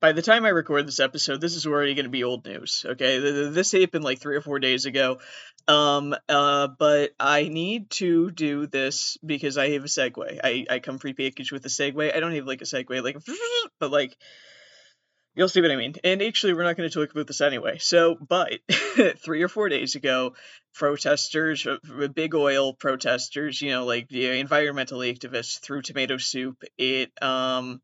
by 0.00 0.12
the 0.12 0.22
time 0.22 0.46
I 0.46 0.48
record 0.48 0.86
this 0.86 0.98
episode, 0.98 1.40
this 1.40 1.54
is 1.54 1.66
already 1.66 1.94
going 1.94 2.04
to 2.04 2.10
be 2.10 2.24
old 2.24 2.46
news. 2.46 2.84
Okay, 2.88 3.18
this 3.18 3.72
happened 3.72 4.02
like 4.02 4.18
three 4.18 4.36
or 4.36 4.40
four 4.40 4.58
days 4.58 4.86
ago. 4.86 5.18
Um, 5.68 6.14
uh, 6.28 6.68
but 6.78 7.12
I 7.20 7.48
need 7.48 7.90
to 7.90 8.30
do 8.30 8.66
this 8.66 9.18
because 9.24 9.58
I 9.58 9.70
have 9.70 9.84
a 9.84 9.88
segue. 9.88 10.40
I 10.42 10.66
I 10.70 10.78
come 10.78 10.98
prepackaged 10.98 11.52
with 11.52 11.66
a 11.66 11.68
segue. 11.68 12.14
I 12.14 12.18
don't 12.18 12.34
have 12.34 12.46
like 12.46 12.62
a 12.62 12.64
segue, 12.64 13.04
like, 13.04 13.18
but 13.78 13.90
like. 13.90 14.16
You'll 15.36 15.48
see 15.48 15.60
what 15.60 15.70
I 15.70 15.76
mean. 15.76 15.94
And 16.02 16.20
actually, 16.22 16.54
we're 16.54 16.64
not 16.64 16.76
going 16.76 16.90
to 16.90 16.92
talk 16.92 17.12
about 17.12 17.28
this 17.28 17.40
anyway. 17.40 17.78
So, 17.78 18.16
but 18.16 18.52
three 19.18 19.42
or 19.42 19.48
four 19.48 19.68
days 19.68 19.94
ago, 19.94 20.34
protesters, 20.74 21.64
uh, 21.64 22.08
big 22.08 22.34
oil 22.34 22.74
protesters, 22.74 23.62
you 23.62 23.70
know, 23.70 23.84
like 23.86 24.08
the 24.08 24.40
environmental 24.40 24.98
activists 24.98 25.60
threw 25.60 25.82
tomato 25.82 26.16
soup. 26.16 26.64
It 26.76 27.12
um 27.22 27.80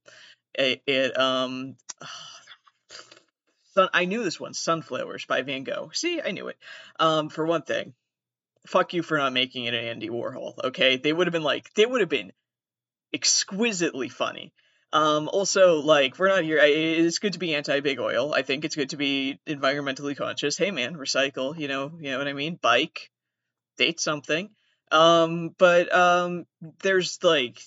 it, 0.54 0.82
it 0.88 1.18
um 1.18 1.76
sun, 3.74 3.88
I 3.92 4.04
knew 4.04 4.24
this 4.24 4.40
one, 4.40 4.54
Sunflowers 4.54 5.26
by 5.26 5.42
Van 5.42 5.64
Gogh. 5.64 5.90
See, 5.92 6.20
I 6.20 6.32
knew 6.32 6.48
it. 6.48 6.56
Um, 6.98 7.28
for 7.28 7.46
one 7.46 7.62
thing, 7.62 7.94
fuck 8.66 8.94
you 8.94 9.02
for 9.02 9.18
not 9.18 9.32
making 9.32 9.64
it 9.64 9.74
an 9.74 9.84
Andy 9.84 10.08
Warhol. 10.08 10.54
Okay, 10.64 10.96
they 10.96 11.12
would 11.12 11.26
have 11.26 11.32
been 11.32 11.42
like, 11.42 11.72
they 11.74 11.86
would 11.86 12.00
have 12.00 12.10
been 12.10 12.32
exquisitely 13.12 14.08
funny. 14.08 14.52
Um, 14.92 15.28
also, 15.28 15.80
like, 15.82 16.18
we're 16.18 16.28
not 16.28 16.44
here. 16.44 16.58
It's 16.62 17.18
good 17.18 17.34
to 17.34 17.38
be 17.38 17.54
anti-big 17.54 17.98
oil. 17.98 18.32
I 18.32 18.42
think 18.42 18.64
it's 18.64 18.76
good 18.76 18.90
to 18.90 18.96
be 18.96 19.38
environmentally 19.46 20.16
conscious. 20.16 20.56
Hey, 20.56 20.70
man, 20.70 20.94
recycle. 20.94 21.58
You 21.58 21.68
know, 21.68 21.92
you 22.00 22.12
know 22.12 22.18
what 22.18 22.28
I 22.28 22.32
mean. 22.32 22.58
Bike, 22.60 23.10
date 23.76 24.00
something. 24.00 24.50
Um, 24.92 25.54
but 25.58 25.94
um, 25.94 26.46
there's 26.82 27.18
like 27.22 27.60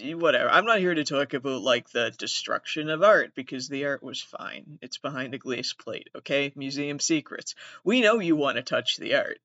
whatever. 0.00 0.50
I'm 0.50 0.64
not 0.64 0.78
here 0.78 0.94
to 0.94 1.04
talk 1.04 1.34
about 1.34 1.62
like 1.62 1.90
the 1.90 2.10
destruction 2.10 2.88
of 2.88 3.02
art 3.02 3.34
because 3.34 3.68
the 3.68 3.86
art 3.86 4.02
was 4.02 4.20
fine. 4.20 4.78
It's 4.80 4.98
behind 4.98 5.34
a 5.34 5.38
glass 5.38 5.72
plate, 5.72 6.08
okay? 6.16 6.52
Museum 6.56 6.98
secrets. 6.98 7.54
We 7.84 8.00
know 8.00 8.18
you 8.18 8.36
want 8.36 8.56
to 8.56 8.62
touch 8.62 8.96
the 8.96 9.16
art. 9.16 9.38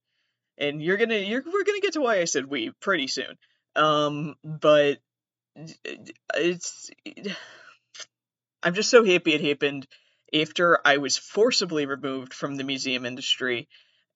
And 0.58 0.82
you're 0.82 0.98
going 0.98 1.10
to 1.10 1.24
you're 1.24 1.44
we're 1.46 1.64
going 1.64 1.80
to 1.80 1.86
get 1.86 1.94
to 1.94 2.02
why 2.02 2.20
I 2.20 2.26
said 2.26 2.46
we 2.46 2.72
pretty 2.80 3.08
soon. 3.08 3.38
Um 3.76 4.36
but 4.44 5.00
it's 6.34 6.90
I'm 8.64 8.74
just 8.74 8.90
so 8.90 9.04
happy 9.04 9.34
it 9.34 9.42
happened 9.42 9.88
after 10.34 10.80
I 10.86 10.98
was 10.98 11.18
forcibly 11.18 11.86
removed 11.86 12.34
from 12.34 12.56
the 12.56 12.64
museum 12.64 13.06
industry 13.06 13.68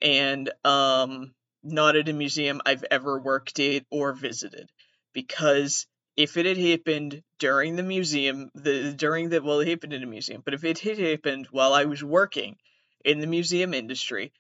and 0.01 0.49
um 0.65 1.33
not 1.63 1.95
at 1.95 2.09
a 2.09 2.13
museum 2.13 2.61
I've 2.65 2.85
ever 2.89 3.19
worked 3.19 3.59
at 3.59 3.85
or 3.91 4.13
visited 4.13 4.71
because 5.13 5.85
if 6.17 6.37
it 6.37 6.45
had 6.45 6.57
happened 6.57 7.23
during 7.39 7.75
the 7.75 7.83
museum, 7.83 8.51
the 8.53 8.93
during 8.93 9.29
the 9.29 9.41
well, 9.41 9.59
it 9.59 9.67
happened 9.67 9.93
in 9.93 10.03
a 10.03 10.07
museum, 10.07 10.41
but 10.43 10.53
if 10.53 10.63
it 10.63 10.79
had 10.79 10.97
happened 10.97 11.47
while 11.51 11.73
I 11.73 11.85
was 11.85 12.03
working 12.03 12.57
in 13.03 13.19
the 13.19 13.27
museum 13.27 13.73
industry, 13.73 14.31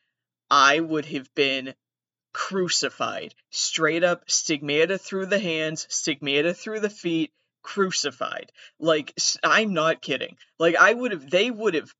I 0.49 0.79
would 0.79 1.05
have 1.05 1.33
been 1.33 1.73
crucified. 2.33 3.33
Straight 3.49 4.03
up 4.03 4.29
stigmata 4.29 4.97
through 4.97 5.27
the 5.27 5.39
hands, 5.39 5.87
stigmata 5.89 6.53
through 6.53 6.81
the 6.81 6.89
feet, 6.89 7.31
crucified. 7.61 8.51
Like 8.79 9.13
I'm 9.43 9.73
not 9.73 10.01
kidding. 10.01 10.37
Like 10.59 10.75
I 10.75 10.93
would 10.93 11.11
have 11.11 11.29
they 11.29 11.51
would 11.51 11.73
have 11.73 11.93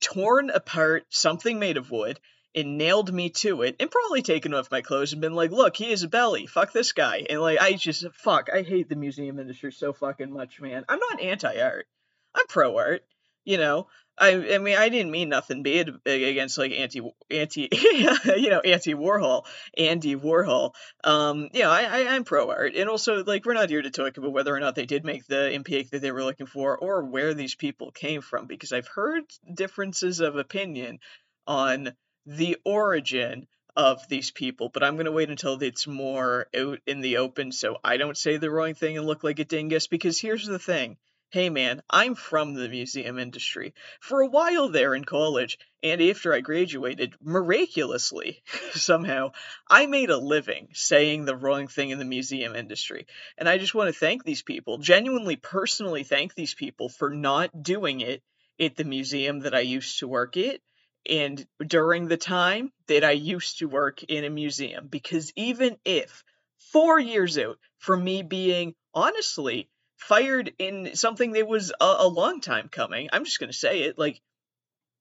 torn 0.00 0.50
apart 0.50 1.06
something 1.10 1.58
made 1.58 1.76
of 1.76 1.90
wood 1.90 2.20
and 2.56 2.78
nailed 2.78 3.12
me 3.12 3.28
to 3.28 3.62
it 3.62 3.76
and 3.78 3.90
probably 3.90 4.22
taken 4.22 4.54
off 4.54 4.70
my 4.70 4.80
clothes 4.80 5.12
and 5.12 5.20
been 5.20 5.34
like, 5.34 5.50
look, 5.50 5.76
he 5.76 5.92
is 5.92 6.02
a 6.02 6.08
belly. 6.08 6.46
Fuck 6.46 6.72
this 6.72 6.92
guy. 6.92 7.26
And 7.28 7.40
like, 7.40 7.60
I 7.60 7.74
just, 7.74 8.06
fuck, 8.14 8.48
I 8.52 8.62
hate 8.62 8.88
the 8.88 8.96
museum 8.96 9.38
industry 9.38 9.70
so 9.70 9.92
fucking 9.92 10.32
much, 10.32 10.60
man. 10.60 10.84
I'm 10.88 10.98
not 10.98 11.20
anti 11.20 11.60
art. 11.60 11.86
I'm 12.34 12.46
pro 12.48 12.76
art. 12.78 13.04
You 13.44 13.58
know, 13.58 13.86
I, 14.18 14.54
I 14.54 14.58
mean, 14.58 14.76
I 14.76 14.88
didn't 14.88 15.12
mean 15.12 15.28
nothing 15.28 15.62
bad 15.62 15.90
against 16.04 16.58
like 16.58 16.72
anti, 16.72 17.00
anti, 17.30 17.68
you 17.72 18.50
know, 18.50 18.60
anti 18.60 18.94
Warhol, 18.94 19.44
Andy 19.76 20.16
Warhol. 20.16 20.72
Um, 21.04 21.50
you 21.52 21.62
know, 21.62 21.70
I, 21.70 21.82
I, 21.82 22.08
I'm 22.08 22.24
pro 22.24 22.50
art, 22.50 22.74
and 22.74 22.88
also 22.88 23.22
like 23.22 23.44
we're 23.44 23.54
not 23.54 23.70
here 23.70 23.82
to 23.82 23.90
talk 23.90 24.16
about 24.16 24.32
whether 24.32 24.52
or 24.52 24.58
not 24.58 24.74
they 24.74 24.86
did 24.86 25.04
make 25.04 25.26
the 25.26 25.52
impact 25.52 25.92
that 25.92 26.00
they 26.00 26.10
were 26.10 26.24
looking 26.24 26.46
for 26.46 26.76
or 26.76 27.04
where 27.04 27.34
these 27.34 27.54
people 27.54 27.92
came 27.92 28.20
from, 28.20 28.46
because 28.46 28.72
I've 28.72 28.88
heard 28.88 29.22
differences 29.54 30.18
of 30.18 30.34
opinion 30.34 30.98
on 31.46 31.92
the 32.26 32.56
origin 32.64 33.46
of 33.76 34.08
these 34.08 34.30
people, 34.30 34.68
but 34.68 34.82
I'm 34.82 34.96
going 34.96 35.06
to 35.06 35.12
wait 35.12 35.30
until 35.30 35.62
it's 35.62 35.86
more 35.86 36.48
out 36.56 36.80
in 36.86 37.00
the 37.00 37.18
open 37.18 37.52
so 37.52 37.78
I 37.84 37.98
don't 37.98 38.16
say 38.16 38.36
the 38.36 38.50
wrong 38.50 38.74
thing 38.74 38.96
and 38.96 39.06
look 39.06 39.22
like 39.22 39.38
a 39.38 39.44
dingus 39.44 39.86
because 39.86 40.18
here's 40.18 40.46
the 40.46 40.58
thing. 40.58 40.96
Hey 41.30 41.50
man, 41.50 41.82
I'm 41.90 42.14
from 42.14 42.54
the 42.54 42.68
museum 42.68 43.18
industry. 43.18 43.74
For 44.00 44.22
a 44.22 44.28
while 44.28 44.68
there 44.68 44.94
in 44.94 45.04
college, 45.04 45.58
and 45.82 46.00
after 46.00 46.32
I 46.32 46.40
graduated, 46.40 47.14
miraculously, 47.20 48.42
somehow, 48.72 49.32
I 49.68 49.86
made 49.86 50.10
a 50.10 50.16
living 50.16 50.68
saying 50.72 51.24
the 51.24 51.36
wrong 51.36 51.66
thing 51.66 51.90
in 51.90 51.98
the 51.98 52.04
museum 52.04 52.54
industry. 52.54 53.06
And 53.36 53.48
I 53.48 53.58
just 53.58 53.74
want 53.74 53.92
to 53.92 53.98
thank 53.98 54.24
these 54.24 54.42
people, 54.42 54.78
genuinely 54.78 55.36
personally 55.36 56.04
thank 56.04 56.34
these 56.34 56.54
people 56.54 56.88
for 56.88 57.10
not 57.10 57.62
doing 57.62 58.00
it 58.00 58.22
at 58.58 58.76
the 58.76 58.84
museum 58.84 59.40
that 59.40 59.54
I 59.54 59.60
used 59.60 59.98
to 59.98 60.08
work 60.08 60.36
at 60.36 60.60
and 61.08 61.46
during 61.66 62.08
the 62.08 62.16
time 62.16 62.72
that 62.88 63.04
I 63.04 63.12
used 63.12 63.58
to 63.58 63.68
work 63.68 64.02
in 64.02 64.24
a 64.24 64.30
museum. 64.30 64.88
Because 64.88 65.32
even 65.36 65.76
if 65.84 66.24
four 66.72 66.98
years 66.98 67.38
out 67.38 67.58
from 67.78 68.04
me 68.04 68.22
being 68.22 68.74
honestly 68.94 69.68
fired 69.96 70.52
in 70.58 70.94
something 70.94 71.32
that 71.32 71.48
was 71.48 71.72
a, 71.80 71.94
a 71.98 72.08
long 72.08 72.40
time 72.40 72.68
coming, 72.68 73.08
I'm 73.12 73.24
just 73.24 73.40
gonna 73.40 73.52
say 73.52 73.82
it, 73.82 73.98
like 73.98 74.20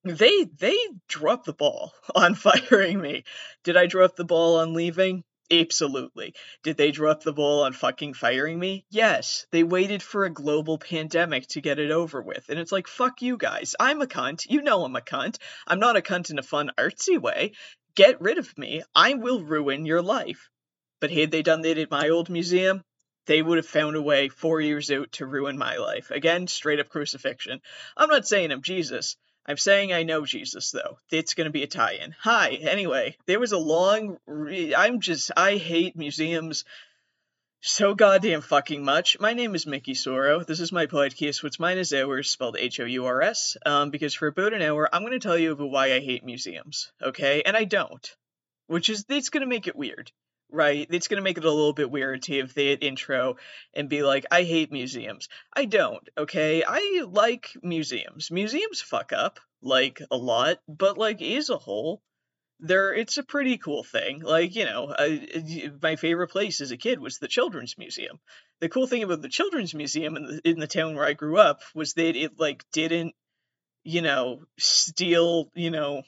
they 0.04 0.44
they 0.44 0.78
dropped 1.08 1.46
the 1.46 1.54
ball 1.54 1.94
on 2.16 2.36
firing 2.36 3.02
me. 3.02 3.24
Did 3.64 3.78
I 3.78 3.88
drop 3.88 4.16
the 4.16 4.26
ball 4.26 4.60
on 4.60 4.74
leaving? 4.74 5.24
Absolutely. 5.52 6.34
Did 6.64 6.78
they 6.78 6.92
drop 6.92 7.22
the 7.22 7.34
ball 7.34 7.64
on 7.64 7.74
fucking 7.74 8.16
firing 8.16 8.58
me? 8.60 8.86
Yes. 8.90 9.46
They 9.52 9.64
waited 9.64 10.02
for 10.02 10.26
a 10.26 10.34
global 10.34 10.80
pandemic 10.80 11.48
to 11.50 11.62
get 11.62 11.78
it 11.78 11.92
over 11.92 12.22
with. 12.22 12.50
And 12.50 12.60
it's 12.60 12.72
like, 12.72 12.88
fuck 12.88 13.22
you 13.22 13.38
guys. 13.38 13.76
I'm 13.80 14.02
a 14.02 14.08
cunt. 14.08 14.48
You 14.50 14.62
know 14.64 14.84
I'm 14.84 14.96
a 14.96 15.02
cunt. 15.02 15.38
I'm 15.68 15.80
not 15.80 15.98
a 15.98 16.02
cunt 16.02 16.32
in 16.32 16.40
a 16.40 16.44
fun, 16.44 16.72
artsy 16.78 17.22
way. 17.22 17.52
Get 17.96 18.22
rid 18.22 18.40
of 18.40 18.58
me. 18.58 18.84
I 18.96 19.14
will 19.14 19.44
ruin 19.44 19.86
your 19.86 20.02
life. 20.02 20.50
But 21.00 21.12
had 21.12 21.30
they 21.30 21.44
done 21.44 21.62
that 21.62 21.78
at 21.78 21.92
my 21.92 22.10
old 22.10 22.30
museum, 22.30 22.82
they 23.28 23.42
would 23.42 23.58
have 23.58 23.68
found 23.68 23.96
a 23.96 24.02
way 24.02 24.30
four 24.30 24.62
years 24.62 24.90
out 24.90 25.12
to 25.14 25.26
ruin 25.26 25.58
my 25.58 25.78
life. 25.78 26.10
Again, 26.12 26.48
straight 26.48 26.80
up 26.80 26.90
crucifixion. 26.90 27.62
I'm 27.96 28.10
not 28.10 28.28
saying 28.28 28.52
I'm 28.52 28.62
Jesus. 28.62 29.16
I'm 29.46 29.58
saying 29.58 29.94
I 29.94 30.04
know 30.04 30.26
Jesus 30.26 30.72
though. 30.72 30.98
It's 31.12 31.36
going 31.36 31.46
to 31.46 31.52
be 31.52 31.64
a 31.64 31.68
tie-in. 31.68 32.16
Hi. 32.22 32.52
Anyway, 32.52 33.18
there 33.28 33.40
was 33.40 33.52
a 33.52 33.58
long. 33.58 34.18
Re- 34.26 34.74
I'm 34.74 35.02
just. 35.02 35.32
I 35.38 35.58
hate 35.58 35.96
museums 35.96 36.66
so 37.62 37.96
goddamn 37.96 38.42
fucking 38.42 38.84
much. 38.84 39.20
My 39.20 39.34
name 39.34 39.56
is 39.56 39.66
Mickey 39.66 39.94
Soro. 39.94 40.46
This 40.46 40.60
is 40.60 40.72
my 40.72 40.86
podcast, 40.86 41.42
which 41.42 41.60
mine 41.60 41.80
is 41.80 41.94
ours, 41.94 42.30
spelled 42.30 42.58
H-O-U-R-S. 42.60 43.58
Um, 43.66 43.90
because 43.90 44.14
for 44.14 44.28
about 44.28 44.54
an 44.54 44.62
hour, 44.62 44.88
I'm 44.94 45.02
going 45.02 45.14
to 45.14 45.20
tell 45.20 45.38
you 45.38 45.52
about 45.52 45.72
why 45.72 45.94
I 45.94 46.00
hate 46.00 46.24
museums. 46.24 46.92
Okay, 47.02 47.42
and 47.44 47.58
I 47.58 47.64
don't, 47.64 48.08
which 48.68 48.90
is 48.90 49.06
it's 49.10 49.30
going 49.30 49.42
to 49.42 49.48
make 49.48 49.68
it 49.68 49.76
weird 49.76 50.12
right? 50.52 50.88
It's 50.90 51.08
going 51.08 51.18
to 51.18 51.24
make 51.24 51.38
it 51.38 51.46
a 51.46 51.52
little 51.52 51.74
bit 51.74 51.92
weird 51.92 52.24
to 52.24 52.38
have 52.38 52.54
the 52.54 52.74
intro 52.74 53.38
and 53.74 53.90
be 53.90 54.04
like, 54.04 54.26
I 54.32 54.44
hate 54.44 54.72
museums. 54.72 55.28
I 55.54 55.66
don't, 55.66 56.08
okay? 56.18 56.64
I 56.66 57.04
like 57.08 57.50
museums. 57.62 58.32
Museums 58.32 58.82
fuck 58.82 59.12
up, 59.14 59.40
like, 59.62 60.02
a 60.12 60.18
lot, 60.18 60.60
but, 60.68 60.98
like, 60.98 61.22
as 61.22 61.50
a 61.50 61.58
whole, 61.58 62.02
they're, 62.60 62.94
it's 62.94 63.18
a 63.18 63.24
pretty 63.24 63.58
cool 63.58 63.84
thing. 63.84 64.22
Like, 64.22 64.56
you 64.56 64.66
know, 64.66 64.94
I, 64.98 65.72
my 65.82 65.98
favorite 65.98 66.30
place 66.30 66.62
as 66.62 66.72
a 66.72 66.78
kid 66.78 67.00
was 67.00 67.18
the 67.18 67.28
Children's 67.28 67.78
Museum. 67.78 68.20
The 68.62 68.70
cool 68.70 68.88
thing 68.88 69.04
about 69.04 69.22
the 69.22 69.30
Children's 69.30 69.74
Museum 69.74 70.16
in 70.16 70.26
the, 70.26 70.42
in 70.50 70.60
the 70.60 70.68
town 70.68 70.96
where 70.96 71.06
I 71.06 71.14
grew 71.14 71.38
up 71.38 71.62
was 71.74 71.94
that 71.96 72.16
it, 72.16 72.40
like, 72.40 72.64
didn't, 72.72 73.14
you 73.84 74.02
know, 74.02 74.44
steal, 74.58 75.52
you 75.54 75.70
know, 75.70 76.04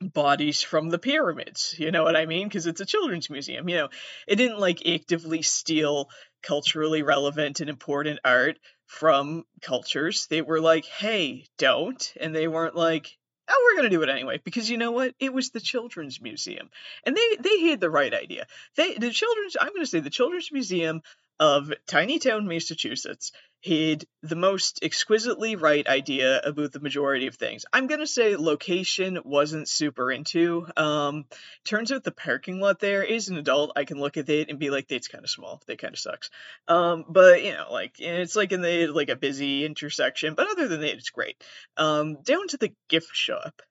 bodies 0.00 0.62
from 0.62 0.90
the 0.90 0.98
pyramids. 0.98 1.74
You 1.78 1.90
know 1.90 2.04
what 2.04 2.16
I 2.16 2.26
mean? 2.26 2.48
Because 2.48 2.66
it's 2.66 2.80
a 2.80 2.86
children's 2.86 3.30
museum. 3.30 3.68
You 3.68 3.76
know, 3.76 3.88
it 4.26 4.36
didn't 4.36 4.58
like 4.58 4.86
actively 4.86 5.42
steal 5.42 6.10
culturally 6.42 7.02
relevant 7.02 7.60
and 7.60 7.70
important 7.70 8.20
art 8.24 8.58
from 8.86 9.44
cultures. 9.62 10.26
They 10.28 10.42
were 10.42 10.60
like, 10.60 10.84
hey, 10.84 11.46
don't. 11.58 12.12
And 12.20 12.34
they 12.34 12.46
weren't 12.46 12.76
like, 12.76 13.16
oh, 13.48 13.64
we're 13.64 13.80
going 13.80 13.90
to 13.90 13.96
do 13.96 14.02
it 14.02 14.08
anyway. 14.08 14.40
Because 14.44 14.68
you 14.70 14.76
know 14.76 14.92
what? 14.92 15.14
It 15.18 15.32
was 15.32 15.50
the 15.50 15.60
children's 15.60 16.20
museum. 16.20 16.68
And 17.04 17.16
they, 17.16 17.36
they 17.40 17.60
had 17.68 17.80
the 17.80 17.90
right 17.90 18.12
idea. 18.12 18.46
They, 18.76 18.94
the 18.94 19.10
children's, 19.10 19.56
I'm 19.60 19.68
going 19.68 19.80
to 19.82 19.86
say 19.86 20.00
the 20.00 20.10
children's 20.10 20.52
museum 20.52 21.02
of 21.38 21.72
Tiny 21.86 22.18
Town, 22.18 22.46
Massachusetts 22.46 23.32
had 23.64 24.04
the 24.22 24.36
most 24.36 24.78
exquisitely 24.82 25.56
right 25.56 25.86
idea 25.86 26.40
about 26.40 26.72
the 26.72 26.80
majority 26.80 27.26
of 27.26 27.34
things. 27.34 27.64
I'm 27.72 27.86
gonna 27.86 28.06
say 28.06 28.36
location 28.36 29.18
wasn't 29.24 29.68
super 29.68 30.12
into. 30.12 30.66
Um, 30.76 31.24
turns 31.64 31.90
out 31.90 32.04
the 32.04 32.12
parking 32.12 32.60
lot 32.60 32.78
there 32.78 33.02
is 33.02 33.28
an 33.28 33.36
adult. 33.36 33.72
I 33.74 33.84
can 33.84 33.98
look 33.98 34.16
at 34.16 34.28
it 34.28 34.50
and 34.50 34.58
be 34.58 34.70
like, 34.70 34.86
"It's 34.90 35.08
kind 35.08 35.24
of 35.24 35.30
small. 35.30 35.62
That 35.66 35.78
kind 35.78 35.94
of 35.94 35.98
sucks." 35.98 36.30
Um, 36.68 37.04
but 37.08 37.42
you 37.42 37.52
know, 37.52 37.66
like 37.70 37.96
it's 37.98 38.36
like 38.36 38.52
in 38.52 38.60
the 38.60 38.86
like 38.88 39.08
a 39.08 39.16
busy 39.16 39.64
intersection. 39.64 40.34
But 40.34 40.48
other 40.50 40.68
than 40.68 40.80
that, 40.82 40.94
it's 40.94 41.10
great. 41.10 41.42
Um, 41.76 42.22
down 42.22 42.48
to 42.48 42.58
the 42.58 42.72
gift 42.88 43.14
shop, 43.14 43.62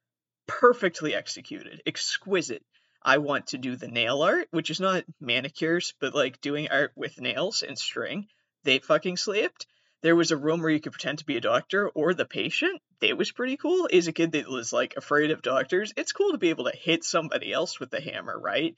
perfectly 0.48 1.16
executed, 1.16 1.82
exquisite. 1.86 2.64
I 3.06 3.20
want 3.20 3.48
to 3.48 3.60
do 3.60 3.76
the 3.76 3.88
nail 3.88 4.24
art, 4.24 4.48
which 4.50 4.72
is 4.72 4.80
not 4.80 5.06
manicures, 5.22 5.94
but 6.00 6.16
like 6.16 6.42
doing 6.42 6.70
art 6.70 6.92
with 6.96 7.22
nails 7.22 7.62
and 7.62 7.78
string. 7.78 8.28
They 8.64 8.80
fucking 8.80 9.18
slipped. 9.18 9.68
There 10.02 10.16
was 10.16 10.32
a 10.32 10.38
room 10.38 10.62
where 10.62 10.72
you 10.72 10.80
could 10.80 10.92
pretend 10.92 11.20
to 11.20 11.26
be 11.26 11.38
a 11.38 11.42
doctor 11.42 11.88
or 11.90 12.16
the 12.16 12.26
patient. 12.26 12.82
It 13.02 13.16
was 13.16 13.32
pretty 13.32 13.58
cool. 13.58 13.88
As 13.94 14.08
a 14.08 14.12
kid 14.12 14.32
that 14.32 14.48
was 14.48 14.74
like 14.74 14.96
afraid 14.98 15.30
of 15.30 15.44
doctors, 15.44 15.94
it's 15.96 16.14
cool 16.14 16.32
to 16.32 16.40
be 16.40 16.50
able 16.50 16.66
to 16.66 16.76
hit 16.76 17.04
somebody 17.04 17.54
else 17.54 17.80
with 17.80 17.92
the 17.92 18.02
hammer, 18.02 18.40
right? 18.40 18.76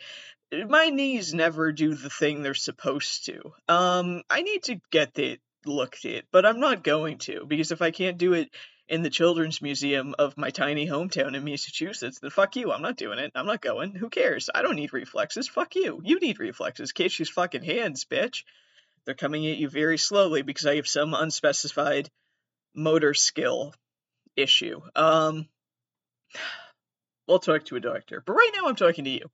My 0.52 0.90
knees 0.90 1.34
never 1.34 1.72
do 1.72 1.94
the 1.94 2.10
thing 2.10 2.44
they're 2.44 2.54
supposed 2.54 3.26
to. 3.26 3.54
Um, 3.70 4.24
I 4.30 4.42
need 4.42 4.64
to 4.64 4.82
get 4.92 5.14
that 5.16 5.40
looked 5.66 6.04
at, 6.06 6.26
but 6.32 6.46
I'm 6.46 6.60
not 6.60 6.84
going 6.84 7.18
to 7.20 7.46
because 7.46 7.72
if 7.72 7.82
I 7.82 7.92
can't 7.92 8.18
do 8.18 8.34
it 8.34 8.50
in 8.90 9.02
the 9.02 9.10
children's 9.10 9.62
museum 9.62 10.16
of 10.18 10.38
my 10.38 10.50
tiny 10.50 10.88
hometown 10.88 11.36
in 11.36 11.44
Massachusetts, 11.44 12.20
then 12.20 12.30
fuck 12.30 12.56
you. 12.56 12.72
I'm 12.72 12.82
not 12.82 12.96
doing 12.96 13.20
it. 13.20 13.32
I'm 13.36 13.46
not 13.46 13.62
going. 13.62 13.94
Who 13.94 14.10
cares? 14.10 14.50
I 14.54 14.62
don't 14.62 14.76
need 14.76 14.94
reflexes. 14.94 15.48
Fuck 15.48 15.76
you. 15.76 16.02
You 16.04 16.20
need 16.20 16.40
reflexes. 16.40 16.94
Catch 16.94 17.18
these 17.18 17.30
fucking 17.30 17.64
hands, 17.64 18.06
bitch. 18.06 18.44
They're 19.06 19.16
coming 19.16 19.46
at 19.48 19.58
you 19.58 19.70
very 19.70 19.98
slowly 19.98 20.42
because 20.42 20.66
I 20.66 20.76
have 20.76 20.88
some 20.88 21.14
unspecified 21.14 22.10
motor 22.76 23.14
skill 23.14 23.74
issue. 24.36 24.82
Um, 24.96 25.48
we'll 27.28 27.40
talk 27.40 27.66
to 27.66 27.76
a 27.76 27.82
doctor, 27.82 28.22
but 28.26 28.34
right 28.34 28.52
now 28.56 28.68
I'm 28.68 28.76
talking 28.76 29.06
to 29.06 29.12
you. 29.12 29.30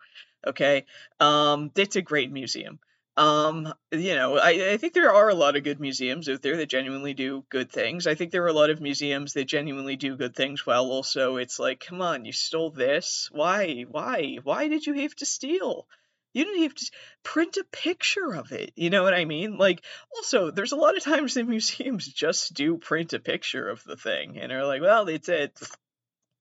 Okay. 0.46 0.86
Um, 1.20 1.72
it's 1.76 1.96
a 1.96 2.02
great 2.02 2.32
museum. 2.32 2.80
Um, 3.16 3.72
you 3.92 4.16
know, 4.16 4.38
I, 4.38 4.72
I 4.72 4.78
think 4.78 4.94
there 4.94 5.14
are 5.14 5.30
a 5.30 5.36
lot 5.36 5.56
of 5.56 5.64
good 5.64 5.80
museums 5.80 6.28
out 6.28 6.42
there 6.42 6.58
that 6.58 6.70
genuinely 6.70 7.14
do 7.14 7.46
good 7.50 7.72
things. 7.72 8.08
I 8.08 8.16
think 8.16 8.32
there 8.32 8.44
are 8.44 8.48
a 8.48 8.54
lot 8.54 8.72
of 8.72 8.82
museums 8.82 9.34
that 9.34 9.46
genuinely 9.46 9.96
do 9.96 10.18
good 10.18 10.36
things 10.36 10.66
while 10.66 10.86
also 10.86 11.36
it's 11.36 11.60
like, 11.60 11.80
come 11.80 12.02
on, 12.02 12.26
you 12.26 12.32
stole 12.32 12.72
this. 12.72 13.30
Why? 13.32 13.86
Why? 13.90 14.40
Why 14.44 14.68
did 14.68 14.88
you 14.88 14.94
have 15.02 15.16
to 15.18 15.28
steal? 15.28 15.88
You 16.34 16.46
didn't 16.46 16.64
have 16.64 16.74
to 16.74 16.92
print 17.22 17.58
a 17.58 17.64
picture 17.66 18.34
of 18.34 18.52
it. 18.52 18.72
You 18.76 18.90
know 18.90 19.04
what 19.04 19.14
I 19.14 19.26
mean? 19.26 19.58
Like, 19.58 19.84
also, 20.16 20.50
there's 20.50 20.72
a 20.72 20.78
lot 20.78 20.98
of 20.98 21.04
times 21.04 21.34
that 21.36 21.48
museums 21.48 22.08
just 22.08 22.56
do 22.56 22.78
print 22.78 23.14
a 23.14 23.20
picture 23.20 23.70
of 23.70 23.84
the 23.84 23.96
thing 23.96 24.40
and 24.40 24.52
are 24.52 24.66
like, 24.66 24.82
well, 24.82 25.08
it's 25.08 25.30
it. 25.30 25.60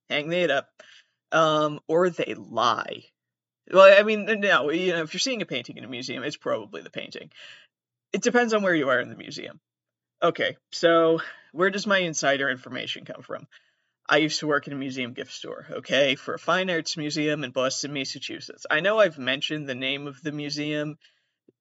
Hang 0.08 0.30
that 0.30 0.50
up. 0.50 0.68
Um, 1.32 1.80
or 1.86 2.08
they 2.08 2.34
lie. 2.34 3.04
Well, 3.72 3.98
I 3.98 4.02
mean, 4.02 4.26
no, 4.40 4.70
you 4.70 4.92
know, 4.92 5.02
if 5.02 5.14
you're 5.14 5.20
seeing 5.20 5.42
a 5.42 5.46
painting 5.46 5.78
in 5.78 5.84
a 5.84 5.88
museum, 5.88 6.22
it's 6.22 6.36
probably 6.36 6.82
the 6.82 6.90
painting. 6.90 7.30
It 8.12 8.22
depends 8.22 8.52
on 8.52 8.62
where 8.62 8.74
you 8.74 8.90
are 8.90 9.00
in 9.00 9.08
the 9.08 9.16
museum. 9.16 9.60
Okay, 10.22 10.56
so 10.70 11.20
where 11.52 11.70
does 11.70 11.86
my 11.86 11.98
insider 11.98 12.50
information 12.50 13.04
come 13.04 13.22
from? 13.22 13.46
I 14.08 14.18
used 14.18 14.40
to 14.40 14.46
work 14.46 14.66
in 14.66 14.72
a 14.72 14.76
museum 14.76 15.14
gift 15.14 15.32
store, 15.32 15.66
okay, 15.70 16.16
for 16.16 16.34
a 16.34 16.38
fine 16.38 16.68
arts 16.68 16.96
museum 16.96 17.44
in 17.44 17.50
Boston, 17.50 17.92
Massachusetts. 17.94 18.66
I 18.70 18.80
know 18.80 18.98
I've 18.98 19.18
mentioned 19.18 19.68
the 19.68 19.74
name 19.74 20.06
of 20.06 20.22
the 20.22 20.32
museum 20.32 20.98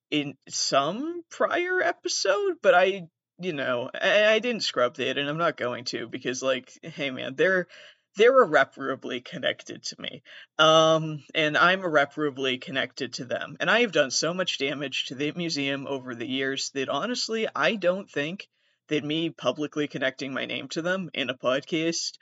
in 0.10 0.36
some 0.50 1.24
prior 1.30 1.82
episode, 1.82 2.58
but 2.62 2.76
I, 2.76 3.08
you 3.40 3.54
know, 3.54 3.90
I, 3.94 4.34
I 4.34 4.40
didn't 4.40 4.64
scrub 4.64 4.96
that, 4.98 5.18
and 5.18 5.30
I'm 5.30 5.38
not 5.38 5.56
going 5.56 5.86
to 5.86 6.08
because, 6.08 6.44
like, 6.44 6.72
hey 6.84 7.10
man, 7.10 7.36
they're 7.36 7.68
they're 8.16 8.44
irreparably 8.44 9.22
connected 9.22 9.84
to 9.84 10.02
me. 10.02 10.24
Um, 10.60 11.24
and 11.34 11.58
I'm 11.58 11.84
irreparably 11.84 12.58
connected 12.58 13.14
to 13.16 13.26
them. 13.26 13.58
And 13.60 13.70
I 13.70 13.82
have 13.82 13.92
done 13.92 14.12
so 14.12 14.34
much 14.34 14.58
damage 14.58 15.06
to 15.06 15.16
the 15.16 15.32
museum 15.32 15.88
over 15.88 16.14
the 16.14 16.28
years 16.28 16.72
that 16.74 16.90
honestly, 16.90 17.48
I 17.56 17.76
don't 17.76 18.10
think 18.10 18.48
that 18.90 19.04
me 19.04 19.30
publicly 19.30 19.88
connecting 19.88 20.34
my 20.34 20.46
name 20.46 20.68
to 20.70 20.82
them 20.82 21.10
in 21.14 21.30
a 21.30 21.38
podcast, 21.38 22.18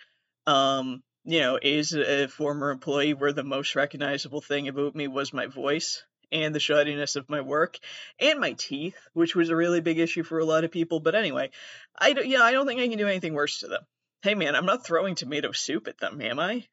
um, 0.45 1.01
you 1.23 1.39
know, 1.39 1.55
as 1.55 1.93
a 1.93 2.27
former 2.27 2.69
employee, 2.69 3.13
where 3.13 3.33
the 3.33 3.43
most 3.43 3.75
recognizable 3.75 4.41
thing 4.41 4.67
about 4.67 4.95
me 4.95 5.07
was 5.07 5.33
my 5.33 5.47
voice 5.47 6.03
and 6.31 6.53
the 6.53 6.59
shoddiness 6.59 7.15
of 7.15 7.29
my 7.29 7.41
work 7.41 7.77
and 8.19 8.39
my 8.39 8.53
teeth, 8.53 8.95
which 9.13 9.35
was 9.35 9.49
a 9.49 9.55
really 9.55 9.81
big 9.81 9.97
issue 9.97 10.23
for 10.23 10.37
a 10.37 10.45
lot 10.45 10.63
of 10.63 10.71
people. 10.71 10.99
But 10.99 11.15
anyway, 11.15 11.49
I 11.97 12.13
don't, 12.13 12.27
yeah, 12.27 12.43
I 12.43 12.51
don't 12.51 12.67
think 12.67 12.79
I 12.79 12.87
can 12.87 12.99
do 12.99 13.07
anything 13.07 13.33
worse 13.33 13.59
to 13.61 13.67
them. 13.67 13.81
Hey 14.21 14.35
man, 14.35 14.53
I'm 14.53 14.65
not 14.65 14.85
throwing 14.85 15.15
tomato 15.15 15.53
soup 15.53 15.87
at 15.87 15.97
them, 15.97 16.21
am 16.21 16.39
I? 16.39 16.67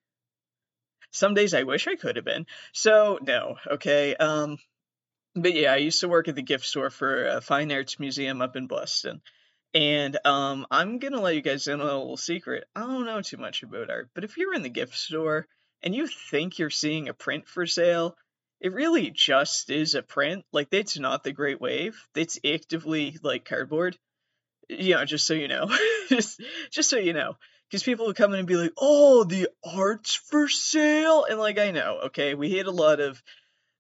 Some 1.13 1.35
days 1.35 1.55
I 1.55 1.63
wish 1.63 1.87
I 1.87 1.95
could 1.95 2.17
have 2.17 2.25
been. 2.25 2.47
So, 2.73 3.21
no, 3.23 3.57
okay. 3.71 4.17
Um, 4.17 4.59
but 5.37 5.55
yeah, 5.55 5.73
I 5.73 5.77
used 5.77 6.01
to 6.01 6.09
work 6.09 6.27
at 6.27 6.35
the 6.35 6.43
gift 6.43 6.65
store 6.67 6.91
for 6.91 7.27
a 7.27 7.41
fine 7.41 7.71
arts 7.71 8.01
museum 8.01 8.43
up 8.43 8.57
in 8.57 8.67
Boston. 8.67 9.23
And 9.75 10.19
um, 10.25 10.67
I'm 10.73 10.99
gonna 10.99 11.21
let 11.21 11.37
you 11.37 11.41
guys 11.41 11.69
in 11.69 11.81
on 11.81 11.89
a 11.89 11.99
little 11.99 12.17
secret. 12.17 12.65
I 12.75 12.81
don't 12.81 13.07
know 13.07 13.23
too 13.23 13.37
much 13.37 13.63
about 13.63 13.91
art, 13.91 14.11
but 14.13 14.25
if 14.25 14.37
you're 14.37 14.55
in 14.55 14.63
the 14.63 14.69
gift 14.69 14.97
store 14.97 15.47
and 15.83 15.95
you 15.95 16.09
think 16.09 16.59
you're 16.59 16.71
seeing 16.71 17.09
a 17.09 17.15
print 17.15 17.47
for 17.47 17.65
sale, 17.65 18.17
it 18.61 18.73
really 18.73 19.13
just 19.13 19.71
is 19.71 19.95
a 19.95 20.03
print. 20.03 20.45
Like 20.53 20.69
it's 20.73 20.99
not 20.99 21.23
the 21.23 21.33
Great 21.33 21.61
Wave. 21.61 21.97
It's 22.17 22.41
actively 22.45 23.19
like 23.23 23.45
cardboard 23.45 23.97
you 24.69 24.95
know, 24.95 25.05
just 25.05 25.27
so 25.27 25.35
you 25.35 25.49
know, 25.49 25.71
just 26.09 26.41
just 26.71 26.91
so 26.91 26.97
you 26.97 27.13
know, 27.13 27.37
because 27.69 27.83
people 27.83 28.07
would 28.07 28.17
come 28.17 28.33
in 28.33 28.41
and 28.41 28.49
be 28.49 28.57
like, 28.57 28.73
"Oh, 28.79 29.25
the 29.25 29.49
art's 29.65 30.15
for 30.15 30.49
sale," 30.49 31.25
and 31.29 31.39
like 31.39 31.59
I 31.59 31.71
know, 31.71 32.01
okay, 32.07 32.35
we 32.35 32.53
had 32.53 32.67
a 32.67 32.73
lot 32.73 33.01
of 33.01 33.23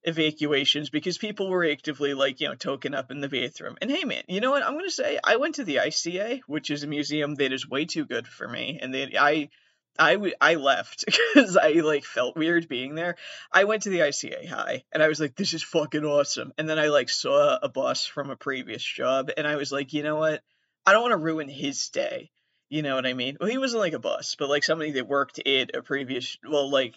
evacuations 0.04 0.88
because 0.88 1.18
people 1.18 1.50
were 1.50 1.68
actively 1.68 2.14
like 2.14 2.40
you 2.40 2.48
know 2.48 2.54
token 2.54 2.94
up 2.94 3.10
in 3.10 3.20
the 3.20 3.28
bathroom. 3.28 3.76
And 3.80 3.90
hey, 3.90 4.04
man, 4.04 4.22
you 4.28 4.40
know 4.40 4.50
what? 4.50 4.62
I'm 4.62 4.74
gonna 4.74 4.90
say 4.90 5.18
I 5.22 5.36
went 5.36 5.56
to 5.56 5.64
the 5.64 5.76
ICA, 5.76 6.40
which 6.46 6.70
is 6.70 6.82
a 6.82 6.88
museum 6.88 7.34
that 7.36 7.52
is 7.52 7.68
way 7.68 7.84
too 7.84 8.04
good 8.04 8.26
for 8.26 8.48
me, 8.48 8.78
and 8.80 8.94
they 8.94 9.16
I. 9.18 9.50
I, 9.98 10.12
w- 10.16 10.34
I 10.38 10.56
left 10.56 11.06
because 11.34 11.56
I 11.56 11.70
like 11.70 12.04
felt 12.04 12.36
weird 12.36 12.68
being 12.68 12.96
there. 12.96 13.16
I 13.50 13.64
went 13.64 13.84
to 13.84 13.88
the 13.88 14.00
ICA 14.00 14.46
high 14.46 14.84
and 14.92 15.02
I 15.02 15.08
was 15.08 15.18
like, 15.18 15.36
this 15.36 15.54
is 15.54 15.62
fucking 15.62 16.04
awesome. 16.04 16.52
And 16.58 16.68
then 16.68 16.78
I 16.78 16.88
like 16.88 17.08
saw 17.08 17.58
a 17.62 17.70
boss 17.70 18.04
from 18.04 18.28
a 18.28 18.36
previous 18.36 18.84
job 18.84 19.30
and 19.34 19.46
I 19.46 19.56
was 19.56 19.72
like, 19.72 19.94
you 19.94 20.02
know 20.02 20.16
what? 20.16 20.42
I 20.86 20.92
don't 20.92 21.02
want 21.02 21.12
to 21.12 21.18
ruin 21.18 21.48
his 21.48 21.88
day. 21.88 22.30
You 22.68 22.82
know 22.82 22.94
what 22.94 23.06
I 23.06 23.12
mean? 23.12 23.36
Well, 23.40 23.50
he 23.50 23.58
wasn't 23.58 23.80
like 23.80 23.92
a 23.92 23.98
boss, 23.98 24.36
but 24.38 24.48
like 24.48 24.64
somebody 24.64 24.92
that 24.92 25.08
worked 25.08 25.38
at 25.46 25.74
a 25.74 25.82
previous. 25.82 26.36
Well, 26.48 26.70
like 26.70 26.94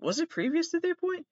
was 0.00 0.18
it 0.18 0.30
previous 0.30 0.70
to 0.70 0.80
that 0.80 1.00
point? 1.00 1.26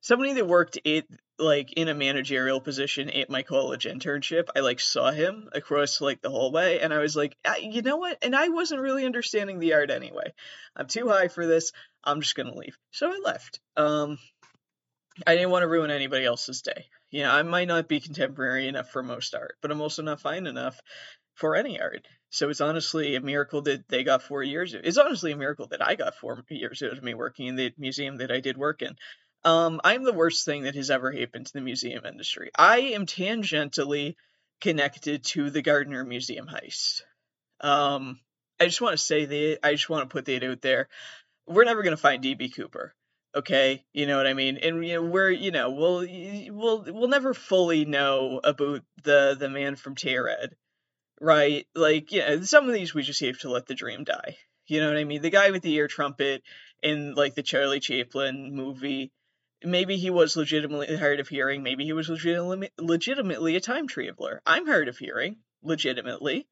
Somebody 0.00 0.34
that 0.34 0.46
worked 0.46 0.78
at 0.86 1.04
like 1.38 1.72
in 1.72 1.88
a 1.88 1.94
managerial 1.94 2.60
position 2.60 3.10
at 3.10 3.30
my 3.30 3.42
college 3.42 3.84
internship. 3.84 4.48
I 4.56 4.60
like 4.60 4.80
saw 4.80 5.10
him 5.10 5.48
across 5.52 6.00
like 6.00 6.22
the 6.22 6.30
hallway, 6.30 6.78
and 6.78 6.94
I 6.94 6.98
was 6.98 7.16
like, 7.16 7.36
you 7.60 7.82
know 7.82 7.96
what? 7.96 8.18
And 8.22 8.34
I 8.34 8.48
wasn't 8.48 8.80
really 8.80 9.04
understanding 9.04 9.58
the 9.58 9.74
art 9.74 9.90
anyway. 9.90 10.32
I'm 10.76 10.86
too 10.86 11.08
high 11.08 11.28
for 11.28 11.46
this. 11.46 11.72
I'm 12.04 12.20
just 12.20 12.34
gonna 12.34 12.54
leave. 12.54 12.78
So 12.92 13.08
I 13.08 13.20
left. 13.24 13.60
Um, 13.76 14.18
I 15.26 15.34
didn't 15.34 15.50
want 15.50 15.64
to 15.64 15.68
ruin 15.68 15.90
anybody 15.90 16.24
else's 16.24 16.62
day. 16.62 16.86
You 17.10 17.24
know, 17.24 17.30
I 17.30 17.42
might 17.42 17.68
not 17.68 17.88
be 17.88 18.00
contemporary 18.00 18.68
enough 18.68 18.90
for 18.90 19.02
most 19.02 19.34
art, 19.34 19.56
but 19.60 19.70
I'm 19.70 19.80
also 19.80 20.02
not 20.02 20.20
fine 20.20 20.46
enough 20.46 20.80
for 21.40 21.56
any 21.56 21.80
art. 21.80 22.06
So 22.28 22.50
it's 22.50 22.60
honestly 22.60 23.16
a 23.16 23.20
miracle 23.20 23.62
that 23.62 23.88
they 23.88 24.04
got 24.04 24.22
four 24.22 24.42
years. 24.42 24.74
It's 24.74 24.98
honestly 24.98 25.32
a 25.32 25.36
miracle 25.36 25.66
that 25.68 25.84
I 25.84 25.94
got 25.94 26.14
four 26.14 26.44
years 26.50 26.82
out 26.82 26.92
of 26.92 27.02
me 27.02 27.14
working 27.14 27.46
in 27.46 27.56
the 27.56 27.72
museum 27.78 28.18
that 28.18 28.30
I 28.30 28.40
did 28.40 28.58
work 28.58 28.82
in. 28.82 28.94
Um, 29.42 29.80
I'm 29.82 30.04
the 30.04 30.12
worst 30.12 30.44
thing 30.44 30.64
that 30.64 30.74
has 30.74 30.90
ever 30.90 31.10
happened 31.10 31.46
to 31.46 31.52
the 31.54 31.62
museum 31.62 32.04
industry. 32.04 32.50
I 32.56 32.80
am 32.92 33.06
tangentially 33.06 34.16
connected 34.60 35.24
to 35.24 35.48
the 35.48 35.62
Gardner 35.62 36.04
Museum 36.04 36.46
heist. 36.46 37.00
Um, 37.62 38.20
I 38.60 38.66
just 38.66 38.82
want 38.82 38.92
to 38.92 39.02
say 39.02 39.24
that. 39.24 39.60
I 39.62 39.72
just 39.72 39.88
want 39.88 40.08
to 40.08 40.12
put 40.12 40.26
that 40.26 40.44
out 40.44 40.60
there. 40.60 40.88
We're 41.46 41.64
never 41.64 41.82
going 41.82 41.96
to 41.96 42.02
find 42.02 42.22
DB 42.22 42.54
Cooper. 42.54 42.94
Okay, 43.34 43.82
you 43.94 44.06
know 44.06 44.18
what 44.18 44.26
I 44.26 44.34
mean, 44.34 44.58
and 44.58 44.84
you 44.84 44.94
know 44.94 45.02
we're 45.02 45.30
you 45.30 45.52
know 45.52 45.70
we'll 45.70 46.04
we'll 46.50 46.84
we'll 46.88 47.08
never 47.08 47.32
fully 47.32 47.84
know 47.84 48.40
about 48.42 48.82
the 49.04 49.36
the 49.38 49.48
man 49.48 49.76
from 49.76 49.94
Taured 49.94 50.50
right? 51.20 51.66
Like, 51.74 52.10
yeah, 52.12 52.40
some 52.42 52.66
of 52.66 52.74
these 52.74 52.94
we 52.94 53.02
just 53.02 53.20
have 53.20 53.38
to 53.40 53.50
let 53.50 53.66
the 53.66 53.74
dream 53.74 54.04
die. 54.04 54.38
You 54.66 54.80
know 54.80 54.88
what 54.88 54.96
I 54.96 55.04
mean? 55.04 55.22
The 55.22 55.30
guy 55.30 55.50
with 55.50 55.62
the 55.62 55.74
ear 55.74 55.88
trumpet 55.88 56.42
in 56.82 57.14
like 57.14 57.34
the 57.34 57.42
Charlie 57.42 57.80
Chaplin 57.80 58.54
movie, 58.54 59.12
maybe 59.62 59.96
he 59.96 60.10
was 60.10 60.36
legitimately 60.36 60.96
hard 60.96 61.20
of 61.20 61.28
hearing. 61.28 61.62
Maybe 61.62 61.84
he 61.84 61.92
was 61.92 62.08
legitimately 62.08 62.70
legitimately 62.78 63.56
a 63.56 63.60
time 63.60 63.88
traveler. 63.88 64.40
I'm 64.46 64.66
hard 64.66 64.88
of 64.88 64.96
hearing, 64.96 65.36
legitimately. 65.62 66.46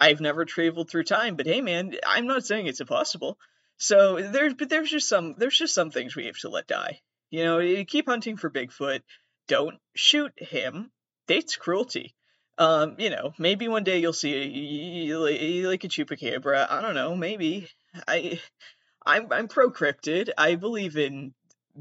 I've 0.00 0.20
never 0.20 0.44
traveled 0.44 0.90
through 0.90 1.04
time, 1.04 1.36
but 1.36 1.46
hey, 1.46 1.60
man, 1.60 1.94
I'm 2.06 2.26
not 2.26 2.44
saying 2.44 2.66
it's 2.66 2.80
impossible. 2.80 3.38
So 3.76 4.20
there's 4.20 4.54
but 4.54 4.68
there's 4.68 4.90
just 4.90 5.08
some 5.08 5.34
there's 5.38 5.58
just 5.58 5.74
some 5.74 5.90
things 5.90 6.16
we 6.16 6.26
have 6.26 6.38
to 6.38 6.48
let 6.48 6.66
die. 6.66 7.00
You 7.30 7.44
know, 7.44 7.58
you 7.58 7.84
keep 7.84 8.06
hunting 8.06 8.36
for 8.36 8.50
Bigfoot. 8.50 9.02
Don't 9.46 9.78
shoot 9.94 10.32
him 10.36 10.90
Date's 11.26 11.56
cruelty. 11.56 12.14
Um, 12.58 12.96
you 12.98 13.10
know, 13.10 13.32
maybe 13.38 13.68
one 13.68 13.84
day 13.84 14.00
you'll 14.00 14.12
see 14.12 15.10
a, 15.12 15.16
like 15.16 15.84
a 15.84 15.88
chupacabra. 15.88 16.66
I 16.68 16.82
don't 16.82 16.96
know. 16.96 17.14
Maybe 17.14 17.68
I, 18.06 18.40
I'm 19.06 19.32
I'm 19.32 19.48
pro 19.48 19.70
cryptid. 19.70 20.30
I 20.36 20.56
believe 20.56 20.96
in 20.96 21.34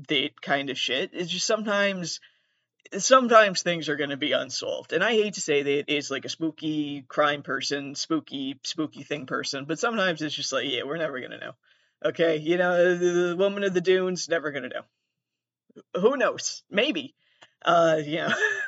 that 0.08 0.40
kind 0.40 0.70
of 0.70 0.78
shit. 0.78 1.10
It's 1.14 1.32
just 1.32 1.48
sometimes 1.48 2.20
sometimes 2.98 3.62
things 3.62 3.90
are 3.90 3.96
going 3.96 4.12
to 4.12 4.18
be 4.18 4.32
unsolved. 4.32 4.94
And 4.94 5.04
I 5.04 5.12
hate 5.12 5.34
to 5.36 5.42
say 5.42 5.64
that 5.64 5.80
it 5.80 5.90
is 5.90 6.12
like 6.12 6.26
a 6.26 6.30
spooky 6.30 7.04
crime 7.08 7.42
person, 7.42 7.96
spooky, 7.96 8.60
spooky 8.64 9.04
thing 9.04 9.26
person, 9.26 9.66
but 9.66 9.80
sometimes 9.80 10.22
it's 10.22 10.36
just 10.36 10.54
like, 10.54 10.70
yeah, 10.70 10.84
we're 10.86 10.98
never 10.98 11.20
going 11.20 11.32
to 11.32 11.38
know. 11.38 11.52
Okay, 12.06 12.38
you 12.38 12.58
know, 12.58 12.96
the, 12.96 13.36
woman 13.36 13.64
of 13.64 13.74
the 13.74 13.82
dunes, 13.82 14.30
never 14.30 14.52
going 14.52 14.70
to 14.70 14.70
know. 14.70 16.02
Who 16.02 16.16
knows? 16.18 16.64
Maybe. 16.70 17.16
Uh, 17.66 18.00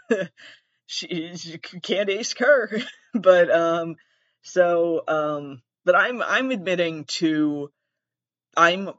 she, 0.90 1.38
she 1.38 1.58
Candace 1.60 2.34
Kerr. 2.34 2.82
but, 3.14 3.52
um, 3.52 3.96
so, 4.42 5.04
um, 5.08 5.62
but 5.86 5.96
I'm, 5.96 6.22
I'm 6.22 6.50
admitting 6.50 7.06
to, 7.20 7.70
I'm 8.58 8.90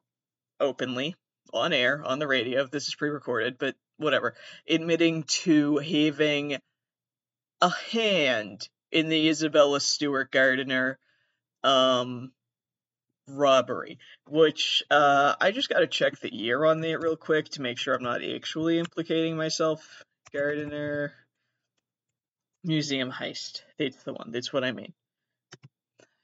openly 0.61 1.17
on 1.53 1.73
air 1.73 2.03
on 2.05 2.21
the 2.21 2.29
radio. 2.29 2.65
This 2.67 2.87
is 2.87 2.95
pre-recorded, 2.95 3.59
but 3.59 3.75
whatever, 3.97 4.35
admitting 4.69 5.25
to 5.25 5.79
having 5.79 6.59
a 7.61 7.71
hand 7.91 8.69
in 8.93 9.09
the 9.09 9.29
Isabella 9.29 9.81
Stewart 9.81 10.31
Gardner 10.31 10.97
um, 11.65 12.31
robbery, 13.27 13.99
which 14.29 14.85
uh, 14.93 15.35
I 15.41 15.51
just 15.51 15.69
got 15.69 15.81
to 15.81 15.89
check 15.89 16.21
the 16.21 16.33
year 16.33 16.65
on 16.65 16.83
that 16.83 17.01
real 17.01 17.17
quick 17.17 17.49
to 17.51 17.63
make 17.63 17.79
sure 17.79 17.95
I'm 17.95 18.03
not 18.05 18.23
actually 18.23 18.79
implicating 18.79 19.37
myself. 19.37 20.05
Gardner 20.33 21.13
Museum 22.65 23.11
heist. 23.11 23.63
That's 23.79 24.03
the 24.03 24.13
one. 24.13 24.31
That's 24.33 24.53
what 24.53 24.65
I 24.65 24.73
mean. 24.73 24.93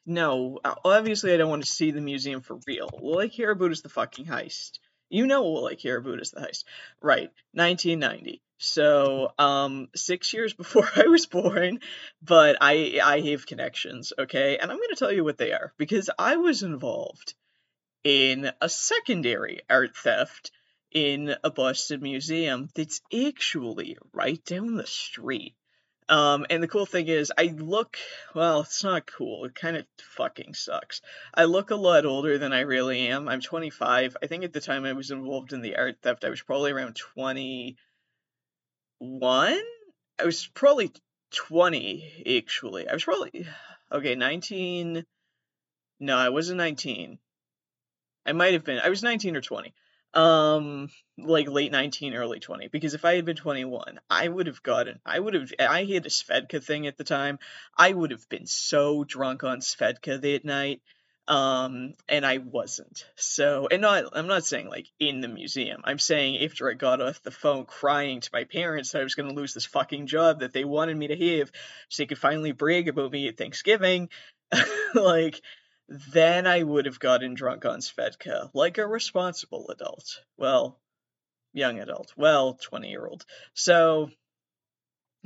No, 0.05 0.61
obviously 0.85 1.35
I 1.35 1.37
don't 1.37 1.51
want 1.51 1.65
to 1.65 1.73
see 1.73 1.91
the 1.91 2.01
museum 2.01 2.41
for 2.41 2.59
real. 2.67 2.89
All 2.93 3.19
I 3.19 3.29
care 3.29 3.51
about 3.51 3.73
is 3.73 3.83
the 3.83 3.89
fucking 3.89 4.27
heist. 4.27 4.79
You 5.09 5.27
know 5.27 5.45
like 5.45 5.81
Caribou 5.81 6.15
is 6.19 6.31
the 6.31 6.41
heist. 6.41 6.65
Right, 7.01 7.31
1990. 7.53 8.41
So, 8.59 9.33
um, 9.39 9.89
six 9.95 10.33
years 10.33 10.53
before 10.63 10.89
I 10.95 11.09
was 11.09 11.27
born, 11.27 11.81
but 12.23 12.57
I 12.61 13.01
I 13.03 13.21
have 13.31 13.47
connections, 13.47 14.13
okay? 14.19 14.59
And 14.59 14.71
I'm 14.71 14.79
gonna 14.79 14.97
tell 14.97 15.13
you 15.13 15.25
what 15.25 15.39
they 15.39 15.53
are, 15.53 15.73
because 15.77 16.09
I 16.19 16.37
was 16.37 16.63
involved 16.63 17.35
in 18.05 18.51
a 18.61 18.69
secondary 18.69 19.61
art 19.69 19.97
theft 19.97 20.53
in 20.93 21.35
a 21.43 21.51
Boston 21.51 22.01
museum 22.01 22.69
that's 22.75 23.01
actually 23.13 23.99
right 24.13 24.43
down 24.45 24.77
the 24.77 24.87
street. 24.87 25.55
Um, 26.09 26.47
and 26.51 26.63
the 26.63 26.69
cool 26.69 26.87
thing 26.87 27.09
is, 27.09 27.33
I 27.37 27.55
look, 27.57 27.99
well, 28.35 28.61
it's 28.61 28.85
not 28.85 29.07
cool. 29.07 29.45
It 29.45 29.57
kind 29.57 29.77
of 29.77 29.87
fucking 30.17 30.55
sucks. 30.55 31.01
I 31.35 31.45
look 31.45 31.71
a 31.71 31.77
lot 31.77 32.07
older 32.07 32.39
than 32.39 32.53
I 32.53 32.61
really 32.61 33.09
am. 33.09 33.29
I'm 33.29 33.41
25. 33.41 34.17
I 34.23 34.27
think 34.29 34.45
at 34.45 34.53
the 34.53 34.61
time 34.61 34.85
I 34.85 34.93
was 34.93 35.11
involved 35.11 35.53
in 35.53 35.63
the 35.63 35.77
art 35.77 35.97
theft, 36.03 36.25
I 36.25 36.31
was 36.31 36.43
probably 36.43 36.71
around 36.71 36.95
21. 36.95 37.77
I 39.01 40.25
was 40.25 40.47
probably 40.55 40.93
20, 41.35 42.39
actually. 42.39 42.89
I 42.89 42.93
was 42.93 43.05
probably, 43.05 43.49
okay, 43.91 44.15
19. 44.15 45.05
No, 45.99 46.17
I 46.17 46.29
wasn't 46.29 46.59
19. 46.59 47.19
I 48.27 48.33
might 48.33 48.53
have 48.53 48.65
been, 48.65 48.79
I 48.79 48.91
was 48.91 49.03
19 49.03 49.35
or 49.37 49.41
20 49.41 49.75
um 50.17 50.89
like 51.19 51.49
late 51.49 51.71
19 51.71 52.15
early 52.15 52.41
20 52.41 52.69
because 52.69 52.95
if 52.95 53.05
i 53.05 53.15
had 53.15 53.27
been 53.27 53.37
21 53.37 54.01
i 54.09 54.27
would 54.27 54.47
have 54.47 54.63
gotten 54.63 54.99
i 55.05 55.19
would 55.19 55.35
have 55.35 55.53
i 55.61 55.85
had 55.85 56.07
a 56.07 56.09
svedka 56.09 56.63
thing 56.63 56.87
at 56.87 56.97
the 56.97 57.05
time. 57.05 57.39
I 57.77 57.93
would 57.93 58.11
have 58.11 58.27
been 58.29 58.47
so 58.47 59.05
drunk 59.05 59.45
on 59.45 59.61
svedka 59.61 60.21
that 60.21 60.45
night 60.45 60.81
um 61.29 61.93
and 62.09 62.25
i 62.25 62.39
wasn't. 62.39 63.05
So 63.17 63.69
and 63.71 63.83
not 63.83 64.05
i'm 64.15 64.27
not 64.27 64.47
saying 64.47 64.69
like 64.71 64.87
in 64.99 65.21
the 65.21 65.29
museum. 65.29 65.83
I'm 65.85 65.99
saying 65.99 66.43
after 66.43 66.71
i 66.71 66.75
got 66.75 67.03
off 67.03 67.23
the 67.23 67.31
phone 67.31 67.67
crying 67.67 68.21
to 68.21 68.31
my 68.33 68.45
parents 68.45 68.93
that 68.93 69.01
i 69.01 69.05
was 69.05 69.17
going 69.17 69.29
to 69.29 69.35
lose 69.35 69.53
this 69.53 69.67
fucking 69.67 70.07
job 70.07 70.41
that 70.41 70.55
they 70.55 70.65
wanted 70.65 70.97
me 70.97 71.09
to 71.09 71.39
have 71.39 71.51
so 71.91 72.03
they 72.03 72.07
could 72.07 72.19
finally 72.19 72.53
brag 72.53 72.89
about 72.89 73.13
me 73.13 73.29
at 73.29 73.37
thanksgiving 73.37 74.09
like 74.95 75.43
then 75.89 76.47
I 76.47 76.63
would 76.63 76.87
have 76.87 76.99
gotten 76.99 77.35
drunk 77.35 77.65
on 77.65 77.81
Svedka, 77.81 78.51
like 78.55 78.79
a 78.79 78.87
responsible 78.87 79.69
adult. 79.71 80.23
Well, 80.37 80.81
young 81.53 81.79
adult. 81.79 82.13
Well, 82.17 82.55
20 82.55 82.89
year 82.91 83.07
old. 83.07 83.25
So, 83.55 84.11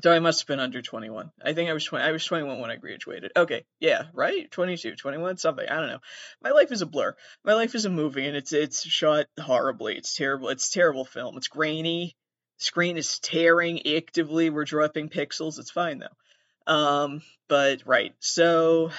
so 0.02 0.12
I 0.12 0.18
must 0.18 0.40
have 0.40 0.46
been 0.46 0.60
under 0.60 0.82
21. 0.82 1.30
I 1.42 1.52
think 1.52 1.70
I 1.70 1.72
was 1.72 1.84
20, 1.84 2.04
I 2.04 2.12
was 2.12 2.24
21 2.24 2.60
when 2.60 2.70
I 2.70 2.76
graduated. 2.76 3.32
Okay, 3.36 3.64
yeah, 3.80 4.04
right? 4.12 4.50
22, 4.50 4.96
21, 4.96 5.38
something. 5.38 5.68
I 5.68 5.76
don't 5.76 5.88
know. 5.88 6.00
My 6.42 6.50
life 6.50 6.72
is 6.72 6.82
a 6.82 6.86
blur. 6.86 7.16
My 7.44 7.54
life 7.54 7.74
is 7.74 7.84
a 7.84 7.90
movie 7.90 8.26
and 8.26 8.36
it's 8.36 8.52
it's 8.52 8.86
shot 8.86 9.26
horribly. 9.38 9.96
It's 9.96 10.14
terrible. 10.14 10.48
It's 10.50 10.70
terrible 10.70 11.04
film. 11.04 11.36
It's 11.36 11.48
grainy. 11.48 12.16
Screen 12.58 12.98
is 12.98 13.18
tearing 13.18 13.86
actively. 13.86 14.50
We're 14.50 14.64
dropping 14.64 15.08
pixels. 15.08 15.58
It's 15.58 15.70
fine 15.70 16.00
though. 16.00 16.72
Um, 16.72 17.22
but 17.48 17.82
right. 17.86 18.14
So 18.20 18.90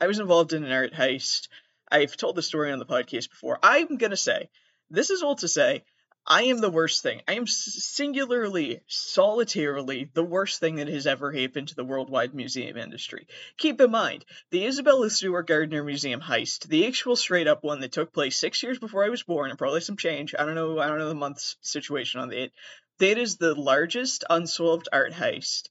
I 0.00 0.06
was 0.06 0.18
involved 0.18 0.52
in 0.52 0.64
an 0.64 0.72
art 0.72 0.92
heist. 0.92 1.48
I've 1.90 2.16
told 2.16 2.36
the 2.36 2.42
story 2.42 2.72
on 2.72 2.78
the 2.78 2.86
podcast 2.86 3.30
before. 3.30 3.58
I'm 3.62 3.96
going 3.96 4.10
to 4.10 4.16
say, 4.16 4.50
this 4.90 5.10
is 5.10 5.22
all 5.22 5.36
to 5.36 5.48
say, 5.48 5.84
I 6.28 6.44
am 6.44 6.60
the 6.60 6.70
worst 6.70 7.04
thing. 7.04 7.22
I 7.28 7.34
am 7.34 7.46
singularly, 7.46 8.80
solitarily 8.88 10.10
the 10.12 10.24
worst 10.24 10.58
thing 10.58 10.76
that 10.76 10.88
has 10.88 11.06
ever 11.06 11.30
happened 11.30 11.68
to 11.68 11.76
the 11.76 11.84
worldwide 11.84 12.34
museum 12.34 12.76
industry. 12.76 13.28
Keep 13.58 13.80
in 13.80 13.92
mind, 13.92 14.24
the 14.50 14.66
Isabella 14.66 15.08
Stewart 15.08 15.46
Gardner 15.46 15.84
Museum 15.84 16.20
heist, 16.20 16.66
the 16.66 16.88
actual 16.88 17.14
straight 17.14 17.46
up 17.46 17.62
one 17.62 17.80
that 17.80 17.92
took 17.92 18.12
place 18.12 18.36
six 18.36 18.60
years 18.62 18.80
before 18.80 19.04
I 19.04 19.08
was 19.08 19.22
born, 19.22 19.50
and 19.50 19.58
probably 19.58 19.80
some 19.80 19.96
change. 19.96 20.34
I 20.36 20.44
don't 20.44 20.56
know. 20.56 20.80
I 20.80 20.88
don't 20.88 20.98
know 20.98 21.08
the 21.08 21.14
month's 21.14 21.56
situation 21.60 22.20
on 22.20 22.30
that. 22.30 22.50
That 22.98 23.18
is 23.18 23.36
the 23.36 23.54
largest 23.54 24.24
unsolved 24.28 24.88
art 24.92 25.12
heist 25.12 25.68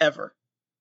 ever. 0.00 0.34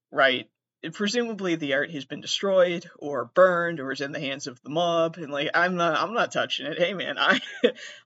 Right? 0.09 0.49
Presumably 0.89 1.55
the 1.55 1.73
art 1.73 1.91
has 1.91 2.05
been 2.05 2.21
destroyed 2.21 2.89
or 2.97 3.25
burned 3.25 3.79
or 3.79 3.91
is 3.91 4.01
in 4.01 4.11
the 4.11 4.19
hands 4.19 4.47
of 4.47 4.61
the 4.63 4.69
mob 4.69 5.17
and 5.17 5.31
like 5.31 5.49
i'm 5.53 5.75
not 5.75 5.97
i'm 5.97 6.13
not 6.13 6.31
touching 6.31 6.65
it. 6.65 6.79
Hey 6.79 6.93
man 6.93 7.17
i 7.19 7.39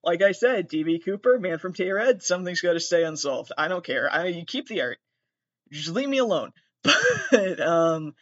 like 0.04 0.22
i 0.22 0.34
said 0.34 0.70
db 0.70 1.04
cooper 1.04 1.40
man 1.40 1.58
from 1.58 1.74
red 1.80 2.22
something's 2.22 2.62
got 2.62 2.74
to 2.74 2.80
stay 2.80 3.04
unsolved. 3.04 3.52
I 3.58 3.68
don't 3.68 3.86
care. 3.86 4.12
I 4.12 4.28
you 4.28 4.46
keep 4.46 4.68
the 4.68 4.82
art. 4.82 4.98
Just 5.72 5.90
leave 5.90 6.10
me 6.10 6.18
alone. 6.18 6.52
But 7.32 7.60
um 7.60 8.14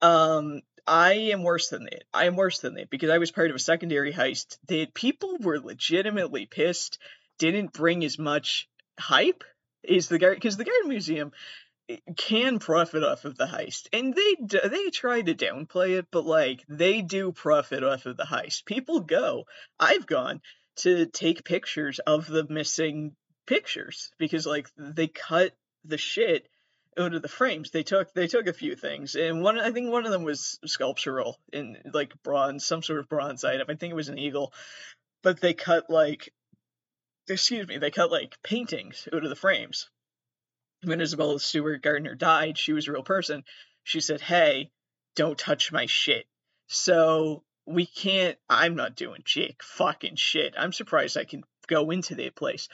um 0.00 0.62
i 0.86 1.12
am 1.12 1.42
worse 1.42 1.68
than 1.68 1.84
that 1.84 2.04
i 2.14 2.24
am 2.24 2.36
worse 2.36 2.60
than 2.60 2.74
that 2.74 2.88
because 2.88 3.10
i 3.10 3.18
was 3.18 3.30
part 3.30 3.50
of 3.50 3.56
a 3.56 3.60
secondary 3.60 4.12
heist 4.12 4.56
that 4.68 4.94
people 4.94 5.36
were 5.40 5.60
legitimately 5.60 6.46
pissed 6.46 6.98
didn't 7.38 7.72
bring 7.72 8.04
as 8.04 8.18
much 8.18 8.68
hype 8.98 9.44
is 9.82 10.08
the 10.08 10.18
guard 10.18 10.36
because 10.36 10.56
the 10.56 10.64
guard 10.64 10.86
museum 10.86 11.32
can 12.16 12.58
profit 12.58 13.02
off 13.02 13.24
of 13.24 13.38
the 13.38 13.46
heist, 13.46 13.88
and 13.92 14.14
they 14.14 14.36
they 14.68 14.90
try 14.90 15.22
to 15.22 15.34
downplay 15.34 15.98
it, 15.98 16.06
but 16.10 16.26
like 16.26 16.64
they 16.68 17.00
do 17.00 17.32
profit 17.32 17.82
off 17.82 18.06
of 18.06 18.16
the 18.16 18.24
heist. 18.24 18.66
People 18.66 19.00
go. 19.00 19.44
I've 19.80 20.06
gone 20.06 20.40
to 20.76 21.06
take 21.06 21.44
pictures 21.44 21.98
of 22.00 22.26
the 22.26 22.46
missing 22.48 23.16
pictures 23.46 24.10
because 24.18 24.46
like 24.46 24.68
they 24.76 25.08
cut 25.08 25.54
the 25.84 25.98
shit 25.98 26.48
out 26.98 27.14
of 27.14 27.22
the 27.22 27.28
frames. 27.28 27.70
They 27.70 27.82
took 27.82 28.12
they 28.12 28.26
took 28.26 28.46
a 28.46 28.52
few 28.52 28.76
things, 28.76 29.14
and 29.14 29.42
one 29.42 29.58
I 29.58 29.70
think 29.70 29.90
one 29.90 30.04
of 30.04 30.12
them 30.12 30.24
was 30.24 30.58
sculptural 30.66 31.38
in 31.52 31.78
like 31.92 32.12
bronze, 32.22 32.66
some 32.66 32.82
sort 32.82 32.98
of 33.00 33.08
bronze 33.08 33.44
item. 33.44 33.66
I 33.70 33.76
think 33.76 33.92
it 33.92 33.96
was 33.96 34.10
an 34.10 34.18
eagle, 34.18 34.52
but 35.22 35.40
they 35.40 35.54
cut 35.54 35.88
like 35.88 36.32
excuse 37.28 37.66
me, 37.66 37.78
they 37.78 37.90
cut 37.90 38.10
like 38.10 38.36
paintings 38.42 39.08
out 39.12 39.24
of 39.24 39.30
the 39.30 39.36
frames 39.36 39.88
when 40.84 41.00
Isabella 41.00 41.40
Stewart 41.40 41.82
Gardner 41.82 42.14
died, 42.14 42.58
she 42.58 42.72
was 42.72 42.88
a 42.88 42.92
real 42.92 43.02
person. 43.02 43.44
She 43.84 44.00
said, 44.00 44.20
Hey, 44.20 44.70
don't 45.16 45.38
touch 45.38 45.72
my 45.72 45.86
shit. 45.86 46.26
So 46.68 47.42
we 47.66 47.86
can't, 47.86 48.38
I'm 48.48 48.76
not 48.76 48.96
doing 48.96 49.22
chick 49.24 49.62
fucking 49.62 50.16
shit. 50.16 50.54
I'm 50.56 50.72
surprised 50.72 51.16
I 51.16 51.24
can 51.24 51.42
go 51.66 51.90
into 51.90 52.14
that 52.16 52.36
place. 52.36 52.68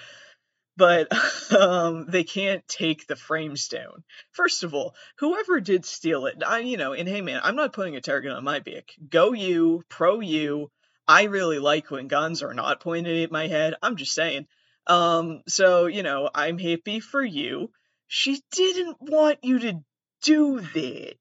But 0.76 1.08
um, 1.56 2.06
they 2.08 2.24
can't 2.24 2.66
take 2.68 3.06
the 3.06 3.16
frames 3.16 3.68
down. 3.68 4.04
First 4.32 4.64
of 4.64 4.74
all, 4.74 4.94
whoever 5.18 5.60
did 5.60 5.84
steal 5.84 6.26
it, 6.26 6.42
I, 6.44 6.60
you 6.60 6.76
know, 6.76 6.92
and 6.92 7.08
hey 7.08 7.20
man, 7.20 7.40
I'm 7.42 7.56
not 7.56 7.72
putting 7.72 7.96
a 7.96 8.00
target 8.00 8.32
on 8.32 8.44
my 8.44 8.60
back. 8.60 8.90
Go 9.08 9.32
you, 9.32 9.84
pro 9.88 10.20
you. 10.20 10.70
I 11.06 11.24
really 11.24 11.58
like 11.58 11.90
when 11.90 12.08
guns 12.08 12.42
are 12.42 12.54
not 12.54 12.80
pointed 12.80 13.22
at 13.22 13.30
my 13.32 13.46
head. 13.46 13.74
I'm 13.82 13.96
just 13.96 14.14
saying. 14.14 14.46
Um, 14.86 15.42
so, 15.46 15.86
you 15.86 16.02
know, 16.02 16.30
I'm 16.34 16.58
happy 16.58 17.00
for 17.00 17.22
you. 17.22 17.70
She 18.06 18.40
didn't 18.52 18.98
want 19.00 19.38
you 19.42 19.58
to 19.60 19.84
do 20.22 20.60
that. 20.60 21.14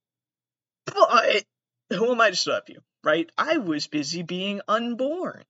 But 0.86 1.44
who 1.90 2.12
am 2.12 2.22
I 2.22 2.30
to 2.30 2.36
stop 2.36 2.70
you, 2.70 2.82
right? 3.04 3.30
I 3.38 3.58
was 3.58 3.88
busy 3.88 4.24
being 4.24 4.62
unborn. 4.68 5.44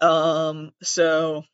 Um, 0.00 0.72
so 0.82 1.44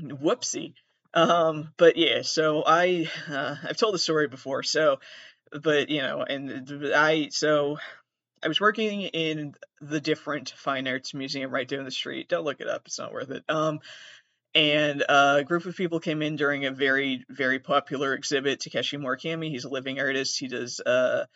whoopsie. 0.00 0.74
Um, 1.14 1.72
but 1.76 1.96
yeah, 1.96 2.22
so 2.22 2.64
I 2.66 3.08
uh, 3.28 3.56
I've 3.62 3.76
told 3.76 3.94
the 3.94 3.98
story 3.98 4.26
before, 4.26 4.62
so 4.62 4.98
but 5.52 5.88
you 5.88 6.02
know, 6.02 6.22
and 6.22 6.92
I 6.94 7.28
so 7.30 7.78
I 8.42 8.48
was 8.48 8.60
working 8.60 9.02
in 9.02 9.54
the 9.80 10.00
different 10.00 10.52
fine 10.56 10.88
arts 10.88 11.14
museum 11.14 11.52
right 11.52 11.68
down 11.68 11.84
the 11.84 11.90
street. 11.90 12.28
Don't 12.28 12.44
look 12.44 12.60
it 12.60 12.68
up; 12.68 12.82
it's 12.86 12.98
not 12.98 13.12
worth 13.12 13.30
it. 13.30 13.44
Um, 13.48 13.78
and 14.54 15.04
a 15.08 15.44
group 15.44 15.66
of 15.66 15.76
people 15.76 16.00
came 16.00 16.22
in 16.22 16.36
during 16.36 16.64
a 16.64 16.70
very 16.70 17.24
very 17.28 17.58
popular 17.58 18.14
exhibit. 18.14 18.60
Takashi 18.60 18.98
Murakami, 18.98 19.50
he's 19.50 19.64
a 19.64 19.68
living 19.68 20.00
artist. 20.00 20.38
He 20.38 20.48
does 20.48 20.80
uh, 20.80 21.26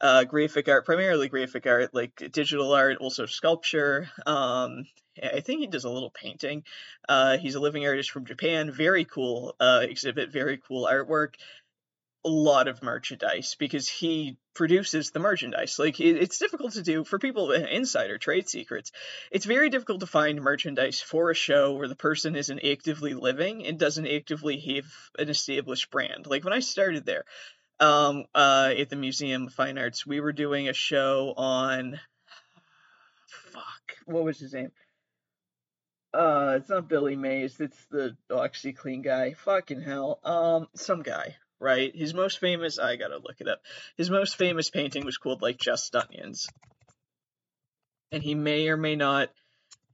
uh, 0.00 0.24
graphic 0.24 0.68
art, 0.68 0.84
primarily 0.84 1.28
graphic 1.28 1.66
art, 1.66 1.94
like 1.94 2.14
digital 2.32 2.72
art, 2.72 2.98
also 2.98 3.26
sculpture. 3.26 4.08
Um, 4.26 4.84
I 5.22 5.40
think 5.40 5.60
he 5.60 5.66
does 5.66 5.84
a 5.84 5.90
little 5.90 6.10
painting. 6.10 6.64
Uh, 7.08 7.38
he's 7.38 7.54
a 7.54 7.60
living 7.60 7.86
artist 7.86 8.10
from 8.10 8.24
Japan. 8.24 8.70
Very 8.72 9.04
cool 9.04 9.54
uh, 9.60 9.80
exhibit, 9.82 10.32
very 10.32 10.58
cool 10.66 10.88
artwork. 10.90 11.34
A 12.24 12.28
lot 12.28 12.68
of 12.68 12.82
merchandise 12.82 13.56
because 13.58 13.88
he 13.88 14.38
produces 14.54 15.10
the 15.10 15.18
merchandise. 15.18 15.78
Like 15.78 15.98
it, 15.98 16.16
it's 16.16 16.38
difficult 16.38 16.74
to 16.74 16.82
do 16.82 17.02
for 17.02 17.18
people 17.18 17.50
insider 17.50 18.16
trade 18.16 18.48
secrets. 18.48 18.92
It's 19.30 19.44
very 19.44 19.70
difficult 19.70 20.00
to 20.00 20.06
find 20.06 20.40
merchandise 20.40 21.00
for 21.00 21.30
a 21.30 21.34
show 21.34 21.74
where 21.74 21.88
the 21.88 21.96
person 21.96 22.36
isn't 22.36 22.64
actively 22.64 23.14
living 23.14 23.66
and 23.66 23.78
doesn't 23.78 24.06
actively 24.06 24.58
have 24.76 24.86
an 25.18 25.30
established 25.30 25.90
brand. 25.90 26.26
Like 26.26 26.44
when 26.44 26.52
I 26.52 26.60
started 26.60 27.04
there, 27.04 27.24
um, 27.80 28.26
uh, 28.34 28.72
at 28.78 28.90
the 28.90 28.96
Museum 28.96 29.48
of 29.48 29.54
Fine 29.54 29.78
Arts, 29.78 30.06
we 30.06 30.20
were 30.20 30.32
doing 30.32 30.68
a 30.68 30.72
show 30.72 31.34
on. 31.36 31.98
Fuck, 33.26 33.96
what 34.06 34.22
was 34.22 34.38
his 34.38 34.54
name? 34.54 34.70
Uh, 36.14 36.58
it's 36.58 36.68
not 36.68 36.88
Billy 36.88 37.16
Mays. 37.16 37.58
It's 37.58 37.86
the 37.90 38.16
OxiClean 38.30 39.02
guy. 39.02 39.32
Fucking 39.32 39.80
hell. 39.80 40.20
Um, 40.22 40.68
some 40.74 41.02
guy, 41.02 41.36
right? 41.62 41.94
His 41.94 42.12
most 42.12 42.38
famous. 42.38 42.78
I 42.78 42.96
gotta 42.96 43.16
look 43.16 43.36
it 43.40 43.48
up. 43.48 43.60
His 43.96 44.10
most 44.10 44.36
famous 44.36 44.68
painting 44.70 45.04
was 45.04 45.16
called 45.16 45.42
like 45.42 45.58
Just 45.58 45.94
Onions, 45.94 46.48
and 48.10 48.22
he 48.22 48.34
may 48.34 48.68
or 48.68 48.76
may 48.76 48.96
not 48.96 49.30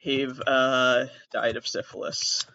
have 0.05 0.41
uh 0.47 1.07
died 1.33 1.57
of 1.57 1.67
syphilis. 1.67 2.47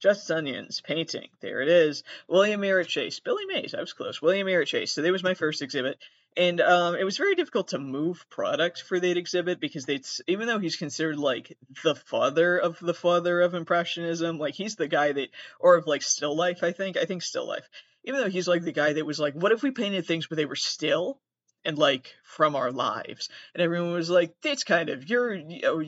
Just 0.00 0.30
Onions 0.30 0.82
painting. 0.82 1.28
There 1.40 1.62
it 1.62 1.68
is. 1.68 2.02
William 2.28 2.60
Merritt 2.60 2.88
Chase. 2.88 3.20
Billy 3.20 3.46
Mays. 3.46 3.74
I 3.74 3.80
was 3.80 3.94
close. 3.94 4.20
William 4.20 4.46
Merritt 4.46 4.68
Chase. 4.68 4.92
So 4.92 5.00
that 5.00 5.10
was 5.10 5.22
my 5.22 5.32
first 5.32 5.62
exhibit. 5.62 5.98
And 6.36 6.60
um, 6.60 6.96
it 6.96 7.04
was 7.04 7.16
very 7.16 7.36
difficult 7.36 7.68
to 7.68 7.78
move 7.78 8.28
product 8.28 8.82
for 8.82 8.98
that 8.98 9.16
exhibit 9.16 9.60
because 9.60 9.84
they, 9.84 10.00
even 10.26 10.48
though 10.48 10.58
he's 10.58 10.76
considered 10.76 11.16
like 11.16 11.56
the 11.84 11.94
father 11.94 12.58
of 12.58 12.78
the 12.80 12.94
father 12.94 13.40
of 13.40 13.54
impressionism, 13.54 14.38
like 14.38 14.54
he's 14.54 14.74
the 14.74 14.88
guy 14.88 15.12
that, 15.12 15.28
or 15.60 15.76
of 15.76 15.86
like 15.86 16.02
still 16.02 16.36
life, 16.36 16.64
I 16.64 16.72
think. 16.72 16.96
I 16.96 17.04
think 17.04 17.22
still 17.22 17.46
life. 17.46 17.68
Even 18.04 18.20
though 18.20 18.28
he's 18.28 18.48
like 18.48 18.62
the 18.62 18.72
guy 18.72 18.94
that 18.94 19.06
was 19.06 19.20
like, 19.20 19.34
what 19.34 19.52
if 19.52 19.62
we 19.62 19.70
painted 19.70 20.06
things 20.06 20.26
but 20.26 20.36
they 20.36 20.44
were 20.44 20.56
still? 20.56 21.20
and 21.64 21.78
like 21.78 22.14
from 22.24 22.56
our 22.56 22.70
lives. 22.70 23.28
And 23.54 23.62
everyone 23.62 23.92
was 23.92 24.10
like, 24.10 24.34
that's 24.42 24.64
kind 24.64 24.90
of 24.90 25.08
you're 25.08 25.34
you 25.34 25.60
know, 25.62 25.82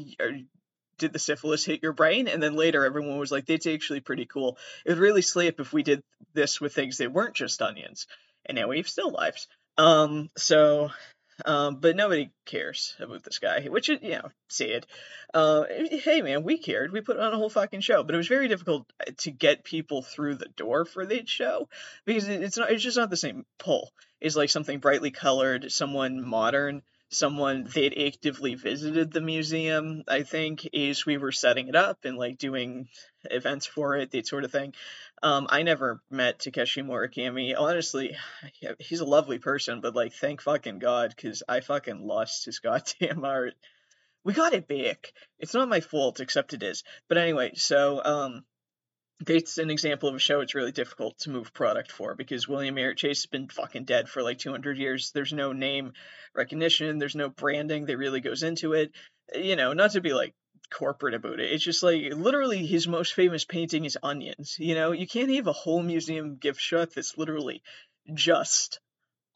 did 0.99 1.13
the 1.13 1.19
syphilis 1.19 1.65
hit 1.65 1.83
your 1.83 1.93
brain? 1.93 2.29
And 2.29 2.43
then 2.43 2.55
later 2.55 2.85
everyone 2.85 3.19
was 3.19 3.31
like, 3.31 3.47
that's 3.47 3.67
actually 3.67 4.01
pretty 4.01 4.27
cool. 4.27 4.59
It 4.85 4.93
would 4.93 4.99
really 4.99 5.23
sleep 5.23 5.61
if 5.61 5.73
we 5.73 5.83
did 5.83 6.03
this 6.33 6.61
with 6.61 6.75
things 6.75 6.99
that 6.99 7.13
weren't 7.13 7.35
just 7.35 7.61
onions. 7.61 8.07
And 8.47 8.57
now 8.57 8.69
we 8.69 8.79
have 8.79 8.89
still 8.89 9.11
lives. 9.11 9.49
Um, 9.79 10.31
so, 10.37 10.91
um, 11.45 11.77
but 11.77 11.97
nobody 11.97 12.31
cares 12.47 12.97
about 12.99 13.23
this 13.23 13.39
guy, 13.39 13.67
which 13.69 13.89
is, 13.89 13.99
you 14.03 14.13
know, 14.13 14.31
sad. 14.49 14.87
Uh, 15.35 15.65
hey 15.69 16.23
man, 16.23 16.45
we 16.45 16.57
cared. 16.59 16.93
We 16.93 17.03
put 17.03 17.19
on 17.19 17.33
a 17.33 17.37
whole 17.37 17.51
fucking 17.51 17.81
show, 17.81 18.03
but 18.03 18.15
it 18.15 18.19
was 18.19 18.29
very 18.29 18.49
difficult 18.49 18.91
to 19.19 19.31
get 19.31 19.65
people 19.65 20.03
through 20.03 20.37
the 20.37 20.49
door 20.57 20.85
for 20.85 21.05
that 21.05 21.29
show 21.29 21.69
because 22.07 22.27
it's 22.29 22.57
not, 22.57 22.71
it's 22.71 22.83
just 22.83 22.97
not 22.97 23.11
the 23.11 23.17
same 23.17 23.45
pull. 23.59 23.91
It's 24.21 24.37
like 24.37 24.49
something 24.49 24.79
brightly 24.79 25.11
colored, 25.11 25.71
someone 25.71 26.27
modern 26.27 26.83
someone 27.17 27.65
that 27.65 27.99
actively 27.99 28.55
visited 28.55 29.13
the 29.13 29.21
museum, 29.21 30.05
I 30.07 30.23
think, 30.23 30.69
as 30.75 31.07
we 31.07 31.17
were 31.17 31.33
setting 31.33 31.69
it 31.69 31.77
up 31.77 32.05
and 32.05 32.17
like 32.17 32.39
doing 32.39 32.89
events 33.25 33.67
for 33.67 33.97
it, 33.97 34.11
that 34.11 34.27
sort 34.27 34.45
of 34.45 34.53
thing. 34.53 34.75
Um, 35.23 35.47
I 35.51 35.63
never 35.63 36.01
met 36.11 36.39
Takashi 36.39 36.85
Murakami. 36.85 37.55
Honestly, 37.59 38.17
he's 38.79 39.01
a 39.01 39.07
lovely 39.07 39.39
person, 39.39 39.81
but 39.81 39.95
like, 39.95 40.13
thank 40.13 40.43
fucking 40.43 40.79
God, 40.79 41.15
because 41.15 41.43
I 41.49 41.61
fucking 41.61 42.07
lost 42.07 42.45
his 42.45 42.59
goddamn 42.61 43.25
art. 43.25 43.55
We 44.25 44.33
got 44.33 44.55
it 44.55 44.69
back. 44.69 45.13
It's 45.39 45.55
not 45.55 45.69
my 45.69 45.81
fault, 45.81 46.21
except 46.21 46.53
it 46.53 46.63
is. 46.63 46.83
But 47.09 47.19
anyway, 47.19 47.53
so 47.55 48.03
um, 48.05 48.45
it's 49.27 49.59
an 49.59 49.71
example 49.71 50.09
of 50.09 50.15
a 50.15 50.19
show 50.19 50.41
it's 50.41 50.55
really 50.55 50.73
difficult 50.73 51.19
to 51.21 51.31
move 51.31 51.55
product 51.55 51.91
for 51.91 52.15
because 52.15 52.49
William 52.49 52.75
Merritt 52.75 52.99
Chase 52.99 53.23
has 53.23 53.27
been 53.27 53.49
fucking 53.49 53.85
dead 53.85 54.09
for 54.09 54.23
like 54.23 54.39
200 54.39 54.79
years. 54.79 55.11
There's 55.13 55.33
no 55.33 55.53
name 55.53 55.93
recognition, 56.35 56.99
there's 56.99 57.17
no 57.17 57.29
branding 57.29 57.87
that 57.87 57.97
really 57.97 58.21
goes 58.21 58.43
into 58.43 58.73
it. 58.75 58.93
You 59.35 59.57
know, 59.57 59.73
not 59.73 59.93
to 59.93 60.01
be 60.01 60.13
like 60.13 60.35
corporate 60.71 61.15
about 61.15 61.41
it. 61.41 61.53
It's 61.53 61.65
just 61.65 61.83
like 61.83 62.03
literally 62.13 62.67
his 62.67 62.87
most 62.87 63.15
famous 63.15 63.45
painting 63.45 63.85
is 63.85 63.99
onions. 64.03 64.57
You 64.59 64.75
know, 64.75 64.93
you 64.93 65.07
can't 65.07 65.35
have 65.35 65.47
a 65.47 65.53
whole 65.53 65.83
museum 65.83 66.37
gift 66.37 66.61
shop 66.61 66.91
that's 66.95 67.17
literally 67.17 67.63
just 68.13 68.81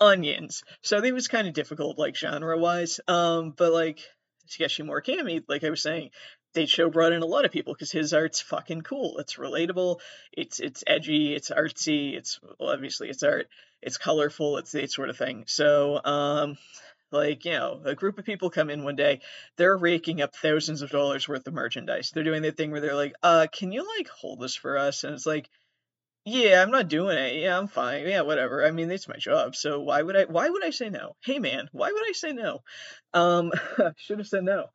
onions. 0.01 0.63
So 0.83 1.03
it 1.03 1.13
was 1.13 1.29
kind 1.29 1.49
of 1.49 1.55
difficult, 1.55 1.99
like 1.99 2.17
genre 2.17 2.59
wise. 2.59 3.01
Um, 3.09 3.55
but 3.57 3.73
like 3.73 4.01
Takashi 4.49 4.85
Murakami, 4.85 5.43
like 5.49 5.65
I 5.65 5.71
was 5.71 5.83
saying, 5.83 6.11
Date 6.53 6.69
Show 6.69 6.91
brought 6.91 7.13
in 7.13 7.23
a 7.23 7.27
lot 7.27 7.45
of 7.45 7.53
people 7.53 7.75
because 7.75 7.93
his 7.93 8.13
art's 8.13 8.41
fucking 8.41 8.83
cool. 8.83 9.19
It's 9.19 9.37
relatable. 9.37 10.01
It's 10.33 10.59
it's 10.59 10.83
edgy. 10.87 11.35
It's 11.35 11.51
artsy. 11.51 12.15
It's 12.15 12.41
well, 12.59 12.71
obviously 12.71 13.09
it's 13.09 13.23
art. 13.23 13.49
It's 13.83 13.99
colorful. 13.99 14.59
It's 14.59 14.73
that 14.73 14.91
sort 14.91 15.11
of 15.11 15.17
thing. 15.17 15.45
So 15.47 16.01
um, 16.05 16.59
like 17.13 17.45
you 17.45 17.53
know, 17.53 17.81
a 17.85 17.95
group 17.95 18.19
of 18.19 18.25
people 18.25 18.51
come 18.51 18.69
in 18.71 18.83
one 18.83 18.97
day. 18.97 19.21
They're 19.57 19.77
raking 19.77 20.23
up 20.23 20.35
thousands 20.35 20.83
of 20.83 20.91
dollars 20.91 21.29
worth 21.29 21.47
of 21.47 21.55
merchandise. 21.55 22.11
They're 22.11 22.25
doing 22.25 22.43
that 22.43 22.57
thing 22.57 22.73
where 22.73 22.81
they're 22.81 22.95
like, 22.97 23.15
uh, 23.23 23.47
can 23.53 23.71
you 23.73 23.87
like 23.99 24.09
hold 24.09 24.41
this 24.41 24.57
for 24.57 24.79
us? 24.79 25.05
And 25.05 25.15
it's 25.15 25.27
like. 25.27 25.49
Yeah, 26.27 26.63
I'm 26.63 26.71
not 26.71 26.89
doing 26.89 27.17
it. 27.17 27.37
Yeah, 27.37 27.57
I'm 27.57 27.67
fine. 27.67 28.07
Yeah, 28.07 28.21
whatever. 28.21 28.63
I 28.65 28.73
mean, 28.73 28.91
it's 28.91 29.09
my 29.09 29.17
job. 29.17 29.57
So 29.57 29.81
why 29.81 30.03
would 30.03 30.17
I 30.17 30.25
why 30.25 30.51
would 30.51 30.63
I 30.63 30.69
say 30.71 30.91
no? 30.91 31.17
Hey 31.25 31.39
man, 31.39 31.69
why 31.73 31.91
would 31.91 32.03
I 32.09 32.13
say 32.13 32.33
no? 32.33 32.63
Um 33.15 33.53
should 33.97 34.19
have 34.19 34.29
said 34.29 34.45
no. 34.45 34.67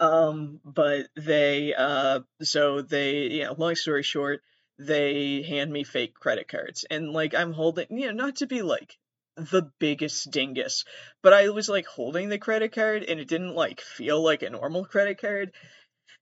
Um, 0.00 0.60
but 0.64 1.08
they, 1.16 1.74
uh, 1.74 2.20
so 2.42 2.82
they, 2.82 3.26
you 3.28 3.44
know, 3.44 3.54
long 3.58 3.74
story 3.74 4.02
short, 4.02 4.42
they 4.78 5.42
hand 5.42 5.72
me 5.72 5.84
fake 5.84 6.14
credit 6.14 6.48
cards. 6.48 6.84
And 6.90 7.12
like, 7.12 7.34
I'm 7.34 7.52
holding, 7.52 7.86
you 7.90 8.06
know, 8.06 8.12
not 8.24 8.36
to 8.36 8.46
be 8.46 8.62
like 8.62 8.96
the 9.36 9.70
biggest 9.78 10.30
dingus, 10.30 10.84
but 11.22 11.32
I 11.32 11.48
was 11.50 11.68
like 11.68 11.86
holding 11.86 12.28
the 12.28 12.38
credit 12.38 12.72
card 12.72 13.04
and 13.04 13.18
it 13.20 13.28
didn't 13.28 13.54
like 13.54 13.80
feel 13.80 14.22
like 14.22 14.42
a 14.42 14.50
normal 14.50 14.84
credit 14.84 15.20
card. 15.20 15.52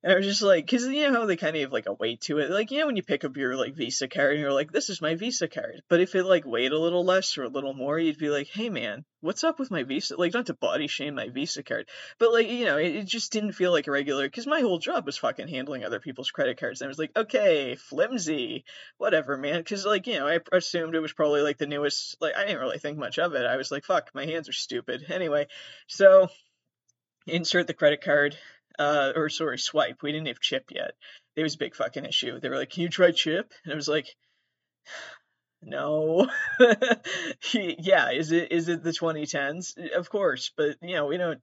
And 0.02 0.12
I 0.12 0.16
was 0.16 0.26
just 0.26 0.42
like, 0.42 0.66
because 0.66 0.86
you 0.86 1.10
know 1.10 1.26
they 1.26 1.36
kind 1.36 1.56
of 1.56 1.62
have 1.62 1.72
like 1.72 1.86
a 1.86 1.92
weight 1.92 2.20
to 2.22 2.38
it. 2.38 2.50
Like, 2.50 2.70
you 2.70 2.78
know, 2.78 2.86
when 2.86 2.96
you 2.96 3.02
pick 3.02 3.24
up 3.24 3.36
your 3.36 3.56
like 3.56 3.74
Visa 3.74 4.06
card 4.06 4.32
and 4.32 4.40
you're 4.40 4.52
like, 4.52 4.70
this 4.70 4.88
is 4.88 5.02
my 5.02 5.16
Visa 5.16 5.48
card. 5.48 5.82
But 5.88 6.00
if 6.00 6.14
it 6.14 6.24
like 6.24 6.46
weighed 6.46 6.72
a 6.72 6.78
little 6.78 7.04
less 7.04 7.36
or 7.38 7.44
a 7.44 7.48
little 7.48 7.74
more, 7.74 7.98
you'd 7.98 8.18
be 8.18 8.28
like, 8.28 8.46
hey 8.46 8.68
man, 8.68 9.04
what's 9.20 9.42
up 9.42 9.58
with 9.58 9.70
my 9.70 9.82
Visa? 9.82 10.16
Like, 10.16 10.34
not 10.34 10.46
to 10.46 10.54
body 10.54 10.86
shame 10.86 11.16
my 11.16 11.28
Visa 11.30 11.62
card, 11.62 11.88
but 12.20 12.32
like, 12.32 12.48
you 12.48 12.66
know, 12.66 12.76
it, 12.76 12.94
it 12.94 13.06
just 13.06 13.32
didn't 13.32 13.52
feel 13.52 13.72
like 13.72 13.88
a 13.88 13.90
regular, 13.90 14.26
because 14.26 14.46
my 14.46 14.60
whole 14.60 14.78
job 14.78 15.06
was 15.06 15.18
fucking 15.18 15.48
handling 15.48 15.84
other 15.84 15.98
people's 15.98 16.30
credit 16.30 16.60
cards. 16.60 16.80
And 16.80 16.86
I 16.86 16.90
was 16.90 16.98
like, 16.98 17.16
okay, 17.16 17.74
flimsy, 17.74 18.64
whatever, 18.98 19.36
man. 19.36 19.58
Because 19.58 19.86
like, 19.86 20.06
you 20.06 20.20
know, 20.20 20.28
I 20.28 20.38
assumed 20.52 20.94
it 20.94 21.00
was 21.00 21.14
probably 21.14 21.40
like 21.40 21.58
the 21.58 21.66
newest, 21.66 22.16
like, 22.20 22.36
I 22.36 22.44
didn't 22.44 22.60
really 22.60 22.78
think 22.78 22.98
much 22.98 23.18
of 23.18 23.34
it. 23.34 23.44
I 23.44 23.56
was 23.56 23.72
like, 23.72 23.84
fuck, 23.84 24.10
my 24.14 24.26
hands 24.26 24.48
are 24.48 24.52
stupid. 24.52 25.06
Anyway, 25.08 25.48
so 25.88 26.28
insert 27.26 27.66
the 27.66 27.74
credit 27.74 28.02
card 28.02 28.36
uh, 28.78 29.12
or 29.14 29.28
sorry, 29.28 29.58
swipe. 29.58 30.02
We 30.02 30.12
didn't 30.12 30.28
have 30.28 30.40
chip 30.40 30.70
yet. 30.70 30.92
It 31.34 31.42
was 31.42 31.54
a 31.54 31.58
big 31.58 31.74
fucking 31.74 32.04
issue. 32.04 32.40
They 32.40 32.48
were 32.48 32.56
like, 32.56 32.70
"Can 32.70 32.82
you 32.82 32.88
try 32.88 33.10
chip?" 33.12 33.52
And 33.64 33.72
I 33.72 33.76
was 33.76 33.88
like, 33.88 34.06
"No." 35.62 36.28
yeah, 37.52 38.10
is 38.10 38.32
it 38.32 38.52
is 38.52 38.68
it 38.68 38.82
the 38.82 38.90
2010s? 38.90 39.92
Of 39.92 40.10
course, 40.10 40.50
but 40.56 40.76
you 40.82 40.94
know 40.94 41.06
we 41.06 41.16
don't. 41.16 41.40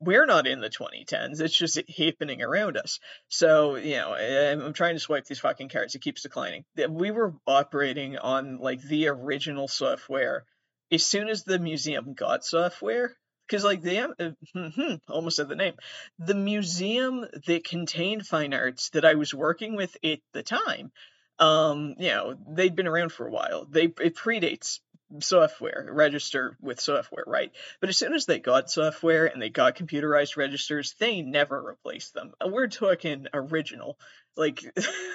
We're 0.00 0.26
not 0.26 0.46
in 0.46 0.60
the 0.60 0.68
2010s. 0.68 1.40
It's 1.40 1.56
just 1.56 1.80
happening 1.96 2.42
around 2.42 2.76
us. 2.76 2.98
So 3.28 3.76
you 3.76 3.96
know, 3.96 4.14
I'm 4.14 4.72
trying 4.72 4.96
to 4.96 5.00
swipe 5.00 5.24
these 5.24 5.40
fucking 5.40 5.68
cards. 5.68 5.94
It 5.94 6.02
keeps 6.02 6.22
declining. 6.22 6.64
We 6.88 7.10
were 7.10 7.34
operating 7.46 8.18
on 8.18 8.58
like 8.58 8.82
the 8.82 9.08
original 9.08 9.68
software. 9.68 10.44
As 10.92 11.06
soon 11.06 11.28
as 11.28 11.44
the 11.44 11.58
museum 11.58 12.14
got 12.14 12.44
software, 12.44 13.16
because 13.46 13.64
like 13.64 13.82
the 13.82 14.34
uh, 14.54 14.96
almost 15.08 15.36
said 15.36 15.48
the 15.48 15.56
name. 15.56 15.74
The 16.18 16.34
museum 16.34 17.26
that 17.46 17.64
contained 17.64 18.26
fine 18.26 18.54
arts 18.54 18.90
that 18.90 19.04
i 19.04 19.14
was 19.14 19.34
working 19.34 19.76
with 19.76 19.96
at 20.04 20.20
the 20.32 20.42
time 20.42 20.92
um 21.38 21.94
you 21.98 22.08
know 22.08 22.36
they'd 22.48 22.76
been 22.76 22.86
around 22.86 23.12
for 23.12 23.26
a 23.26 23.30
while. 23.30 23.66
They 23.68 23.84
it 23.84 24.16
predates 24.16 24.80
software, 25.20 25.86
register 25.90 26.56
with 26.60 26.80
software, 26.80 27.24
right? 27.26 27.52
But 27.80 27.88
as 27.88 27.98
soon 27.98 28.14
as 28.14 28.26
they 28.26 28.38
got 28.38 28.70
software 28.70 29.26
and 29.26 29.40
they 29.40 29.50
got 29.50 29.76
computerized 29.76 30.36
registers, 30.36 30.94
they 30.98 31.22
never 31.22 31.60
replaced 31.60 32.14
them. 32.14 32.32
Uh, 32.44 32.48
we're 32.48 32.68
talking 32.68 33.26
original. 33.32 33.98
Like, 34.36 34.64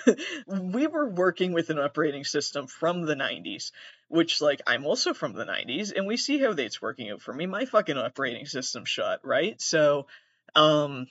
we 0.47 0.87
were 0.87 1.09
working 1.09 1.51
with 1.51 1.69
an 1.69 1.79
operating 1.79 2.23
system 2.23 2.67
from 2.67 3.01
the 3.01 3.15
90s, 3.15 3.71
which, 4.07 4.41
like, 4.41 4.61
I'm 4.65 4.85
also 4.85 5.13
from 5.13 5.33
the 5.33 5.45
90s, 5.45 5.91
and 5.95 6.07
we 6.07 6.15
see 6.17 6.39
how 6.39 6.53
that's 6.53 6.81
working 6.81 7.09
out 7.09 7.21
for 7.21 7.33
me. 7.33 7.45
My 7.45 7.65
fucking 7.65 7.97
operating 7.97 8.45
system 8.45 8.85
shut, 8.85 9.19
right? 9.25 9.59
So, 9.61 10.07
um, 10.55 11.07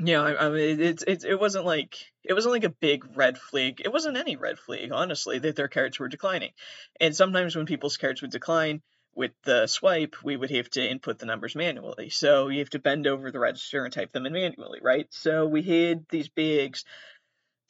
yeah, 0.00 0.22
I, 0.22 0.46
I 0.46 0.48
mean, 0.50 0.80
it, 0.80 1.04
it 1.06 1.24
it 1.24 1.38
wasn't 1.38 1.66
like 1.66 2.09
it 2.24 2.34
wasn't 2.34 2.52
like 2.52 2.64
a 2.64 2.70
big 2.70 3.16
red 3.16 3.38
flag. 3.38 3.80
It 3.84 3.92
wasn't 3.92 4.16
any 4.16 4.36
red 4.36 4.58
flag, 4.58 4.92
honestly, 4.92 5.38
that 5.38 5.56
their 5.56 5.68
cards 5.68 5.98
were 5.98 6.08
declining. 6.08 6.52
And 7.00 7.14
sometimes 7.14 7.56
when 7.56 7.66
people's 7.66 7.96
cards 7.96 8.20
would 8.22 8.30
decline 8.30 8.82
with 9.14 9.32
the 9.44 9.66
swipe, 9.66 10.16
we 10.22 10.36
would 10.36 10.50
have 10.50 10.70
to 10.70 10.88
input 10.88 11.18
the 11.18 11.26
numbers 11.26 11.54
manually. 11.54 12.10
So 12.10 12.48
you 12.48 12.60
have 12.60 12.70
to 12.70 12.78
bend 12.78 13.06
over 13.06 13.30
the 13.30 13.38
register 13.38 13.84
and 13.84 13.92
type 13.92 14.12
them 14.12 14.26
in 14.26 14.32
manually, 14.32 14.80
right? 14.82 15.06
So 15.10 15.46
we 15.46 15.62
had 15.62 16.06
these 16.08 16.28
bags 16.28 16.84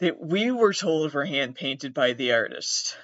that 0.01 0.21
we 0.21 0.51
were 0.51 0.73
told 0.73 1.13
were 1.13 1.25
hand 1.25 1.55
painted 1.55 1.95
by 1.95 2.13
the 2.13 2.33
artist. 2.33 2.97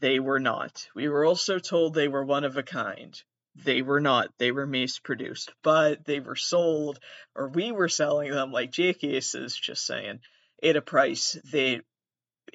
They 0.00 0.20
were 0.20 0.40
not. 0.40 0.88
We 0.94 1.08
were 1.08 1.24
also 1.24 1.58
told 1.58 1.94
they 1.94 2.08
were 2.08 2.24
one 2.24 2.44
of 2.44 2.56
a 2.56 2.62
kind. 2.62 3.20
They 3.56 3.82
were 3.82 4.00
not. 4.00 4.30
They 4.38 4.52
were 4.52 4.66
mass 4.66 5.00
produced, 5.00 5.52
but 5.62 6.04
they 6.04 6.20
were 6.20 6.36
sold, 6.36 7.00
or 7.34 7.48
we 7.48 7.72
were 7.72 7.88
selling 7.88 8.30
them 8.30 8.52
like 8.52 8.70
jackasses, 8.70 9.56
just 9.56 9.84
saying, 9.84 10.20
at 10.62 10.76
a 10.76 10.82
price 10.82 11.36
that 11.52 11.82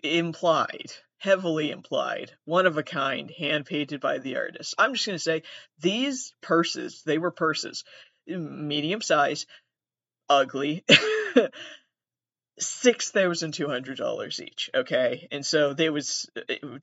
implied, 0.03 0.91
heavily 1.17 1.71
implied, 1.71 2.31
one 2.45 2.65
of 2.65 2.77
a 2.77 2.83
kind, 2.83 3.31
hand 3.31 3.65
painted 3.65 4.01
by 4.01 4.17
the 4.17 4.37
artist. 4.37 4.75
I'm 4.77 4.93
just 4.93 5.05
going 5.05 5.15
to 5.15 5.23
say 5.23 5.43
these 5.79 6.33
purses, 6.41 7.03
they 7.05 7.17
were 7.17 7.31
purses, 7.31 7.83
medium 8.27 9.01
size, 9.01 9.45
ugly. 10.29 10.83
six 12.59 13.09
thousand 13.11 13.53
two 13.53 13.67
hundred 13.67 13.97
dollars 13.97 14.39
each. 14.41 14.69
Okay, 14.73 15.27
and 15.31 15.45
so 15.45 15.73
they 15.73 15.89
was 15.89 16.29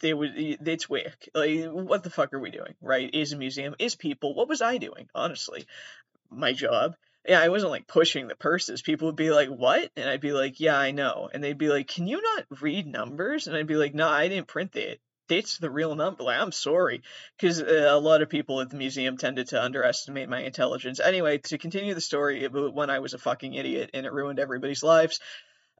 they 0.00 0.14
would 0.14 0.32
it's 0.36 0.88
wick. 0.88 1.28
Like, 1.34 1.66
what 1.66 2.02
the 2.02 2.10
fuck 2.10 2.32
are 2.32 2.40
we 2.40 2.50
doing? 2.50 2.74
Right? 2.80 3.12
Is 3.12 3.32
a 3.32 3.36
museum? 3.36 3.74
Is 3.78 3.94
people? 3.94 4.34
What 4.34 4.48
was 4.48 4.62
I 4.62 4.78
doing? 4.78 5.08
Honestly, 5.14 5.66
my 6.30 6.52
job. 6.52 6.96
Yeah, 7.28 7.40
I 7.40 7.48
wasn't 7.48 7.72
like 7.72 7.86
pushing 7.86 8.28
the 8.28 8.34
purses. 8.36 8.82
People 8.82 9.08
would 9.08 9.16
be 9.16 9.30
like, 9.30 9.48
"What?" 9.48 9.90
And 9.96 10.08
I'd 10.08 10.20
be 10.20 10.32
like, 10.32 10.58
"Yeah, 10.58 10.78
I 10.78 10.90
know." 10.90 11.28
And 11.32 11.42
they'd 11.44 11.58
be 11.58 11.68
like, 11.68 11.88
"Can 11.88 12.06
you 12.06 12.20
not 12.22 12.46
read 12.60 12.86
numbers?" 12.86 13.46
And 13.46 13.56
I'd 13.56 13.66
be 13.66 13.76
like, 13.76 13.94
"No, 13.94 14.08
I 14.08 14.28
didn't 14.28 14.48
print 14.48 14.72
that. 14.72 14.98
That's 15.28 15.58
the 15.58 15.70
real 15.70 15.94
number." 15.94 16.24
Like, 16.24 16.40
I'm 16.40 16.52
sorry, 16.52 17.02
because 17.36 17.62
uh, 17.62 17.88
a 17.90 17.98
lot 18.00 18.22
of 18.22 18.30
people 18.30 18.60
at 18.60 18.70
the 18.70 18.76
museum 18.76 19.16
tended 19.18 19.48
to 19.48 19.62
underestimate 19.62 20.28
my 20.28 20.40
intelligence. 20.40 20.98
Anyway, 20.98 21.38
to 21.38 21.58
continue 21.58 21.94
the 21.94 22.00
story, 22.00 22.46
when 22.48 22.90
I 22.90 23.00
was 23.00 23.14
a 23.14 23.18
fucking 23.18 23.54
idiot 23.54 23.90
and 23.94 24.06
it 24.06 24.12
ruined 24.12 24.38
everybody's 24.38 24.82
lives. 24.82 25.20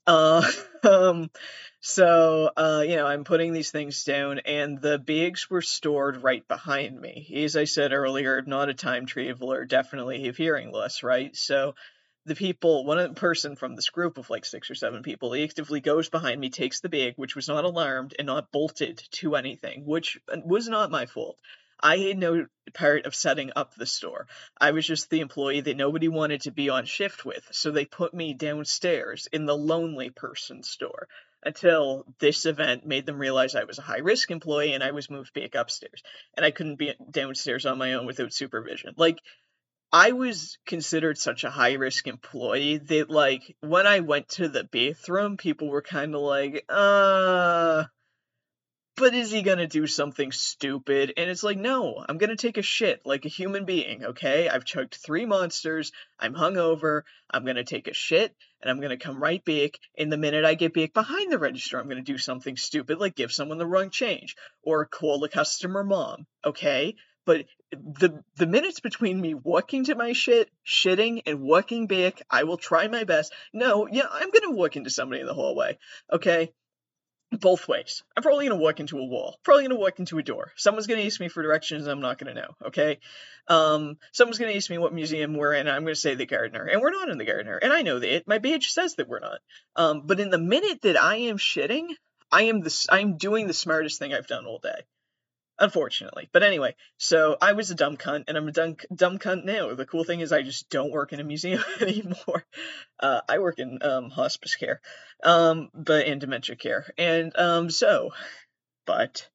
Uh, 0.07 0.43
um, 0.83 1.31
so, 1.81 2.51
uh, 2.57 2.85
you 2.87 2.97
know, 2.97 3.07
I'm 3.07 3.25
putting 3.25 3.53
these 3.53 3.71
things 3.71 4.05
down, 4.05 4.41
and 4.41 4.81
the 4.81 4.99
bags 4.99 5.49
were 5.49 5.63
stored 5.63 6.23
right 6.23 6.47
behind 6.47 7.01
me. 7.01 7.43
As 7.45 7.57
I 7.57 7.65
said 7.65 7.93
earlier, 7.93 8.43
not 8.43 8.69
a 8.69 8.75
time 8.75 9.07
traveler, 9.07 9.65
definitely 9.65 10.25
have 10.25 10.37
hearing 10.37 10.73
loss, 10.73 11.03
right? 11.03 11.35
So, 11.37 11.75
the 12.27 12.35
people, 12.35 12.85
one 12.85 13.15
person 13.15 13.57
from 13.57 13.75
this 13.77 13.89
group 13.89 14.19
of 14.19 14.29
like 14.29 14.45
six 14.45 14.71
or 14.71 14.75
seven 14.75 15.03
people, 15.03 15.33
he 15.33 15.43
actively 15.43 15.81
goes 15.81 16.11
behind 16.11 16.39
me, 16.39 16.51
takes 16.51 16.81
the 16.81 16.91
bag, 16.91 17.15
which 17.17 17.35
was 17.35 17.49
not 17.49 17.65
alarmed 17.65 18.15
and 18.19 18.27
not 18.27 18.53
bolted 18.53 19.03
to 19.13 19.37
anything, 19.37 19.87
which 19.87 20.19
uh, 20.31 20.37
was 20.45 20.69
not 20.69 20.91
my 20.91 21.07
fault. 21.07 21.39
I 21.83 21.97
had 21.99 22.19
no 22.19 22.47
part 22.75 23.07
of 23.07 23.15
setting 23.15 23.51
up 23.57 23.75
the 23.75 23.87
store. 23.87 24.27
I 24.61 24.71
was 24.71 24.87
just 24.87 25.11
the 25.11 25.21
employee 25.21 25.61
that 25.63 25.77
nobody 25.77 26.09
wanted 26.09 26.43
to 26.43 26.51
be 26.51 26.69
on 26.69 26.85
shift 26.85 27.25
with, 27.25 27.47
so 27.53 27.71
they 27.71 27.85
put 27.85 28.15
me 28.15 28.35
downstairs 28.35 29.29
in 29.33 29.47
the 29.47 29.57
lonely 29.57 30.11
person 30.11 30.63
store 30.63 31.09
until 31.43 32.05
this 32.19 32.45
event 32.45 32.87
made 32.87 33.07
them 33.07 33.19
realize 33.19 33.55
I 33.55 33.65
was 33.65 33.79
a 33.79 33.83
high 33.83 33.99
risk 33.99 34.31
employee 34.31 34.75
and 34.75 34.85
I 34.85 34.91
was 34.91 35.11
moved 35.11 35.33
back 35.33 35.55
upstairs. 35.55 36.03
And 36.37 36.45
I 36.45 36.51
couldn't 36.51 36.77
be 36.77 36.95
downstairs 37.11 37.67
on 37.67 37.79
my 37.79 37.95
own 37.95 38.07
without 38.07 38.33
supervision. 38.33 38.95
Like, 38.97 39.19
I 39.93 40.13
was 40.13 40.59
considered 40.67 41.19
such 41.19 41.43
a 41.45 41.51
high 41.51 41.73
risk 41.73 42.07
employee 42.07 42.79
that, 42.79 43.11
like, 43.11 43.57
when 43.61 43.87
I 43.87 44.01
went 44.01 44.29
to 44.31 44.49
the 44.49 44.65
bathroom, 44.65 45.37
people 45.37 45.69
were 45.69 45.83
kind 45.83 46.15
of 46.15 46.21
like, 46.21 46.65
uh, 46.69 47.85
but 48.97 49.15
is 49.15 49.31
he 49.31 49.43
gonna 49.43 49.67
do 49.67 49.87
something 49.87 50.33
stupid? 50.33 51.15
And 51.17 51.31
it's 51.31 51.43
like, 51.43 51.57
no, 51.57 52.05
I'm 52.09 52.19
gonna 52.19 52.37
take 52.37 52.59
a 52.59 52.63
shit 52.63 53.01
like 53.05 53.25
a 53.25 53.31
human 53.31 53.65
being, 53.65 54.05
okay? 54.05 54.49
I've 54.49 54.65
chugged 54.65 54.95
three 54.95 55.25
monsters, 55.25 55.93
I'm 56.19 56.35
hungover, 56.35 57.03
I'm 57.31 57.45
gonna 57.45 57.65
take 57.65 57.89
a 57.89 57.95
shit, 57.95 58.35
and 58.61 58.71
I'm 58.71 58.81
gonna 58.81 58.99
come 58.99 59.23
right 59.23 59.45
back. 59.45 59.79
And 59.97 60.13
the 60.13 60.19
minute 60.19 60.45
I 60.45 60.55
get 60.55 60.75
back 60.75 60.93
behind 60.93 61.33
the 61.33 61.39
register, 61.39 61.79
I'm 61.79 61.89
gonna 61.89 62.03
do 62.03 62.19
something 62.19 62.57
stupid 62.57 62.99
like 62.99 63.15
give 63.15 63.33
someone 63.33 63.59
the 63.59 63.67
wrong 63.67 63.91
change 63.91 64.37
or 64.63 64.85
call 64.85 65.25
a 65.25 65.29
customer 65.29 65.83
mom, 65.83 66.27
okay? 66.45 66.95
But 67.25 67.47
the 67.73 68.23
the 68.37 68.47
minutes 68.47 68.81
between 68.81 69.21
me 69.21 69.35
walking 69.35 69.85
to 69.85 69.95
my 69.95 70.13
shit, 70.13 70.51
shitting, 70.67 71.23
and 71.27 71.41
walking 71.41 71.87
back, 71.87 72.23
I 72.29 72.45
will 72.45 72.57
try 72.57 72.89
my 72.89 73.05
best. 73.05 73.33
No, 73.53 73.87
yeah, 73.91 74.07
I'm 74.11 74.31
gonna 74.31 74.57
walk 74.57 74.77
into 74.77 74.91
somebody 74.91 75.21
in 75.21 75.27
the 75.27 75.35
hallway, 75.35 75.79
okay? 76.13 76.53
Both 77.33 77.69
ways. 77.69 78.03
I'm 78.17 78.23
probably 78.23 78.49
going 78.49 78.59
to 78.59 78.63
walk 78.63 78.81
into 78.81 78.99
a 78.99 79.05
wall. 79.05 79.39
Probably 79.45 79.63
going 79.63 79.77
to 79.77 79.81
walk 79.81 80.01
into 80.01 80.19
a 80.19 80.23
door. 80.23 80.53
Someone's 80.57 80.89
going 80.89 81.01
to 81.01 81.07
ask 81.07 81.21
me 81.21 81.29
for 81.29 81.43
directions. 81.43 81.87
I'm 81.87 82.01
not 82.01 82.19
going 82.19 82.35
to 82.35 82.41
know. 82.41 82.57
Okay. 82.67 82.99
Um, 83.47 83.99
someone's 84.11 84.39
going 84.39 84.51
to 84.51 84.57
ask 84.57 84.69
me 84.69 84.79
what 84.79 84.93
museum 84.93 85.35
we're 85.35 85.55
in. 85.55 85.69
I'm 85.69 85.83
going 85.83 85.95
to 85.95 86.01
say 86.01 86.17
the 86.17 86.27
Gardner 86.27 86.65
and 86.65 86.81
we're 86.81 86.91
not 86.91 87.09
in 87.09 87.19
the 87.19 87.25
Gardner. 87.25 87.57
and 87.57 87.73
I 87.73 87.83
know 87.83 88.01
that. 88.01 88.27
My 88.27 88.39
badge 88.39 88.73
says 88.73 88.97
that 88.97 89.09
we're 89.09 89.21
not. 89.21 89.39
Um, 89.77 90.03
but 90.07 90.19
in 90.19 90.31
the 90.31 90.39
minute 90.39 90.83
that 90.83 91.01
I 91.01 91.17
am 91.17 91.39
shitting, 91.39 91.91
I 92.33 92.43
am 92.45 92.61
the 92.61 92.87
I'm 92.91 93.17
doing 93.17 93.47
the 93.47 93.55
smartest 93.55 93.99
thing 93.99 94.13
I've 94.13 94.27
done 94.27 94.47
all 94.47 94.59
day 94.59 94.83
unfortunately. 95.61 96.29
But 96.33 96.43
anyway, 96.43 96.75
so 96.97 97.37
I 97.41 97.53
was 97.53 97.71
a 97.71 97.75
dumb 97.75 97.97
cunt, 97.97 98.25
and 98.27 98.37
I'm 98.37 98.49
a 98.49 98.53
dumb, 98.53 98.77
dumb 98.93 99.19
cunt 99.19 99.45
now. 99.45 99.75
The 99.75 99.87
cool 99.87 100.05
thing 100.05 100.21
is, 100.21 100.33
I 100.33 100.43
just 100.43 100.71
don't 100.71 100.91
work 100.91 101.13
in 101.13 101.21
a 101.21 101.25
museum 101.25 101.63
anymore. 101.81 102.45
Uh, 102.99 103.21
I 103.29 103.39
work 103.39 103.59
in 103.59 103.79
um, 103.83 104.11
hospice 104.11 104.57
care, 104.57 104.81
um, 105.23 105.69
but 105.75 106.07
in 106.07 106.19
dementia 106.19 106.57
care, 106.57 106.87
and 106.99 107.37
um, 107.37 107.71
so, 107.71 108.11
but, 108.87 109.29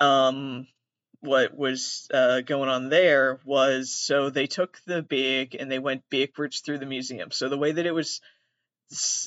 um, 0.00 0.66
what 1.20 1.56
was 1.56 2.06
uh, 2.12 2.42
going 2.42 2.68
on 2.68 2.90
there 2.90 3.40
was 3.46 3.90
so 3.90 4.28
they 4.28 4.46
took 4.46 4.78
the 4.86 5.02
big 5.02 5.54
and 5.54 5.72
they 5.72 5.78
went 5.78 6.02
backwards 6.10 6.60
through 6.60 6.76
the 6.76 6.86
museum. 6.86 7.30
So 7.30 7.48
the 7.48 7.56
way 7.56 7.72
that 7.72 7.86
it 7.86 7.94
was 7.94 8.20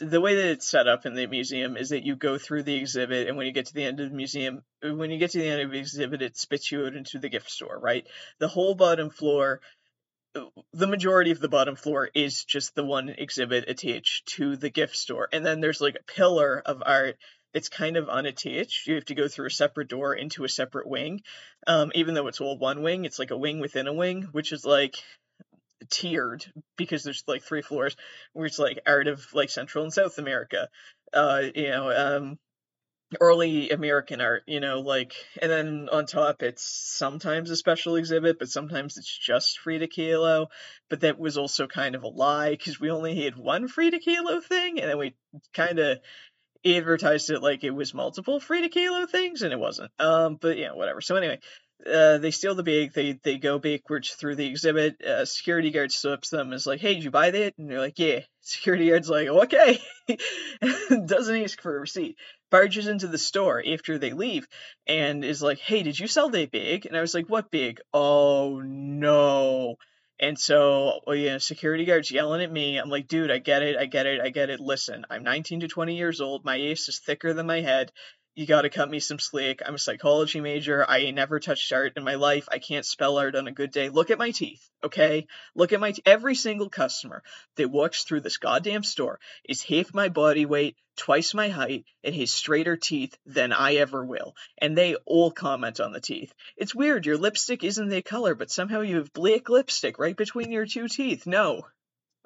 the 0.01 0.21
way 0.21 0.35
that 0.35 0.51
it's 0.51 0.69
set 0.69 0.87
up 0.87 1.05
in 1.05 1.13
the 1.13 1.27
museum 1.27 1.77
is 1.77 1.89
that 1.89 2.03
you 2.03 2.15
go 2.15 2.37
through 2.37 2.63
the 2.63 2.75
exhibit, 2.75 3.27
and 3.27 3.37
when 3.37 3.47
you 3.47 3.53
get 3.53 3.67
to 3.67 3.73
the 3.73 3.83
end 3.83 3.99
of 3.99 4.09
the 4.09 4.15
museum, 4.15 4.63
when 4.81 5.11
you 5.11 5.17
get 5.17 5.31
to 5.31 5.39
the 5.39 5.47
end 5.47 5.61
of 5.61 5.71
the 5.71 5.79
exhibit, 5.79 6.21
it 6.21 6.37
spits 6.37 6.71
you 6.71 6.85
out 6.85 6.95
into 6.95 7.19
the 7.19 7.29
gift 7.29 7.49
store, 7.49 7.79
right? 7.79 8.07
The 8.39 8.47
whole 8.47 8.75
bottom 8.75 9.09
floor, 9.09 9.61
the 10.73 10.87
majority 10.87 11.31
of 11.31 11.39
the 11.39 11.49
bottom 11.49 11.75
floor 11.75 12.09
is 12.13 12.43
just 12.43 12.75
the 12.75 12.85
one 12.85 13.09
exhibit 13.09 13.69
attached 13.69 14.27
to 14.35 14.55
the 14.55 14.69
gift 14.69 14.95
store, 14.95 15.27
and 15.31 15.45
then 15.45 15.61
there's 15.61 15.81
like 15.81 15.95
a 15.95 16.11
pillar 16.11 16.61
of 16.65 16.83
art 16.85 17.17
that's 17.53 17.69
kind 17.69 17.97
of 17.97 18.09
unattached. 18.09 18.87
You 18.87 18.95
have 18.95 19.05
to 19.05 19.15
go 19.15 19.27
through 19.27 19.47
a 19.47 19.51
separate 19.51 19.87
door 19.87 20.13
into 20.13 20.43
a 20.43 20.49
separate 20.49 20.87
wing, 20.87 21.21
um, 21.65 21.91
even 21.95 22.13
though 22.13 22.27
it's 22.27 22.41
all 22.41 22.57
one 22.57 22.83
wing. 22.83 23.05
It's 23.05 23.19
like 23.19 23.31
a 23.31 23.37
wing 23.37 23.59
within 23.59 23.87
a 23.87 23.93
wing, 23.93 24.29
which 24.31 24.51
is 24.51 24.65
like 24.65 24.95
tiered 25.89 26.45
because 26.77 27.03
there's 27.03 27.23
like 27.27 27.43
three 27.43 27.61
floors 27.61 27.95
where 28.33 28.45
it's 28.45 28.59
like 28.59 28.79
art 28.85 29.07
of 29.07 29.25
like 29.33 29.49
Central 29.49 29.83
and 29.83 29.93
South 29.93 30.17
America, 30.17 30.69
uh, 31.13 31.43
you 31.55 31.69
know, 31.69 31.91
um, 31.91 32.39
early 33.21 33.69
American 33.69 34.19
art, 34.19 34.43
you 34.47 34.59
know, 34.59 34.81
like, 34.81 35.13
and 35.41 35.49
then 35.51 35.89
on 35.91 36.05
top 36.05 36.43
it's 36.43 36.63
sometimes 36.63 37.49
a 37.49 37.55
special 37.55 37.95
exhibit, 37.95 38.37
but 38.39 38.49
sometimes 38.49 38.97
it's 38.97 39.17
just 39.17 39.59
Frida 39.59 39.87
Kahlo. 39.87 40.47
But 40.89 41.01
that 41.01 41.19
was 41.19 41.37
also 41.37 41.67
kind 41.67 41.95
of 41.95 42.03
a 42.03 42.07
lie 42.07 42.51
because 42.51 42.79
we 42.79 42.91
only 42.91 43.23
had 43.23 43.37
one 43.37 43.67
Frida 43.67 43.99
Kahlo 43.99 44.43
thing, 44.43 44.79
and 44.79 44.89
then 44.89 44.97
we 44.97 45.15
kind 45.53 45.79
of 45.79 45.99
advertised 46.65 47.29
it 47.29 47.41
like 47.41 47.63
it 47.63 47.71
was 47.71 47.93
multiple 47.93 48.39
Frida 48.39 48.69
Kahlo 48.69 49.09
things, 49.09 49.41
and 49.41 49.53
it 49.53 49.59
wasn't. 49.59 49.91
Um, 49.99 50.37
but 50.39 50.57
yeah, 50.57 50.73
whatever. 50.73 51.01
So 51.01 51.15
anyway, 51.15 51.39
uh, 51.85 52.17
they 52.17 52.31
steal 52.31 52.55
the 52.55 52.63
bag. 52.63 52.93
They 52.93 53.13
they 53.23 53.37
go 53.37 53.59
backwards 53.59 54.09
through 54.09 54.35
the 54.35 54.47
exhibit. 54.47 55.01
Uh, 55.03 55.25
security 55.25 55.71
guard 55.71 55.91
stops 55.91 56.29
them. 56.29 56.53
Is 56.53 56.65
like, 56.65 56.79
"Hey, 56.79 56.95
did 56.95 57.03
you 57.03 57.11
buy 57.11 57.31
that?" 57.31 57.53
And 57.57 57.69
they're 57.69 57.79
like, 57.79 57.99
"Yeah." 57.99 58.21
Security 58.41 58.89
guard's 58.89 59.09
like, 59.09 59.27
"Okay," 59.27 59.79
doesn't 61.05 61.43
ask 61.43 61.61
for 61.61 61.75
a 61.75 61.79
receipt. 61.81 62.17
Barges 62.49 62.87
into 62.87 63.07
the 63.07 63.17
store 63.17 63.61
after 63.65 63.97
they 63.97 64.13
leave 64.13 64.47
and 64.87 65.23
is 65.23 65.41
like, 65.41 65.59
"Hey, 65.59 65.83
did 65.83 65.99
you 65.99 66.07
sell 66.07 66.29
that 66.29 66.51
bag?" 66.51 66.85
And 66.85 66.97
I 66.97 67.01
was 67.01 67.13
like, 67.13 67.29
"What 67.29 67.51
bag?" 67.51 67.79
Oh 67.93 68.61
no. 68.63 69.75
And 70.19 70.39
so, 70.39 71.01
well, 71.05 71.15
yeah, 71.15 71.37
security 71.37 71.85
guards 71.85 72.09
yelling 72.09 72.41
at 72.41 72.51
me. 72.51 72.77
I'm 72.79 72.89
like, 72.89 73.07
dude, 73.07 73.29
I 73.29 73.37
get 73.37 73.61
it, 73.61 73.77
I 73.77 73.85
get 73.85 74.07
it, 74.07 74.19
I 74.19 74.29
get 74.29 74.49
it. 74.49 74.59
Listen, 74.59 75.05
I'm 75.11 75.21
19 75.21 75.59
to 75.59 75.67
20 75.67 75.95
years 75.95 76.21
old. 76.21 76.43
My 76.43 76.55
ace 76.55 76.89
is 76.89 76.99
thicker 76.99 77.35
than 77.35 77.45
my 77.45 77.61
head 77.61 77.91
you 78.37 78.45
gotta 78.45 78.69
cut 78.69 78.87
me 78.87 78.99
some 78.99 79.17
slack. 79.17 79.63
I'm 79.65 79.73
a 79.73 79.79
psychology 79.79 80.41
major. 80.41 80.87
I 80.87 81.09
never 81.09 81.39
touched 81.39 81.73
art 81.73 81.93
in 81.97 82.03
my 82.03 82.13
life. 82.13 82.47
I 82.51 82.59
can't 82.59 82.85
spell 82.85 83.17
art 83.17 83.33
on 83.33 83.47
a 83.47 83.51
good 83.51 83.71
day. 83.71 83.89
Look 83.89 84.11
at 84.11 84.19
my 84.19 84.29
teeth, 84.29 84.69
okay? 84.83 85.25
Look 85.55 85.73
at 85.73 85.79
my 85.79 85.93
t- 85.93 86.03
every 86.05 86.35
single 86.35 86.69
customer 86.69 87.23
that 87.55 87.71
walks 87.71 88.03
through 88.03 88.19
this 88.19 88.37
goddamn 88.37 88.83
store 88.83 89.19
is 89.49 89.63
half 89.63 89.91
my 89.91 90.09
body 90.09 90.45
weight, 90.45 90.77
twice 90.97 91.33
my 91.33 91.49
height, 91.49 91.85
and 92.03 92.13
has 92.13 92.29
straighter 92.29 92.77
teeth 92.77 93.17
than 93.25 93.51
I 93.51 93.77
ever 93.77 94.05
will. 94.05 94.35
And 94.59 94.77
they 94.77 94.93
all 95.07 95.31
comment 95.31 95.79
on 95.79 95.91
the 95.91 95.99
teeth. 95.99 96.31
It's 96.57 96.75
weird. 96.75 97.07
Your 97.07 97.17
lipstick 97.17 97.63
isn't 97.63 97.89
the 97.89 98.03
color, 98.03 98.35
but 98.35 98.51
somehow 98.51 98.81
you 98.81 98.97
have 98.97 99.11
black 99.13 99.49
lipstick 99.49 99.97
right 99.97 100.15
between 100.15 100.51
your 100.51 100.67
two 100.67 100.87
teeth. 100.87 101.25
No, 101.25 101.65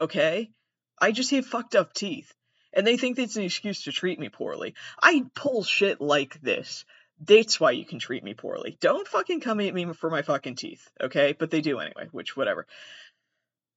okay? 0.01 0.51
I 0.99 1.13
just 1.13 1.31
have 1.31 1.45
fucked 1.45 1.73
up 1.73 1.93
teeth 1.93 2.33
and 2.73 2.85
they 2.85 2.97
think 2.97 3.17
it's 3.17 3.35
an 3.35 3.43
excuse 3.43 3.83
to 3.83 3.91
treat 3.91 4.19
me 4.19 4.29
poorly. 4.29 4.75
I 5.01 5.25
pull 5.35 5.63
shit 5.63 6.01
like 6.01 6.41
this. 6.41 6.85
That's 7.23 7.59
why 7.59 7.71
you 7.71 7.85
can 7.85 7.99
treat 7.99 8.23
me 8.23 8.33
poorly. 8.33 8.77
Don't 8.79 9.07
fucking 9.07 9.41
come 9.41 9.59
at 9.59 9.73
me 9.73 9.93
for 9.93 10.09
my 10.09 10.23
fucking 10.23 10.55
teeth, 10.55 10.89
okay? 10.99 11.35
But 11.37 11.51
they 11.51 11.61
do 11.61 11.79
anyway, 11.79 12.07
which, 12.11 12.35
whatever. 12.35 12.65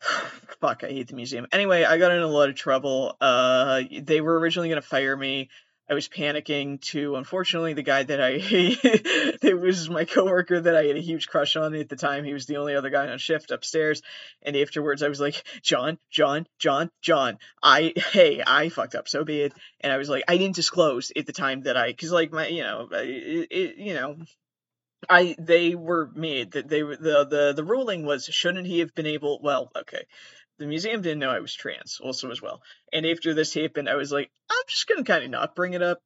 Fuck, 0.61 0.85
I 0.85 0.89
hate 0.89 1.09
the 1.09 1.17
museum. 1.17 1.47
Anyway, 1.53 1.85
I 1.85 1.99
got 1.99 2.13
in 2.13 2.23
a 2.23 2.27
lot 2.27 2.49
of 2.49 2.55
trouble. 2.55 3.17
Uh, 3.21 3.83
they 4.03 4.21
were 4.21 4.39
originally 4.39 4.71
gonna 4.71 4.83
fire 4.83 5.17
me 5.17 5.51
I 5.89 5.95
was 5.95 6.09
panicking 6.09 6.81
to, 6.93 7.17
unfortunately, 7.17 7.75
the 7.75 7.83
guy 7.83 8.03
that 8.03 8.21
I, 8.21 8.39
it 8.41 9.61
was 9.61 9.91
my 9.91 10.07
coworker 10.07 10.61
that 10.61 10.75
I 10.75 10.85
had 10.85 10.97
a 10.97 11.01
huge 11.01 11.29
crush 11.29 11.57
on 11.57 11.75
at 11.75 11.91
the 11.91 11.97
time. 11.97 12.25
He 12.25 12.33
was 12.33 12.47
the 12.47 12.57
only 12.57 12.75
other 12.75 12.89
guy 12.89 13.09
on 13.09 13.19
shift 13.19 13.51
upstairs. 13.51 14.01
And 14.43 14.57
afterwards, 14.57 15.03
I 15.03 15.09
was 15.09 15.21
like, 15.21 15.45
John, 15.63 15.99
John, 16.11 16.47
John, 16.59 16.91
John, 17.03 17.39
I, 17.63 17.93
hey, 17.97 18.43
I 18.47 18.71
fucked 18.71 18.95
up 18.95 19.09
so 19.09 19.25
bad. 19.25 19.53
And 19.81 19.93
I 19.93 19.99
was 19.99 20.09
like, 20.09 20.25
I 20.27 20.39
didn't 20.39 20.57
disclose 20.57 21.13
at 21.15 21.27
the 21.27 21.33
time 21.33 21.63
that 21.63 21.77
I, 21.77 21.93
cause 21.93 22.13
like 22.13 22.33
my, 22.33 22.47
you 22.47 22.63
know, 22.63 22.89
it, 22.91 23.49
it, 23.51 23.77
you 23.77 23.95
know, 23.95 24.17
I 25.09 25.37
they 25.39 25.75
were 25.75 26.11
made 26.15 26.53
that 26.53 26.69
they 26.69 26.83
were 26.83 26.97
the 26.97 27.27
the 27.27 27.53
the 27.55 27.65
ruling 27.65 28.07
was 28.07 28.25
shouldn't 28.25 28.67
he 28.67 28.79
have 28.79 28.95
been 28.95 29.05
able 29.05 29.39
well 29.43 29.71
okay 29.77 30.05
the 30.59 30.67
museum 30.67 31.03
didn't 31.03 31.19
know 31.19 31.31
I 31.31 31.41
was 31.41 31.55
trans, 31.55 32.01
also 32.03 32.31
as 32.31 32.41
well. 32.41 32.63
And 32.93 33.07
after 33.07 33.35
this 33.35 33.55
happened, 33.55 33.89
I 33.89 33.97
was 33.97 34.13
like, 34.13 34.31
I'm 34.51 34.63
just 34.69 34.87
gonna 34.87 35.05
kind 35.05 35.25
of 35.25 35.31
not 35.31 35.55
bring 35.55 35.75
it 35.75 35.83
up. 35.83 36.01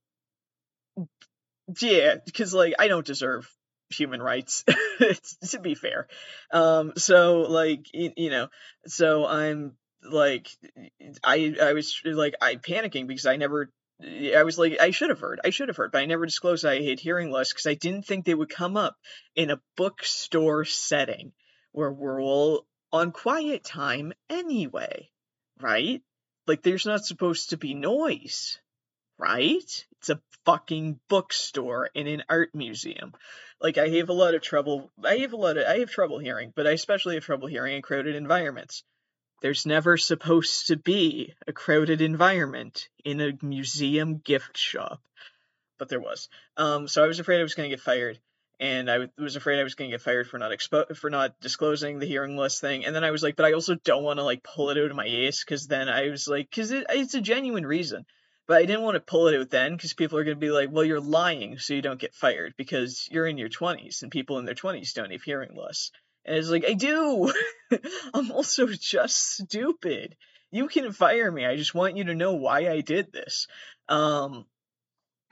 Yeah, 1.80 2.16
because 2.24 2.54
like 2.54 2.74
I 2.78 2.88
don't 2.88 3.06
deserve 3.06 3.48
human 3.90 4.22
rights 4.22 4.64
to 5.50 5.58
be 5.60 5.74
fair. 5.74 6.08
Um, 6.52 6.92
so 6.96 7.42
like 7.42 7.86
you, 7.92 8.30
know, 8.30 8.48
so 8.86 9.26
I'm 9.26 9.76
like 10.02 10.48
I 11.22 11.54
I 11.60 11.72
was 11.74 12.00
like 12.04 12.34
I 12.40 12.56
panicking 12.56 13.06
because 13.06 13.26
I 13.26 13.36
never 13.36 13.70
I 14.00 14.44
was 14.44 14.58
like, 14.58 14.80
I 14.80 14.92
should 14.92 15.10
have 15.10 15.18
heard. 15.18 15.40
I 15.44 15.50
should 15.50 15.68
have 15.68 15.76
heard, 15.76 15.90
but 15.90 16.00
I 16.00 16.06
never 16.06 16.24
disclosed 16.24 16.64
I 16.64 16.82
had 16.82 17.00
hearing 17.00 17.30
loss 17.32 17.52
because 17.52 17.66
I 17.66 17.74
didn't 17.74 18.06
think 18.06 18.24
they 18.24 18.34
would 18.34 18.48
come 18.48 18.76
up 18.76 18.96
in 19.34 19.50
a 19.50 19.60
bookstore 19.76 20.64
setting 20.64 21.32
where 21.72 21.90
we're 21.90 22.22
all 22.22 22.64
on 22.92 23.12
quiet 23.12 23.64
time 23.64 24.12
anyway, 24.30 25.10
right? 25.60 26.02
Like, 26.46 26.62
there's 26.62 26.86
not 26.86 27.04
supposed 27.04 27.50
to 27.50 27.56
be 27.56 27.74
noise, 27.74 28.58
right? 29.18 29.86
It's 29.98 30.08
a 30.08 30.20
fucking 30.44 30.98
bookstore 31.08 31.90
in 31.94 32.06
an 32.06 32.24
art 32.28 32.54
museum. 32.54 33.12
Like, 33.60 33.76
I 33.76 33.88
have 33.88 34.08
a 34.08 34.14
lot 34.14 34.34
of 34.34 34.42
trouble. 34.42 34.90
I 35.04 35.16
have 35.16 35.32
a 35.32 35.36
lot 35.36 35.58
of. 35.58 35.66
I 35.66 35.80
have 35.80 35.90
trouble 35.90 36.18
hearing, 36.18 36.52
but 36.54 36.66
I 36.66 36.70
especially 36.70 37.16
have 37.16 37.24
trouble 37.24 37.48
hearing 37.48 37.76
in 37.76 37.82
crowded 37.82 38.14
environments. 38.14 38.84
There's 39.42 39.66
never 39.66 39.96
supposed 39.96 40.68
to 40.68 40.76
be 40.76 41.34
a 41.46 41.52
crowded 41.52 42.00
environment 42.00 42.88
in 43.04 43.20
a 43.20 43.38
museum 43.42 44.18
gift 44.18 44.56
shop, 44.56 45.00
but 45.78 45.88
there 45.88 46.00
was. 46.00 46.28
Um, 46.56 46.88
so 46.88 47.04
I 47.04 47.06
was 47.06 47.20
afraid 47.20 47.40
I 47.40 47.44
was 47.44 47.54
going 47.54 47.68
to 47.68 47.76
get 47.76 47.82
fired 47.82 48.18
and 48.60 48.90
I 48.90 49.08
was 49.16 49.36
afraid 49.36 49.60
I 49.60 49.64
was 49.64 49.74
going 49.74 49.90
to 49.90 49.94
get 49.94 50.02
fired 50.02 50.28
for 50.28 50.38
not 50.38 50.50
expo- 50.50 50.96
for 50.96 51.10
not 51.10 51.38
disclosing 51.40 51.98
the 51.98 52.06
hearing 52.06 52.36
loss 52.36 52.58
thing. 52.58 52.84
And 52.84 52.94
then 52.94 53.04
I 53.04 53.12
was 53.12 53.22
like, 53.22 53.36
but 53.36 53.46
I 53.46 53.52
also 53.52 53.76
don't 53.76 54.02
want 54.02 54.18
to 54.18 54.24
like 54.24 54.42
pull 54.42 54.70
it 54.70 54.78
out 54.78 54.90
of 54.90 54.96
my 54.96 55.06
ass 55.06 55.44
because 55.44 55.66
then 55.66 55.88
I 55.88 56.08
was 56.08 56.26
like, 56.26 56.50
because 56.50 56.72
it, 56.72 56.86
it's 56.90 57.14
a 57.14 57.20
genuine 57.20 57.66
reason. 57.66 58.04
But 58.48 58.56
I 58.56 58.64
didn't 58.64 58.82
want 58.82 58.94
to 58.96 59.00
pull 59.00 59.28
it 59.28 59.38
out 59.38 59.50
then 59.50 59.76
because 59.76 59.92
people 59.92 60.18
are 60.18 60.24
going 60.24 60.36
to 60.36 60.40
be 60.40 60.50
like, 60.50 60.70
well, 60.72 60.84
you're 60.84 61.00
lying 61.00 61.58
so 61.58 61.74
you 61.74 61.82
don't 61.82 62.00
get 62.00 62.14
fired 62.14 62.54
because 62.56 63.06
you're 63.10 63.26
in 63.26 63.36
your 63.36 63.50
20s 63.50 64.02
and 64.02 64.10
people 64.10 64.38
in 64.38 64.46
their 64.46 64.54
20s 64.54 64.94
don't 64.94 65.12
have 65.12 65.22
hearing 65.22 65.54
loss. 65.54 65.90
And 66.24 66.36
it's 66.36 66.48
like, 66.48 66.64
I 66.66 66.72
do. 66.72 67.32
I'm 68.14 68.32
also 68.32 68.66
just 68.66 69.34
stupid. 69.34 70.16
You 70.50 70.68
can 70.68 70.92
fire 70.92 71.30
me. 71.30 71.44
I 71.44 71.56
just 71.56 71.74
want 71.74 71.98
you 71.98 72.04
to 72.04 72.14
know 72.14 72.34
why 72.34 72.70
I 72.70 72.80
did 72.80 73.12
this. 73.12 73.46
Um, 73.88 74.46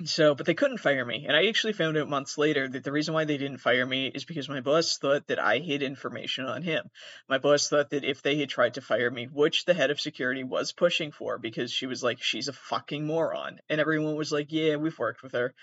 so, 0.04 0.34
but 0.34 0.44
they 0.44 0.54
couldn't 0.54 0.78
fire 0.78 1.04
me. 1.04 1.24
And 1.26 1.34
I 1.34 1.46
actually 1.46 1.72
found 1.72 1.96
out 1.96 2.08
months 2.08 2.36
later 2.36 2.68
that 2.68 2.84
the 2.84 2.92
reason 2.92 3.14
why 3.14 3.24
they 3.24 3.38
didn't 3.38 3.58
fire 3.58 3.86
me 3.86 4.08
is 4.08 4.26
because 4.26 4.46
my 4.46 4.60
boss 4.60 4.98
thought 4.98 5.26
that 5.28 5.38
I 5.38 5.58
hid 5.58 5.82
information 5.82 6.44
on 6.44 6.62
him. 6.62 6.90
My 7.30 7.38
boss 7.38 7.68
thought 7.68 7.90
that 7.90 8.04
if 8.04 8.20
they 8.20 8.36
had 8.36 8.50
tried 8.50 8.74
to 8.74 8.82
fire 8.82 9.10
me, 9.10 9.24
which 9.24 9.64
the 9.64 9.72
head 9.72 9.90
of 9.90 10.00
security 10.00 10.44
was 10.44 10.72
pushing 10.72 11.12
for 11.12 11.38
because 11.38 11.72
she 11.72 11.86
was 11.86 12.02
like, 12.02 12.22
she's 12.22 12.48
a 12.48 12.52
fucking 12.52 13.06
moron. 13.06 13.58
And 13.70 13.80
everyone 13.80 14.16
was 14.16 14.32
like, 14.32 14.48
yeah, 14.50 14.76
we've 14.76 14.98
worked 14.98 15.22
with 15.22 15.32
her. 15.32 15.54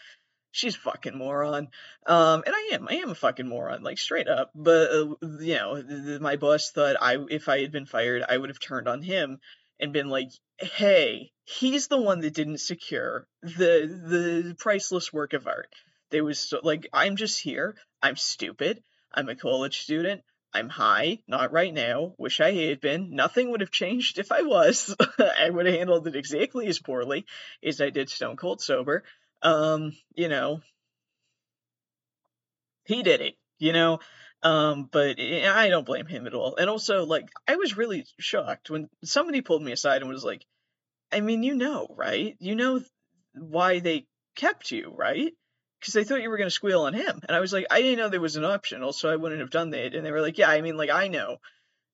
She's 0.52 0.76
fucking 0.76 1.18
moron. 1.18 1.68
Um, 2.08 2.44
and 2.46 2.56
I 2.56 2.72
am. 2.74 2.88
I 2.88 2.96
am 2.96 3.12
a 3.12 3.16
fucking 3.16 3.48
moron, 3.48 3.84
like 3.84 4.00
straight 4.00 4.28
up. 4.28 4.50
But, 4.56 4.92
uh, 4.92 5.16
you 5.42 5.56
know, 5.56 6.20
my 6.20 6.38
boss 6.38 6.72
thought 6.72 6.96
I, 7.00 7.18
if 7.30 7.50
I 7.50 7.62
had 7.62 7.72
been 7.72 7.86
fired, 7.86 8.24
I 8.28 8.38
would 8.38 8.50
have 8.50 8.60
turned 8.60 8.88
on 8.88 9.04
him 9.04 9.40
and 9.80 9.94
been 9.94 10.10
like, 10.10 10.30
hey, 10.60 11.33
he's 11.46 11.88
the 11.88 12.02
one 12.02 12.22
that 12.22 12.34
didn't 12.34 12.60
secure 12.60 13.28
the 13.42 14.48
the 14.48 14.56
priceless 14.58 15.12
work 15.12 15.34
of 15.34 15.48
art. 15.48 15.74
They 16.10 16.22
was 16.22 16.40
so, 16.40 16.60
like, 16.64 16.88
I'm 16.94 17.16
just 17.16 17.40
here. 17.42 17.76
I'm 18.02 18.16
stupid. 18.16 18.84
I'm 19.14 19.30
a 19.30 19.36
college 19.36 19.80
student. 19.82 20.22
I'm 20.54 20.70
high, 20.70 21.20
not 21.28 21.52
right 21.52 21.74
now. 21.74 22.14
Wish 22.20 22.40
I 22.40 22.52
had 22.52 22.80
been. 22.80 23.16
Nothing 23.16 23.50
would 23.50 23.62
have 23.62 23.72
changed 23.72 24.20
if 24.20 24.32
I 24.32 24.44
was. 24.44 24.96
I 25.20 25.50
would 25.50 25.66
have 25.66 25.76
handled 25.76 26.08
it 26.08 26.16
exactly 26.16 26.68
as 26.68 26.80
poorly 26.80 27.26
as 27.64 27.82
I 27.82 27.90
did 27.90 28.10
Stone 28.10 28.38
Cold 28.38 28.62
Sober. 28.62 29.04
Um, 29.42 29.98
you 30.14 30.30
know, 30.30 30.62
he 32.86 33.02
did 33.02 33.22
it, 33.22 33.36
you 33.58 33.74
know. 33.74 34.00
Um, 34.44 34.90
but 34.92 35.20
I 35.20 35.70
don't 35.70 35.86
blame 35.86 36.06
him 36.06 36.28
at 36.28 36.34
all. 36.34 36.58
And 36.58 36.70
also, 36.70 37.06
like, 37.06 37.30
I 37.48 37.56
was 37.56 37.78
really 37.78 38.06
shocked 38.20 38.70
when 38.70 38.90
somebody 39.04 39.42
pulled 39.42 39.64
me 39.64 39.72
aside 39.72 40.02
and 40.02 40.12
was 40.12 40.24
like, 40.24 40.46
I 41.14 41.22
mean, 41.22 41.44
you 41.44 41.56
know, 41.56 41.88
right? 41.96 42.36
You 42.40 42.56
know 42.56 42.82
why 43.36 43.80
they 43.80 44.06
kept 44.36 44.72
you, 44.72 44.94
right? 44.96 45.32
Because 45.80 45.94
they 45.94 46.04
thought 46.04 46.22
you 46.22 46.30
were 46.30 46.38
going 46.38 46.48
to 46.48 46.52
squeal 46.52 46.82
on 46.82 46.94
him. 46.94 47.20
And 47.28 47.36
I 47.36 47.40
was 47.40 47.54
like, 47.54 47.66
I 47.70 47.82
didn't 47.82 48.00
know 48.00 48.10
there 48.10 48.22
was 48.22 48.38
an 48.38 48.46
option, 48.46 48.92
so 48.94 49.10
I 49.10 49.16
wouldn't 49.16 49.42
have 49.42 49.50
done 49.50 49.72
that. 49.72 49.94
And 49.94 50.06
they 50.06 50.12
were 50.12 50.22
like, 50.22 50.38
yeah, 50.38 50.50
I 50.50 50.62
mean, 50.62 50.78
like, 50.78 50.90
I 50.90 51.08
know 51.08 51.38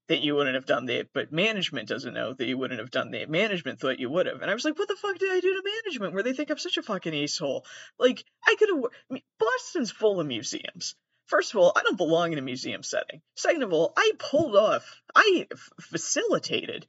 that 0.10 0.22
you 0.22 0.36
wouldn't 0.36 0.56
have 0.56 0.66
done 0.66 0.86
that, 0.88 1.08
but 1.14 1.32
management 1.32 1.88
doesn't 1.88 2.14
know 2.16 2.34
that 2.34 2.48
you 2.48 2.58
wouldn't 2.58 2.80
have 2.80 2.92
done 2.92 3.12
that. 3.12 3.30
Management 3.30 3.80
thought 3.80 4.00
you 4.00 4.10
would 4.10 4.26
have. 4.26 4.42
And 4.42 4.50
I 4.50 4.54
was 4.54 4.66
like, 4.66 4.78
what 4.78 4.88
the 4.88 4.96
fuck 4.96 5.18
did 5.18 5.32
I 5.32 5.40
do 5.40 5.54
to 5.54 5.80
management 5.86 6.14
where 6.14 6.24
they 6.24 6.34
think 6.34 6.50
I'm 6.50 6.58
such 6.58 6.78
a 6.78 6.84
fucking 6.84 7.16
asshole? 7.16 7.66
Like, 8.00 8.24
I 8.46 8.56
could 8.58 8.70
have. 8.70 8.84
I 9.10 9.14
mean, 9.14 9.24
Boston's 9.40 9.92
full 9.92 10.20
of 10.20 10.28
museums. 10.28 10.96
First 11.28 11.54
of 11.54 11.60
all, 11.60 11.74
I 11.76 11.84
don't 11.84 11.98
belong 11.98 12.34
in 12.34 12.40
a 12.40 12.44
museum 12.44 12.82
setting. 12.82 13.22
Second 13.36 13.62
of 13.62 13.72
all, 13.72 13.94
I 13.96 14.14
pulled 14.18 14.56
off, 14.56 15.00
I 15.16 15.46
f- 15.52 15.70
facilitated 15.80 16.88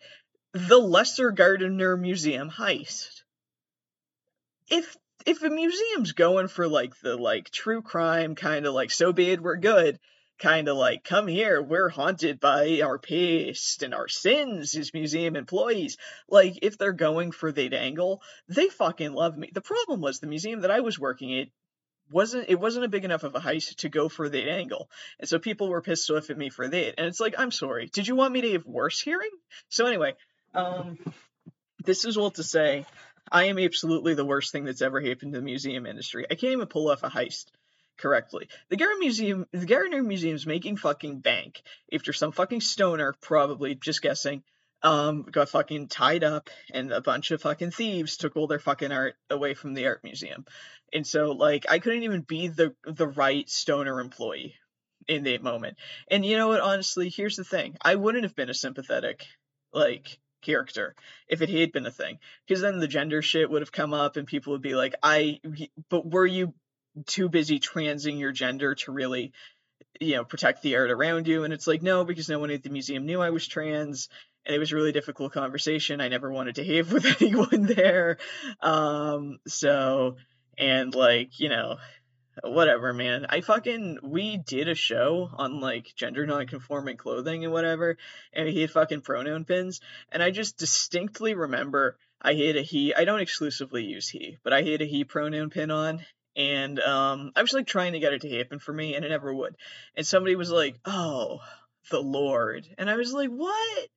the 0.53 0.79
Lesser 0.79 1.31
Gardner 1.31 1.97
Museum 1.97 2.51
heist. 2.51 3.23
If 4.69 4.97
if 5.27 5.43
a 5.43 5.51
museum's 5.51 6.13
going 6.13 6.49
for 6.49 6.67
like 6.67 6.99
the 7.01 7.17
like 7.17 7.51
true 7.51 7.83
crime 7.83 8.35
kind 8.35 8.67
of 8.67 8.75
like 8.75 8.91
so 8.91 9.13
be 9.13 9.31
it 9.31 9.43
we're 9.43 9.57
good 9.57 9.99
kind 10.39 10.67
of 10.69 10.77
like 10.79 11.05
come 11.05 11.27
here 11.27 11.61
we're 11.61 11.91
haunted 11.91 12.41
by 12.41 12.81
our 12.83 12.99
past 12.99 13.83
and 13.83 13.95
our 13.95 14.09
sins 14.09 14.75
as 14.77 14.95
museum 14.95 15.37
employees 15.37 15.99
like 16.29 16.59
if 16.63 16.79
they're 16.79 16.95
going 16.95 17.33
for 17.33 17.53
that 17.53 17.75
angle 17.75 18.23
they 18.49 18.69
fucking 18.69 19.13
love 19.13 19.37
me 19.37 19.51
the 19.53 19.61
problem 19.61 20.01
was 20.01 20.21
the 20.21 20.27
museum 20.27 20.63
that 20.63 20.71
i 20.71 20.81
was 20.81 20.99
working 20.99 21.39
at 21.39 21.49
wasn't 22.11 22.49
it 22.49 22.59
wasn't 22.59 22.85
a 22.85 22.89
big 22.89 23.05
enough 23.05 23.23
of 23.23 23.35
a 23.35 23.41
heist 23.41 23.77
to 23.77 23.91
go 23.91 24.09
for 24.09 24.27
that 24.27 24.49
angle 24.49 24.89
and 25.19 25.29
so 25.29 25.39
people 25.39 25.69
were 25.69 25.83
pissed 25.83 26.11
off 26.11 26.31
at 26.31 26.39
me 26.39 26.49
for 26.49 26.67
that 26.67 26.95
and 26.99 27.07
it's 27.07 27.21
like 27.21 27.35
i'm 27.37 27.51
sorry 27.51 27.91
did 27.93 28.09
you 28.09 28.17
want 28.17 28.33
me 28.33 28.41
to 28.41 28.53
have 28.53 28.65
worse 28.65 28.99
hearing 28.99 29.31
so 29.69 29.85
anyway 29.85 30.15
um, 30.55 30.99
this 31.85 32.05
is 32.05 32.17
all 32.17 32.31
to 32.33 32.43
say, 32.43 32.87
I 33.31 33.45
am 33.45 33.59
absolutely 33.59 34.15
the 34.15 34.25
worst 34.25 34.53
thing 34.53 34.65
that's 34.65 34.83
ever 34.83 35.01
happened 35.01 35.33
to 35.33 35.39
the 35.39 35.45
museum 35.45 35.87
industry. 35.87 36.27
I 36.31 36.35
can't 36.35 36.53
even 36.53 36.67
pull 36.67 36.91
off 36.91 37.03
a 37.03 37.09
heist 37.09 37.47
correctly. 37.99 38.49
The 38.69 38.77
Gardner 38.77 38.99
Museum, 38.99 39.47
the 39.53 39.67
Gardner 39.67 40.03
Museum's 40.03 40.47
making 40.47 40.79
fucking 40.79 41.21
bank 41.21 41.63
after 41.93 42.13
some 42.13 42.33
fucking 42.33 42.61
stoner, 42.61 43.15
probably 43.21 43.75
just 43.75 44.03
guessing, 44.03 44.43
um, 44.83 45.23
got 45.23 45.51
fucking 45.51 45.89
tied 45.89 46.25
up, 46.25 46.49
and 46.73 46.93
a 46.93 47.01
bunch 47.01 47.31
of 47.31 47.43
fucking 47.43 47.71
thieves 47.71 48.17
took 48.17 48.37
all 48.37 48.47
their 48.47 48.59
fucking 48.59 48.93
art 48.93 49.15
away 49.29 49.55
from 49.55 49.75
the 49.75 49.87
art 49.87 50.03
museum. 50.03 50.47
And 50.93 51.07
so, 51.07 51.33
like, 51.33 51.67
I 51.69 51.79
couldn't 51.79 52.03
even 52.03 52.23
be 52.23 52.49
the 52.49 52.75
the 52.85 53.07
right 53.07 53.49
stoner 53.49 54.01
employee 54.01 54.55
in 55.07 55.25
that 55.25 55.43
moment. 55.43 55.77
And 56.11 56.25
you 56.25 56.37
know 56.37 56.49
what? 56.49 56.61
Honestly, 56.61 57.11
here's 57.11 57.37
the 57.37 57.45
thing: 57.45 57.77
I 57.83 57.95
wouldn't 57.95 58.25
have 58.25 58.35
been 58.35 58.51
a 58.51 58.55
sympathetic, 58.55 59.27
like 59.73 60.19
character 60.43 60.95
if 61.29 61.43
it 61.43 61.49
had 61.49 61.73
been 61.73 61.87
a 61.87 61.91
thing. 61.91 62.19
Because 62.47 62.63
then 62.63 62.79
the 62.79 62.89
gender 62.89 63.23
shit 63.23 63.51
would 63.51 63.63
have 63.63 63.73
come 63.73 63.95
up 63.95 64.17
and 64.17 64.27
people 64.27 64.53
would 64.53 64.63
be 64.63 64.75
like 64.75 64.95
i 65.03 65.41
but 65.89 66.11
were 66.11 66.27
you 66.27 66.55
too 67.07 67.29
busy 67.29 67.59
transing 67.59 68.19
your 68.19 68.33
gender 68.33 68.75
to 68.75 68.93
really 68.93 69.33
you 70.01 70.17
know 70.17 70.25
protect 70.25 70.63
the 70.63 70.77
art 70.77 70.91
around 70.91 71.27
you? 71.27 71.45
And 71.45 71.53
it's 71.53 71.67
like 71.67 71.83
no 71.83 72.05
because 72.05 72.29
no 72.29 72.39
one 72.39 72.51
at 72.51 72.63
the 72.63 72.71
museum 72.71 73.07
knew 73.07 73.21
i 73.21 73.31
was 73.31 73.47
trans. 73.47 74.09
And 74.47 74.57
it 74.57 74.59
was 74.59 74.73
a 74.73 74.75
really 74.75 74.93
difficult 74.93 75.35
conversation. 75.35 76.01
I 76.01 76.09
never 76.09 76.33
wanted 76.33 76.55
to 76.55 76.77
have 76.77 76.91
with 76.93 77.21
anyone 77.21 77.67
there. 77.67 78.19
Um 78.61 79.39
so 79.47 80.17
and 80.59 80.95
like 80.95 81.39
you 81.39 81.49
know 81.49 81.77
whatever 82.43 82.93
man 82.93 83.27
i 83.29 83.41
fucking 83.41 83.99
we 84.03 84.37
did 84.37 84.69
a 84.69 84.75
show 84.75 85.31
on 85.35 85.61
like 85.61 85.93
gender 85.97 86.27
non-conforming 86.27 86.97
clothing 86.97 87.45
and 87.45 87.53
whatever 87.53 87.97
and 88.33 88.49
he 88.49 88.61
had 88.61 88.71
fucking 88.71 89.01
pronoun 89.01 89.45
pins 89.45 89.81
and 90.13 90.23
i 90.23 90.31
just 90.31 90.57
distinctly 90.57 91.35
remember 91.35 91.97
i 92.23 92.35
had 92.35 92.57
a 92.57 92.63
he 92.63 92.95
i 92.95 93.05
don't 93.05 93.21
exclusively 93.21 93.85
use 93.85 94.09
he 94.09 94.39
but 94.43 94.53
i 94.53 94.63
had 94.63 94.81
a 94.81 94.87
he 94.87 95.05
pronoun 95.05 95.51
pin 95.51 95.71
on 95.71 96.01
and 96.37 96.79
um, 96.81 97.33
I 97.35 97.43
was 97.43 97.53
like 97.53 97.67
trying 97.67 97.93
to 97.93 97.99
get 97.99 98.13
it 98.13 98.23
to 98.23 98.39
happen 98.39 98.61
for 98.61 98.73
me, 98.73 98.95
and 98.95 99.05
it 99.05 99.09
never 99.09 99.35
would. 99.35 99.57
And 99.97 100.07
somebody 100.07 100.37
was 100.37 100.51
like, 100.51 100.77
"Oh, 100.85 101.41
the 101.91 102.01
Lord," 102.01 102.69
and 102.79 102.89
I 102.89 102.97
was 102.97 103.13
like, 103.13 103.31
"What? 103.31 103.89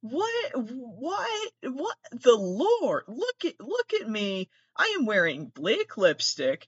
What? 0.00 0.52
What? 0.54 1.52
What? 1.62 1.96
The 2.12 2.34
Lord? 2.34 3.04
Look 3.08 3.44
at 3.44 3.60
look 3.60 3.92
at 4.00 4.08
me! 4.08 4.48
I 4.76 4.96
am 4.98 5.06
wearing 5.06 5.46
black 5.54 5.96
lipstick." 5.96 6.66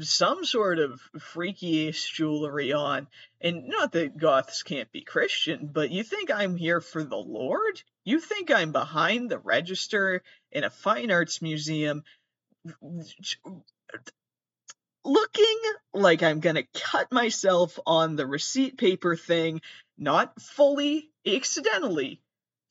Some 0.00 0.44
sort 0.44 0.78
of 0.78 1.00
freaky 1.18 1.92
jewelry 1.92 2.72
on, 2.72 3.08
and 3.40 3.68
not 3.68 3.92
that 3.92 4.16
goths 4.16 4.62
can't 4.62 4.90
be 4.92 5.02
Christian, 5.02 5.68
but 5.72 5.90
you 5.90 6.02
think 6.02 6.30
I'm 6.30 6.56
here 6.56 6.80
for 6.80 7.04
the 7.04 7.16
Lord? 7.16 7.82
You 8.04 8.20
think 8.20 8.50
I'm 8.50 8.72
behind 8.72 9.30
the 9.30 9.38
register 9.38 10.22
in 10.50 10.64
a 10.64 10.70
fine 10.70 11.10
arts 11.10 11.42
museum 11.42 12.04
looking 15.04 15.60
like 15.94 16.22
I'm 16.22 16.40
gonna 16.40 16.64
cut 16.74 17.12
myself 17.12 17.78
on 17.86 18.16
the 18.16 18.26
receipt 18.26 18.78
paper 18.78 19.16
thing, 19.16 19.60
not 19.98 20.40
fully, 20.40 21.10
accidentally, 21.26 22.20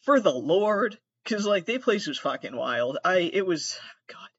for 0.02 0.20
the 0.20 0.34
Lord. 0.34 0.98
Cause 1.26 1.46
like 1.46 1.66
that 1.66 1.84
place 1.84 2.08
was 2.08 2.18
fucking 2.18 2.56
wild. 2.56 2.98
I 3.04 3.18
it 3.34 3.46
was 3.46 3.78
God. 4.08 4.30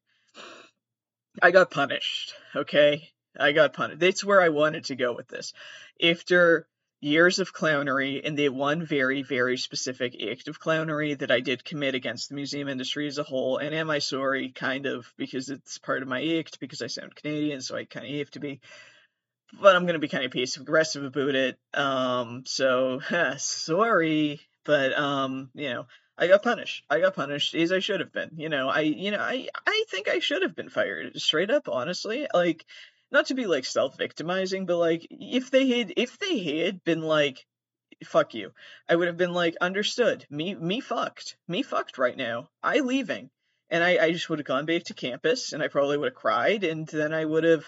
I 1.41 1.51
got 1.51 1.71
punished, 1.71 2.33
okay? 2.55 3.09
I 3.39 3.51
got 3.51 3.73
punished. 3.73 3.99
That's 3.99 4.23
where 4.23 4.41
I 4.41 4.49
wanted 4.49 4.85
to 4.85 4.95
go 4.95 5.13
with 5.13 5.27
this. 5.27 5.53
After 6.01 6.67
years 7.01 7.39
of 7.39 7.53
clownery 7.53 8.21
and 8.23 8.37
the 8.37 8.49
one 8.49 8.85
very, 8.85 9.23
very 9.23 9.57
specific 9.57 10.15
act 10.29 10.47
of 10.47 10.59
clownery 10.59 11.17
that 11.17 11.31
I 11.31 11.39
did 11.39 11.65
commit 11.65 11.95
against 11.95 12.29
the 12.29 12.35
museum 12.35 12.67
industry 12.67 13.07
as 13.07 13.17
a 13.17 13.23
whole. 13.23 13.57
And 13.57 13.73
am 13.73 13.89
I 13.89 13.99
sorry? 13.99 14.49
Kind 14.49 14.85
of, 14.85 15.11
because 15.17 15.49
it's 15.49 15.79
part 15.79 16.03
of 16.03 16.07
my 16.07 16.23
act, 16.37 16.59
because 16.59 16.81
I 16.81 16.87
sound 16.87 17.15
Canadian, 17.15 17.61
so 17.61 17.75
I 17.75 17.85
kind 17.85 18.05
of 18.05 18.19
have 18.19 18.31
to 18.31 18.39
be. 18.39 18.61
But 19.59 19.75
I'm 19.75 19.83
going 19.83 19.95
to 19.95 19.99
be 19.99 20.07
kind 20.07 20.23
of 20.23 20.31
passive 20.31 20.61
aggressive 20.61 21.03
about 21.03 21.35
it. 21.35 21.57
Um, 21.73 22.43
so, 22.45 23.01
sorry. 23.37 24.39
But, 24.63 24.93
um, 24.97 25.49
you 25.55 25.69
know, 25.69 25.87
I 26.17 26.27
got 26.27 26.43
punished. 26.43 26.83
I 26.89 26.99
got 26.99 27.15
punished 27.15 27.55
as 27.55 27.71
I 27.71 27.79
should 27.79 27.99
have 27.99 28.11
been. 28.11 28.31
You 28.35 28.49
know, 28.49 28.69
I, 28.69 28.81
you 28.81 29.11
know, 29.11 29.19
I, 29.19 29.47
I 29.65 29.85
think 29.89 30.07
I 30.07 30.19
should 30.19 30.43
have 30.43 30.55
been 30.55 30.69
fired. 30.69 31.19
Straight 31.19 31.49
up, 31.49 31.67
honestly. 31.67 32.27
Like, 32.33 32.65
not 33.11 33.27
to 33.27 33.33
be 33.33 33.45
like 33.45 33.65
self-victimizing, 33.65 34.65
but 34.65 34.77
like 34.77 35.05
if 35.09 35.51
they 35.51 35.67
had 35.67 35.93
if 35.97 36.17
they 36.17 36.39
had 36.43 36.83
been 36.83 37.01
like 37.01 37.45
fuck 38.05 38.33
you, 38.33 38.51
I 38.89 38.95
would 38.95 39.07
have 39.07 39.17
been 39.17 39.33
like 39.33 39.55
understood. 39.61 40.25
Me 40.29 40.55
me 40.55 40.79
fucked. 40.79 41.37
Me 41.47 41.61
fucked 41.61 41.97
right 41.97 42.15
now. 42.15 42.49
I 42.63 42.79
leaving. 42.79 43.29
And 43.69 43.83
I, 43.83 43.97
I 44.03 44.11
just 44.11 44.29
would 44.29 44.39
have 44.39 44.45
gone 44.45 44.65
back 44.65 44.83
to 44.85 44.93
campus 44.93 45.53
and 45.53 45.63
I 45.63 45.69
probably 45.69 45.97
would 45.97 46.09
have 46.09 46.15
cried 46.15 46.63
and 46.65 46.85
then 46.87 47.13
I 47.13 47.23
would 47.23 47.45
have 47.45 47.63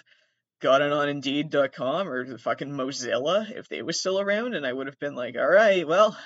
gotten 0.62 0.92
on 0.92 1.08
indeed.com 1.08 2.10
or 2.10 2.26
the 2.26 2.38
fucking 2.38 2.72
Mozilla 2.72 3.50
if 3.52 3.70
they 3.70 3.82
was 3.82 4.00
still 4.00 4.20
around 4.20 4.54
and 4.54 4.66
I 4.66 4.74
would 4.74 4.88
have 4.88 5.00
been 5.00 5.16
like, 5.16 5.38
all 5.38 5.48
right, 5.48 5.88
well, 5.88 6.18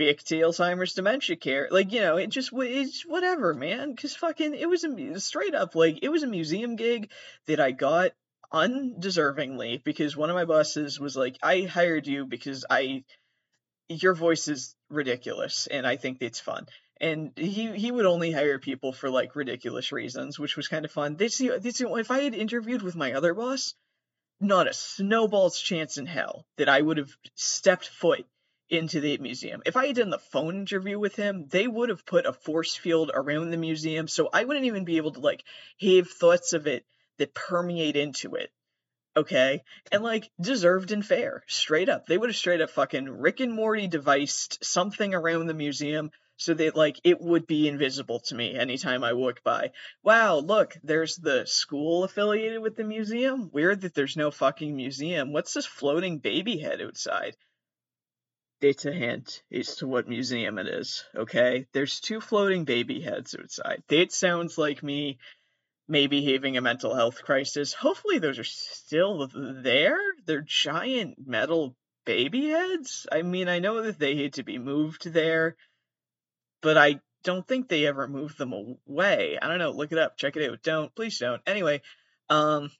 to 0.00 0.40
Alzheimer's 0.40 0.94
dementia 0.94 1.36
care. 1.36 1.68
Like, 1.70 1.92
you 1.92 2.00
know, 2.00 2.16
it 2.16 2.28
just, 2.28 2.50
it's 2.52 3.02
whatever, 3.02 3.54
man. 3.54 3.96
Cause 3.96 4.14
fucking, 4.14 4.54
it 4.54 4.68
was 4.68 4.84
a, 4.84 5.20
straight 5.20 5.54
up, 5.54 5.74
like, 5.74 6.00
it 6.02 6.08
was 6.08 6.22
a 6.22 6.28
museum 6.28 6.76
gig 6.76 7.10
that 7.46 7.60
I 7.60 7.70
got 7.70 8.12
undeservingly 8.52 9.82
because 9.84 10.16
one 10.16 10.30
of 10.30 10.34
my 10.34 10.44
bosses 10.44 10.98
was 10.98 11.16
like, 11.16 11.38
I 11.42 11.62
hired 11.62 12.06
you 12.06 12.26
because 12.26 12.64
I 12.68 13.04
your 13.88 14.14
voice 14.14 14.46
is 14.48 14.76
ridiculous 14.88 15.66
and 15.66 15.86
I 15.86 15.96
think 15.96 16.18
it's 16.20 16.40
fun. 16.40 16.66
And 17.00 17.32
he 17.36 17.72
he 17.76 17.90
would 17.90 18.06
only 18.06 18.30
hire 18.30 18.58
people 18.58 18.92
for 18.92 19.10
like 19.10 19.34
ridiculous 19.34 19.90
reasons, 19.90 20.38
which 20.38 20.56
was 20.56 20.68
kind 20.68 20.84
of 20.84 20.90
fun. 20.90 21.16
This 21.16 21.38
this 21.38 21.80
if 21.80 22.10
I 22.10 22.20
had 22.20 22.34
interviewed 22.34 22.82
with 22.82 22.94
my 22.94 23.14
other 23.14 23.34
boss, 23.34 23.74
not 24.40 24.68
a 24.68 24.74
snowball's 24.74 25.58
chance 25.58 25.96
in 25.96 26.06
hell 26.06 26.46
that 26.56 26.68
I 26.68 26.80
would 26.80 26.98
have 26.98 27.10
stepped 27.34 27.88
foot 27.88 28.26
into 28.70 29.00
the 29.00 29.18
museum. 29.18 29.62
If 29.66 29.76
I 29.76 29.88
had 29.88 29.96
done 29.96 30.10
the 30.10 30.18
phone 30.18 30.56
interview 30.56 30.98
with 30.98 31.16
him, 31.16 31.46
they 31.48 31.66
would 31.66 31.88
have 31.88 32.06
put 32.06 32.24
a 32.24 32.32
force 32.32 32.76
field 32.76 33.10
around 33.12 33.50
the 33.50 33.56
museum, 33.56 34.06
so 34.08 34.30
I 34.32 34.44
wouldn't 34.44 34.66
even 34.66 34.84
be 34.84 34.96
able 34.96 35.12
to 35.12 35.20
like 35.20 35.44
have 35.80 36.08
thoughts 36.08 36.52
of 36.52 36.66
it 36.66 36.86
that 37.18 37.34
permeate 37.34 37.96
into 37.96 38.36
it. 38.36 38.50
Okay? 39.16 39.62
And 39.90 40.04
like 40.04 40.30
deserved 40.40 40.92
and 40.92 41.04
fair. 41.04 41.42
Straight 41.48 41.88
up. 41.88 42.06
They 42.06 42.16
would 42.16 42.30
have 42.30 42.36
straight 42.36 42.60
up 42.60 42.70
fucking 42.70 43.08
Rick 43.08 43.40
and 43.40 43.52
Morty 43.52 43.88
devised 43.88 44.58
something 44.62 45.14
around 45.14 45.46
the 45.46 45.54
museum 45.54 46.12
so 46.36 46.54
that 46.54 46.76
like 46.76 46.98
it 47.04 47.20
would 47.20 47.46
be 47.46 47.68
invisible 47.68 48.20
to 48.20 48.34
me 48.34 48.54
anytime 48.54 49.04
I 49.04 49.12
walk 49.12 49.42
by. 49.42 49.72
Wow, 50.02 50.38
look, 50.38 50.78
there's 50.82 51.16
the 51.16 51.44
school 51.44 52.04
affiliated 52.04 52.62
with 52.62 52.76
the 52.76 52.84
museum. 52.84 53.50
Weird 53.52 53.82
that 53.82 53.94
there's 53.94 54.16
no 54.16 54.30
fucking 54.30 54.74
museum. 54.74 55.32
What's 55.32 55.52
this 55.52 55.66
floating 55.66 56.18
baby 56.18 56.58
head 56.58 56.80
outside? 56.80 57.36
It's 58.60 58.84
a 58.84 58.92
hint 58.92 59.42
as 59.50 59.76
to 59.76 59.86
what 59.86 60.08
museum 60.08 60.58
it 60.58 60.66
is, 60.66 61.04
okay? 61.16 61.66
There's 61.72 62.00
two 62.00 62.20
floating 62.20 62.64
baby 62.64 63.00
heads 63.00 63.34
outside. 63.38 63.82
That 63.88 64.12
sounds 64.12 64.58
like 64.58 64.82
me 64.82 65.18
maybe 65.88 66.32
having 66.32 66.56
a 66.56 66.60
mental 66.60 66.94
health 66.94 67.22
crisis. 67.22 67.72
Hopefully, 67.72 68.18
those 68.18 68.38
are 68.38 68.44
still 68.44 69.28
there. 69.34 69.98
They're 70.24 70.42
giant 70.42 71.26
metal 71.26 71.74
baby 72.04 72.48
heads. 72.48 73.06
I 73.10 73.22
mean, 73.22 73.48
I 73.48 73.58
know 73.58 73.82
that 73.82 73.98
they 73.98 74.16
had 74.16 74.34
to 74.34 74.42
be 74.42 74.58
moved 74.58 75.10
there, 75.10 75.56
but 76.60 76.78
I 76.78 77.00
don't 77.24 77.46
think 77.46 77.68
they 77.68 77.86
ever 77.86 78.08
moved 78.08 78.38
them 78.38 78.52
away. 78.52 79.38
I 79.40 79.48
don't 79.48 79.58
know. 79.58 79.72
Look 79.72 79.92
it 79.92 79.98
up. 79.98 80.16
Check 80.16 80.36
it 80.36 80.48
out. 80.48 80.62
Don't. 80.62 80.94
Please 80.94 81.18
don't. 81.18 81.42
Anyway, 81.46 81.82
um, 82.28 82.70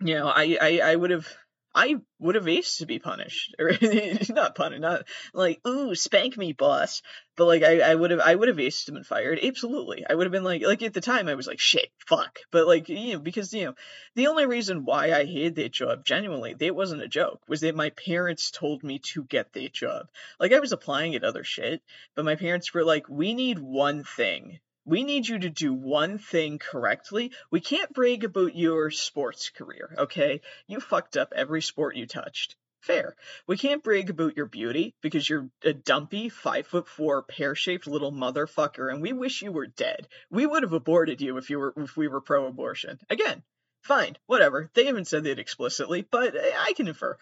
you 0.00 0.14
know, 0.14 0.28
I, 0.28 0.56
I, 0.60 0.80
I 0.84 0.96
would 0.96 1.10
have 1.10 1.28
I 1.74 1.96
would 2.18 2.34
have 2.34 2.44
aced 2.44 2.78
to 2.78 2.86
be 2.86 2.98
punished, 2.98 3.54
not 4.30 4.54
punished, 4.54 4.80
not 4.82 5.04
like 5.32 5.66
ooh 5.66 5.94
spank 5.94 6.36
me, 6.36 6.52
boss. 6.52 7.02
But 7.34 7.46
like 7.46 7.62
I, 7.62 7.94
would 7.94 8.10
have, 8.10 8.20
I 8.20 8.34
would 8.34 8.48
have 8.48 8.58
aced 8.58 8.88
him 8.88 8.96
and 8.96 9.06
fired. 9.06 9.40
Absolutely, 9.42 10.04
I 10.08 10.14
would 10.14 10.26
have 10.26 10.32
been 10.32 10.44
like, 10.44 10.62
like 10.62 10.82
at 10.82 10.92
the 10.92 11.00
time 11.00 11.28
I 11.28 11.34
was 11.34 11.46
like 11.46 11.60
shit, 11.60 11.90
fuck. 12.06 12.40
But 12.50 12.66
like 12.66 12.90
you 12.90 13.14
know, 13.14 13.18
because 13.20 13.54
you 13.54 13.64
know, 13.64 13.74
the 14.14 14.26
only 14.26 14.44
reason 14.46 14.84
why 14.84 15.12
I 15.12 15.24
had 15.24 15.54
that 15.54 15.72
job, 15.72 16.04
genuinely, 16.04 16.54
that 16.54 16.76
wasn't 16.76 17.02
a 17.02 17.08
joke, 17.08 17.40
was 17.48 17.62
that 17.62 17.74
my 17.74 17.90
parents 17.90 18.50
told 18.50 18.82
me 18.82 18.98
to 18.98 19.24
get 19.24 19.52
that 19.54 19.72
job. 19.72 20.08
Like 20.38 20.52
I 20.52 20.60
was 20.60 20.72
applying 20.72 21.14
at 21.14 21.24
other 21.24 21.44
shit, 21.44 21.82
but 22.14 22.26
my 22.26 22.36
parents 22.36 22.74
were 22.74 22.84
like, 22.84 23.08
we 23.08 23.32
need 23.32 23.58
one 23.58 24.04
thing 24.04 24.60
we 24.84 25.04
need 25.04 25.28
you 25.28 25.38
to 25.38 25.50
do 25.50 25.72
one 25.72 26.18
thing 26.18 26.58
correctly. 26.58 27.32
We 27.50 27.60
can't 27.60 27.92
brag 27.92 28.24
about 28.24 28.56
your 28.56 28.90
sports 28.90 29.50
career, 29.50 29.94
okay? 29.98 30.40
You 30.66 30.80
fucked 30.80 31.16
up 31.16 31.32
every 31.34 31.62
sport 31.62 31.96
you 31.96 32.06
touched. 32.06 32.56
Fair. 32.80 33.14
We 33.46 33.56
can't 33.56 33.84
brag 33.84 34.10
about 34.10 34.36
your 34.36 34.46
beauty 34.46 34.96
because 35.02 35.28
you're 35.28 35.48
a 35.62 35.72
dumpy, 35.72 36.28
five 36.28 36.66
foot 36.66 36.88
four, 36.88 37.22
pear 37.22 37.54
shaped 37.54 37.86
little 37.86 38.10
motherfucker, 38.10 38.92
and 38.92 39.00
we 39.00 39.12
wish 39.12 39.40
you 39.40 39.52
were 39.52 39.68
dead. 39.68 40.08
We 40.30 40.46
would 40.46 40.64
have 40.64 40.72
aborted 40.72 41.20
you 41.20 41.36
if 41.36 41.48
you 41.48 41.60
were 41.60 41.72
if 41.76 41.96
we 41.96 42.08
were 42.08 42.20
pro 42.20 42.46
abortion. 42.46 42.98
Again, 43.08 43.44
fine, 43.82 44.18
whatever. 44.26 44.68
They 44.74 44.86
haven't 44.86 45.06
said 45.06 45.22
that 45.24 45.38
explicitly, 45.38 46.02
but 46.02 46.34
eh, 46.34 46.52
I 46.58 46.72
can 46.72 46.88
infer. 46.88 47.16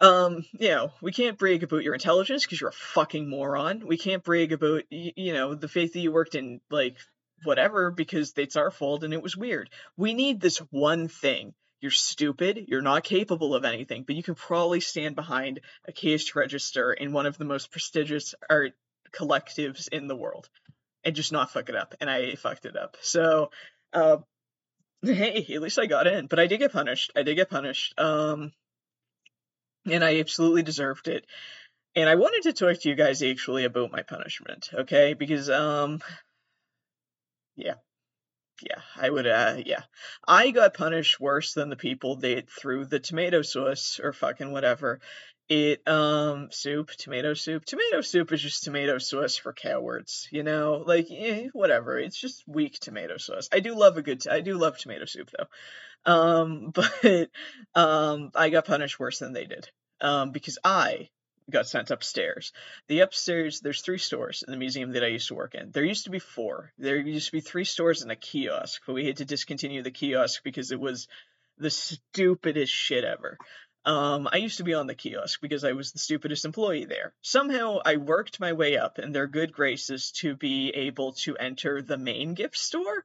Um, 0.00 0.44
you 0.52 0.68
know, 0.68 0.92
we 1.00 1.12
can't 1.12 1.38
brag 1.38 1.62
about 1.62 1.82
your 1.82 1.94
intelligence 1.94 2.44
because 2.44 2.60
you're 2.60 2.70
a 2.70 2.72
fucking 2.72 3.28
moron. 3.28 3.84
We 3.86 3.98
can't 3.98 4.22
brag 4.22 4.52
about, 4.52 4.84
you 4.90 5.32
know, 5.32 5.54
the 5.54 5.68
faith 5.68 5.92
that 5.92 6.00
you 6.00 6.12
worked 6.12 6.34
in, 6.34 6.60
like, 6.70 6.96
whatever, 7.44 7.90
because 7.90 8.32
it's 8.36 8.56
our 8.56 8.70
fault 8.70 9.02
and 9.02 9.12
it 9.12 9.22
was 9.22 9.36
weird. 9.36 9.70
We 9.96 10.14
need 10.14 10.40
this 10.40 10.58
one 10.70 11.08
thing. 11.08 11.54
You're 11.80 11.92
stupid, 11.92 12.64
you're 12.66 12.82
not 12.82 13.04
capable 13.04 13.54
of 13.54 13.64
anything, 13.64 14.02
but 14.02 14.16
you 14.16 14.22
can 14.22 14.34
probably 14.34 14.80
stand 14.80 15.14
behind 15.14 15.60
a 15.86 15.92
cash 15.92 16.34
register 16.34 16.92
in 16.92 17.12
one 17.12 17.26
of 17.26 17.38
the 17.38 17.44
most 17.44 17.70
prestigious 17.70 18.34
art 18.50 18.72
collectives 19.12 19.88
in 19.88 20.08
the 20.08 20.16
world 20.16 20.48
and 21.04 21.14
just 21.14 21.30
not 21.30 21.52
fuck 21.52 21.68
it 21.68 21.76
up. 21.76 21.94
And 22.00 22.10
I 22.10 22.34
fucked 22.34 22.66
it 22.66 22.76
up. 22.76 22.96
So, 23.00 23.50
uh, 23.92 24.18
hey, 25.02 25.46
at 25.54 25.62
least 25.62 25.78
I 25.78 25.86
got 25.86 26.08
in, 26.08 26.26
but 26.26 26.40
I 26.40 26.48
did 26.48 26.58
get 26.58 26.72
punished. 26.72 27.12
I 27.14 27.22
did 27.22 27.36
get 27.36 27.48
punished. 27.48 27.94
Um, 27.96 28.50
and 29.92 30.04
I 30.04 30.20
absolutely 30.20 30.62
deserved 30.62 31.08
it. 31.08 31.26
And 31.96 32.08
I 32.08 32.16
wanted 32.16 32.42
to 32.44 32.52
talk 32.52 32.80
to 32.80 32.88
you 32.88 32.94
guys 32.94 33.22
actually 33.22 33.64
about 33.64 33.92
my 33.92 34.02
punishment, 34.02 34.70
okay? 34.72 35.14
Because 35.14 35.50
um 35.50 36.00
yeah. 37.56 37.74
Yeah, 38.62 38.80
I 38.96 39.10
would 39.10 39.26
uh 39.26 39.56
yeah. 39.64 39.82
I 40.26 40.50
got 40.50 40.74
punished 40.74 41.20
worse 41.20 41.54
than 41.54 41.70
the 41.70 41.76
people 41.76 42.16
that 42.16 42.50
threw 42.50 42.84
the 42.84 42.98
tomato 43.00 43.42
sauce 43.42 44.00
or 44.02 44.12
fucking 44.12 44.50
whatever. 44.52 45.00
It 45.48 45.86
um 45.88 46.50
soup, 46.52 46.90
tomato 46.90 47.34
soup. 47.34 47.64
Tomato 47.64 48.00
soup 48.00 48.32
is 48.32 48.42
just 48.42 48.64
tomato 48.64 48.98
sauce 48.98 49.36
for 49.36 49.52
cowards, 49.52 50.28
you 50.32 50.42
know? 50.42 50.82
Like 50.86 51.06
eh, 51.10 51.48
whatever. 51.52 51.98
It's 51.98 52.18
just 52.20 52.44
weak 52.48 52.78
tomato 52.80 53.16
sauce. 53.16 53.48
I 53.52 53.60
do 53.60 53.74
love 53.76 53.96
a 53.96 54.02
good 54.02 54.20
t- 54.22 54.30
I 54.30 54.40
do 54.40 54.54
love 54.58 54.78
tomato 54.78 55.04
soup 55.06 55.30
though. 55.36 55.46
Um 56.12 56.70
but 56.74 57.30
um 57.74 58.30
I 58.34 58.50
got 58.50 58.66
punished 58.66 58.98
worse 59.00 59.20
than 59.20 59.32
they 59.32 59.46
did. 59.46 59.70
Um 60.00 60.32
because 60.32 60.58
I 60.64 61.10
got 61.50 61.66
sent 61.66 61.90
upstairs. 61.90 62.52
The 62.88 63.00
upstairs, 63.00 63.60
there's 63.60 63.80
three 63.80 63.98
stores 63.98 64.44
in 64.46 64.52
the 64.52 64.58
museum 64.58 64.92
that 64.92 65.04
I 65.04 65.08
used 65.08 65.28
to 65.28 65.34
work 65.34 65.54
in. 65.54 65.70
There 65.70 65.84
used 65.84 66.04
to 66.04 66.10
be 66.10 66.18
four. 66.18 66.72
There 66.78 66.96
used 66.96 67.26
to 67.26 67.32
be 67.32 67.40
three 67.40 67.64
stores 67.64 68.02
and 68.02 68.12
a 68.12 68.16
kiosk, 68.16 68.82
but 68.86 68.92
we 68.92 69.06
had 69.06 69.16
to 69.18 69.24
discontinue 69.24 69.82
the 69.82 69.90
kiosk 69.90 70.42
because 70.44 70.72
it 70.72 70.80
was 70.80 71.08
the 71.56 71.70
stupidest 71.70 72.72
shit 72.72 73.04
ever. 73.04 73.38
Um, 73.84 74.28
I 74.30 74.36
used 74.36 74.58
to 74.58 74.64
be 74.64 74.74
on 74.74 74.86
the 74.86 74.94
kiosk 74.94 75.40
because 75.40 75.64
I 75.64 75.72
was 75.72 75.92
the 75.92 75.98
stupidest 75.98 76.44
employee 76.44 76.84
there. 76.84 77.14
Somehow 77.22 77.78
I 77.84 77.96
worked 77.96 78.40
my 78.40 78.52
way 78.52 78.76
up 78.76 78.98
in 78.98 79.12
their 79.12 79.26
good 79.26 79.52
graces 79.52 80.12
to 80.16 80.36
be 80.36 80.70
able 80.70 81.12
to 81.24 81.36
enter 81.38 81.80
the 81.80 81.96
main 81.96 82.34
gift 82.34 82.58
store. 82.58 83.04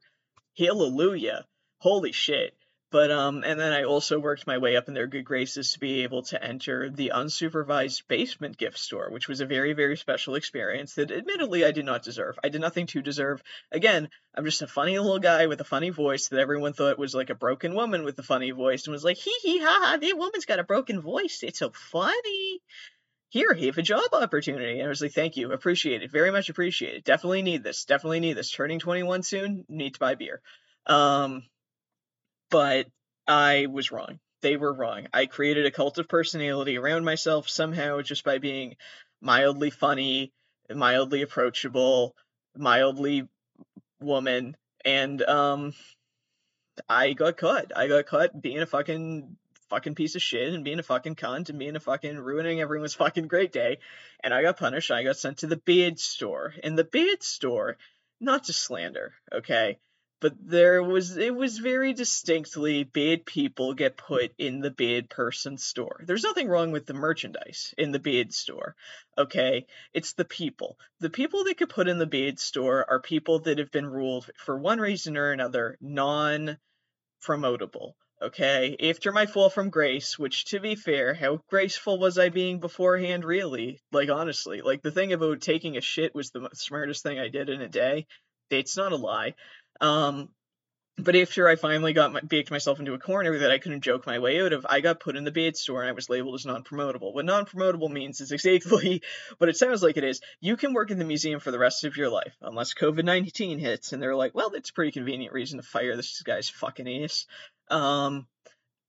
Hallelujah. 0.58 1.46
Holy 1.78 2.12
shit. 2.12 2.54
But 2.94 3.10
um, 3.10 3.42
and 3.44 3.58
then 3.58 3.72
I 3.72 3.82
also 3.82 4.20
worked 4.20 4.46
my 4.46 4.58
way 4.58 4.76
up 4.76 4.86
in 4.86 4.94
their 4.94 5.08
good 5.08 5.24
graces 5.24 5.72
to 5.72 5.80
be 5.80 6.04
able 6.04 6.22
to 6.26 6.40
enter 6.40 6.88
the 6.88 7.10
unsupervised 7.12 8.06
basement 8.06 8.56
gift 8.56 8.78
store, 8.78 9.10
which 9.10 9.26
was 9.26 9.40
a 9.40 9.46
very, 9.46 9.72
very 9.72 9.96
special 9.96 10.36
experience 10.36 10.94
that 10.94 11.10
admittedly 11.10 11.64
I 11.64 11.72
did 11.72 11.86
not 11.86 12.04
deserve. 12.04 12.38
I 12.44 12.50
did 12.50 12.60
nothing 12.60 12.86
to 12.86 13.02
deserve. 13.02 13.42
Again, 13.72 14.10
I'm 14.32 14.44
just 14.44 14.62
a 14.62 14.68
funny 14.68 14.96
little 14.96 15.18
guy 15.18 15.48
with 15.48 15.60
a 15.60 15.64
funny 15.64 15.90
voice 15.90 16.28
that 16.28 16.38
everyone 16.38 16.72
thought 16.72 16.96
was 16.96 17.16
like 17.16 17.30
a 17.30 17.34
broken 17.34 17.74
woman 17.74 18.04
with 18.04 18.16
a 18.20 18.22
funny 18.22 18.52
voice 18.52 18.86
and 18.86 18.92
was 18.92 19.02
like, 19.02 19.16
hee 19.16 19.38
hee 19.42 19.58
ha 19.58 19.76
ha, 19.82 19.96
that 19.96 20.16
woman's 20.16 20.44
got 20.44 20.60
a 20.60 20.62
broken 20.62 21.00
voice. 21.00 21.40
It's 21.42 21.58
so 21.58 21.72
funny. 21.74 22.60
Here, 23.30 23.54
he 23.54 23.66
have 23.66 23.78
a 23.78 23.82
job 23.82 24.04
opportunity. 24.12 24.78
And 24.78 24.86
I 24.86 24.88
was 24.88 25.02
like, 25.02 25.14
thank 25.14 25.36
you, 25.36 25.50
appreciate 25.50 26.04
it, 26.04 26.12
very 26.12 26.30
much 26.30 26.48
appreciate 26.48 26.94
it. 26.94 27.04
Definitely 27.04 27.42
need 27.42 27.64
this, 27.64 27.86
definitely 27.86 28.20
need 28.20 28.36
this. 28.36 28.52
Turning 28.52 28.78
21 28.78 29.24
soon, 29.24 29.64
need 29.68 29.94
to 29.94 29.98
buy 29.98 30.14
beer. 30.14 30.40
Um, 30.86 31.42
but 32.54 32.86
I 33.26 33.66
was 33.66 33.90
wrong. 33.90 34.20
They 34.40 34.56
were 34.56 34.72
wrong. 34.72 35.08
I 35.12 35.26
created 35.26 35.66
a 35.66 35.72
cult 35.72 35.98
of 35.98 36.08
personality 36.08 36.78
around 36.78 37.04
myself 37.04 37.48
somehow 37.48 38.00
just 38.00 38.22
by 38.22 38.38
being 38.38 38.76
mildly 39.20 39.70
funny, 39.70 40.32
mildly 40.72 41.22
approachable, 41.22 42.14
mildly 42.56 43.26
woman, 44.00 44.56
and 44.84 45.20
um, 45.22 45.72
I 46.88 47.14
got 47.14 47.38
caught. 47.38 47.72
I 47.74 47.88
got 47.88 48.06
caught 48.06 48.40
being 48.40 48.60
a 48.60 48.66
fucking 48.66 49.36
fucking 49.68 49.96
piece 49.96 50.14
of 50.14 50.22
shit 50.22 50.54
and 50.54 50.62
being 50.62 50.78
a 50.78 50.84
fucking 50.84 51.16
cunt 51.16 51.48
and 51.48 51.58
being 51.58 51.74
a 51.74 51.80
fucking 51.80 52.18
ruining 52.18 52.60
everyone's 52.60 52.94
fucking 53.02 53.26
great 53.26 53.50
day. 53.50 53.78
And 54.22 54.32
I 54.32 54.42
got 54.42 54.60
punished. 54.60 54.92
I 54.92 55.02
got 55.02 55.16
sent 55.16 55.38
to 55.38 55.48
the 55.48 55.56
beard 55.56 55.98
store. 55.98 56.54
In 56.62 56.76
the 56.76 56.84
beard 56.84 57.24
store, 57.24 57.78
not 58.20 58.44
to 58.44 58.52
slander, 58.52 59.12
okay? 59.32 59.80
But 60.24 60.32
there 60.40 60.82
was 60.82 61.18
it 61.18 61.36
was 61.36 61.58
very 61.58 61.92
distinctly 61.92 62.82
bad 62.82 63.26
people 63.26 63.74
get 63.74 63.98
put 63.98 64.32
in 64.38 64.60
the 64.60 64.70
bad 64.70 65.10
person 65.10 65.58
store. 65.58 66.02
There's 66.06 66.22
nothing 66.22 66.48
wrong 66.48 66.72
with 66.72 66.86
the 66.86 66.94
merchandise 66.94 67.74
in 67.76 67.92
the 67.92 67.98
bad 67.98 68.32
store. 68.32 68.74
Okay? 69.18 69.66
It's 69.92 70.14
the 70.14 70.24
people. 70.24 70.78
The 71.00 71.10
people 71.10 71.44
that 71.44 71.58
get 71.58 71.68
put 71.68 71.88
in 71.88 71.98
the 71.98 72.06
bad 72.06 72.38
store 72.38 72.86
are 72.88 73.00
people 73.00 73.40
that 73.40 73.58
have 73.58 73.70
been 73.70 73.84
ruled 73.84 74.30
for 74.38 74.58
one 74.58 74.80
reason 74.80 75.18
or 75.18 75.30
another 75.30 75.76
non 75.82 76.56
promotable. 77.22 77.92
Okay, 78.22 78.78
after 78.82 79.12
my 79.12 79.26
fall 79.26 79.50
from 79.50 79.68
grace, 79.68 80.18
which 80.18 80.46
to 80.46 80.58
be 80.58 80.74
fair, 80.74 81.12
how 81.12 81.42
graceful 81.50 81.98
was 81.98 82.18
I 82.18 82.30
being 82.30 82.60
beforehand, 82.60 83.26
really? 83.26 83.78
Like, 83.92 84.08
honestly, 84.08 84.62
like 84.62 84.80
the 84.80 84.90
thing 84.90 85.12
about 85.12 85.42
taking 85.42 85.76
a 85.76 85.82
shit 85.82 86.14
was 86.14 86.30
the 86.30 86.48
smartest 86.54 87.02
thing 87.02 87.18
I 87.18 87.28
did 87.28 87.50
in 87.50 87.60
a 87.60 87.68
day. 87.68 88.06
It's 88.50 88.76
not 88.76 88.92
a 88.92 88.96
lie. 88.96 89.34
Um, 89.80 90.28
but 90.96 91.16
after 91.16 91.48
I 91.48 91.56
finally 91.56 91.92
got 91.92 92.12
my, 92.12 92.20
baked 92.20 92.52
myself 92.52 92.78
into 92.78 92.94
a 92.94 93.00
corner 93.00 93.38
that 93.38 93.50
I 93.50 93.58
couldn't 93.58 93.80
joke 93.80 94.06
my 94.06 94.20
way 94.20 94.40
out 94.40 94.52
of, 94.52 94.64
I 94.68 94.80
got 94.80 95.00
put 95.00 95.16
in 95.16 95.24
the 95.24 95.32
bait 95.32 95.56
store 95.56 95.80
and 95.80 95.88
I 95.88 95.92
was 95.92 96.08
labeled 96.08 96.36
as 96.36 96.46
non-promotable. 96.46 97.12
What 97.12 97.24
non-promotable 97.24 97.90
means 97.90 98.20
is 98.20 98.30
exactly 98.30 99.02
what 99.38 99.50
it 99.50 99.56
sounds 99.56 99.82
like 99.82 99.96
it 99.96 100.04
is. 100.04 100.20
You 100.40 100.56
can 100.56 100.72
work 100.72 100.92
in 100.92 100.98
the 100.98 101.04
museum 101.04 101.40
for 101.40 101.50
the 101.50 101.58
rest 101.58 101.84
of 101.84 101.96
your 101.96 102.10
life, 102.10 102.36
unless 102.40 102.74
COVID-19 102.74 103.58
hits, 103.58 103.92
and 103.92 104.00
they're 104.00 104.14
like, 104.14 104.36
well, 104.36 104.50
that's 104.50 104.70
a 104.70 104.72
pretty 104.72 104.92
convenient 104.92 105.34
reason 105.34 105.58
to 105.58 105.66
fire 105.66 105.96
this 105.96 106.22
guy's 106.22 106.48
fucking 106.48 107.02
ass. 107.02 107.26
Um, 107.68 108.28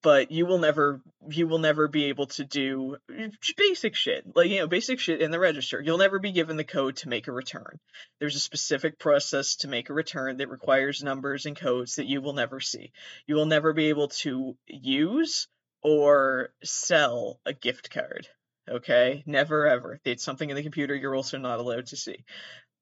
but 0.06 0.30
you 0.30 0.46
will 0.46 0.60
never 0.60 1.02
you 1.30 1.48
will 1.48 1.58
never 1.58 1.88
be 1.88 2.06
able 2.06 2.28
to 2.28 2.46
do 2.46 2.96
eh, 3.12 3.30
basic 3.58 3.96
shit 3.96 4.24
like 4.36 4.52
you 4.52 4.60
know 4.60 4.68
basic 4.68 5.00
shit 5.00 5.20
in 5.20 5.32
the 5.32 5.40
register. 5.40 5.82
You'll 5.82 5.98
never 5.98 6.20
be 6.20 6.32
given 6.32 6.58
the 6.58 6.64
code 6.64 6.98
to 6.98 7.10
make 7.10 7.28
a 7.28 7.32
return. 7.32 7.80
There's 8.20 8.36
a 8.36 8.40
specific 8.40 9.00
process 9.00 9.56
to 9.58 9.68
make 9.68 9.90
a 9.90 9.96
return 9.96 10.38
that 10.38 10.52
requires 10.52 11.02
numbers 11.02 11.48
and 11.48 11.58
codes 11.58 11.96
that 11.96 12.06
you 12.06 12.22
will 12.22 12.34
never 12.34 12.60
see. 12.60 12.92
You 13.26 13.34
will 13.34 13.48
never 13.48 13.74
be 13.74 13.90
able 13.90 14.10
to 14.20 14.56
use 14.68 15.48
or 15.82 16.50
sell 16.64 17.40
a 17.44 17.54
gift 17.54 17.90
card 17.90 18.28
okay? 18.68 19.24
Never 19.28 19.68
ever. 19.68 20.00
It's 20.04 20.24
something 20.24 20.50
in 20.50 20.56
the 20.56 20.64
computer 20.64 20.96
you're 20.96 21.16
also 21.16 21.38
not 21.38 21.60
allowed 21.60 21.86
to 21.88 21.98
see 21.98 22.18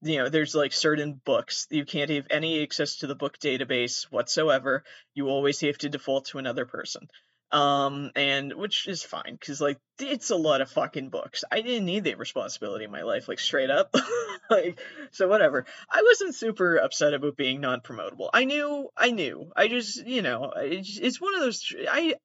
you 0.04 0.18
know 0.18 0.30
there's 0.30 0.56
like 0.56 0.74
certain 0.74 1.20
books 1.26 1.68
you 1.70 1.86
can't 1.86 2.12
have 2.12 2.28
any 2.30 2.62
access 2.62 2.98
to 2.98 3.08
the 3.08 3.16
book 3.16 3.40
database 3.40 4.04
whatsoever. 4.12 4.84
You 5.14 5.30
always 5.30 5.62
have 5.62 5.78
to 5.80 5.90
default 5.90 6.26
to 6.28 6.40
another 6.40 6.66
person. 6.66 7.08
Um 7.52 8.12
and 8.16 8.54
which 8.54 8.88
is 8.88 9.04
fine 9.04 9.38
because 9.40 9.62
like 9.62 9.80
it's 10.00 10.32
a 10.32 10.36
lot 10.36 10.62
of 10.62 10.72
fucking 10.72 11.10
books. 11.10 11.44
I 11.52 11.62
didn't 11.62 11.86
need 11.86 12.06
that 12.06 12.18
responsibility 12.18 12.86
in 12.86 12.92
my 12.92 13.04
life 13.04 13.28
like 13.28 13.40
straight 13.40 13.70
up. 13.70 13.94
Like 14.50 14.78
so 15.12 15.30
whatever. 15.30 15.66
I 15.90 16.04
wasn't 16.04 16.36
super 16.36 16.76
upset 16.76 17.14
about 17.14 17.38
being 17.38 17.62
non-promotable. 17.62 18.30
I 18.34 18.44
knew 18.44 18.90
i 18.98 19.10
knew. 19.10 19.52
I 19.56 19.70
just 19.70 20.06
you 20.06 20.22
know 20.22 20.52
it's, 20.58 21.00
it's 21.02 21.22
one 21.22 21.34
of 21.34 21.42
those 21.42 21.74
i 21.90 22.16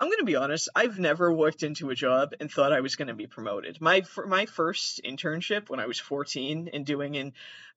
I'm 0.00 0.10
gonna 0.10 0.24
be 0.24 0.36
honest. 0.36 0.68
I've 0.76 0.98
never 0.98 1.32
walked 1.32 1.64
into 1.64 1.90
a 1.90 1.94
job 1.94 2.32
and 2.38 2.50
thought 2.50 2.72
I 2.72 2.80
was 2.80 2.94
gonna 2.96 3.14
be 3.14 3.26
promoted. 3.26 3.80
My 3.80 4.04
my 4.26 4.46
first 4.46 5.00
internship 5.04 5.68
when 5.68 5.80
I 5.80 5.86
was 5.86 5.98
14 5.98 6.70
and 6.72 6.86
doing 6.86 7.16
an 7.16 7.32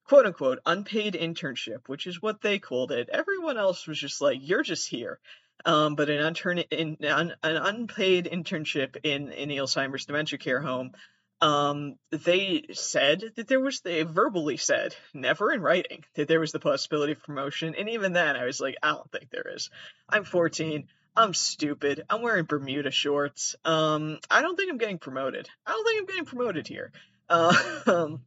quote 0.06 0.26
unquote 0.26 0.60
unpaid 0.66 1.16
internship, 1.16 1.88
which 1.88 2.06
is 2.06 2.22
what 2.22 2.42
they 2.42 2.60
called 2.60 2.92
it. 2.92 3.10
Everyone 3.12 3.58
else 3.58 3.88
was 3.88 4.00
just 4.00 4.22
like, 4.22 4.38
"You're 4.42 4.64
just 4.64 4.88
here." 4.88 5.20
Um, 5.66 5.96
but 5.96 6.10
an, 6.10 6.36
in, 6.72 6.98
an, 7.02 7.34
an 7.44 7.56
unpaid 7.56 8.30
internship 8.32 8.98
in 9.04 9.32
in 9.32 9.50
Alzheimer's 9.50 10.06
dementia 10.06 10.38
care 10.38 10.62
home. 10.62 10.92
Um, 11.40 11.96
they 12.12 12.68
said 12.74 13.32
that 13.36 13.48
there 13.48 13.60
was 13.60 13.82
they 13.82 14.04
verbally 14.04 14.58
said, 14.58 14.96
never 15.12 15.52
in 15.52 15.62
writing, 15.62 16.04
that 16.14 16.28
there 16.28 16.40
was 16.40 16.52
the 16.52 16.60
possibility 16.60 17.14
of 17.14 17.24
promotion, 17.24 17.74
and 17.74 17.90
even 17.90 18.14
then, 18.14 18.36
I 18.36 18.46
was 18.46 18.60
like, 18.60 18.76
I 18.84 18.90
don't 18.90 19.12
think 19.12 19.32
there 19.32 19.56
is. 19.56 19.72
I'm 20.08 20.24
14. 20.24 20.88
I'm 21.16 21.34
stupid. 21.34 22.06
I'm 22.10 22.22
wearing 22.22 22.46
Bermuda 22.46 22.92
shorts. 22.92 23.56
Um, 23.66 24.20
I 24.30 24.42
don't 24.42 24.56
think 24.56 24.72
I'm 24.72 24.78
getting 24.78 24.98
promoted. 24.98 25.50
I 25.66 25.72
don't 25.72 25.86
think 25.86 26.00
I'm 26.00 26.08
getting 26.08 26.26
promoted 26.26 26.68
here. 26.68 26.92
Uh, 27.30 28.18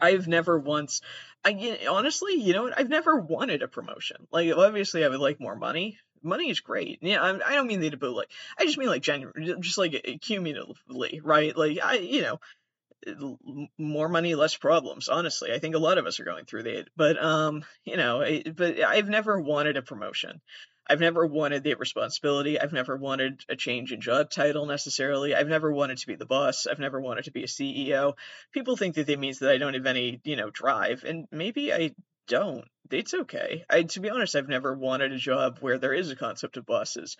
I've 0.00 0.26
never 0.26 0.58
once. 0.58 1.02
I 1.44 1.86
honestly, 1.90 2.34
you 2.34 2.54
know 2.54 2.62
what? 2.62 2.78
I've 2.78 2.88
never 2.88 3.20
wanted 3.20 3.60
a 3.62 3.68
promotion. 3.68 4.26
Like, 4.32 4.50
obviously, 4.56 5.04
I 5.04 5.08
would 5.08 5.20
like 5.20 5.38
more 5.38 5.54
money. 5.54 5.98
Money 6.22 6.48
is 6.48 6.60
great. 6.60 7.00
Yeah, 7.02 7.22
I, 7.22 7.50
I 7.50 7.54
don't 7.54 7.66
mean 7.66 7.80
that 7.80 7.92
about 7.92 8.14
like. 8.14 8.30
I 8.58 8.64
just 8.64 8.78
mean 8.78 8.88
like 8.88 9.02
genuinely, 9.02 9.54
just 9.60 9.76
like 9.76 10.18
cumulatively, 10.22 11.20
right? 11.22 11.54
Like, 11.54 11.78
I, 11.84 11.98
you 11.98 12.22
know, 12.22 12.40
more 13.78 14.08
money, 14.08 14.34
less 14.34 14.56
problems. 14.56 15.08
Honestly, 15.08 15.52
I 15.52 15.58
think 15.58 15.74
a 15.74 15.78
lot 15.78 15.98
of 15.98 16.06
us 16.06 16.18
are 16.18 16.24
going 16.24 16.46
through 16.46 16.64
that. 16.64 16.86
But 16.96 17.22
um, 17.22 17.64
you 17.84 17.96
know, 17.96 18.24
but 18.54 18.80
I've 18.80 19.08
never 19.08 19.38
wanted 19.40 19.76
a 19.76 19.82
promotion. 19.82 20.40
I've 20.88 21.00
never 21.00 21.26
wanted 21.26 21.64
the 21.64 21.74
responsibility. 21.74 22.60
I've 22.60 22.72
never 22.72 22.96
wanted 22.96 23.44
a 23.48 23.56
change 23.56 23.92
in 23.92 24.00
job 24.00 24.30
title 24.30 24.66
necessarily. 24.66 25.34
I've 25.34 25.48
never 25.48 25.72
wanted 25.72 25.98
to 25.98 26.06
be 26.06 26.14
the 26.14 26.26
boss. 26.26 26.66
I've 26.66 26.78
never 26.78 27.00
wanted 27.00 27.24
to 27.24 27.32
be 27.32 27.42
a 27.42 27.48
CEO. 27.48 28.14
People 28.52 28.76
think 28.76 28.94
that 28.94 29.08
it 29.08 29.18
means 29.18 29.40
that 29.40 29.50
I 29.50 29.58
don't 29.58 29.74
have 29.74 29.86
any, 29.86 30.20
you 30.24 30.36
know, 30.36 30.50
drive, 30.50 31.04
and 31.04 31.26
maybe 31.32 31.72
I 31.72 31.94
don't. 32.28 32.64
It's 32.90 33.14
okay. 33.14 33.64
I, 33.68 33.82
to 33.82 34.00
be 34.00 34.10
honest, 34.10 34.36
I've 34.36 34.48
never 34.48 34.74
wanted 34.74 35.12
a 35.12 35.18
job 35.18 35.58
where 35.60 35.78
there 35.78 35.94
is 35.94 36.10
a 36.10 36.16
concept 36.16 36.56
of 36.56 36.66
bosses 36.66 37.16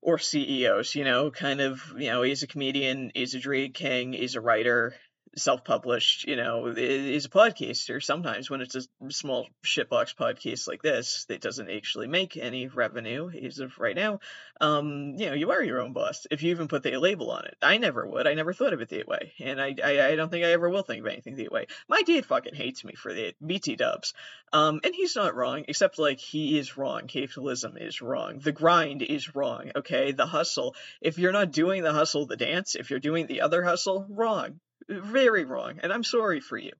or 0.00 0.18
CEOs. 0.18 0.94
You 0.94 1.04
know, 1.04 1.30
kind 1.30 1.60
of, 1.60 1.82
you 1.96 2.10
know, 2.10 2.22
he's 2.22 2.42
a 2.42 2.46
comedian, 2.46 3.10
he's 3.14 3.34
a 3.34 3.40
drag 3.40 3.74
king, 3.74 4.12
he's 4.12 4.36
a 4.36 4.40
writer. 4.40 4.94
Self-published, 5.36 6.26
you 6.26 6.36
know, 6.36 6.66
is 6.66 7.24
a 7.26 7.30
podcaster 7.30 8.02
sometimes 8.02 8.50
when 8.50 8.60
it's 8.60 8.74
a 8.74 8.82
small 9.10 9.48
shitbox 9.64 10.14
podcast 10.14 10.68
like 10.68 10.82
this 10.82 11.24
that 11.28 11.40
doesn't 11.40 11.70
actually 11.70 12.06
make 12.06 12.36
any 12.36 12.68
revenue 12.68 13.30
as 13.30 13.58
of 13.58 13.78
right 13.78 13.96
now. 13.96 14.20
Um, 14.60 15.14
you 15.16 15.26
know, 15.26 15.34
you 15.34 15.50
are 15.50 15.62
your 15.62 15.80
own 15.80 15.92
boss 15.92 16.26
if 16.30 16.42
you 16.42 16.50
even 16.50 16.68
put 16.68 16.82
the 16.82 16.96
label 16.96 17.30
on 17.30 17.44
it. 17.46 17.56
I 17.62 17.78
never 17.78 18.06
would. 18.06 18.26
I 18.26 18.34
never 18.34 18.52
thought 18.52 18.72
of 18.72 18.80
it 18.80 18.88
that 18.90 19.08
way, 19.08 19.32
and 19.40 19.60
I 19.60 19.74
I, 19.82 20.08
I 20.08 20.16
don't 20.16 20.30
think 20.30 20.44
I 20.44 20.52
ever 20.52 20.68
will 20.68 20.82
think 20.82 21.00
of 21.00 21.12
anything 21.12 21.36
that 21.36 21.52
way. 21.52 21.66
My 21.88 22.02
dad 22.02 22.24
fucking 22.26 22.54
hates 22.54 22.84
me 22.84 22.94
for 22.94 23.12
that. 23.12 23.34
BT 23.44 23.76
Dubs, 23.76 24.14
um, 24.52 24.80
and 24.84 24.94
he's 24.94 25.16
not 25.16 25.34
wrong, 25.34 25.64
except 25.68 25.98
like 25.98 26.18
he 26.18 26.58
is 26.58 26.76
wrong. 26.76 27.06
Capitalism 27.08 27.76
is 27.76 28.00
wrong. 28.00 28.38
The 28.38 28.52
grind 28.52 29.02
is 29.02 29.34
wrong. 29.34 29.72
Okay, 29.74 30.12
the 30.12 30.26
hustle. 30.26 30.76
If 31.00 31.18
you're 31.18 31.32
not 31.32 31.50
doing 31.50 31.82
the 31.82 31.92
hustle, 31.92 32.26
the 32.26 32.36
dance. 32.36 32.74
If 32.74 32.90
you're 32.90 33.00
doing 33.00 33.26
the 33.26 33.40
other 33.40 33.62
hustle, 33.62 34.06
wrong 34.08 34.60
very 34.88 35.44
wrong, 35.44 35.78
and 35.82 35.92
I'm 35.92 36.04
sorry 36.04 36.40
for 36.40 36.56
you. 36.56 36.72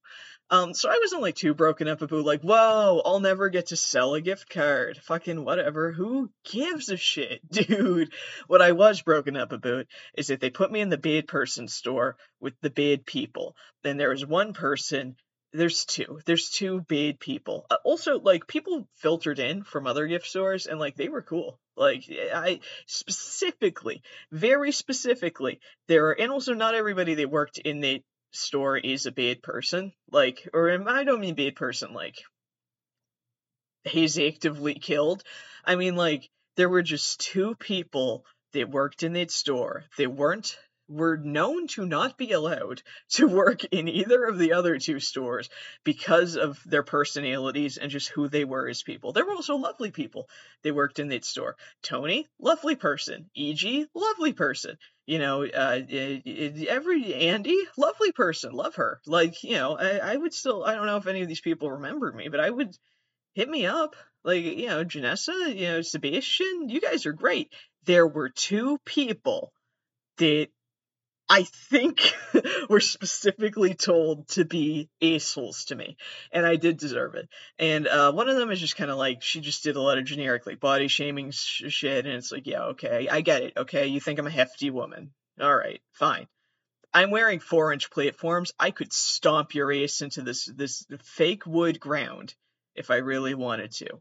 Um, 0.51 0.75
so 0.75 0.91
I 0.91 0.99
wasn't 1.01 1.23
like 1.23 1.37
too 1.37 1.55
broken 1.55 1.89
up 1.89 2.03
about 2.03 2.25
like, 2.25 2.43
whoa, 2.43 3.01
I'll 3.05 3.21
never 3.21 3.49
get 3.49 3.67
to 3.69 3.77
sell 3.77 4.15
a 4.15 4.21
gift 4.21 4.51
card. 4.51 4.99
Fucking 4.99 5.43
whatever. 5.43 5.91
Who 5.91 6.31
gives 6.45 6.91
a 6.91 6.99
shit, 6.99 7.41
dude? 7.51 8.13
What 8.47 8.61
I 8.61 8.73
was 8.73 9.01
broken 9.01 9.37
up 9.37 9.53
about 9.53 9.87
is 10.17 10.27
that 10.27 10.41
they 10.41 10.51
put 10.51 10.71
me 10.71 10.81
in 10.81 10.91
the 10.91 10.99
bad 10.99 11.27
person 11.29 11.67
store 11.67 12.17
with 12.41 12.55
the 12.61 12.71
bad 12.71 13.07
people. 13.07 13.57
Then 13.83 13.97
there 13.97 14.11
was 14.11 14.27
one 14.27 14.53
person 14.53 15.17
there's 15.55 15.85
two. 15.85 16.21
There's 16.27 16.51
two 16.51 16.81
bad 16.81 17.21
people. 17.21 17.67
Uh, 17.71 17.77
also 17.85 18.19
like 18.19 18.49
people 18.49 18.89
filtered 18.97 19.39
in 19.39 19.63
from 19.63 19.87
other 19.87 20.07
gift 20.09 20.27
stores 20.27 20.67
and 20.67 20.81
like 20.81 20.97
they 20.97 21.09
were 21.09 21.23
cool. 21.23 21.59
Like 21.77 22.05
i 22.11 22.61
specifically 22.87 24.03
very 24.31 24.73
specifically 24.73 25.61
there 25.89 26.09
are 26.09 26.21
and 26.21 26.31
also 26.31 26.55
not 26.55 26.75
everybody 26.75 27.15
that 27.15 27.31
worked 27.31 27.59
in 27.59 27.81
the 27.81 28.03
store 28.33 28.77
is 28.77 29.07
a 29.07 29.13
bad 29.13 29.43
person. 29.43 29.93
Like 30.11 30.49
or 30.53 30.71
i 30.89 31.05
don't 31.05 31.21
mean 31.21 31.37
bad 31.37 31.55
person 31.55 31.95
like 31.95 32.17
he's 33.85 34.19
actively 34.19 34.75
killed. 34.75 35.23
I 35.65 35.77
mean 35.77 35.95
like 35.95 36.29
there 36.57 36.69
were 36.69 36.83
just 36.83 37.21
two 37.21 37.55
people 37.55 38.25
that 38.53 38.71
worked 38.71 39.05
in 39.05 39.13
that 39.15 39.31
store 39.31 39.85
they 39.99 40.07
weren't 40.09 40.57
were 40.89 41.17
known 41.17 41.67
to 41.67 41.87
not 41.87 42.19
be 42.19 42.33
allowed 42.33 42.83
to 43.09 43.27
work 43.27 43.65
in 43.65 43.89
either 43.89 44.25
of 44.25 44.39
the 44.39 44.53
other 44.53 44.79
two 44.79 45.01
stores 45.01 45.49
because 45.83 46.37
of 46.37 46.61
their 46.65 46.83
personalities 46.83 47.79
and 47.79 47.91
just 47.91 48.09
who 48.09 48.29
they 48.29 48.45
were 48.45 48.69
as 48.69 48.83
people. 48.83 49.13
They 49.13 49.23
were 49.23 49.33
also 49.33 49.57
lovely 49.57 49.91
people. 49.91 50.29
They 50.63 50.73
worked 50.73 50.99
in 50.99 51.09
that 51.09 51.25
store. 51.25 51.57
Tony, 51.83 52.29
lovely 52.39 52.77
person. 52.77 53.31
EG, 53.37 53.87
lovely 53.95 54.33
person. 54.33 54.77
You 55.07 55.19
know, 55.19 55.45
uh, 55.45 55.81
every 56.69 57.15
Andy, 57.15 57.59
lovely 57.77 58.13
person. 58.13 58.53
Love 58.53 58.77
her. 58.77 59.01
Like, 59.07 59.43
you 59.45 59.57
know, 59.57 59.77
I, 59.79 60.13
I 60.13 60.17
would 60.17 60.33
still, 60.33 60.65
I 60.65 60.75
don't 60.75 60.87
know 60.87 60.97
if 60.97 61.07
any 61.07 61.23
of 61.23 61.29
these 61.29 61.41
people 61.41 61.71
remember 61.71 62.11
me, 62.13 62.29
but 62.29 62.41
I 62.41 62.49
would 62.49 62.77
hit 63.35 63.49
me 63.49 63.67
up. 63.67 63.97
Like, 64.23 64.43
you 64.43 64.69
know, 64.69 64.85
Janessa, 64.85 65.55
you 65.55 65.67
know, 65.67 65.83
Sebastian, 65.83 66.71
you 66.71 66.81
guys 66.81 67.05
are 67.05 67.13
great. 67.13 67.53
There 67.85 68.07
were 68.07 68.31
two 68.31 68.79
people 68.87 69.53
that 70.17 70.49
I 71.29 71.45
think 71.45 72.15
were 72.69 72.81
specifically 72.81 73.75
told 73.75 74.29
to 74.29 74.45
be 74.45 74.91
assholes 75.01 75.67
to 75.67 75.75
me, 75.75 75.97
and 76.31 76.45
I 76.45 76.57
did 76.57 76.77
deserve 76.77 77.15
it. 77.15 77.29
And 77.59 77.87
uh, 77.87 78.13
one 78.13 78.29
of 78.29 78.37
them 78.37 78.51
is 78.51 78.61
just 78.61 78.77
kind 78.77 78.91
of 78.91 78.99
like 78.99 79.23
she 79.23 79.41
just 79.41 79.63
did 79.63 79.77
a 79.77 79.81
lot 79.81 79.99
of 79.99 80.05
generic 80.05 80.47
like 80.47 80.61
body 80.61 80.89
shaming 80.89 81.31
sh- 81.31 81.65
shit, 81.69 82.05
and 82.05 82.15
it's 82.15 82.31
like, 82.31 82.47
yeah, 82.47 82.65
okay, 82.67 83.09
I 83.09 83.23
get 83.23 83.43
it. 83.43 83.55
Okay, 83.57 83.87
you 83.87 84.01
think 84.01 84.19
I'm 84.19 84.27
a 84.27 84.31
hefty 84.31 84.71
woman? 84.71 85.13
All 85.41 85.55
right, 85.55 85.81
fine. 85.93 86.27
I'm 86.93 87.11
wearing 87.11 87.41
four 87.41 87.73
inch 87.73 87.91
platforms. 87.91 88.53
I 88.59 88.71
could 88.71 88.93
stomp 88.93 89.55
your 89.55 89.73
ass 89.73 90.03
into 90.03 90.23
this 90.23 90.45
this 90.45 90.87
fake 91.03 91.47
wood 91.47 91.81
ground 91.81 92.35
if 92.75 92.91
I 92.91 92.97
really 92.97 93.35
wanted 93.35 93.73
to. 93.73 94.01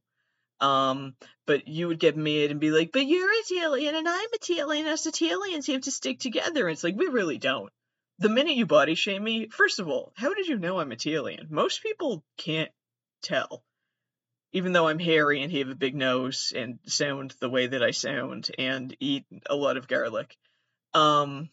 Um, 0.60 1.16
but 1.45 1.68
you 1.68 1.88
would 1.88 1.99
get 1.99 2.16
mad 2.16 2.51
and 2.51 2.60
be 2.60 2.72
like, 2.72 2.91
but 2.91 3.06
you're 3.06 3.30
Italian 3.45 3.95
and 3.95 4.08
I'm 4.08 4.30
Italian. 4.34 4.86
And 4.86 4.93
us 4.93 5.06
Italians 5.06 5.68
have 5.68 5.82
to 5.82 5.91
stick 5.91 6.20
together. 6.20 6.68
And 6.68 6.74
it's 6.74 6.84
like, 6.84 6.95
we 6.95 7.08
really 7.08 7.38
don't. 7.38 7.72
The 8.20 8.30
minute 8.30 8.56
you 8.56 8.66
body 8.66 8.95
shame 8.95 9.24
me, 9.24 9.49
first 9.49 9.80
of 9.80 9.89
all, 9.89 10.14
how 10.16 10.34
did 10.34 10.47
you 10.47 10.58
know 10.58 10.80
I'm 10.80 10.91
Italian? 10.91 11.47
Most 11.49 11.84
people 11.84 12.24
can't 12.38 12.72
tell. 13.22 13.64
Even 14.54 14.72
though 14.72 14.88
I'm 14.88 14.99
hairy 14.99 15.41
and 15.41 15.51
have 15.51 15.70
a 15.70 15.76
big 15.76 15.95
nose 15.95 16.54
and 16.56 16.80
sound 16.86 17.34
the 17.39 17.49
way 17.49 17.68
that 17.68 17.82
I 17.82 17.91
sound 17.91 18.51
and 18.58 18.95
eat 18.99 19.26
a 19.49 19.56
lot 19.56 19.78
of 19.78 19.88
garlic. 19.88 20.38
Um, 20.93 21.49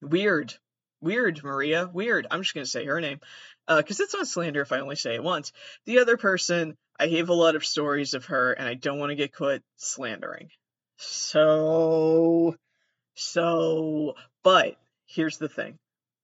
weird. 0.00 0.54
Weird, 1.00 1.44
Maria. 1.44 1.88
Weird. 1.92 2.26
I'm 2.30 2.42
just 2.42 2.54
going 2.54 2.64
to 2.64 2.70
say 2.70 2.86
her 2.86 3.00
name. 3.00 3.20
Because 3.68 4.00
uh, 4.00 4.04
it's 4.04 4.14
not 4.14 4.26
slander 4.26 4.62
if 4.62 4.72
I 4.72 4.80
only 4.80 4.96
say 4.96 5.14
it 5.14 5.22
once. 5.22 5.52
The 5.84 5.98
other 5.98 6.16
person, 6.16 6.76
I 6.98 7.08
have 7.08 7.28
a 7.28 7.34
lot 7.34 7.54
of 7.54 7.66
stories 7.66 8.14
of 8.14 8.24
her, 8.26 8.52
and 8.52 8.66
I 8.66 8.74
don't 8.74 8.98
want 8.98 9.10
to 9.10 9.16
get 9.16 9.34
caught 9.34 9.60
slandering. 9.76 10.48
So, 10.96 12.56
so, 13.14 14.14
but 14.42 14.76
here's 15.06 15.38
the 15.38 15.48
thing. 15.48 15.78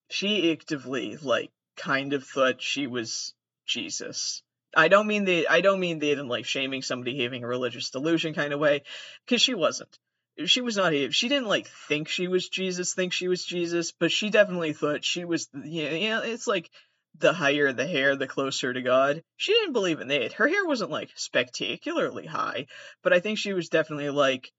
She 0.09 0.51
actively, 0.53 1.17
like, 1.17 1.51
kind 1.77 2.13
of 2.13 2.25
thought 2.25 2.63
she 2.63 2.87
was 2.87 3.35
Jesus. 3.67 4.43
I 4.77 4.89
don't 4.89 5.07
mean 5.07 5.25
the 5.25 5.49
I 5.49 5.61
don't 5.61 5.81
mean 5.81 5.99
the 5.99 6.13
in 6.13 6.29
like 6.29 6.47
shaming 6.47 6.83
somebody 6.83 7.23
having 7.23 7.45
a 7.45 7.49
religious 7.49 7.91
delusion 7.91 8.35
kind 8.35 8.53
of 8.53 8.61
way, 8.61 8.83
because 9.25 9.41
she 9.41 9.55
wasn't. 9.55 9.99
She 10.47 10.63
was 10.63 10.77
not. 10.77 10.93
She 11.13 11.29
didn't 11.29 11.47
like 11.47 11.69
think 11.89 12.09
she 12.09 12.27
was 12.27 12.49
Jesus, 12.49 12.95
think 12.95 13.13
she 13.13 13.29
was 13.29 13.45
Jesus, 13.45 13.93
but 13.93 14.11
she 14.11 14.31
definitely 14.31 14.73
thought 14.73 15.05
she 15.05 15.25
was. 15.25 15.49
Yeah, 15.55 15.91
you 15.91 16.09
know, 16.09 16.23
it's 16.23 16.47
like 16.47 16.71
the 17.19 17.33
higher 17.33 17.73
the 17.73 17.87
hair, 17.87 18.17
the 18.17 18.27
closer 18.27 18.73
to 18.73 18.83
God. 18.83 19.23
She 19.37 19.53
didn't 19.53 19.73
believe 19.73 20.01
in 20.01 20.09
that. 20.09 20.33
Her 20.33 20.49
hair 20.49 20.65
wasn't 20.65 20.91
like 20.91 21.11
spectacularly 21.15 22.27
high, 22.27 22.67
but 23.03 23.13
I 23.13 23.21
think 23.21 23.39
she 23.39 23.53
was 23.53 23.69
definitely 23.69 24.11
like, 24.11 24.53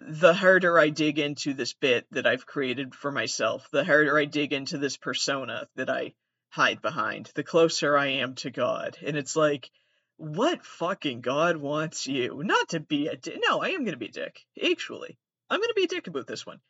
the 0.00 0.32
harder 0.32 0.78
I 0.78 0.88
dig 0.88 1.18
into 1.18 1.52
this 1.52 1.74
bit 1.74 2.06
that 2.12 2.26
I've 2.26 2.46
created 2.46 2.94
for 2.94 3.12
myself, 3.12 3.68
the 3.70 3.84
harder 3.84 4.18
I 4.18 4.24
dig 4.24 4.52
into 4.52 4.78
this 4.78 4.96
persona 4.96 5.68
that 5.76 5.90
I 5.90 6.14
hide 6.48 6.80
behind, 6.80 7.30
the 7.34 7.44
closer 7.44 7.98
I 7.98 8.06
am 8.06 8.34
to 8.36 8.50
God. 8.50 8.96
And 9.04 9.16
it's 9.16 9.36
like, 9.36 9.70
what 10.16 10.64
fucking 10.64 11.20
God 11.20 11.56
wants 11.56 12.06
you? 12.06 12.42
Not 12.42 12.70
to 12.70 12.80
be 12.80 13.08
a 13.08 13.16
dick. 13.16 13.40
No, 13.46 13.60
I 13.60 13.70
am 13.70 13.80
going 13.80 13.92
to 13.92 13.98
be 13.98 14.06
a 14.06 14.12
dick. 14.12 14.40
Actually, 14.70 15.18
I'm 15.50 15.60
going 15.60 15.68
to 15.68 15.74
be 15.74 15.84
a 15.84 15.88
dick 15.88 16.06
about 16.06 16.26
this 16.26 16.46
one 16.46 16.60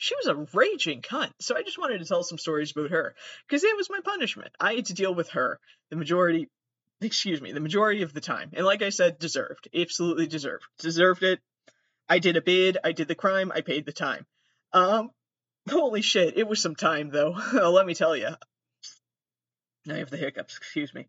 she 0.00 0.16
was 0.16 0.28
a 0.28 0.46
raging 0.56 1.02
cunt. 1.02 1.30
So 1.40 1.54
I 1.54 1.62
just 1.62 1.78
wanted 1.78 1.98
to 1.98 2.06
tell 2.06 2.22
some 2.22 2.38
stories 2.38 2.70
about 2.70 2.90
her 2.90 3.14
because 3.46 3.62
it 3.64 3.76
was 3.76 3.90
my 3.90 4.00
punishment. 4.02 4.50
I 4.58 4.72
had 4.72 4.86
to 4.86 4.94
deal 4.94 5.14
with 5.14 5.28
her 5.30 5.60
the 5.90 5.96
majority, 5.96 6.48
excuse 7.02 7.42
me, 7.42 7.52
the 7.52 7.60
majority 7.60 8.00
of 8.00 8.14
the 8.14 8.22
time. 8.22 8.50
And 8.54 8.64
like 8.64 8.80
I 8.80 8.88
said, 8.88 9.18
deserved, 9.18 9.68
absolutely 9.74 10.26
deserved, 10.26 10.64
deserved 10.78 11.22
it. 11.22 11.38
I 12.08 12.18
did 12.18 12.38
a 12.38 12.40
bid, 12.40 12.78
I 12.82 12.92
did 12.92 13.08
the 13.08 13.14
crime, 13.14 13.52
I 13.54 13.60
paid 13.60 13.84
the 13.84 13.92
time. 13.92 14.24
Um, 14.72 15.10
holy 15.68 16.00
shit, 16.00 16.38
it 16.38 16.48
was 16.48 16.62
some 16.62 16.76
time 16.76 17.10
though. 17.10 17.36
Let 17.52 17.84
me 17.84 17.94
tell 17.94 18.16
you. 18.16 18.30
Now 19.84 19.96
I 19.96 19.98
have 19.98 20.08
the 20.08 20.16
hiccups. 20.16 20.56
Excuse 20.56 20.94
me. 20.94 21.08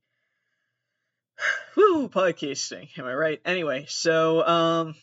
Woo, 1.78 2.10
podcasting. 2.10 2.90
Am 3.00 3.06
I 3.06 3.14
right? 3.14 3.42
Anyway, 3.46 3.86
so 3.88 4.46
um, 4.46 4.96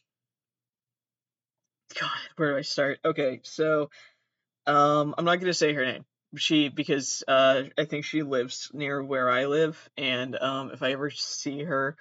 God, 2.01 2.11
where 2.37 2.53
do 2.53 2.59
I 2.59 2.63
start? 2.63 2.99
Okay, 3.05 3.41
so 3.45 3.91
um, 4.67 5.15
I'm 5.17 5.25
not 5.25 5.41
gonna 5.41 5.55
say 5.55 5.73
her 5.73 5.85
name. 5.85 6.05
She 6.37 6.69
because 6.69 7.25
uh, 7.27 7.65
I 7.79 7.85
think 7.87 8.05
she 8.05 8.23
lives 8.23 8.71
near 8.75 9.03
where 9.03 9.31
I 9.31 9.47
live, 9.47 9.89
and 9.97 10.37
um, 10.39 10.71
if 10.73 10.83
I 10.83 10.93
ever 10.93 11.11
see 11.11 11.65
her 11.65 11.97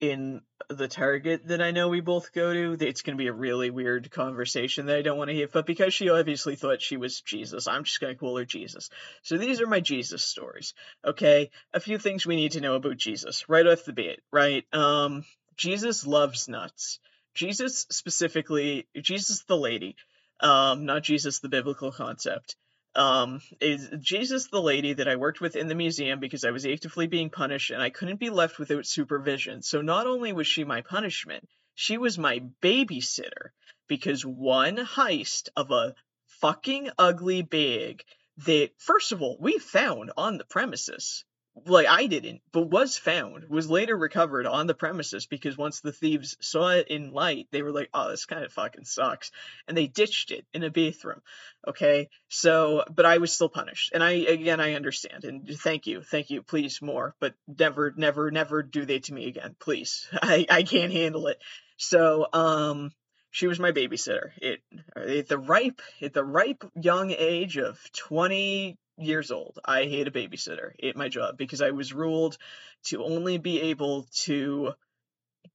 in 0.00 0.42
the 0.68 0.88
Target 0.88 1.46
that 1.46 1.62
I 1.62 1.70
know 1.70 1.88
we 1.88 2.00
both 2.00 2.32
go 2.32 2.52
to, 2.52 2.86
it's 2.86 3.02
gonna 3.02 3.16
be 3.16 3.28
a 3.28 3.32
really 3.32 3.70
weird 3.70 4.10
conversation 4.10 4.86
that 4.86 4.96
I 4.96 5.02
don't 5.02 5.16
want 5.16 5.30
to 5.30 5.40
have. 5.40 5.52
But 5.52 5.64
because 5.64 5.94
she 5.94 6.10
obviously 6.10 6.56
thought 6.56 6.82
she 6.82 6.98
was 6.98 7.22
Jesus, 7.22 7.66
I'm 7.66 7.84
just 7.84 8.00
gonna 8.00 8.14
call 8.14 8.36
her 8.36 8.44
Jesus. 8.44 8.90
So 9.22 9.38
these 9.38 9.62
are 9.62 9.66
my 9.66 9.80
Jesus 9.80 10.22
stories. 10.22 10.74
Okay, 11.04 11.50
a 11.72 11.80
few 11.80 11.96
things 11.96 12.26
we 12.26 12.36
need 12.36 12.52
to 12.52 12.60
know 12.60 12.74
about 12.74 12.98
Jesus 12.98 13.48
right 13.48 13.66
off 13.66 13.84
the 13.84 13.94
bat. 13.94 14.18
Right, 14.30 14.66
um, 14.74 15.24
Jesus 15.56 16.06
loves 16.06 16.46
nuts. 16.48 16.98
Jesus 17.34 17.86
specifically, 17.90 18.86
Jesus 19.00 19.42
the 19.44 19.56
lady, 19.56 19.96
um, 20.40 20.84
not 20.84 21.02
Jesus 21.02 21.40
the 21.40 21.48
biblical 21.48 21.92
concept, 21.92 22.56
um, 22.94 23.40
is 23.60 23.88
Jesus 24.00 24.48
the 24.48 24.60
lady 24.60 24.92
that 24.94 25.08
I 25.08 25.16
worked 25.16 25.40
with 25.40 25.56
in 25.56 25.68
the 25.68 25.74
museum 25.74 26.20
because 26.20 26.44
I 26.44 26.50
was 26.50 26.66
actively 26.66 27.06
being 27.06 27.30
punished 27.30 27.70
and 27.70 27.80
I 27.80 27.90
couldn't 27.90 28.20
be 28.20 28.30
left 28.30 28.58
without 28.58 28.86
supervision. 28.86 29.62
So 29.62 29.80
not 29.80 30.06
only 30.06 30.32
was 30.32 30.46
she 30.46 30.64
my 30.64 30.82
punishment, 30.82 31.48
she 31.74 31.96
was 31.96 32.18
my 32.18 32.42
babysitter 32.60 33.50
because 33.88 34.26
one 34.26 34.76
heist 34.76 35.48
of 35.56 35.70
a 35.70 35.94
fucking 36.40 36.90
ugly 36.98 37.42
bag 37.42 38.04
that, 38.38 38.70
first 38.78 39.12
of 39.12 39.22
all, 39.22 39.38
we 39.40 39.58
found 39.58 40.12
on 40.16 40.36
the 40.36 40.44
premises 40.44 41.24
like 41.66 41.86
I 41.86 42.06
didn't, 42.06 42.40
but 42.52 42.70
was 42.70 42.96
found, 42.96 43.44
was 43.48 43.68
later 43.68 43.96
recovered 43.96 44.46
on 44.46 44.66
the 44.66 44.74
premises 44.74 45.26
because 45.26 45.56
once 45.56 45.80
the 45.80 45.92
thieves 45.92 46.36
saw 46.40 46.70
it 46.70 46.88
in 46.88 47.12
light, 47.12 47.48
they 47.50 47.62
were 47.62 47.72
like, 47.72 47.90
"Oh, 47.92 48.10
this 48.10 48.24
kind 48.24 48.44
of 48.44 48.52
fucking 48.52 48.84
sucks," 48.84 49.30
and 49.68 49.76
they 49.76 49.86
ditched 49.86 50.30
it 50.30 50.46
in 50.54 50.62
a 50.62 50.70
bathroom. 50.70 51.20
Okay, 51.66 52.08
so 52.28 52.84
but 52.90 53.04
I 53.04 53.18
was 53.18 53.32
still 53.32 53.50
punished, 53.50 53.92
and 53.92 54.02
I 54.02 54.12
again 54.12 54.60
I 54.60 54.74
understand, 54.74 55.24
and 55.24 55.48
thank 55.48 55.86
you, 55.86 56.02
thank 56.02 56.30
you, 56.30 56.42
please 56.42 56.80
more, 56.80 57.14
but 57.20 57.34
never, 57.46 57.92
never, 57.96 58.30
never 58.30 58.62
do 58.62 58.86
they 58.86 59.00
to 59.00 59.14
me 59.14 59.26
again, 59.28 59.54
please. 59.58 60.08
I 60.22 60.46
I 60.48 60.62
can't 60.62 60.92
handle 60.92 61.26
it. 61.26 61.38
So 61.76 62.26
um, 62.32 62.92
she 63.30 63.46
was 63.46 63.60
my 63.60 63.72
babysitter. 63.72 64.30
It 64.38 64.62
at 64.96 65.28
the 65.28 65.38
ripe 65.38 65.82
at 66.00 66.14
the 66.14 66.24
ripe 66.24 66.64
young 66.80 67.10
age 67.10 67.58
of 67.58 67.78
twenty 67.92 68.78
years 69.04 69.30
old, 69.30 69.58
I 69.64 69.84
hate 69.84 70.08
a 70.08 70.12
babysitter 70.12 70.72
at 70.82 70.96
my 70.96 71.08
job 71.08 71.36
because 71.36 71.62
I 71.62 71.70
was 71.70 71.92
ruled 71.92 72.38
to 72.84 73.04
only 73.04 73.38
be 73.38 73.60
able 73.60 74.06
to 74.24 74.74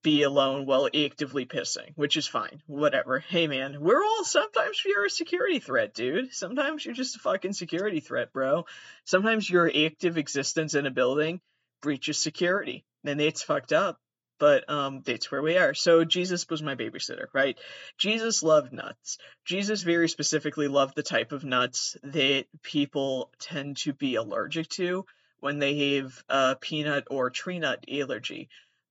be 0.03 0.23
alone 0.23 0.65
while 0.65 0.87
actively 0.87 1.45
pissing, 1.45 1.91
which 1.95 2.17
is 2.17 2.27
fine. 2.27 2.61
Whatever. 2.67 3.19
Hey 3.19 3.47
man, 3.47 3.79
we're 3.79 4.03
all 4.03 4.23
sometimes 4.23 4.81
you're 4.85 5.05
a 5.05 5.09
security 5.09 5.59
threat, 5.59 5.93
dude. 5.93 6.33
Sometimes 6.33 6.85
you're 6.85 6.93
just 6.93 7.15
a 7.15 7.19
fucking 7.19 7.53
security 7.53 7.99
threat, 7.99 8.31
bro. 8.31 8.65
Sometimes 9.05 9.49
your 9.49 9.71
active 9.73 10.17
existence 10.17 10.75
in 10.75 10.85
a 10.85 10.91
building 10.91 11.41
breaches 11.81 12.21
security. 12.21 12.85
And 13.03 13.21
it's 13.21 13.43
fucked 13.43 13.73
up 13.73 13.99
but 14.39 14.69
um, 14.69 15.01
that's 15.05 15.31
where 15.31 15.41
we 15.41 15.57
are. 15.57 15.73
So 15.73 16.03
Jesus 16.03 16.47
was 16.49 16.61
my 16.61 16.75
babysitter, 16.75 17.25
right? 17.33 17.57
Jesus 17.97 18.43
loved 18.43 18.73
nuts. 18.73 19.17
Jesus 19.45 19.83
very 19.83 20.09
specifically 20.09 20.67
loved 20.67 20.95
the 20.95 21.03
type 21.03 21.31
of 21.31 21.43
nuts 21.43 21.97
that 22.03 22.45
people 22.63 23.31
tend 23.39 23.77
to 23.77 23.93
be 23.93 24.15
allergic 24.15 24.69
to 24.69 25.05
when 25.39 25.59
they 25.59 25.95
have 25.95 26.23
a 26.29 26.55
peanut 26.55 27.05
or 27.09 27.29
tree 27.29 27.59
nut 27.59 27.83
allergy. 27.91 28.49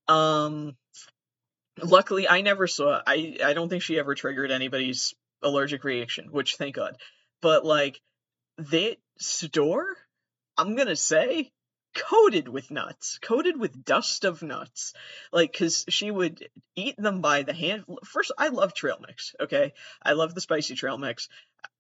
Um, 0.08 0.76
luckily, 1.82 2.28
I 2.28 2.40
never 2.40 2.66
saw. 2.66 3.00
I 3.06 3.36
I 3.44 3.52
don't 3.52 3.68
think 3.68 3.82
she 3.82 3.98
ever 3.98 4.14
triggered 4.14 4.50
anybody's 4.50 5.14
allergic 5.42 5.84
reaction, 5.84 6.28
which 6.30 6.56
thank 6.56 6.76
God. 6.76 6.96
But 7.42 7.64
like 7.64 8.00
that 8.58 8.96
store, 9.18 9.96
I'm 10.56 10.76
gonna 10.76 10.96
say 10.96 11.50
coated 11.96 12.48
with 12.48 12.70
nuts, 12.70 13.18
coated 13.22 13.58
with 13.58 13.84
dust 13.84 14.24
of 14.24 14.42
nuts. 14.42 14.92
Like, 15.32 15.52
because 15.52 15.84
she 15.88 16.10
would 16.10 16.48
eat 16.76 16.96
them 16.96 17.20
by 17.20 17.42
the 17.42 17.54
hand. 17.54 17.84
First, 18.04 18.32
I 18.38 18.48
love 18.48 18.74
trail 18.74 18.98
mix, 19.00 19.34
okay? 19.40 19.72
I 20.02 20.12
love 20.12 20.34
the 20.34 20.40
spicy 20.40 20.74
trail 20.74 20.98
mix. 20.98 21.28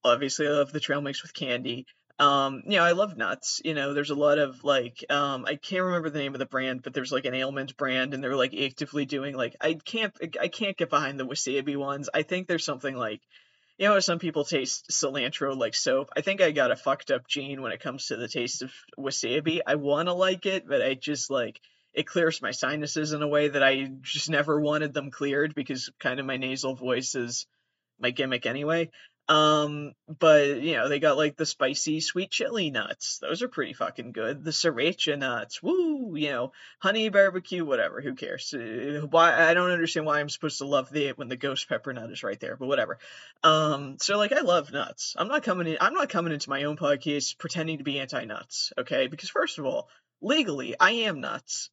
Obviously, 0.02 0.48
I 0.48 0.50
love 0.50 0.72
the 0.72 0.80
trail 0.80 1.00
mix 1.00 1.22
with 1.22 1.34
candy. 1.34 1.86
Um, 2.18 2.62
you 2.64 2.78
know, 2.78 2.84
I 2.84 2.92
love 2.92 3.16
nuts. 3.16 3.60
You 3.62 3.74
know, 3.74 3.92
there's 3.92 4.10
a 4.10 4.14
lot 4.14 4.38
of 4.38 4.64
like, 4.64 5.04
um, 5.10 5.44
I 5.44 5.56
can't 5.56 5.84
remember 5.84 6.08
the 6.08 6.18
name 6.18 6.34
of 6.34 6.38
the 6.38 6.46
brand, 6.46 6.82
but 6.82 6.94
there's 6.94 7.12
like 7.12 7.26
an 7.26 7.34
ailment 7.34 7.76
brand, 7.76 8.14
and 8.14 8.24
they're 8.24 8.36
like 8.36 8.54
actively 8.54 9.04
doing 9.04 9.36
like, 9.36 9.54
I 9.60 9.74
can't, 9.74 10.14
I 10.40 10.48
can't 10.48 10.78
get 10.78 10.88
behind 10.88 11.20
the 11.20 11.26
wasabi 11.26 11.76
ones. 11.76 12.08
I 12.14 12.22
think 12.22 12.48
there's 12.48 12.64
something 12.64 12.96
like 12.96 13.20
you 13.78 13.88
know, 13.88 14.00
some 14.00 14.18
people 14.18 14.44
taste 14.44 14.88
cilantro 14.90 15.56
like 15.56 15.74
soap. 15.74 16.10
I 16.16 16.22
think 16.22 16.40
I 16.40 16.50
got 16.50 16.70
a 16.70 16.76
fucked 16.76 17.10
up 17.10 17.26
gene 17.28 17.60
when 17.60 17.72
it 17.72 17.80
comes 17.80 18.06
to 18.06 18.16
the 18.16 18.28
taste 18.28 18.62
of 18.62 18.72
wasabi. 18.98 19.60
I 19.66 19.74
want 19.74 20.08
to 20.08 20.14
like 20.14 20.46
it, 20.46 20.66
but 20.66 20.82
I 20.82 20.94
just 20.94 21.30
like 21.30 21.60
it 21.92 22.06
clears 22.06 22.42
my 22.42 22.50
sinuses 22.50 23.12
in 23.12 23.22
a 23.22 23.28
way 23.28 23.48
that 23.48 23.62
I 23.62 23.90
just 24.02 24.30
never 24.30 24.60
wanted 24.60 24.94
them 24.94 25.10
cleared 25.10 25.54
because 25.54 25.90
kind 25.98 26.20
of 26.20 26.26
my 26.26 26.36
nasal 26.36 26.74
voice 26.74 27.14
is 27.14 27.46
my 27.98 28.10
gimmick 28.10 28.46
anyway. 28.46 28.90
Um, 29.28 29.94
but 30.06 30.60
you 30.62 30.74
know, 30.74 30.88
they 30.88 31.00
got 31.00 31.16
like 31.16 31.36
the 31.36 31.46
spicy 31.46 32.00
sweet 32.00 32.30
chili 32.30 32.70
nuts. 32.70 33.18
Those 33.18 33.42
are 33.42 33.48
pretty 33.48 33.72
fucking 33.72 34.12
good. 34.12 34.44
The 34.44 34.52
sriracha 34.52 35.18
nuts, 35.18 35.60
woo, 35.60 36.14
you 36.14 36.30
know, 36.30 36.52
honey 36.78 37.08
barbecue, 37.08 37.64
whatever. 37.64 38.00
Who 38.00 38.14
cares? 38.14 38.54
Uh, 38.54 39.04
why 39.10 39.48
I 39.48 39.54
don't 39.54 39.72
understand 39.72 40.06
why 40.06 40.20
I'm 40.20 40.28
supposed 40.28 40.58
to 40.58 40.66
love 40.66 40.90
the 40.90 41.10
when 41.12 41.28
the 41.28 41.36
ghost 41.36 41.68
pepper 41.68 41.92
nut 41.92 42.10
is 42.10 42.22
right 42.22 42.38
there, 42.38 42.56
but 42.56 42.68
whatever. 42.68 42.98
Um, 43.42 43.96
so 44.00 44.16
like 44.16 44.32
I 44.32 44.42
love 44.42 44.72
nuts. 44.72 45.16
I'm 45.18 45.28
not 45.28 45.42
coming 45.42 45.66
in. 45.66 45.78
I'm 45.80 45.94
not 45.94 46.08
coming 46.08 46.32
into 46.32 46.50
my 46.50 46.62
own 46.64 46.76
podcast 46.76 47.36
pretending 47.38 47.78
to 47.78 47.84
be 47.84 47.98
anti 47.98 48.24
nuts, 48.24 48.72
okay? 48.78 49.08
Because 49.08 49.30
first 49.30 49.58
of 49.58 49.66
all, 49.66 49.88
legally, 50.20 50.76
I 50.78 50.92
am 50.92 51.20
nuts. 51.20 51.70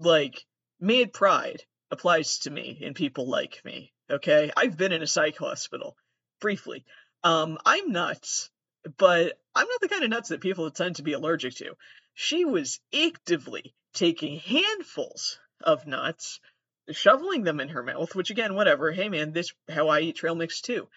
Like 0.00 0.44
Mad 0.80 1.12
Pride 1.12 1.62
applies 1.92 2.40
to 2.40 2.50
me 2.50 2.80
and 2.84 2.94
people 2.96 3.28
like 3.28 3.62
me. 3.64 3.92
Okay, 4.10 4.50
I've 4.56 4.76
been 4.76 4.92
in 4.92 5.02
a 5.02 5.06
psych 5.06 5.36
hospital 5.36 5.96
briefly. 6.40 6.84
Um, 7.24 7.58
I'm 7.64 7.90
nuts, 7.92 8.50
but 8.96 9.38
I'm 9.54 9.66
not 9.68 9.80
the 9.80 9.88
kind 9.88 10.04
of 10.04 10.10
nuts 10.10 10.28
that 10.28 10.40
people 10.40 10.70
tend 10.70 10.96
to 10.96 11.02
be 11.02 11.12
allergic 11.12 11.54
to. 11.56 11.76
She 12.14 12.44
was 12.44 12.80
actively 12.94 13.74
taking 13.92 14.38
handfuls 14.38 15.38
of 15.62 15.86
nuts, 15.86 16.40
shoveling 16.90 17.44
them 17.44 17.60
in 17.60 17.68
her 17.68 17.82
mouth, 17.82 18.14
which 18.14 18.30
again, 18.30 18.54
whatever. 18.54 18.92
Hey 18.92 19.08
man, 19.08 19.32
this 19.32 19.52
how 19.68 19.88
I 19.88 20.00
eat 20.00 20.16
trail 20.16 20.34
mix 20.34 20.60
too. 20.60 20.88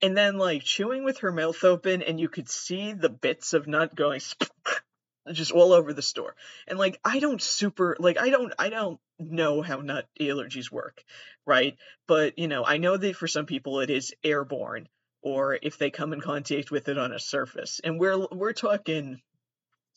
And 0.00 0.16
then 0.16 0.38
like 0.38 0.62
chewing 0.62 1.04
with 1.04 1.18
her 1.18 1.32
mouth 1.32 1.62
open, 1.64 2.02
and 2.02 2.20
you 2.20 2.28
could 2.28 2.48
see 2.48 2.92
the 2.92 3.08
bits 3.08 3.52
of 3.52 3.66
nut 3.66 3.94
going 3.94 4.20
just 5.32 5.52
all 5.52 5.72
over 5.72 5.92
the 5.92 6.02
store. 6.02 6.34
And 6.66 6.78
like 6.78 7.00
I 7.04 7.18
don't 7.18 7.42
super 7.42 7.96
like 7.98 8.18
I 8.18 8.30
don't 8.30 8.52
I 8.58 8.70
don't 8.70 9.00
know 9.18 9.62
how 9.62 9.80
nut 9.80 10.06
allergies 10.20 10.70
work, 10.70 11.02
right? 11.46 11.76
But 12.06 12.38
you 12.38 12.48
know, 12.48 12.64
I 12.64 12.78
know 12.78 12.96
that 12.96 13.16
for 13.16 13.28
some 13.28 13.46
people 13.46 13.80
it 13.80 13.90
is 13.90 14.14
airborne 14.24 14.88
or 15.22 15.58
if 15.60 15.78
they 15.78 15.90
come 15.90 16.12
in 16.12 16.20
contact 16.20 16.70
with 16.70 16.88
it 16.88 16.98
on 16.98 17.12
a 17.12 17.18
surface. 17.18 17.80
And 17.82 17.98
we're 17.98 18.26
we're 18.30 18.52
talking 18.52 19.20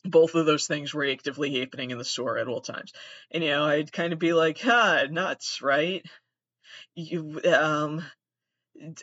both 0.04 0.34
of 0.34 0.46
those 0.46 0.66
things 0.66 0.92
were 0.92 1.06
actively 1.06 1.60
happening 1.60 1.90
in 1.90 1.98
the 1.98 2.04
store 2.04 2.38
at 2.38 2.48
all 2.48 2.60
times. 2.60 2.92
And 3.30 3.44
you 3.44 3.50
know, 3.50 3.64
I'd 3.64 3.92
kind 3.92 4.12
of 4.12 4.18
be 4.18 4.32
like, 4.32 4.58
"Ha, 4.60 5.04
nuts, 5.10 5.62
right?" 5.62 6.04
You 6.94 7.40
um 7.46 8.04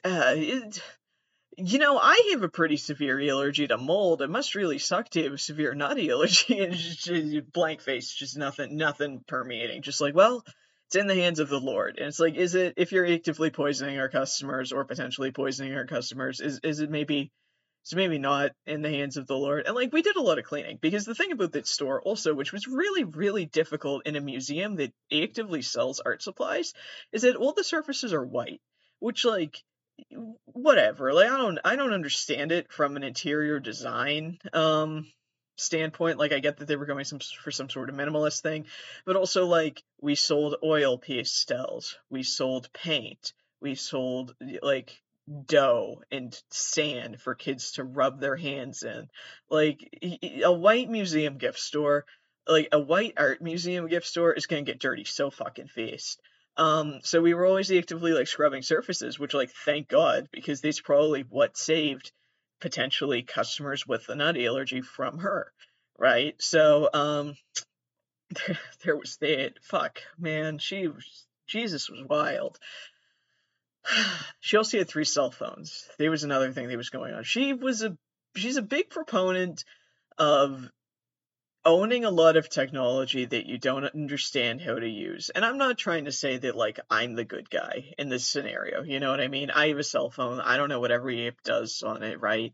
uh, 0.03 0.33
it, 0.35 0.81
you 1.59 1.79
know, 1.79 1.97
I 1.97 2.29
have 2.31 2.43
a 2.43 2.49
pretty 2.49 2.77
severe 2.77 3.19
allergy 3.29 3.67
to 3.67 3.77
mold. 3.77 4.21
It 4.21 4.29
must 4.29 4.55
really 4.55 4.79
suck 4.79 5.09
to 5.09 5.23
have 5.23 5.33
a 5.33 5.37
severe 5.37 5.73
nut 5.73 5.99
allergy. 5.99 6.59
and 6.63 6.73
just, 6.73 7.51
blank 7.51 7.81
face, 7.81 8.13
just 8.13 8.37
nothing, 8.37 8.77
nothing 8.77 9.23
permeating. 9.27 9.81
Just 9.81 10.01
like, 10.01 10.15
well, 10.15 10.43
it's 10.87 10.95
in 10.95 11.07
the 11.07 11.15
hands 11.15 11.39
of 11.39 11.49
the 11.49 11.59
Lord. 11.59 11.97
And 11.97 12.07
it's 12.07 12.19
like, 12.19 12.35
is 12.35 12.55
it 12.55 12.73
if 12.77 12.91
you're 12.91 13.05
actively 13.05 13.51
poisoning 13.51 13.99
our 13.99 14.09
customers 14.09 14.71
or 14.71 14.85
potentially 14.85 15.31
poisoning 15.31 15.75
our 15.75 15.85
customers, 15.85 16.39
is 16.39 16.59
is 16.63 16.79
it 16.79 16.89
maybe 16.89 17.31
is 17.85 17.93
maybe 17.93 18.17
not 18.17 18.51
in 18.65 18.81
the 18.81 18.89
hands 18.89 19.17
of 19.17 19.27
the 19.27 19.37
Lord? 19.37 19.65
And 19.67 19.75
like 19.75 19.93
we 19.93 20.01
did 20.01 20.15
a 20.15 20.21
lot 20.21 20.39
of 20.39 20.45
cleaning 20.45 20.79
because 20.81 21.05
the 21.05 21.13
thing 21.13 21.31
about 21.31 21.51
that 21.51 21.67
store 21.67 22.01
also, 22.01 22.33
which 22.33 22.51
was 22.51 22.67
really 22.67 23.03
really 23.03 23.45
difficult 23.45 24.07
in 24.07 24.15
a 24.15 24.21
museum 24.21 24.77
that 24.77 24.93
actively 25.13 25.61
sells 25.61 25.99
art 25.99 26.23
supplies, 26.23 26.73
is 27.11 27.21
that 27.21 27.35
all 27.35 27.53
the 27.53 27.63
surfaces 27.63 28.13
are 28.13 28.25
white, 28.25 28.61
which 28.99 29.25
like 29.25 29.61
whatever. 30.45 31.13
Like 31.13 31.29
I 31.29 31.37
don't 31.37 31.59
I 31.63 31.75
don't 31.75 31.93
understand 31.93 32.51
it 32.51 32.71
from 32.71 32.95
an 32.95 33.03
interior 33.03 33.59
design 33.59 34.39
um 34.53 35.05
standpoint. 35.57 36.17
Like 36.17 36.31
I 36.31 36.39
get 36.39 36.57
that 36.57 36.67
they 36.67 36.75
were 36.75 36.85
going 36.85 37.05
some 37.05 37.19
for 37.19 37.51
some 37.51 37.69
sort 37.69 37.89
of 37.89 37.95
minimalist 37.95 38.41
thing, 38.41 38.65
but 39.05 39.15
also 39.15 39.45
like 39.45 39.83
we 40.01 40.15
sold 40.15 40.55
oil 40.63 40.97
pastels, 40.97 41.97
we 42.09 42.23
sold 42.23 42.71
paint, 42.73 43.33
we 43.61 43.75
sold 43.75 44.35
like 44.61 45.01
dough 45.45 46.01
and 46.11 46.41
sand 46.49 47.21
for 47.21 47.35
kids 47.35 47.73
to 47.73 47.83
rub 47.83 48.19
their 48.19 48.35
hands 48.35 48.83
in. 48.83 49.09
Like 49.49 49.79
a 50.43 50.51
white 50.51 50.89
museum 50.89 51.37
gift 51.37 51.59
store, 51.59 52.05
like 52.47 52.69
a 52.71 52.79
white 52.79 53.13
art 53.17 53.41
museum 53.41 53.87
gift 53.87 54.07
store 54.07 54.33
is 54.33 54.47
gonna 54.47 54.63
get 54.63 54.79
dirty 54.79 55.03
so 55.03 55.29
fucking 55.29 55.67
fast. 55.67 56.21
Um, 56.59 56.99
so 57.03 57.21
we 57.21 57.33
were 57.33 57.45
always 57.45 57.71
actively 57.71 58.11
like 58.11 58.27
scrubbing 58.27 58.63
surfaces, 58.63 59.17
which 59.17 59.33
like 59.33 59.49
thank 59.49 59.87
God 59.87 60.27
because 60.29 60.59
that's 60.59 60.81
probably 60.81 61.21
what 61.21 61.55
saved 61.55 62.11
potentially 62.59 63.21
customers 63.21 63.87
with 63.87 64.09
a 64.09 64.15
nut 64.15 64.37
allergy 64.37 64.81
from 64.81 65.19
her, 65.19 65.53
right? 65.97 66.35
So 66.39 66.89
um, 66.93 67.35
there, 68.45 68.59
there 68.83 68.97
was 68.97 69.15
that. 69.21 69.53
Fuck, 69.61 70.01
man, 70.17 70.57
she 70.57 70.89
Jesus 71.47 71.89
was 71.89 72.03
wild. 72.03 72.59
she 74.41 74.57
also 74.57 74.79
had 74.79 74.89
three 74.89 75.05
cell 75.05 75.31
phones. 75.31 75.87
There 75.97 76.11
was 76.11 76.25
another 76.25 76.51
thing 76.51 76.67
that 76.67 76.75
was 76.75 76.89
going 76.89 77.13
on. 77.13 77.23
She 77.23 77.53
was 77.53 77.83
a 77.83 77.97
she's 78.35 78.57
a 78.57 78.61
big 78.61 78.89
proponent 78.89 79.63
of 80.17 80.69
owning 81.65 82.05
a 82.05 82.11
lot 82.11 82.37
of 82.37 82.49
technology 82.49 83.25
that 83.25 83.45
you 83.45 83.57
don't 83.57 83.83
understand 83.83 84.61
how 84.61 84.75
to 84.75 84.87
use. 84.87 85.29
And 85.29 85.43
I'm 85.43 85.57
not 85.57 85.77
trying 85.77 86.05
to 86.05 86.11
say 86.11 86.37
that 86.37 86.55
like 86.55 86.79
I'm 86.89 87.15
the 87.15 87.25
good 87.25 87.49
guy 87.49 87.93
in 87.97 88.09
this 88.09 88.25
scenario. 88.25 88.83
You 88.83 88.99
know 88.99 89.11
what 89.11 89.19
I 89.19 89.27
mean? 89.27 89.51
I 89.51 89.67
have 89.67 89.77
a 89.77 89.83
cell 89.83 90.09
phone. 90.09 90.39
I 90.39 90.57
don't 90.57 90.69
know 90.69 90.79
what 90.79 90.91
every 90.91 91.27
app 91.27 91.41
does 91.43 91.83
on 91.83 92.03
it, 92.03 92.21
right? 92.21 92.53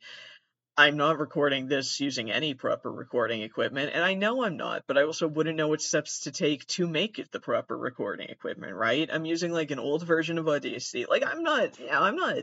I'm 0.78 0.97
not 0.97 1.20
recording 1.20 1.68
this 1.68 2.01
using 2.01 2.30
any 2.32 2.53
proper 2.53 2.91
recording 2.91 3.43
equipment, 3.43 3.91
and 3.93 4.03
I 4.03 4.14
know 4.14 4.43
I'm 4.43 4.58
not, 4.58 4.84
but 4.88 4.97
I 4.97 5.03
also 5.03 5.26
wouldn't 5.26 5.56
know 5.56 5.70
what 5.70 5.82
steps 5.82 6.22
to 6.22 6.32
take 6.32 6.66
to 6.68 6.86
make 6.86 7.18
it 7.18 7.32
the 7.32 7.39
proper 7.39 7.78
recording 7.78 8.28
equipment, 8.28 8.74
right? 8.74 9.10
I'm 9.10 9.24
using 9.24 9.53
like 9.53 9.72
an 9.72 9.80
old 9.80 10.06
version 10.06 10.38
of 10.38 10.49
Audacity. 10.49 11.06
Like 11.10 11.26
I'm 11.26 11.43
not, 11.43 11.80
you 11.80 11.86
know, 11.86 12.01
I'm 12.01 12.18
not 12.18 12.39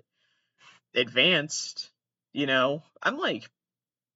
advanced, 0.95 1.91
you 2.33 2.47
know. 2.47 2.83
I'm 3.03 3.19
like 3.19 3.51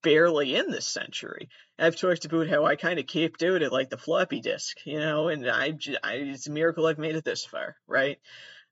barely 0.06 0.54
in 0.54 0.70
this 0.70 0.86
century. 0.86 1.48
I've 1.80 1.96
talked 1.96 2.26
about 2.26 2.46
how 2.46 2.64
I 2.64 2.76
kind 2.76 3.00
of 3.00 3.08
caped 3.08 3.42
out 3.42 3.62
at 3.62 3.72
like 3.72 3.90
the 3.90 3.98
floppy 3.98 4.40
disk, 4.40 4.76
you 4.84 5.00
know, 5.00 5.26
and 5.26 5.50
I, 5.50 5.76
I 6.04 6.12
it's 6.12 6.46
a 6.46 6.52
miracle 6.52 6.86
I've 6.86 6.96
made 6.96 7.16
it 7.16 7.24
this 7.24 7.44
far, 7.44 7.74
right? 7.88 8.20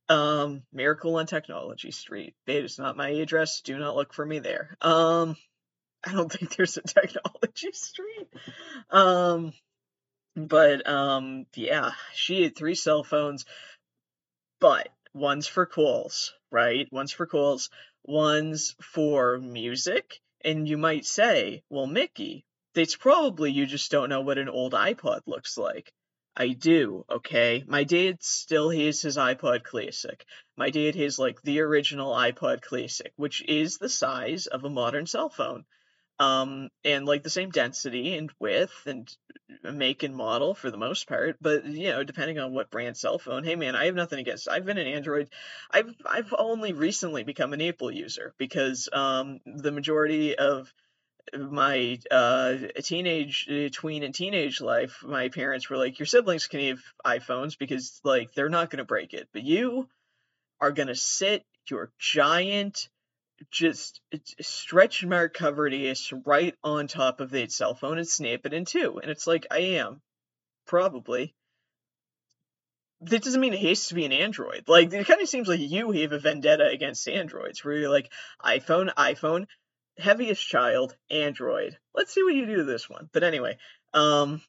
Um, 0.08 0.62
Miracle 0.72 1.16
on 1.16 1.26
Technology 1.26 1.90
Street. 1.90 2.36
It's 2.46 2.78
not 2.78 2.96
my 2.96 3.08
address. 3.08 3.62
Do 3.62 3.76
not 3.76 3.96
look 3.96 4.14
for 4.14 4.24
me 4.24 4.38
there. 4.38 4.76
Um, 4.80 5.36
I 6.06 6.12
don't 6.12 6.30
think 6.32 6.54
there's 6.54 6.76
a 6.76 6.82
Technology 6.82 7.72
Street. 7.72 8.28
Um, 8.90 9.52
but 10.36 10.88
um, 10.88 11.46
yeah, 11.56 11.90
she 12.14 12.44
had 12.44 12.54
three 12.54 12.76
cell 12.76 13.02
phones, 13.02 13.44
but 14.60 14.88
one's 15.12 15.48
for 15.48 15.66
calls, 15.66 16.32
right? 16.52 16.86
One's 16.92 17.10
for 17.10 17.26
calls, 17.26 17.70
one's 18.04 18.76
for 18.80 19.40
music. 19.40 20.20
And 20.44 20.68
you 20.68 20.76
might 20.76 21.06
say, 21.06 21.62
well, 21.70 21.86
Mickey, 21.86 22.44
it's 22.74 22.96
probably 22.96 23.50
you 23.50 23.64
just 23.64 23.90
don't 23.90 24.10
know 24.10 24.20
what 24.20 24.38
an 24.38 24.48
old 24.48 24.74
iPod 24.74 25.20
looks 25.26 25.56
like. 25.56 25.92
I 26.36 26.48
do, 26.48 27.04
okay? 27.08 27.64
My 27.66 27.84
dad 27.84 28.22
still 28.22 28.68
has 28.70 29.00
his 29.00 29.16
iPod 29.16 29.62
Classic. 29.62 30.24
My 30.56 30.70
dad 30.70 30.96
has 30.96 31.18
like 31.18 31.40
the 31.42 31.60
original 31.60 32.12
iPod 32.12 32.60
Classic, 32.60 33.12
which 33.16 33.42
is 33.48 33.78
the 33.78 33.88
size 33.88 34.46
of 34.46 34.64
a 34.64 34.70
modern 34.70 35.06
cell 35.06 35.30
phone 35.30 35.64
um, 36.18 36.68
and 36.84 37.06
like 37.06 37.22
the 37.22 37.30
same 37.30 37.50
density 37.50 38.16
and 38.16 38.30
width 38.38 38.86
and 38.86 39.14
make 39.62 40.02
and 40.02 40.14
model 40.14 40.54
for 40.54 40.70
the 40.70 40.76
most 40.76 41.08
part. 41.08 41.36
But 41.40 41.64
you 41.64 41.90
know, 41.90 42.04
depending 42.04 42.38
on 42.38 42.52
what 42.52 42.70
brand 42.70 42.96
cell 42.96 43.18
phone. 43.18 43.44
Hey 43.44 43.56
man, 43.56 43.74
I 43.74 43.86
have 43.86 43.94
nothing 43.94 44.18
against. 44.18 44.48
I've 44.48 44.64
been 44.64 44.78
an 44.78 44.86
Android. 44.86 45.28
I've 45.70 45.94
I've 46.06 46.34
only 46.36 46.72
recently 46.72 47.24
become 47.24 47.52
an 47.52 47.62
Apple 47.62 47.90
user 47.90 48.34
because 48.38 48.88
um, 48.92 49.40
the 49.44 49.72
majority 49.72 50.36
of 50.36 50.72
my 51.36 51.98
uh, 52.10 52.56
teenage 52.82 53.48
uh, 53.50 53.68
tween 53.72 54.02
and 54.02 54.14
teenage 54.14 54.60
life 54.60 55.02
my 55.02 55.28
parents 55.30 55.68
were 55.68 55.78
like 55.78 55.98
your 55.98 56.06
siblings 56.06 56.46
can 56.46 56.60
have 56.60 56.80
iphones 57.04 57.58
because 57.58 58.00
like 58.04 58.32
they're 58.34 58.50
not 58.50 58.68
going 58.68 58.78
to 58.78 58.84
break 58.84 59.14
it 59.14 59.26
but 59.32 59.42
you 59.42 59.88
are 60.60 60.70
going 60.70 60.88
to 60.88 60.94
sit 60.94 61.44
your 61.70 61.90
giant 61.98 62.88
just 63.50 64.00
stretch 64.40 65.04
mark 65.04 65.34
covered 65.34 65.74
ass 65.74 66.12
right 66.24 66.54
on 66.62 66.86
top 66.86 67.20
of 67.20 67.30
the 67.30 67.48
cell 67.48 67.74
phone 67.74 67.98
and 67.98 68.06
snap 68.06 68.40
it 68.44 68.54
in 68.54 68.64
two. 68.64 68.98
And 69.00 69.10
it's 69.10 69.26
like, 69.26 69.46
I 69.50 69.58
am. 69.58 70.00
Probably. 70.66 71.34
That 73.02 73.22
doesn't 73.22 73.40
mean 73.40 73.52
it 73.52 73.60
has 73.60 73.88
to 73.88 73.94
be 73.94 74.04
an 74.06 74.12
Android. 74.12 74.64
Like, 74.66 74.92
it 74.92 75.06
kind 75.06 75.20
of 75.20 75.28
seems 75.28 75.48
like 75.48 75.60
you 75.60 75.90
have 75.90 76.12
a 76.12 76.18
vendetta 76.18 76.66
against 76.66 77.06
Androids, 77.08 77.62
where 77.62 77.74
you're 77.74 77.90
like, 77.90 78.10
iPhone, 78.42 78.94
iPhone, 78.94 79.46
heaviest 79.98 80.46
child, 80.46 80.96
Android. 81.10 81.76
Let's 81.94 82.14
see 82.14 82.22
what 82.22 82.34
you 82.34 82.46
do 82.46 82.56
to 82.56 82.64
this 82.64 82.88
one. 82.88 83.10
But 83.12 83.24
anyway, 83.24 83.58
um, 83.92 84.40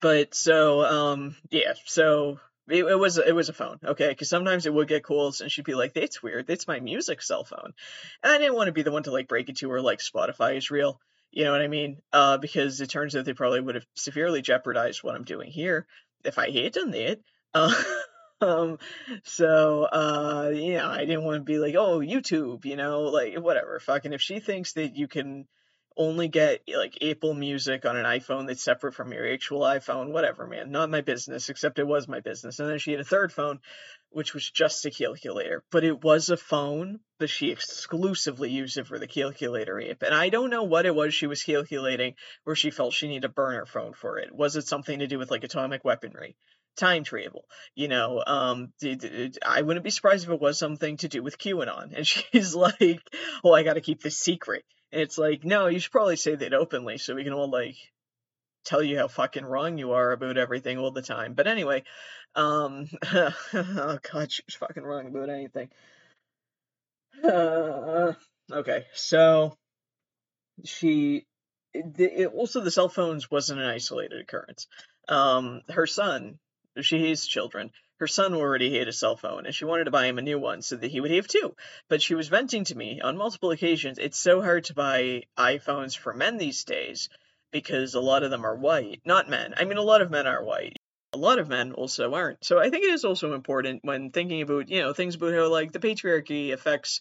but 0.00 0.34
so, 0.34 0.84
um, 0.84 1.36
yeah, 1.50 1.72
so 1.84 2.38
it, 2.68 2.84
it, 2.84 2.98
was 2.98 3.18
it 3.18 3.34
was 3.34 3.48
a 3.48 3.52
phone, 3.52 3.78
okay? 3.84 4.08
Because 4.08 4.28
sometimes 4.28 4.66
it 4.66 4.72
would 4.72 4.88
get 4.88 5.04
calls, 5.04 5.40
and 5.40 5.50
she'd 5.50 5.64
be 5.64 5.74
like, 5.74 5.92
"That's 5.94 6.22
weird. 6.22 6.46
That's 6.46 6.66
my 6.66 6.80
music 6.80 7.22
cell 7.22 7.44
phone," 7.44 7.74
and 8.22 8.32
I 8.32 8.38
didn't 8.38 8.54
want 8.54 8.68
to 8.68 8.72
be 8.72 8.82
the 8.82 8.92
one 8.92 9.02
to 9.04 9.10
like 9.10 9.28
break 9.28 9.48
it 9.48 9.58
to 9.58 9.70
her 9.70 9.80
like 9.80 9.98
Spotify 9.98 10.56
is 10.56 10.70
real. 10.70 11.00
You 11.30 11.44
know 11.44 11.52
what 11.52 11.62
I 11.62 11.68
mean? 11.68 11.98
Uh, 12.12 12.38
because 12.38 12.80
it 12.80 12.90
turns 12.90 13.14
out 13.16 13.24
they 13.24 13.32
probably 13.32 13.60
would 13.60 13.74
have 13.74 13.86
severely 13.94 14.40
jeopardized 14.40 15.02
what 15.02 15.14
I'm 15.14 15.24
doing 15.24 15.50
here 15.50 15.86
if 16.24 16.38
I 16.38 16.50
had 16.50 16.72
done 16.72 16.92
that. 16.92 17.20
Uh, 17.52 17.74
um, 18.40 18.78
so 19.24 19.84
uh, 19.84 20.50
you 20.54 20.74
know, 20.74 20.88
I 20.88 21.00
didn't 21.00 21.24
want 21.24 21.40
to 21.40 21.44
be 21.44 21.58
like, 21.58 21.74
"Oh, 21.74 21.98
YouTube," 21.98 22.64
you 22.64 22.76
know, 22.76 23.02
like 23.02 23.38
whatever. 23.38 23.78
Fucking 23.80 24.12
if 24.12 24.22
she 24.22 24.40
thinks 24.40 24.72
that 24.74 24.96
you 24.96 25.06
can 25.06 25.46
only 25.96 26.28
get 26.28 26.62
like 26.68 26.98
Apple 27.02 27.34
Music 27.34 27.84
on 27.86 27.96
an 27.96 28.04
iPhone 28.04 28.46
that's 28.46 28.62
separate 28.62 28.94
from 28.94 29.12
your 29.12 29.32
actual 29.32 29.60
iPhone, 29.60 30.10
whatever, 30.10 30.46
man. 30.46 30.70
Not 30.70 30.90
my 30.90 31.00
business, 31.00 31.48
except 31.48 31.78
it 31.78 31.86
was 31.86 32.08
my 32.08 32.20
business. 32.20 32.58
And 32.58 32.68
then 32.68 32.78
she 32.78 32.90
had 32.90 33.00
a 33.00 33.04
third 33.04 33.32
phone, 33.32 33.60
which 34.10 34.34
was 34.34 34.50
just 34.50 34.84
a 34.86 34.90
calculator. 34.90 35.62
But 35.70 35.84
it 35.84 36.02
was 36.02 36.30
a 36.30 36.36
phone, 36.36 37.00
but 37.18 37.30
she 37.30 37.50
exclusively 37.50 38.50
used 38.50 38.76
it 38.76 38.86
for 38.86 38.98
the 38.98 39.06
calculator 39.06 39.80
app. 39.80 40.02
And 40.02 40.14
I 40.14 40.28
don't 40.28 40.50
know 40.50 40.64
what 40.64 40.86
it 40.86 40.94
was 40.94 41.14
she 41.14 41.26
was 41.26 41.42
calculating 41.42 42.14
where 42.44 42.56
she 42.56 42.70
felt 42.70 42.92
she 42.92 43.08
needed 43.08 43.24
a 43.26 43.28
burner 43.28 43.66
phone 43.66 43.92
for 43.92 44.18
it. 44.18 44.34
Was 44.34 44.56
it 44.56 44.66
something 44.66 44.98
to 44.98 45.06
do 45.06 45.18
with 45.18 45.30
like 45.30 45.44
atomic 45.44 45.84
weaponry? 45.84 46.36
time 46.76 47.04
travel. 47.04 47.44
You 47.74 47.86
know, 47.88 48.22
um, 48.26 48.72
I 49.46 49.62
wouldn't 49.62 49.84
be 49.84 49.90
surprised 49.90 50.24
if 50.24 50.30
it 50.30 50.40
was 50.40 50.58
something 50.58 50.96
to 50.98 51.08
do 51.08 51.22
with 51.22 51.38
QAnon. 51.38 51.96
And 51.96 52.06
she's 52.06 52.54
like, 52.54 53.00
"Oh, 53.44 53.52
I 53.52 53.62
got 53.62 53.74
to 53.74 53.80
keep 53.80 54.02
this 54.02 54.18
secret." 54.18 54.64
It's 54.94 55.18
like, 55.18 55.44
no, 55.44 55.66
you 55.66 55.80
should 55.80 55.92
probably 55.92 56.16
say 56.16 56.36
that 56.36 56.54
openly 56.54 56.98
so 56.98 57.14
we 57.14 57.24
can 57.24 57.32
all 57.32 57.50
like 57.50 57.76
tell 58.64 58.82
you 58.82 58.96
how 58.96 59.08
fucking 59.08 59.44
wrong 59.44 59.76
you 59.76 59.92
are 59.92 60.12
about 60.12 60.38
everything 60.38 60.78
all 60.78 60.92
the 60.92 61.02
time. 61.02 61.34
But 61.34 61.46
anyway, 61.46 61.82
um, 62.34 62.88
oh 63.12 63.98
god, 64.12 64.32
she's 64.32 64.54
fucking 64.54 64.84
wrong 64.84 65.06
about 65.08 65.30
anything. 65.30 65.70
Uh, 67.22 68.12
okay, 68.52 68.86
so 68.94 69.56
she 70.64 71.26
it, 71.72 72.32
also 72.32 72.60
the 72.60 72.70
cell 72.70 72.88
phones 72.88 73.30
wasn't 73.30 73.60
an 73.60 73.66
isolated 73.66 74.20
occurrence. 74.20 74.68
Um, 75.08 75.62
her 75.68 75.86
son, 75.86 76.38
she 76.80 77.08
has 77.10 77.26
children 77.26 77.70
her 77.98 78.06
son 78.06 78.34
already 78.34 78.78
had 78.78 78.88
a 78.88 78.92
cell 78.92 79.16
phone 79.16 79.46
and 79.46 79.54
she 79.54 79.64
wanted 79.64 79.84
to 79.84 79.90
buy 79.90 80.06
him 80.06 80.18
a 80.18 80.22
new 80.22 80.38
one 80.38 80.62
so 80.62 80.76
that 80.76 80.90
he 80.90 81.00
would 81.00 81.10
have 81.10 81.28
two. 81.28 81.54
But 81.88 82.02
she 82.02 82.14
was 82.14 82.28
venting 82.28 82.64
to 82.64 82.76
me 82.76 83.00
on 83.00 83.16
multiple 83.16 83.50
occasions 83.50 83.98
it's 83.98 84.18
so 84.18 84.42
hard 84.42 84.64
to 84.64 84.74
buy 84.74 85.22
iPhones 85.38 85.96
for 85.96 86.12
men 86.12 86.36
these 86.36 86.64
days 86.64 87.08
because 87.52 87.94
a 87.94 88.00
lot 88.00 88.22
of 88.24 88.30
them 88.30 88.44
are 88.44 88.56
white. 88.56 89.00
Not 89.04 89.28
men. 89.28 89.54
I 89.56 89.64
mean, 89.64 89.78
a 89.78 89.82
lot 89.82 90.02
of 90.02 90.10
men 90.10 90.26
are 90.26 90.42
white. 90.42 90.76
A 91.12 91.18
lot 91.18 91.38
of 91.38 91.48
men 91.48 91.72
also 91.72 92.12
aren't. 92.12 92.44
So 92.44 92.58
I 92.58 92.70
think 92.70 92.84
it 92.84 92.92
is 92.92 93.04
also 93.04 93.34
important 93.34 93.84
when 93.84 94.10
thinking 94.10 94.42
about, 94.42 94.68
you 94.68 94.80
know, 94.80 94.92
things 94.92 95.14
about 95.14 95.32
how, 95.32 95.48
like, 95.48 95.70
the 95.70 95.78
patriarchy 95.78 96.52
affects 96.52 97.00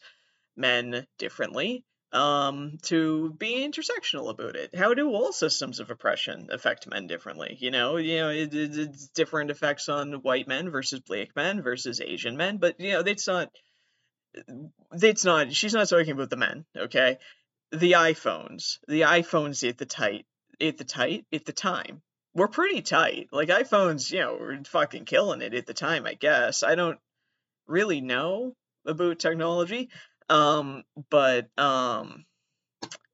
men 0.56 1.08
differently 1.18 1.84
um, 2.14 2.78
to 2.84 3.32
be 3.32 3.68
intersectional 3.68 4.30
about 4.30 4.56
it. 4.56 4.76
How 4.76 4.94
do 4.94 5.10
all 5.10 5.34
systems 5.34 5.80
of 5.80 5.90
oppression 5.90 6.50
affect 6.52 6.88
men 6.88 7.08
differently? 7.08 7.58
You 7.60 7.72
know, 7.72 7.98
you 7.98 8.18
know, 8.18 8.30
it, 8.30 8.54
it, 8.54 8.78
it's 8.78 9.08
different 9.08 9.50
effects 9.50 9.90
on 9.90 10.14
white 10.22 10.48
men 10.48 10.70
versus 10.70 11.00
black 11.00 11.36
men 11.36 11.64
versus 11.64 12.00
Asian 12.00 12.38
men, 12.38 12.58
but 12.58 12.80
you 12.80 12.92
know, 12.92 13.04
that's 13.04 13.28
not. 13.28 13.50
That's 14.92 15.26
not. 15.26 15.54
She's 15.54 15.76
not 15.76 15.90
talking 15.90 16.14
about 16.14 16.32
the 16.32 16.38
men, 16.38 16.66
okay? 16.76 17.20
The 17.72 17.94
iPhones, 17.94 18.80
the 18.88 19.02
iPhones 19.02 19.68
at 19.68 19.78
the 19.78 19.86
tight, 19.86 20.26
at 20.60 20.78
the 20.78 20.84
tight, 20.84 21.26
at 21.32 21.46
the 21.46 21.54
time, 21.54 22.02
were 22.34 22.48
pretty 22.48 22.82
tight. 22.82 23.30
Like 23.32 23.50
iPhones, 23.50 24.12
you 24.12 24.20
know, 24.20 24.36
were 24.36 24.58
fucking 24.66 25.06
killing 25.06 25.42
it 25.42 25.54
at 25.54 25.68
the 25.68 25.74
time. 25.76 26.08
I 26.08 26.16
guess 26.16 26.64
I 26.64 26.74
don't 26.74 27.00
really 27.68 28.02
know 28.02 28.54
about 28.86 29.20
technology 29.20 29.90
um, 30.30 30.84
but 31.10 31.48
um, 31.58 32.26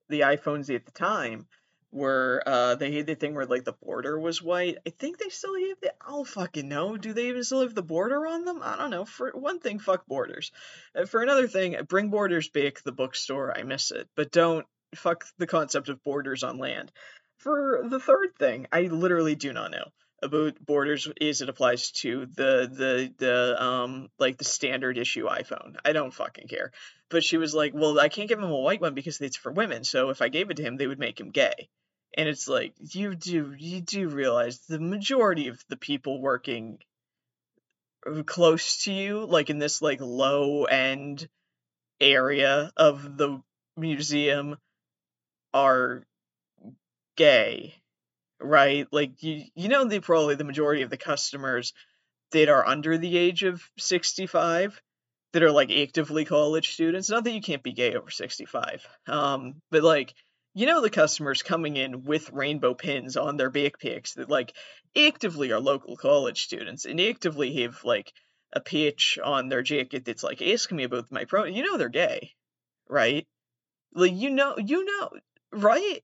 the 0.09 0.21
iPhones 0.21 0.73
at 0.73 0.85
the 0.85 0.91
time 0.91 1.47
were 1.91 2.43
uh 2.45 2.75
they 2.75 2.91
had 2.91 3.07
the 3.07 3.15
thing 3.15 3.33
where 3.33 3.45
like 3.45 3.63
the 3.63 3.73
border 3.73 4.19
was 4.19 4.41
white. 4.41 4.77
I 4.85 4.91
think 4.91 5.17
they 5.17 5.29
still 5.29 5.55
have 5.55 5.79
the 5.81 5.93
I'll 6.01 6.23
fucking 6.23 6.67
know. 6.67 6.97
Do 6.97 7.13
they 7.13 7.29
even 7.29 7.43
still 7.43 7.61
have 7.61 7.73
the 7.73 7.81
border 7.81 8.27
on 8.27 8.45
them? 8.45 8.61
I 8.63 8.77
don't 8.77 8.91
know. 8.91 9.05
For 9.05 9.31
one 9.31 9.59
thing, 9.59 9.79
fuck 9.79 10.05
borders. 10.05 10.51
Uh, 10.95 11.05
for 11.05 11.21
another 11.21 11.47
thing, 11.47 11.75
bring 11.87 12.09
borders 12.09 12.49
back 12.49 12.83
the 12.83 12.91
bookstore. 12.91 13.57
I 13.57 13.63
miss 13.63 13.91
it. 13.91 14.07
But 14.15 14.31
don't 14.31 14.65
fuck 14.95 15.25
the 15.37 15.47
concept 15.47 15.89
of 15.89 16.03
borders 16.03 16.43
on 16.43 16.57
land. 16.57 16.91
For 17.37 17.81
the 17.87 17.99
third 17.99 18.35
thing, 18.37 18.67
I 18.71 18.81
literally 18.81 19.35
do 19.35 19.53
not 19.53 19.71
know 19.71 19.85
about 20.21 20.59
borders 20.65 21.07
is 21.19 21.41
it 21.41 21.49
applies 21.49 21.91
to 21.91 22.25
the 22.25 22.69
the 22.71 23.13
the 23.17 23.63
um 23.63 24.09
like 24.19 24.37
the 24.37 24.43
standard 24.43 24.97
issue 24.97 25.27
iPhone. 25.27 25.75
I 25.85 25.93
don't 25.93 26.13
fucking 26.13 26.47
care. 26.47 26.71
But 27.09 27.23
she 27.23 27.37
was 27.37 27.53
like, 27.55 27.73
"Well, 27.73 27.99
I 27.99 28.09
can't 28.09 28.29
give 28.29 28.39
him 28.39 28.51
a 28.51 28.55
white 28.55 28.81
one 28.81 28.93
because 28.93 29.19
it's 29.21 29.37
for 29.37 29.51
women. 29.51 29.83
So 29.83 30.09
if 30.09 30.21
I 30.21 30.29
gave 30.29 30.49
it 30.49 30.57
to 30.57 30.63
him, 30.63 30.77
they 30.77 30.87
would 30.87 30.99
make 30.99 31.19
him 31.19 31.31
gay." 31.31 31.69
And 32.17 32.27
it's 32.27 32.47
like, 32.47 32.73
you 32.79 33.15
do 33.15 33.55
you 33.57 33.81
do 33.81 34.09
realize 34.09 34.59
the 34.59 34.79
majority 34.79 35.47
of 35.47 35.63
the 35.69 35.77
people 35.77 36.21
working 36.21 36.79
close 38.25 38.83
to 38.83 38.93
you, 38.93 39.25
like 39.25 39.49
in 39.49 39.59
this 39.59 39.81
like 39.81 40.01
low 40.01 40.65
end 40.65 41.27
area 42.01 42.71
of 42.77 43.17
the 43.17 43.41
museum 43.75 44.57
are 45.53 46.03
gay 47.15 47.78
right? 48.39 48.87
Like 48.91 49.21
you 49.23 49.43
you 49.55 49.69
know 49.69 49.85
the 49.85 49.99
probably 49.99 50.35
the 50.35 50.43
majority 50.43 50.81
of 50.81 50.89
the 50.89 50.97
customers 50.97 51.73
that 52.31 52.49
are 52.49 52.65
under 52.65 52.97
the 52.97 53.17
age 53.17 53.43
of 53.43 53.61
65 53.77 54.81
that 55.33 55.43
are 55.43 55.51
like 55.51 55.71
actively 55.71 56.25
college 56.25 56.73
students. 56.73 57.09
Not 57.09 57.23
that 57.23 57.33
you 57.33 57.41
can't 57.41 57.63
be 57.63 57.73
gay 57.73 57.95
over 57.95 58.09
65. 58.09 58.87
Um, 59.07 59.61
but 59.71 59.83
like 59.83 60.13
you 60.53 60.65
know 60.65 60.81
the 60.81 60.89
customers 60.89 61.43
coming 61.43 61.77
in 61.77 62.03
with 62.03 62.31
rainbow 62.31 62.73
pins 62.73 63.17
on 63.17 63.37
their 63.37 63.51
backpacks 63.51 64.15
that 64.15 64.29
like 64.29 64.53
actively 64.95 65.51
are 65.51 65.59
local 65.59 65.95
college 65.95 66.43
students 66.43 66.85
and 66.85 66.99
actively 66.99 67.61
have 67.61 67.83
like 67.83 68.11
a 68.51 68.59
pitch 68.59 69.19
on 69.23 69.47
their 69.47 69.61
jacket 69.61 70.05
that's 70.05 70.23
like 70.23 70.41
asking 70.41 70.77
me 70.77 70.83
about 70.83 71.11
my 71.11 71.25
pro 71.25 71.43
you 71.43 71.63
know 71.63 71.77
they're 71.77 71.87
gay 71.87 72.31
right 72.89 73.27
like 73.93 74.13
you 74.15 74.31
know 74.31 74.55
you 74.57 74.83
know 74.83 75.09
right? 75.51 76.03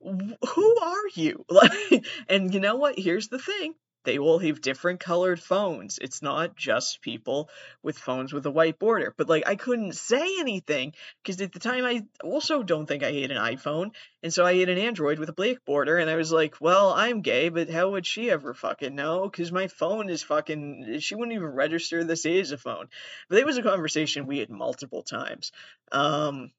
Who 0.00 0.76
are 0.80 1.08
you? 1.14 1.44
Like, 1.50 2.04
and 2.28 2.52
you 2.54 2.60
know 2.60 2.76
what? 2.76 2.98
Here's 2.98 3.28
the 3.28 3.38
thing 3.38 3.74
they 4.04 4.18
will 4.18 4.38
have 4.38 4.62
different 4.62 5.00
colored 5.00 5.38
phones. 5.38 5.98
It's 6.00 6.22
not 6.22 6.56
just 6.56 7.02
people 7.02 7.50
with 7.82 7.98
phones 7.98 8.32
with 8.32 8.46
a 8.46 8.50
white 8.50 8.78
border. 8.78 9.12
But 9.16 9.28
like 9.28 9.46
I 9.46 9.56
couldn't 9.56 9.96
say 9.96 10.38
anything 10.38 10.94
because 11.22 11.40
at 11.40 11.52
the 11.52 11.58
time 11.58 11.84
I 11.84 12.06
also 12.24 12.62
don't 12.62 12.86
think 12.86 13.02
I 13.02 13.12
had 13.12 13.30
an 13.30 13.36
iPhone, 13.36 13.90
and 14.22 14.32
so 14.32 14.46
I 14.46 14.56
had 14.56 14.68
an 14.68 14.78
Android 14.78 15.18
with 15.18 15.28
a 15.28 15.34
black 15.34 15.64
border, 15.66 15.98
and 15.98 16.08
I 16.08 16.16
was 16.16 16.32
like, 16.32 16.60
well, 16.60 16.90
I'm 16.90 17.20
gay, 17.20 17.48
but 17.48 17.68
how 17.68 17.90
would 17.90 18.06
she 18.06 18.30
ever 18.30 18.54
fucking 18.54 18.94
know? 18.94 19.28
Because 19.28 19.52
my 19.52 19.66
phone 19.66 20.08
is 20.08 20.22
fucking. 20.22 21.00
She 21.00 21.14
wouldn't 21.14 21.34
even 21.34 21.48
register 21.48 22.04
this 22.04 22.24
as 22.24 22.52
a 22.52 22.58
phone. 22.58 22.88
But 23.28 23.38
it 23.38 23.46
was 23.46 23.58
a 23.58 23.62
conversation 23.62 24.26
we 24.26 24.38
had 24.38 24.50
multiple 24.50 25.02
times. 25.02 25.52
Um. 25.92 26.50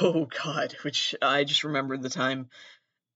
Oh 0.00 0.26
God, 0.44 0.74
which 0.82 1.14
I 1.20 1.44
just 1.44 1.64
remembered 1.64 2.02
the 2.02 2.10
time 2.10 2.48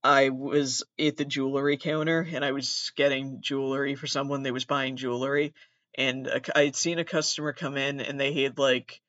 I 0.03 0.29
was 0.29 0.83
at 0.99 1.17
the 1.17 1.25
jewelry 1.25 1.77
counter 1.77 2.27
and 2.31 2.45
I 2.45 2.51
was 2.51 2.91
getting 2.95 3.41
jewelry 3.41 3.95
for 3.95 4.07
someone 4.07 4.43
that 4.43 4.53
was 4.53 4.65
buying 4.65 4.95
jewelry, 4.95 5.53
and 5.97 6.29
I 6.55 6.65
had 6.65 6.75
seen 6.75 6.99
a 6.99 7.05
customer 7.05 7.53
come 7.53 7.77
in 7.77 7.99
and 7.99 8.19
they 8.19 8.33
had 8.33 8.57
like 8.57 9.01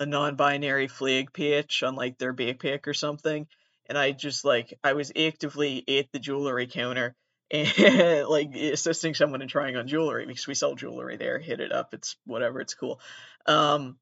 a 0.00 0.06
non-binary 0.06 0.88
flag 0.88 1.32
patch 1.32 1.82
on 1.82 1.96
like 1.96 2.18
their 2.18 2.34
backpack 2.34 2.86
or 2.86 2.94
something, 2.94 3.46
and 3.86 3.98
I 3.98 4.12
just 4.12 4.44
like 4.44 4.78
I 4.84 4.94
was 4.94 5.12
actively 5.16 5.84
at 5.98 6.12
the 6.12 6.18
jewelry 6.18 6.66
counter 6.66 7.14
and 7.50 8.28
like 8.28 8.54
assisting 8.54 9.14
someone 9.14 9.42
in 9.42 9.48
trying 9.48 9.76
on 9.76 9.88
jewelry 9.88 10.26
because 10.26 10.46
we 10.46 10.54
sell 10.54 10.74
jewelry 10.74 11.16
there. 11.16 11.38
Hit 11.38 11.60
it 11.60 11.72
up, 11.72 11.94
it's 11.94 12.16
whatever, 12.24 12.60
it's 12.60 12.74
cool. 12.74 13.00
Um, 13.46 13.96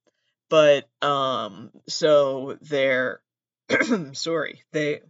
but 0.48 0.88
um, 1.02 1.70
so 1.88 2.56
they're 2.60 3.20
sorry 4.12 4.62
they 4.72 5.00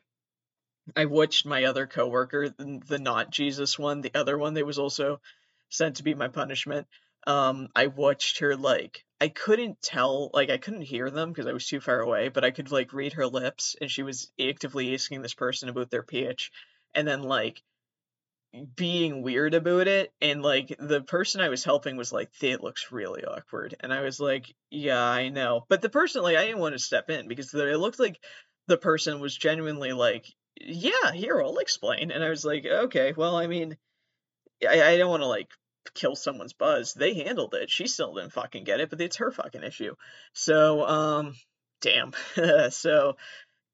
I 0.94 1.06
watched 1.06 1.46
my 1.46 1.64
other 1.64 1.86
coworker, 1.86 2.48
the, 2.50 2.80
the 2.86 2.98
not 2.98 3.30
Jesus 3.30 3.78
one, 3.78 4.02
the 4.02 4.14
other 4.14 4.38
one 4.38 4.54
that 4.54 4.66
was 4.66 4.78
also 4.78 5.20
sent 5.68 5.96
to 5.96 6.04
be 6.04 6.14
my 6.14 6.28
punishment. 6.28 6.86
Um, 7.26 7.68
I 7.74 7.88
watched 7.88 8.38
her 8.38 8.54
like 8.54 9.04
I 9.20 9.28
couldn't 9.28 9.82
tell, 9.82 10.30
like 10.32 10.50
I 10.50 10.58
couldn't 10.58 10.82
hear 10.82 11.10
them 11.10 11.30
because 11.30 11.46
I 11.46 11.52
was 11.52 11.66
too 11.66 11.80
far 11.80 12.00
away, 12.00 12.28
but 12.28 12.44
I 12.44 12.52
could 12.52 12.70
like 12.70 12.92
read 12.92 13.14
her 13.14 13.26
lips, 13.26 13.74
and 13.80 13.90
she 13.90 14.04
was 14.04 14.30
actively 14.40 14.94
asking 14.94 15.22
this 15.22 15.34
person 15.34 15.68
about 15.68 15.90
their 15.90 16.04
pH, 16.04 16.52
and 16.94 17.08
then 17.08 17.22
like 17.22 17.62
being 18.74 19.22
weird 19.22 19.54
about 19.54 19.88
it 19.88 20.12
and 20.20 20.42
like 20.42 20.74
the 20.78 21.00
person 21.00 21.40
I 21.40 21.48
was 21.48 21.64
helping 21.64 21.96
was 21.96 22.12
like 22.12 22.30
that 22.40 22.62
looks 22.62 22.92
really 22.92 23.24
awkward 23.24 23.74
and 23.80 23.92
I 23.92 24.00
was 24.00 24.18
like 24.20 24.54
yeah 24.70 25.02
I 25.02 25.28
know 25.28 25.64
but 25.68 25.82
the 25.82 25.88
person 25.88 26.22
like 26.22 26.36
I 26.36 26.46
didn't 26.46 26.60
want 26.60 26.74
to 26.74 26.78
step 26.78 27.10
in 27.10 27.28
because 27.28 27.52
it 27.54 27.78
looked 27.78 27.98
like 27.98 28.18
the 28.68 28.78
person 28.78 29.20
was 29.20 29.36
genuinely 29.36 29.92
like 29.92 30.26
yeah, 30.60 31.12
here, 31.12 31.40
I'll 31.40 31.58
explain. 31.58 32.10
And 32.10 32.24
I 32.24 32.30
was 32.30 32.44
like, 32.44 32.64
okay, 32.64 33.12
well, 33.16 33.36
I 33.36 33.46
mean, 33.46 33.76
I, 34.68 34.82
I 34.82 34.96
don't 34.96 35.10
want 35.10 35.22
to 35.22 35.28
like 35.28 35.48
kill 35.94 36.16
someone's 36.16 36.52
buzz. 36.52 36.94
They 36.94 37.14
handled 37.14 37.54
it. 37.54 37.70
She 37.70 37.86
still 37.86 38.14
didn't 38.14 38.32
fucking 38.32 38.64
get 38.64 38.80
it, 38.80 38.90
but 38.90 39.00
it's 39.00 39.16
her 39.16 39.30
fucking 39.30 39.62
issue. 39.62 39.94
So, 40.32 40.86
um, 40.86 41.34
damn. 41.80 42.12
so, 42.70 43.16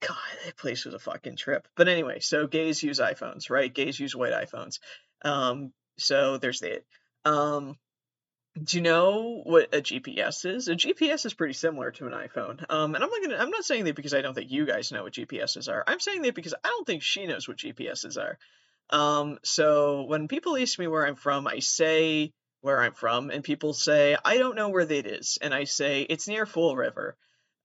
God, 0.07 0.17
that 0.45 0.57
place 0.57 0.85
was 0.85 0.95
a 0.95 0.99
fucking 0.99 1.37
trip. 1.37 1.69
But 1.77 1.89
anyway, 1.89 2.21
so 2.21 2.47
gays 2.47 2.83
use 2.83 2.99
iPhones, 2.99 3.51
right? 3.51 3.73
Gays 3.73 3.99
use 3.99 4.17
white 4.17 4.33
iPhones. 4.33 4.79
Um, 5.25 5.73
so 5.97 6.39
there's 6.39 6.61
that. 6.61 6.85
Um, 7.25 7.77
do 8.63 8.77
you 8.77 8.83
know 8.83 9.41
what 9.45 9.75
a 9.75 9.81
GPS 9.81 10.45
is? 10.45 10.69
A 10.69 10.75
GPS 10.75 11.25
is 11.25 11.35
pretty 11.35 11.55
similar 11.55 11.91
to 11.93 12.07
an 12.07 12.13
iPhone. 12.13 12.63
Um, 12.69 12.95
and 12.95 13.03
I'm 13.03 13.11
not 13.11 13.23
gonna, 13.23 13.37
I'm 13.37 13.51
not 13.51 13.65
saying 13.65 13.85
that 13.85 13.97
because 13.97 14.13
I 14.13 14.21
don't 14.21 14.35
think 14.35 14.51
you 14.51 14.67
guys 14.67 14.93
know 14.93 15.05
what 15.05 15.15
GPSs 15.15 15.71
are. 15.71 15.85
I'm 15.87 16.01
saying 16.01 16.23
that 16.23 16.35
because 16.35 16.55
I 16.63 16.69
don't 16.69 16.87
think 16.87 17.03
she 17.03 17.27
knows 17.27 17.49
what 17.49 17.59
GPSs 17.59 18.19
are. 18.19 18.39
Um, 18.91 19.39
so 19.43 20.03
when 20.03 20.29
people 20.29 20.57
ask 20.57 20.79
me 20.79 20.87
where 20.87 21.07
I'm 21.07 21.15
from, 21.17 21.47
I 21.47 21.61
say 21.61 22.33
where 22.61 22.81
I'm 22.81 22.93
from, 22.93 23.31
and 23.31 23.43
people 23.43 23.73
say 23.73 24.17
I 24.23 24.37
don't 24.37 24.57
know 24.57 24.69
where 24.69 24.85
that 24.85 25.07
is, 25.07 25.39
and 25.41 25.55
I 25.55 25.65
say 25.65 26.03
it's 26.03 26.29
near 26.29 26.45
Fall 26.45 26.77
River 26.77 27.17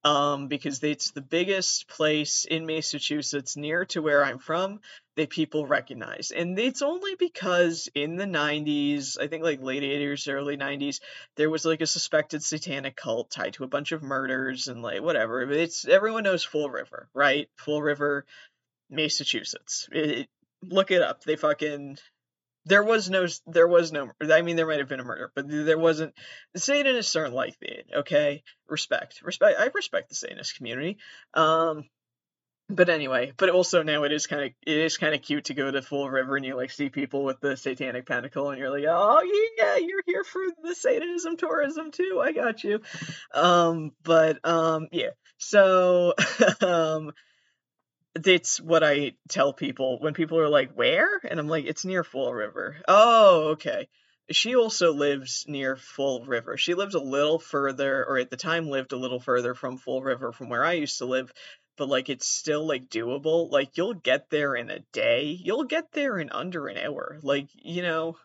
um, 0.08 0.48
because 0.48 0.82
it's 0.84 1.12
the 1.12 1.22
biggest 1.22 1.90
place 1.90 2.46
in 2.46 2.66
Massachusetts 2.66 3.58
near 3.58 3.84
to 3.88 4.02
where 4.02 4.24
I'm 4.24 4.40
from 4.40 4.80
that 5.18 5.30
people 5.30 5.68
recognize. 5.68 6.32
And 6.32 6.58
it's 6.58 6.82
only 6.82 7.16
because 7.16 7.90
in 7.94 8.16
the 8.16 8.26
90s, 8.26 9.20
I 9.20 9.28
think 9.28 9.44
like 9.44 9.62
late 9.62 9.84
80s, 9.84 10.32
early 10.34 10.56
90s, 10.56 11.02
there 11.36 11.50
was 11.50 11.66
like 11.66 11.82
a 11.82 11.88
suspected 11.88 12.42
satanic 12.42 12.96
cult 12.96 13.32
tied 13.32 13.54
to 13.54 13.66
a 13.66 13.68
bunch 13.68 13.92
of 13.92 14.02
murders 14.02 14.70
and 14.70 14.82
like 14.82 15.02
whatever. 15.02 15.42
It's 15.52 15.86
everyone 15.86 16.24
knows 16.24 16.44
Fall 16.44 16.70
River, 16.70 17.10
right? 17.14 17.50
Fall 17.58 17.82
River, 17.82 18.26
Massachusetts. 18.90 19.90
It, 19.92 20.30
look 20.64 20.90
it 20.90 21.02
up. 21.02 21.26
They 21.26 21.36
fucking 21.36 21.98
there 22.68 22.84
was 22.84 23.10
no 23.10 23.26
there 23.48 23.68
was 23.68 23.92
no 23.92 24.12
i 24.32 24.42
mean 24.42 24.56
there 24.56 24.68
might 24.68 24.80
have 24.80 24.90
been 24.90 25.00
a 25.00 25.04
murder 25.04 25.32
but 25.36 25.46
there 25.48 25.78
wasn't 25.78 26.14
satanists 26.56 27.16
aren't 27.16 27.34
like 27.34 27.58
that 27.60 28.00
okay? 28.00 28.44
Respect 28.68 29.22
respect 29.24 29.60
i 29.60 29.70
respect 29.74 30.10
the 30.10 30.16
satanist 30.16 30.56
community 30.56 30.98
um 31.34 31.86
but 32.70 32.90
anyway 32.90 33.32
but 33.38 33.50
also 33.50 33.82
now 33.82 34.04
it 34.04 34.12
is 34.12 34.28
kind 34.28 34.44
of 34.44 34.52
it 34.66 34.78
is 34.78 34.98
kind 34.98 35.16
of 35.16 35.22
cute 35.22 35.46
to 35.46 35.54
go 35.54 35.72
to 35.72 35.82
Fall 35.82 36.10
River 36.10 36.36
and 36.36 36.46
you 36.46 36.56
like 36.56 36.72
see 36.72 36.90
people 36.90 37.24
with 37.24 37.40
the 37.40 37.56
satanic 37.56 38.06
pentacle 38.06 38.50
and 38.50 38.60
you're 38.60 38.70
like 38.70 38.84
oh 38.88 39.22
yeah 39.58 39.78
you're 39.78 40.04
here 40.06 40.26
for 40.26 40.42
the 40.64 40.76
satanism 40.76 41.38
tourism 41.38 41.92
too 41.92 42.22
i 42.22 42.34
got 42.34 42.64
you. 42.64 42.82
Um 43.34 43.92
but 44.04 44.46
um 44.46 44.88
yeah 44.92 45.12
so 45.38 46.14
um 46.62 47.12
that's 48.24 48.60
what 48.60 48.84
I 48.84 49.14
tell 49.30 49.54
people 49.54 50.00
when 50.00 50.14
people 50.14 50.40
are 50.40 50.50
like, 50.50 50.72
"Where?" 50.74 51.20
and 51.24 51.40
I'm 51.40 51.48
like, 51.48 51.66
"It's 51.66 51.86
near 51.86 52.04
Fall 52.04 52.34
River." 52.34 52.78
Oh, 52.88 53.50
okay. 53.50 53.88
She 54.30 54.56
also 54.56 54.94
lives 54.94 55.46
near 55.48 55.76
Fall 55.78 56.26
River. 56.26 56.58
She 56.58 56.74
lives 56.74 56.96
a 56.96 57.00
little 57.00 57.40
further, 57.40 58.06
or 58.06 58.18
at 58.18 58.30
the 58.30 58.38
time 58.38 58.70
lived 58.70 58.92
a 58.92 58.98
little 58.98 59.20
further 59.20 59.54
from 59.54 59.78
Fall 59.78 60.02
River 60.02 60.32
from 60.32 60.50
where 60.50 60.66
I 60.66 60.74
used 60.74 60.98
to 60.98 61.06
live, 61.06 61.32
but 61.78 61.88
like 61.88 62.10
it's 62.10 62.28
still 62.28 62.66
like 62.68 62.90
doable. 62.90 63.52
Like 63.52 63.78
you'll 63.78 63.94
get 63.94 64.30
there 64.30 64.56
in 64.56 64.70
a 64.70 64.80
day. 64.92 65.26
You'll 65.26 65.64
get 65.64 65.92
there 65.94 66.18
in 66.18 66.30
under 66.30 66.68
an 66.68 66.78
hour. 66.78 67.20
Like, 67.22 67.48
you 67.54 67.82
know, 67.84 68.18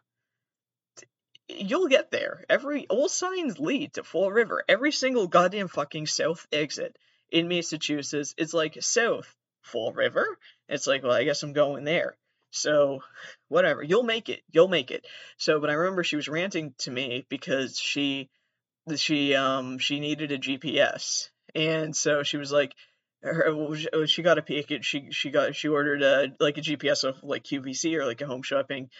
you'll 1.48 1.88
get 1.88 2.10
there. 2.10 2.44
Every 2.48 2.86
all 2.88 3.08
signs 3.08 3.58
lead 3.58 3.94
to 3.94 4.04
Fall 4.04 4.32
River. 4.32 4.64
Every 4.68 4.92
single 4.92 5.28
goddamn 5.28 5.68
fucking 5.68 6.06
south 6.06 6.46
exit 6.52 6.96
in 7.30 7.48
Massachusetts 7.48 8.34
is 8.36 8.54
like 8.54 8.82
south 8.82 9.34
Fall 9.62 9.92
River. 9.92 10.26
It's 10.68 10.86
like, 10.86 11.02
well, 11.02 11.12
I 11.12 11.24
guess 11.24 11.42
I'm 11.42 11.52
going 11.52 11.84
there. 11.84 12.16
So, 12.50 13.00
whatever, 13.48 13.82
you'll 13.82 14.02
make 14.02 14.28
it. 14.28 14.42
You'll 14.50 14.68
make 14.68 14.90
it. 14.90 15.06
So, 15.38 15.58
but 15.60 15.70
I 15.70 15.74
remember 15.74 16.04
she 16.04 16.16
was 16.16 16.28
ranting 16.28 16.74
to 16.78 16.90
me 16.90 17.26
because 17.28 17.78
she 17.78 18.28
she 18.96 19.34
um 19.34 19.78
she 19.78 20.00
needed 20.00 20.32
a 20.32 20.38
GPS. 20.38 21.30
And 21.54 21.94
so 21.94 22.22
she 22.22 22.36
was 22.36 22.52
like 22.52 22.74
her, 23.22 24.06
she 24.06 24.22
got 24.22 24.38
a 24.38 24.42
package 24.42 24.84
she 24.84 25.10
she 25.10 25.30
got 25.30 25.54
she 25.54 25.68
ordered 25.68 26.02
a 26.02 26.32
like 26.40 26.58
a 26.58 26.62
GPS 26.62 27.04
of 27.04 27.22
like 27.22 27.44
QVC 27.44 27.96
or 27.96 28.04
like 28.04 28.20
a 28.20 28.26
home 28.26 28.42
shopping 28.42 28.90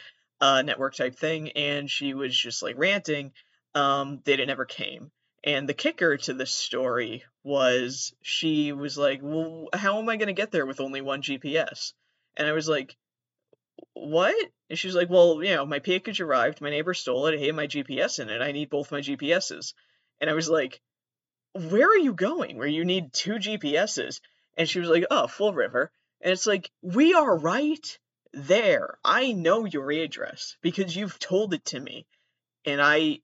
uh 0.41 0.63
network 0.63 0.95
type 0.95 1.17
thing 1.17 1.51
and 1.53 1.91
she 1.91 2.15
was 2.15 2.37
just 2.37 2.63
like 2.63 2.77
ranting 2.79 3.33
um 3.75 4.21
that 4.25 4.39
it 4.39 4.47
never 4.47 4.65
came 4.65 5.11
and 5.45 5.69
the 5.69 5.75
kicker 5.75 6.17
to 6.17 6.35
this 6.35 6.53
story 6.53 7.25
was 7.43 8.15
she 8.23 8.73
was 8.73 8.97
like, 8.97 9.21
Well, 9.23 9.69
how 9.73 9.99
am 9.99 10.09
I 10.09 10.17
going 10.17 10.29
to 10.29 10.33
get 10.33 10.53
there 10.53 10.67
with 10.67 10.81
only 10.81 11.01
one 11.01 11.23
GPS? 11.23 11.93
And 12.37 12.47
I 12.47 12.53
was 12.53 12.69
like, 12.69 12.97
What? 13.95 14.37
And 14.71 14.79
she's 14.79 14.95
like, 14.95 15.11
Well, 15.11 15.43
you 15.43 15.55
know, 15.55 15.67
my 15.67 15.81
package 15.81 16.21
arrived, 16.21 16.61
my 16.61 16.71
neighbor 16.71 16.95
stole 16.95 17.27
it, 17.27 17.39
I 17.39 17.45
had 17.45 17.55
my 17.55 17.67
GPS 17.67 18.21
in 18.21 18.31
it, 18.31 18.41
I 18.41 18.53
need 18.53 18.71
both 18.71 18.93
my 18.93 19.01
GPSs. 19.01 19.75
And 20.21 20.31
I 20.31 20.35
was 20.35 20.49
like, 20.49 20.81
Where 21.55 21.89
are 21.89 21.99
you 21.99 22.15
going 22.15 22.57
where 22.57 22.69
you 22.69 22.85
need 22.85 23.13
two 23.13 23.35
GPSs? 23.35 24.21
And 24.57 24.69
she 24.69 24.79
was 24.79 24.89
like, 24.89 25.05
Oh, 25.11 25.27
Fall 25.27 25.53
River. 25.53 25.91
And 26.21 26.33
it's 26.33 26.47
like, 26.47 26.71
We 26.83 27.15
are 27.15 27.37
right 27.37 27.99
there. 28.33 28.99
I 29.05 29.33
know 29.33 29.65
your 29.65 29.91
address 29.91 30.57
because 30.63 30.95
you've 30.95 31.19
told 31.19 31.53
it 31.53 31.65
to 31.67 31.81
me. 31.81 32.07
And 32.65 32.81
I 32.81 33.19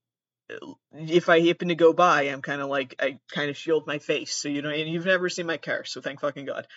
if 0.93 1.29
I 1.29 1.41
happen 1.41 1.69
to 1.69 1.75
go 1.75 1.93
by, 1.93 2.23
I'm 2.23 2.41
kind 2.41 2.61
of 2.61 2.69
like 2.69 2.95
I 2.99 3.19
kind 3.31 3.49
of 3.49 3.57
shield 3.57 3.87
my 3.87 3.99
face, 3.99 4.35
so 4.35 4.49
you 4.49 4.61
know. 4.61 4.69
And 4.69 4.89
you've 4.89 5.05
never 5.05 5.29
seen 5.29 5.45
my 5.45 5.57
car, 5.57 5.85
so 5.85 6.01
thank 6.01 6.21
fucking 6.21 6.45
god. 6.45 6.67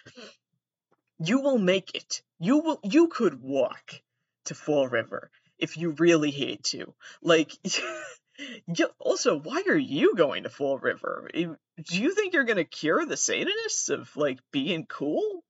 You 1.19 1.41
will 1.41 1.59
make 1.59 1.95
it. 1.95 2.23
You 2.39 2.59
will. 2.59 2.81
You 2.83 3.09
could 3.09 3.41
walk 3.41 4.01
to 4.47 4.55
Fall 4.55 4.89
River 4.89 5.31
if 5.59 5.77
you 5.77 5.91
really 5.91 6.31
hate 6.31 6.65
to. 6.65 6.95
Like, 7.23 7.53
also, 8.99 9.39
why 9.39 9.63
are 9.69 9.77
you 9.77 10.15
going 10.17 10.43
to 10.43 10.51
Fall 10.51 10.79
River? 10.79 11.31
Do 11.33 11.57
you 11.91 12.15
think 12.15 12.35
you're 12.35 12.45
gonna 12.45 12.65
cure 12.65 13.07
the 13.07 13.17
Satanists 13.17 13.89
of 13.89 14.15
like 14.17 14.41
being 14.53 14.87
cool? 14.87 15.45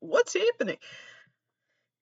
What's 0.00 0.34
happening? 0.34 0.78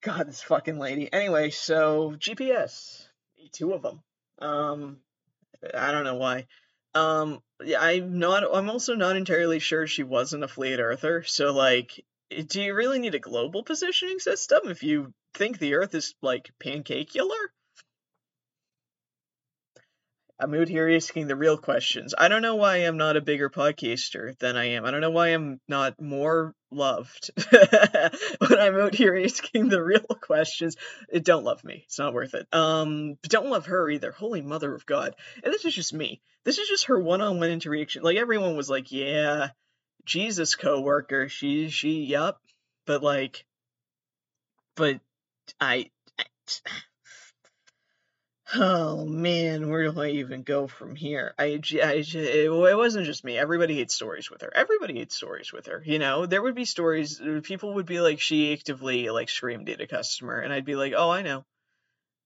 God, 0.02 0.28
this 0.28 0.42
fucking 0.42 0.78
lady. 0.78 1.12
Anyway, 1.12 1.50
so 1.50 2.14
GPS, 2.18 3.06
two 3.52 3.74
of 3.74 3.82
them. 3.82 4.02
Um, 4.38 4.96
I 5.74 5.92
don't 5.92 6.04
know 6.04 6.16
why. 6.16 6.46
Um, 6.94 7.40
yeah, 7.62 7.80
I'm 7.80 8.18
not. 8.18 8.44
I'm 8.52 8.70
also 8.70 8.94
not 8.94 9.16
entirely 9.16 9.58
sure 9.58 9.86
she 9.86 10.02
wasn't 10.02 10.44
a 10.44 10.48
flat 10.48 10.80
earther. 10.80 11.22
So 11.22 11.52
like, 11.52 12.04
do 12.46 12.62
you 12.62 12.74
really 12.74 12.98
need 12.98 13.14
a 13.14 13.20
global 13.20 13.62
positioning 13.62 14.18
system 14.18 14.60
if 14.64 14.82
you 14.82 15.12
think 15.34 15.58
the 15.58 15.74
Earth 15.74 15.94
is 15.94 16.14
like 16.22 16.50
pancakecular? 16.62 17.48
I'm 20.40 20.54
out 20.54 20.68
here 20.68 20.88
asking 20.88 21.26
the 21.26 21.36
real 21.36 21.58
questions. 21.58 22.14
I 22.16 22.28
don't 22.28 22.40
know 22.40 22.56
why 22.56 22.76
I'm 22.76 22.96
not 22.96 23.16
a 23.16 23.20
bigger 23.20 23.50
podcaster 23.50 24.38
than 24.38 24.56
I 24.56 24.70
am. 24.70 24.86
I 24.86 24.90
don't 24.90 25.02
know 25.02 25.10
why 25.10 25.28
I'm 25.28 25.60
not 25.68 26.00
more 26.00 26.54
loved. 26.70 27.30
but 27.50 28.60
I'm 28.60 28.76
out 28.76 28.94
here 28.94 29.16
asking 29.16 29.68
the 29.68 29.82
real 29.82 30.00
questions. 30.20 30.76
Don't 31.22 31.44
love 31.44 31.64
me. 31.64 31.82
It's 31.86 31.98
not 31.98 32.14
worth 32.14 32.34
it. 32.34 32.46
Um, 32.52 33.16
don't 33.22 33.50
love 33.50 33.66
her 33.66 33.88
either. 33.90 34.12
Holy 34.12 34.42
mother 34.42 34.74
of 34.74 34.86
God. 34.86 35.14
And 35.42 35.52
this 35.52 35.64
is 35.64 35.74
just 35.74 35.92
me. 35.92 36.20
This 36.44 36.58
is 36.58 36.68
just 36.68 36.86
her 36.86 36.98
one-on-one 36.98 37.50
interaction. 37.50 38.02
Like 38.02 38.16
everyone 38.16 38.56
was 38.56 38.70
like, 38.70 38.92
yeah, 38.92 39.50
Jesus 40.04 40.54
coworker. 40.54 41.28
She 41.28 41.68
she 41.68 42.04
yup. 42.04 42.40
But 42.86 43.02
like, 43.02 43.44
but 44.74 45.00
I, 45.60 45.90
I 46.18 46.24
Oh 48.52 49.04
man, 49.04 49.68
where 49.68 49.90
do 49.90 50.00
I 50.00 50.08
even 50.08 50.42
go 50.42 50.66
from 50.66 50.96
here? 50.96 51.34
I, 51.38 51.44
I, 51.44 52.04
it 52.04 52.76
wasn't 52.76 53.06
just 53.06 53.24
me. 53.24 53.38
Everybody 53.38 53.76
hates 53.76 53.94
stories 53.94 54.30
with 54.30 54.42
her. 54.42 54.52
Everybody 54.54 54.94
hates 54.94 55.14
stories 55.14 55.52
with 55.52 55.66
her. 55.66 55.82
You 55.84 56.00
know, 56.00 56.26
there 56.26 56.42
would 56.42 56.56
be 56.56 56.64
stories. 56.64 57.20
Uh, 57.20 57.40
people 57.44 57.74
would 57.74 57.86
be 57.86 58.00
like, 58.00 58.18
she 58.18 58.52
actively 58.52 59.08
like 59.08 59.28
screamed 59.28 59.68
at 59.68 59.80
a 59.80 59.86
customer, 59.86 60.40
and 60.40 60.52
I'd 60.52 60.64
be 60.64 60.74
like, 60.74 60.94
oh, 60.96 61.10
I 61.10 61.22
know, 61.22 61.44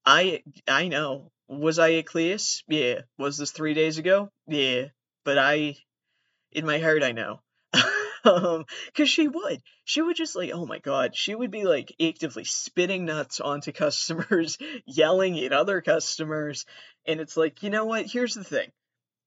I, 0.07 0.43
I 0.67 0.89
know. 0.89 1.31
Was 1.47 1.79
I 1.79 1.89
a 1.89 2.03
Cleus? 2.03 2.63
Yeah. 2.69 3.03
Was 3.19 3.37
this 3.37 3.51
three 3.51 3.75
days 3.75 3.99
ago? 3.99 4.31
Yeah. 4.47 4.87
But 5.25 5.39
I, 5.39 5.77
in 6.53 6.65
my 6.65 6.79
heart, 6.79 7.03
I 7.03 7.13
know. 7.13 7.41
Um 8.25 8.65
because 8.87 9.09
she 9.09 9.29
would. 9.29 9.63
She 9.85 10.03
would 10.03 10.17
just 10.17 10.37
like 10.37 10.51
oh 10.53 10.67
my 10.67 10.79
god 10.79 11.15
she 11.15 11.35
would 11.35 11.51
be 11.51 11.65
like 11.65 11.95
actively 12.01 12.45
spitting 12.45 13.05
nuts 13.05 13.41
onto 13.41 13.73
customers 13.73 14.59
yelling 14.87 15.39
at 15.41 15.53
other 15.53 15.81
customers 15.81 16.67
and 17.07 17.21
it's 17.21 17.37
like 17.37 17.63
you 17.63 17.71
know 17.71 17.85
what? 17.85 18.07
Here's 18.07 18.35
the 18.35 18.45
thing. 18.45 18.71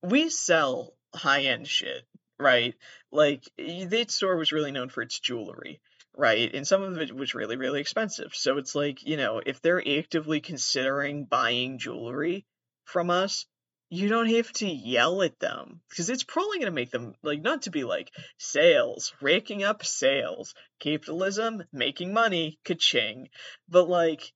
We 0.04 0.30
sell 0.30 0.94
high 1.14 1.44
end 1.44 1.68
shit 1.68 2.04
right? 2.40 2.76
Like 3.12 3.44
that 3.58 4.12
store 4.12 4.38
was 4.38 4.52
really 4.52 4.72
known 4.72 4.90
for 4.90 5.02
its 5.02 5.20
jewelry 5.20 5.80
right? 6.18 6.56
And 6.56 6.68
some 6.68 6.82
of 6.82 6.98
it 6.98 7.16
was 7.16 7.36
really 7.36 7.56
really 7.58 7.80
expensive. 7.80 8.34
So 8.34 8.58
it's 8.58 8.76
like 8.76 9.06
you 9.06 9.18
know 9.18 9.42
if 9.46 9.62
they're 9.62 9.84
actively 10.00 10.42
considering 10.42 11.26
buying 11.26 11.78
jewelry 11.78 12.46
from 12.86 13.10
us 13.10 13.46
you 13.90 14.10
don't 14.10 14.30
have 14.30 14.52
to 14.52 14.68
yell 14.68 15.22
at 15.22 15.40
them 15.40 15.80
because 15.90 16.10
it's 16.10 16.24
probably 16.24 16.58
going 16.58 16.72
to 16.72 16.76
make 16.76 16.92
them 16.92 17.14
like 17.24 17.42
not 17.42 17.64
to 17.64 17.72
be 17.72 17.84
like 17.84 18.12
sales 18.38 19.14
raking 19.22 19.64
up 19.64 19.86
sales 19.86 20.54
capitalism 20.80 21.64
making 21.72 22.14
money 22.14 22.60
ka-ching 22.66 23.30
but 23.70 23.88
like 23.88 24.34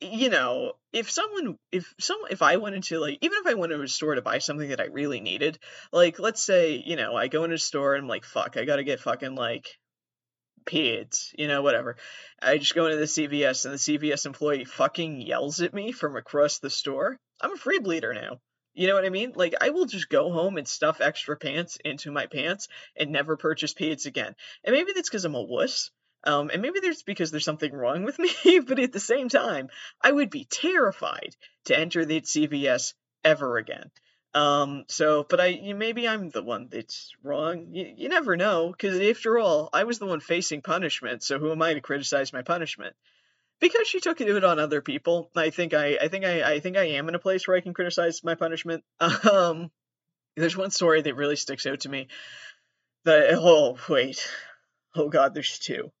you 0.00 0.28
know 0.28 0.72
if 0.92 1.10
someone 1.10 1.56
if 1.72 1.92
someone 1.98 2.30
if 2.30 2.42
i 2.42 2.56
went 2.56 2.76
into 2.76 2.98
like 2.98 3.18
even 3.20 3.38
if 3.38 3.46
i 3.46 3.54
went 3.54 3.72
to 3.72 3.80
a 3.80 3.88
store 3.88 4.14
to 4.14 4.22
buy 4.22 4.38
something 4.38 4.68
that 4.68 4.80
i 4.80 4.84
really 4.84 5.20
needed 5.20 5.58
like 5.92 6.18
let's 6.18 6.42
say 6.42 6.82
you 6.84 6.94
know 6.94 7.16
i 7.16 7.26
go 7.26 7.44
into 7.44 7.56
a 7.56 7.58
store 7.58 7.94
and 7.94 8.04
i'm 8.04 8.08
like 8.08 8.24
fuck 8.24 8.56
i 8.56 8.64
gotta 8.64 8.84
get 8.84 9.00
fucking 9.00 9.34
like 9.34 9.66
pads, 10.66 11.34
you 11.36 11.46
know, 11.46 11.60
whatever. 11.60 11.96
I 12.40 12.56
just 12.56 12.74
go 12.74 12.86
into 12.86 12.96
the 12.96 13.04
CVS 13.04 13.64
and 13.64 13.74
the 13.74 13.78
CVS 13.78 14.24
employee 14.24 14.64
fucking 14.64 15.20
yells 15.20 15.60
at 15.60 15.74
me 15.74 15.92
from 15.92 16.16
across 16.16 16.58
the 16.58 16.70
store. 16.70 17.18
I'm 17.40 17.52
a 17.52 17.56
free 17.56 17.80
bleeder 17.80 18.14
now. 18.14 18.38
You 18.74 18.88
know 18.88 18.94
what 18.94 19.04
I 19.04 19.10
mean? 19.10 19.32
Like 19.34 19.54
I 19.60 19.70
will 19.70 19.86
just 19.86 20.08
go 20.08 20.32
home 20.32 20.56
and 20.56 20.66
stuff 20.66 21.00
extra 21.00 21.36
pants 21.36 21.78
into 21.84 22.10
my 22.10 22.26
pants 22.26 22.68
and 22.96 23.10
never 23.10 23.36
purchase 23.36 23.72
pants 23.72 24.06
again. 24.06 24.34
And 24.64 24.74
maybe 24.74 24.92
that's 24.94 25.08
because 25.08 25.24
I'm 25.24 25.34
a 25.34 25.42
wuss. 25.42 25.90
Um, 26.24 26.50
and 26.52 26.62
maybe 26.62 26.80
there's 26.80 27.02
because 27.02 27.30
there's 27.30 27.44
something 27.44 27.72
wrong 27.72 28.02
with 28.02 28.18
me, 28.44 28.60
but 28.60 28.78
at 28.78 28.92
the 28.92 29.00
same 29.00 29.28
time, 29.28 29.68
I 30.00 30.10
would 30.10 30.30
be 30.30 30.44
terrified 30.44 31.36
to 31.66 31.78
enter 31.78 32.04
the 32.04 32.20
CVS 32.20 32.94
ever 33.22 33.58
again. 33.58 33.90
Um, 34.34 34.84
so, 34.88 35.24
but 35.28 35.40
I 35.40 35.72
maybe 35.76 36.08
I'm 36.08 36.30
the 36.30 36.42
one 36.42 36.68
that's 36.70 37.12
wrong. 37.22 37.68
You, 37.70 37.92
you 37.96 38.08
never 38.08 38.36
know, 38.36 38.72
because 38.72 39.00
after 39.00 39.38
all, 39.38 39.70
I 39.72 39.84
was 39.84 40.00
the 40.00 40.06
one 40.06 40.20
facing 40.20 40.60
punishment. 40.60 41.22
So 41.22 41.38
who 41.38 41.52
am 41.52 41.62
I 41.62 41.74
to 41.74 41.80
criticize 41.80 42.32
my 42.32 42.42
punishment? 42.42 42.96
Because 43.60 43.86
she 43.86 44.00
took 44.00 44.20
it 44.20 44.44
on 44.44 44.58
other 44.58 44.80
people. 44.80 45.30
I 45.36 45.50
think 45.50 45.74
I, 45.74 45.98
I 46.00 46.08
think 46.08 46.24
I, 46.24 46.54
I 46.54 46.60
think 46.60 46.76
I 46.76 46.84
am 46.90 47.08
in 47.08 47.14
a 47.14 47.20
place 47.20 47.46
where 47.46 47.56
I 47.56 47.60
can 47.60 47.74
criticize 47.74 48.24
my 48.24 48.34
punishment. 48.34 48.84
Um, 49.00 49.70
there's 50.36 50.56
one 50.56 50.70
story 50.70 51.00
that 51.02 51.14
really 51.14 51.36
sticks 51.36 51.66
out 51.66 51.80
to 51.80 51.88
me. 51.88 52.08
That 53.04 53.34
oh 53.34 53.78
wait, 53.88 54.28
oh 54.96 55.08
god, 55.08 55.34
there's 55.34 55.58
two. 55.58 55.92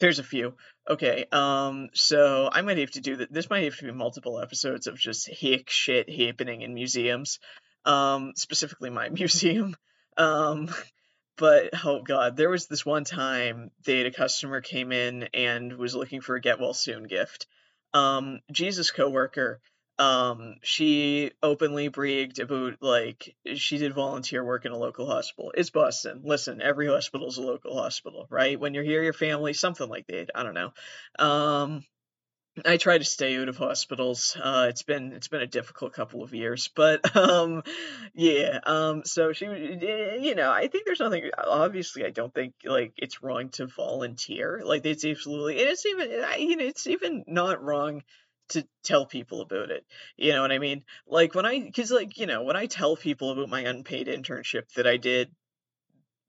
There's 0.00 0.18
a 0.18 0.24
few. 0.24 0.54
Okay, 0.88 1.26
um, 1.30 1.90
so 1.94 2.48
I 2.50 2.62
might 2.62 2.78
have 2.78 2.92
to 2.92 3.00
do 3.00 3.16
that. 3.16 3.32
This 3.32 3.50
might 3.50 3.64
have 3.64 3.76
to 3.78 3.84
be 3.84 3.92
multiple 3.92 4.40
episodes 4.40 4.86
of 4.86 4.98
just 4.98 5.28
hick 5.28 5.70
shit 5.70 6.08
happening 6.10 6.62
in 6.62 6.74
museums. 6.74 7.38
Um, 7.84 8.32
specifically 8.36 8.90
my 8.90 9.08
museum. 9.10 9.76
Um, 10.16 10.68
but 11.36 11.70
oh 11.84 12.02
god, 12.02 12.36
there 12.36 12.50
was 12.50 12.66
this 12.66 12.84
one 12.84 13.04
time 13.04 13.70
that 13.84 14.06
a 14.06 14.10
customer 14.10 14.60
came 14.60 14.92
in 14.92 15.24
and 15.34 15.72
was 15.74 15.94
looking 15.94 16.20
for 16.20 16.36
a 16.36 16.40
get 16.40 16.60
well 16.60 16.74
soon 16.74 17.04
gift. 17.04 17.46
Um, 17.94 18.40
Jesus 18.50 18.90
coworker, 18.90 19.60
um, 19.98 20.56
she 20.62 21.32
openly 21.42 21.88
bragged 21.88 22.38
about 22.38 22.82
like 22.82 23.36
she 23.54 23.78
did 23.78 23.94
volunteer 23.94 24.44
work 24.44 24.64
in 24.64 24.72
a 24.72 24.78
local 24.78 25.06
hospital. 25.06 25.52
It's 25.54 25.70
Boston. 25.70 26.22
Listen, 26.24 26.62
every 26.62 26.88
hospital 26.88 27.28
is 27.28 27.38
a 27.38 27.42
local 27.42 27.80
hospital, 27.80 28.26
right? 28.30 28.58
When 28.58 28.74
you're 28.74 28.84
here, 28.84 29.02
your 29.02 29.12
family, 29.12 29.52
something 29.52 29.88
like 29.88 30.06
that. 30.08 30.30
I 30.34 30.42
don't 30.42 30.54
know. 30.54 30.72
Um, 31.18 31.84
I 32.66 32.76
try 32.76 32.98
to 32.98 33.04
stay 33.04 33.38
out 33.38 33.48
of 33.48 33.56
hospitals. 33.56 34.36
Uh, 34.40 34.66
it's 34.68 34.82
been 34.82 35.12
it's 35.12 35.28
been 35.28 35.40
a 35.40 35.46
difficult 35.46 35.94
couple 35.94 36.22
of 36.22 36.34
years, 36.34 36.68
but 36.76 37.16
um, 37.16 37.62
yeah. 38.14 38.60
Um, 38.64 39.04
so 39.04 39.32
she, 39.32 39.46
you 39.46 40.34
know, 40.34 40.50
I 40.50 40.68
think 40.68 40.84
there's 40.84 41.00
nothing. 41.00 41.30
Obviously, 41.36 42.04
I 42.04 42.10
don't 42.10 42.34
think 42.34 42.54
like 42.64 42.92
it's 42.96 43.22
wrong 43.22 43.48
to 43.50 43.66
volunteer. 43.66 44.60
Like 44.64 44.84
it's 44.84 45.04
absolutely, 45.04 45.60
and 45.60 45.70
it's 45.70 45.86
even, 45.86 46.10
you 46.10 46.56
know, 46.56 46.64
it's 46.64 46.86
even 46.86 47.24
not 47.26 47.62
wrong 47.62 48.02
to 48.50 48.66
tell 48.84 49.06
people 49.06 49.40
about 49.40 49.70
it. 49.70 49.86
You 50.16 50.32
know 50.32 50.42
what 50.42 50.52
I 50.52 50.58
mean? 50.58 50.84
Like 51.06 51.34
when 51.34 51.46
I, 51.46 51.58
because 51.58 51.90
like 51.90 52.18
you 52.18 52.26
know, 52.26 52.42
when 52.42 52.56
I 52.56 52.66
tell 52.66 52.96
people 52.96 53.30
about 53.30 53.48
my 53.48 53.60
unpaid 53.60 54.08
internship 54.08 54.70
that 54.76 54.86
I 54.86 54.98
did 54.98 55.30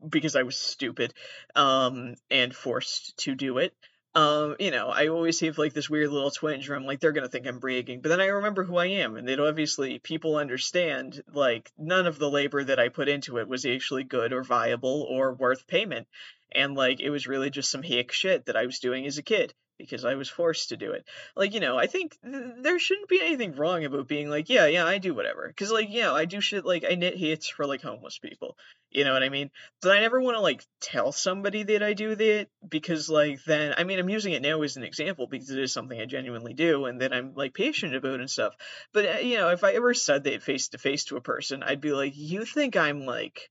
because 0.08 0.36
I 0.38 0.44
was 0.44 0.58
stupid, 0.58 1.14
um, 1.56 2.16
and 2.32 2.56
forced 2.56 3.18
to 3.20 3.36
do 3.36 3.58
it 3.58 3.74
um, 4.16 4.56
you 4.60 4.72
know, 4.72 4.90
I 4.90 5.08
always 5.08 5.40
have 5.40 5.58
like 5.58 5.74
this 5.74 5.90
weird 5.90 6.12
little 6.12 6.32
twinge 6.32 6.70
where 6.70 6.78
I'm 6.78 6.86
like, 6.86 7.00
they're 7.00 7.12
gonna 7.12 7.30
think 7.30 7.48
I'm 7.48 7.60
bragging, 7.60 8.02
but 8.02 8.10
then 8.10 8.22
I 8.22 8.28
remember 8.28 8.64
who 8.64 8.78
I 8.78 8.88
am, 8.88 9.16
and 9.16 9.28
they'd 9.28 9.40
obviously 9.40 10.00
people 10.00 10.36
understand 10.36 11.24
like 11.34 11.72
none 11.78 12.06
of 12.06 12.20
the 12.20 12.30
labor 12.30 12.64
that 12.64 12.80
I 12.80 12.90
put 12.90 13.10
into 13.10 13.38
it 13.38 13.48
was 13.48 13.66
actually 13.66 14.04
good 14.04 14.32
or 14.32 14.44
viable 14.44 15.08
or 15.10 15.34
worth 15.34 15.66
payment, 15.68 16.08
and 16.52 16.76
like 16.76 17.00
it 17.00 17.10
was 17.10 17.28
really 17.28 17.50
just 17.50 17.72
some 17.72 17.84
hick 17.84 18.12
shit 18.12 18.46
that 18.46 18.56
I 18.56 18.66
was 18.66 18.80
doing 18.80 19.06
as 19.08 19.18
a 19.18 19.24
kid 19.24 19.54
because 19.78 20.06
I 20.06 20.16
was 20.16 20.30
forced 20.30 20.70
to 20.70 20.78
do 20.78 20.92
it. 20.92 21.06
Like, 21.36 21.54
you 21.54 21.60
know, 21.60 21.78
I 21.78 21.88
think 21.88 22.18
th- 22.24 22.44
there 22.62 22.80
shouldn't 22.80 23.10
be 23.10 23.22
anything 23.22 23.56
wrong 23.56 23.86
about 23.86 24.08
being 24.08 24.30
like, 24.30 24.50
yeah, 24.50 24.66
yeah, 24.68 24.86
I 24.86 24.98
do 24.98 25.14
whatever. 25.14 25.48
Because, 25.48 25.72
like, 25.72 25.88
yeah, 25.90 26.12
I 26.12 26.26
do 26.26 26.42
shit 26.42 26.66
like 26.66 26.86
I 26.90 26.96
knit 26.96 27.20
hats 27.20 27.50
for 27.50 27.66
like 27.66 27.82
homeless 27.82 28.20
people. 28.20 28.58
You 28.92 29.04
know 29.04 29.14
what 29.14 29.24
I 29.24 29.30
mean? 29.30 29.50
But 29.82 29.98
I 29.98 30.02
never 30.02 30.22
want 30.22 30.38
to 30.38 30.42
like 30.42 30.64
tell 30.80 31.12
somebody 31.12 31.64
that 31.64 31.82
I 31.82 31.94
do 31.94 32.16
that 32.16 32.48
because, 32.68 33.10
like, 33.10 33.44
then 33.46 33.74
I 33.78 33.84
mean, 33.84 34.00
I'm 34.00 34.10
using 34.10 34.34
it 34.34 34.42
now 34.42 34.62
as 34.62 34.78
an 34.78 34.84
example 34.84 35.28
because 35.28 35.50
it 35.50 35.60
is 35.60 35.74
something 35.74 36.00
I 36.00 36.06
genuinely 36.06 36.54
do 36.54 36.86
and 36.86 37.02
that 37.02 37.14
I'm 37.14 37.34
like 37.34 37.54
patient 37.54 37.96
about 37.96 38.20
and 38.20 38.30
stuff. 38.30 38.56
But, 38.94 39.06
uh, 39.06 39.20
you 39.20 39.38
know, 39.38 39.50
if 39.50 39.64
I 39.64 39.74
ever 39.74 39.94
said 39.94 40.26
that 40.26 40.44
face 40.44 40.70
to 40.70 40.78
face 40.78 41.06
to 41.06 41.18
a 41.18 41.22
person, 41.22 41.64
I'd 41.64 41.82
be 41.82 41.92
like, 41.92 42.14
you 42.16 42.46
think 42.46 42.76
I'm 42.76 43.06
like 43.06 43.50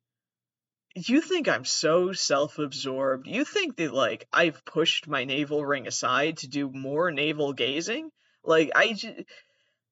you 0.94 1.20
think 1.20 1.48
I'm 1.48 1.64
so 1.64 2.12
self-absorbed? 2.12 3.26
You 3.26 3.44
think 3.44 3.76
that 3.76 3.94
like 3.94 4.26
I've 4.32 4.64
pushed 4.64 5.08
my 5.08 5.24
navel 5.24 5.64
ring 5.64 5.86
aside 5.86 6.38
to 6.38 6.48
do 6.48 6.70
more 6.70 7.10
navel 7.10 7.52
gazing? 7.52 8.10
Like 8.44 8.70
I 8.74 8.92
just 8.92 9.14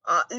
uh, 0.05 0.23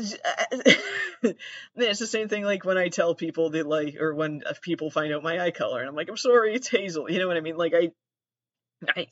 it's 1.75 1.99
the 1.99 2.07
same 2.07 2.27
thing 2.27 2.43
like 2.43 2.65
when 2.65 2.77
I 2.77 2.89
tell 2.89 3.15
people 3.15 3.51
that 3.51 3.67
like 3.67 3.95
or 3.99 4.13
when 4.13 4.43
uh, 4.45 4.53
people 4.61 4.89
find 4.89 5.13
out 5.13 5.23
my 5.23 5.39
eye 5.39 5.51
color 5.51 5.79
and 5.79 5.89
I'm 5.89 5.95
like 5.95 6.09
I'm 6.09 6.17
sorry 6.17 6.55
it's 6.55 6.67
hazel. 6.67 7.09
You 7.09 7.19
know 7.19 7.27
what 7.27 7.37
I 7.37 7.41
mean? 7.41 7.57
Like 7.57 7.73
I 7.73 7.91
I 8.95 9.07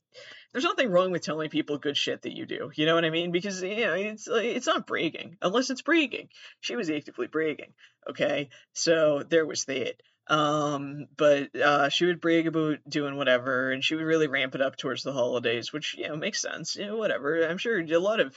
there's 0.52 0.64
nothing 0.64 0.90
wrong 0.90 1.12
with 1.12 1.22
telling 1.22 1.50
people 1.50 1.78
good 1.78 1.96
shit 1.96 2.24
that 2.24 2.36
you 2.36 2.46
do. 2.46 2.72
You 2.76 2.86
know 2.86 2.96
what 2.96 3.06
I 3.06 3.12
mean? 3.12 3.32
Because 3.32 3.62
you 3.62 3.86
know 3.86 3.94
it's 3.94 4.28
it's 4.28 4.68
not 4.68 4.88
bragging 4.88 5.38
unless 5.42 5.70
it's 5.70 5.82
bragging. 5.82 6.30
She 6.62 6.76
was 6.76 6.90
actively 6.90 7.28
bragging 7.28 7.74
okay? 8.10 8.50
So 8.74 9.24
there 9.28 9.46
was 9.46 9.66
that 9.66 10.02
um, 10.30 11.08
but 11.18 11.56
uh, 11.56 11.90
she 11.90 12.06
would 12.06 12.22
brag 12.22 12.48
about 12.48 12.78
doing 12.88 13.18
whatever, 13.18 13.72
and 13.72 13.84
she 13.84 13.96
would 13.96 14.06
really 14.06 14.28
ramp 14.28 14.56
it 14.56 14.62
up 14.62 14.78
towards 14.78 15.04
the 15.04 15.12
holidays, 15.12 15.74
which 15.74 15.96
you 15.98 16.08
know 16.08 16.16
makes 16.16 16.42
sense. 16.42 16.76
You 16.76 16.86
know, 16.86 16.98
whatever. 16.98 17.48
I'm 17.48 17.58
sure 17.58 17.80
a 17.80 18.00
lot 18.00 18.20
of 18.20 18.36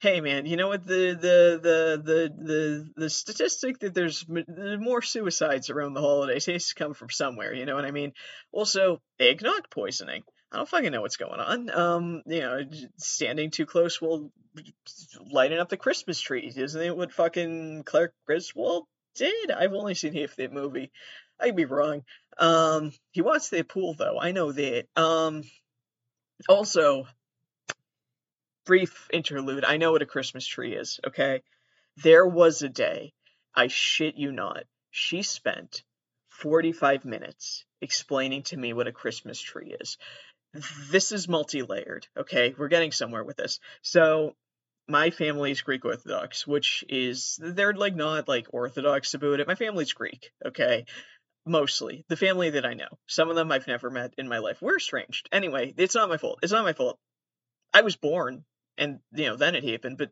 hey 0.00 0.20
man, 0.20 0.46
you 0.46 0.56
know 0.56 0.68
what 0.68 0.84
the 0.84 1.14
the 1.14 1.60
the 1.62 2.02
the 2.02 2.44
the, 2.44 2.90
the 2.96 3.10
statistic 3.10 3.78
that 3.80 3.94
there's 3.94 4.26
more 4.28 5.02
suicides 5.02 5.70
around 5.70 5.94
the 5.94 6.00
holidays 6.00 6.46
has 6.46 6.68
to 6.68 6.74
come 6.74 6.94
from 6.94 7.10
somewhere. 7.10 7.54
You 7.54 7.66
know 7.66 7.76
what 7.76 7.84
I 7.84 7.92
mean? 7.92 8.12
Also, 8.52 9.00
eggnog 9.20 9.70
poisoning. 9.70 10.22
I 10.52 10.56
don't 10.56 10.68
fucking 10.68 10.90
know 10.90 11.02
what's 11.02 11.16
going 11.16 11.38
on. 11.38 11.70
Um, 11.70 12.22
you 12.26 12.40
know, 12.40 12.62
standing 12.96 13.52
too 13.52 13.66
close 13.66 14.00
will 14.00 14.32
lighting 15.30 15.58
up 15.58 15.68
the 15.68 15.76
Christmas 15.76 16.20
tree. 16.20 16.52
Isn't 16.54 16.82
it 16.82 16.96
what 16.96 17.12
fucking 17.12 17.84
Clark 17.84 18.12
Griswold 18.26 18.86
did? 19.14 19.50
I've 19.50 19.72
only 19.72 19.94
seen 19.94 20.14
half 20.14 20.36
that 20.36 20.52
movie. 20.52 20.90
I'd 21.38 21.56
be 21.56 21.64
wrong. 21.64 22.04
Um, 22.38 22.92
he 23.12 23.22
wants 23.22 23.50
that 23.50 23.68
pool 23.68 23.94
though. 23.94 24.18
I 24.20 24.32
know 24.32 24.52
that. 24.52 24.86
Um, 24.96 25.42
also, 26.48 27.06
brief 28.64 29.08
interlude. 29.12 29.64
I 29.64 29.76
know 29.76 29.92
what 29.92 30.02
a 30.02 30.06
Christmas 30.06 30.46
tree 30.46 30.74
is, 30.74 31.00
okay? 31.06 31.42
There 31.96 32.26
was 32.26 32.62
a 32.62 32.68
day, 32.68 33.12
I 33.54 33.66
shit 33.66 34.16
you 34.16 34.32
not, 34.32 34.64
she 34.90 35.22
spent 35.22 35.82
45 36.28 37.04
minutes 37.04 37.64
explaining 37.80 38.44
to 38.44 38.56
me 38.56 38.72
what 38.72 38.86
a 38.86 38.92
Christmas 38.92 39.40
tree 39.40 39.76
is. 39.80 39.98
This 40.90 41.12
is 41.12 41.28
multi 41.28 41.62
layered, 41.62 42.06
okay? 42.16 42.54
We're 42.56 42.68
getting 42.68 42.92
somewhere 42.92 43.24
with 43.24 43.36
this. 43.36 43.60
So, 43.82 44.34
my 44.90 45.10
family's 45.10 45.62
Greek 45.62 45.84
Orthodox, 45.84 46.46
which 46.46 46.84
is, 46.88 47.38
they're 47.42 47.72
like 47.72 47.94
not 47.94 48.28
like 48.28 48.48
Orthodox 48.50 49.14
about 49.14 49.40
it. 49.40 49.48
My 49.48 49.54
family's 49.54 49.92
Greek, 49.92 50.32
okay? 50.44 50.84
Mostly. 51.46 52.04
The 52.08 52.16
family 52.16 52.50
that 52.50 52.66
I 52.66 52.74
know. 52.74 52.98
Some 53.06 53.30
of 53.30 53.36
them 53.36 53.50
I've 53.50 53.66
never 53.66 53.90
met 53.90 54.14
in 54.18 54.28
my 54.28 54.38
life. 54.38 54.60
We're 54.60 54.76
estranged. 54.76 55.28
Anyway, 55.32 55.72
it's 55.76 55.94
not 55.94 56.08
my 56.08 56.18
fault. 56.18 56.40
It's 56.42 56.52
not 56.52 56.64
my 56.64 56.74
fault. 56.74 56.98
I 57.72 57.82
was 57.82 57.96
born 57.96 58.44
and 58.80 58.98
you 59.12 59.26
know 59.26 59.36
then 59.36 59.54
it 59.54 59.62
happened 59.62 59.98
but 59.98 60.10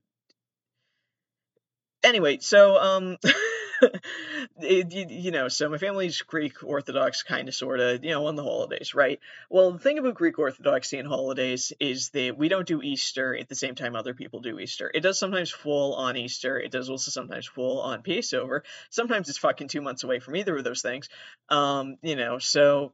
anyway 2.04 2.38
so 2.40 2.76
um 2.76 3.16
it, 4.60 4.92
you, 4.92 5.06
you, 5.08 5.30
know 5.30 5.48
so 5.48 5.68
my 5.68 5.78
family's 5.78 6.20
greek 6.22 6.62
orthodox 6.64 7.22
kind 7.22 7.48
of 7.48 7.54
sort 7.54 7.80
of 7.80 8.04
you 8.04 8.10
know 8.10 8.26
on 8.26 8.36
the 8.36 8.42
holidays 8.42 8.94
right? 8.94 9.20
Well 9.50 9.72
the 9.72 9.78
thing 9.78 9.98
about 9.98 10.14
greek 10.14 10.38
orthodoxy 10.38 10.98
and 10.98 11.08
holidays 11.08 11.72
is 11.80 12.10
that 12.10 12.36
we 12.36 12.48
don't 12.48 12.66
do 12.66 12.82
easter 12.82 13.36
at 13.36 13.48
the 13.48 13.54
same 13.54 13.74
time 13.74 13.94
other 13.94 14.14
people 14.14 14.40
do 14.40 14.58
easter. 14.58 14.90
It 14.92 15.00
does 15.00 15.18
sometimes 15.18 15.50
fall 15.50 15.94
on 15.94 16.16
easter. 16.16 16.58
It 16.58 16.72
does 16.72 16.90
also 16.90 17.10
sometimes 17.10 17.46
fall 17.46 17.80
on 17.80 18.02
passover. 18.02 18.64
Sometimes 18.90 19.28
it's 19.28 19.38
fucking 19.38 19.68
two 19.68 19.82
months 19.82 20.04
away 20.04 20.18
from 20.18 20.36
either 20.36 20.56
of 20.56 20.64
those 20.64 20.82
things. 20.82 21.08
Um 21.48 21.96
you 22.02 22.16
know 22.16 22.38
so 22.38 22.92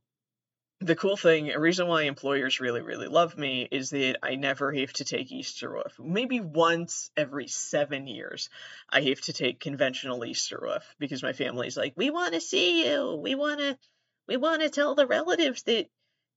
the 0.80 0.96
cool 0.96 1.16
thing, 1.16 1.50
a 1.50 1.58
reason 1.58 1.86
why 1.86 2.02
employers 2.02 2.60
really, 2.60 2.82
really 2.82 3.06
love 3.06 3.38
me 3.38 3.68
is 3.70 3.90
that 3.90 4.18
I 4.22 4.34
never 4.34 4.72
have 4.72 4.92
to 4.94 5.04
take 5.04 5.30
Easter 5.30 5.78
off. 5.78 5.94
Maybe 5.98 6.40
once 6.40 7.10
every 7.16 7.46
seven 7.46 8.06
years, 8.06 8.50
I 8.90 9.00
have 9.02 9.20
to 9.22 9.32
take 9.32 9.60
conventional 9.60 10.24
Easter 10.24 10.66
off 10.66 10.94
because 10.98 11.22
my 11.22 11.32
family's 11.32 11.76
like, 11.76 11.94
we 11.96 12.10
want 12.10 12.34
to 12.34 12.40
see 12.40 12.86
you. 12.88 13.14
We 13.22 13.34
want 13.34 13.60
to, 13.60 13.78
we 14.26 14.36
want 14.36 14.62
to 14.62 14.70
tell 14.70 14.94
the 14.94 15.06
relatives 15.06 15.62
that, 15.64 15.86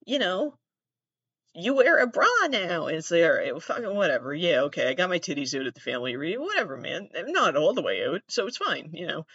you 0.05 0.19
know, 0.19 0.53
you 1.55 1.73
wear 1.73 1.97
a 1.97 2.07
bra 2.07 2.27
now. 2.49 2.85
And 2.85 3.03
like, 3.09 3.23
all 3.23 3.33
right, 3.33 3.51
well, 3.51 3.59
fucking 3.59 3.95
whatever. 3.95 4.33
Yeah, 4.33 4.61
okay, 4.63 4.87
I 4.87 4.93
got 4.93 5.09
my 5.09 5.19
titties 5.19 5.59
out 5.59 5.65
at 5.65 5.73
the 5.73 5.81
family 5.81 6.15
reunion. 6.15 6.43
Whatever, 6.43 6.77
man. 6.77 7.09
I'm 7.17 7.31
not 7.31 7.57
all 7.57 7.73
the 7.73 7.81
way 7.81 8.05
out, 8.05 8.21
so 8.27 8.45
it's 8.45 8.57
fine, 8.57 8.91
you 8.93 9.07
know 9.07 9.25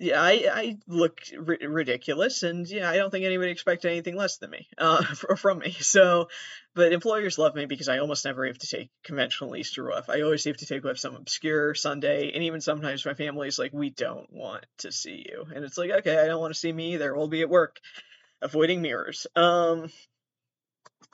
yeah, 0.00 0.22
I, 0.22 0.48
I 0.52 0.78
look 0.86 1.20
ridiculous, 1.36 2.44
and 2.44 2.68
yeah, 2.70 2.88
I 2.88 2.96
don't 2.96 3.10
think 3.10 3.24
anybody 3.24 3.50
expected 3.50 3.90
anything 3.90 4.14
less 4.14 4.36
than 4.36 4.50
me 4.50 4.68
uh, 4.78 5.02
from 5.36 5.58
me. 5.58 5.76
So, 5.80 6.28
but 6.74 6.92
employers 6.92 7.36
love 7.36 7.56
me 7.56 7.66
because 7.66 7.88
I 7.88 7.98
almost 7.98 8.24
never 8.24 8.46
have 8.46 8.58
to 8.58 8.68
take 8.68 8.90
conventional 9.02 9.56
Easter 9.56 9.90
off. 9.90 10.08
I 10.08 10.20
always 10.20 10.44
have 10.44 10.58
to 10.58 10.66
take 10.66 10.84
off 10.84 10.98
some 10.98 11.16
obscure 11.16 11.74
Sunday, 11.74 12.30
and 12.32 12.44
even 12.44 12.60
sometimes 12.60 13.04
my 13.04 13.14
family's 13.14 13.58
like, 13.58 13.72
"We 13.72 13.90
don't 13.90 14.32
want 14.32 14.64
to 14.78 14.92
see 14.92 15.26
you," 15.28 15.46
and 15.52 15.64
it's 15.64 15.76
like, 15.76 15.90
"Okay, 15.90 16.16
I 16.16 16.26
don't 16.26 16.40
want 16.40 16.54
to 16.54 16.60
see 16.60 16.72
me 16.72 16.94
either. 16.94 17.12
We'll 17.16 17.26
be 17.26 17.42
at 17.42 17.50
work, 17.50 17.80
avoiding 18.40 18.80
mirrors." 18.80 19.26
Um, 19.34 19.90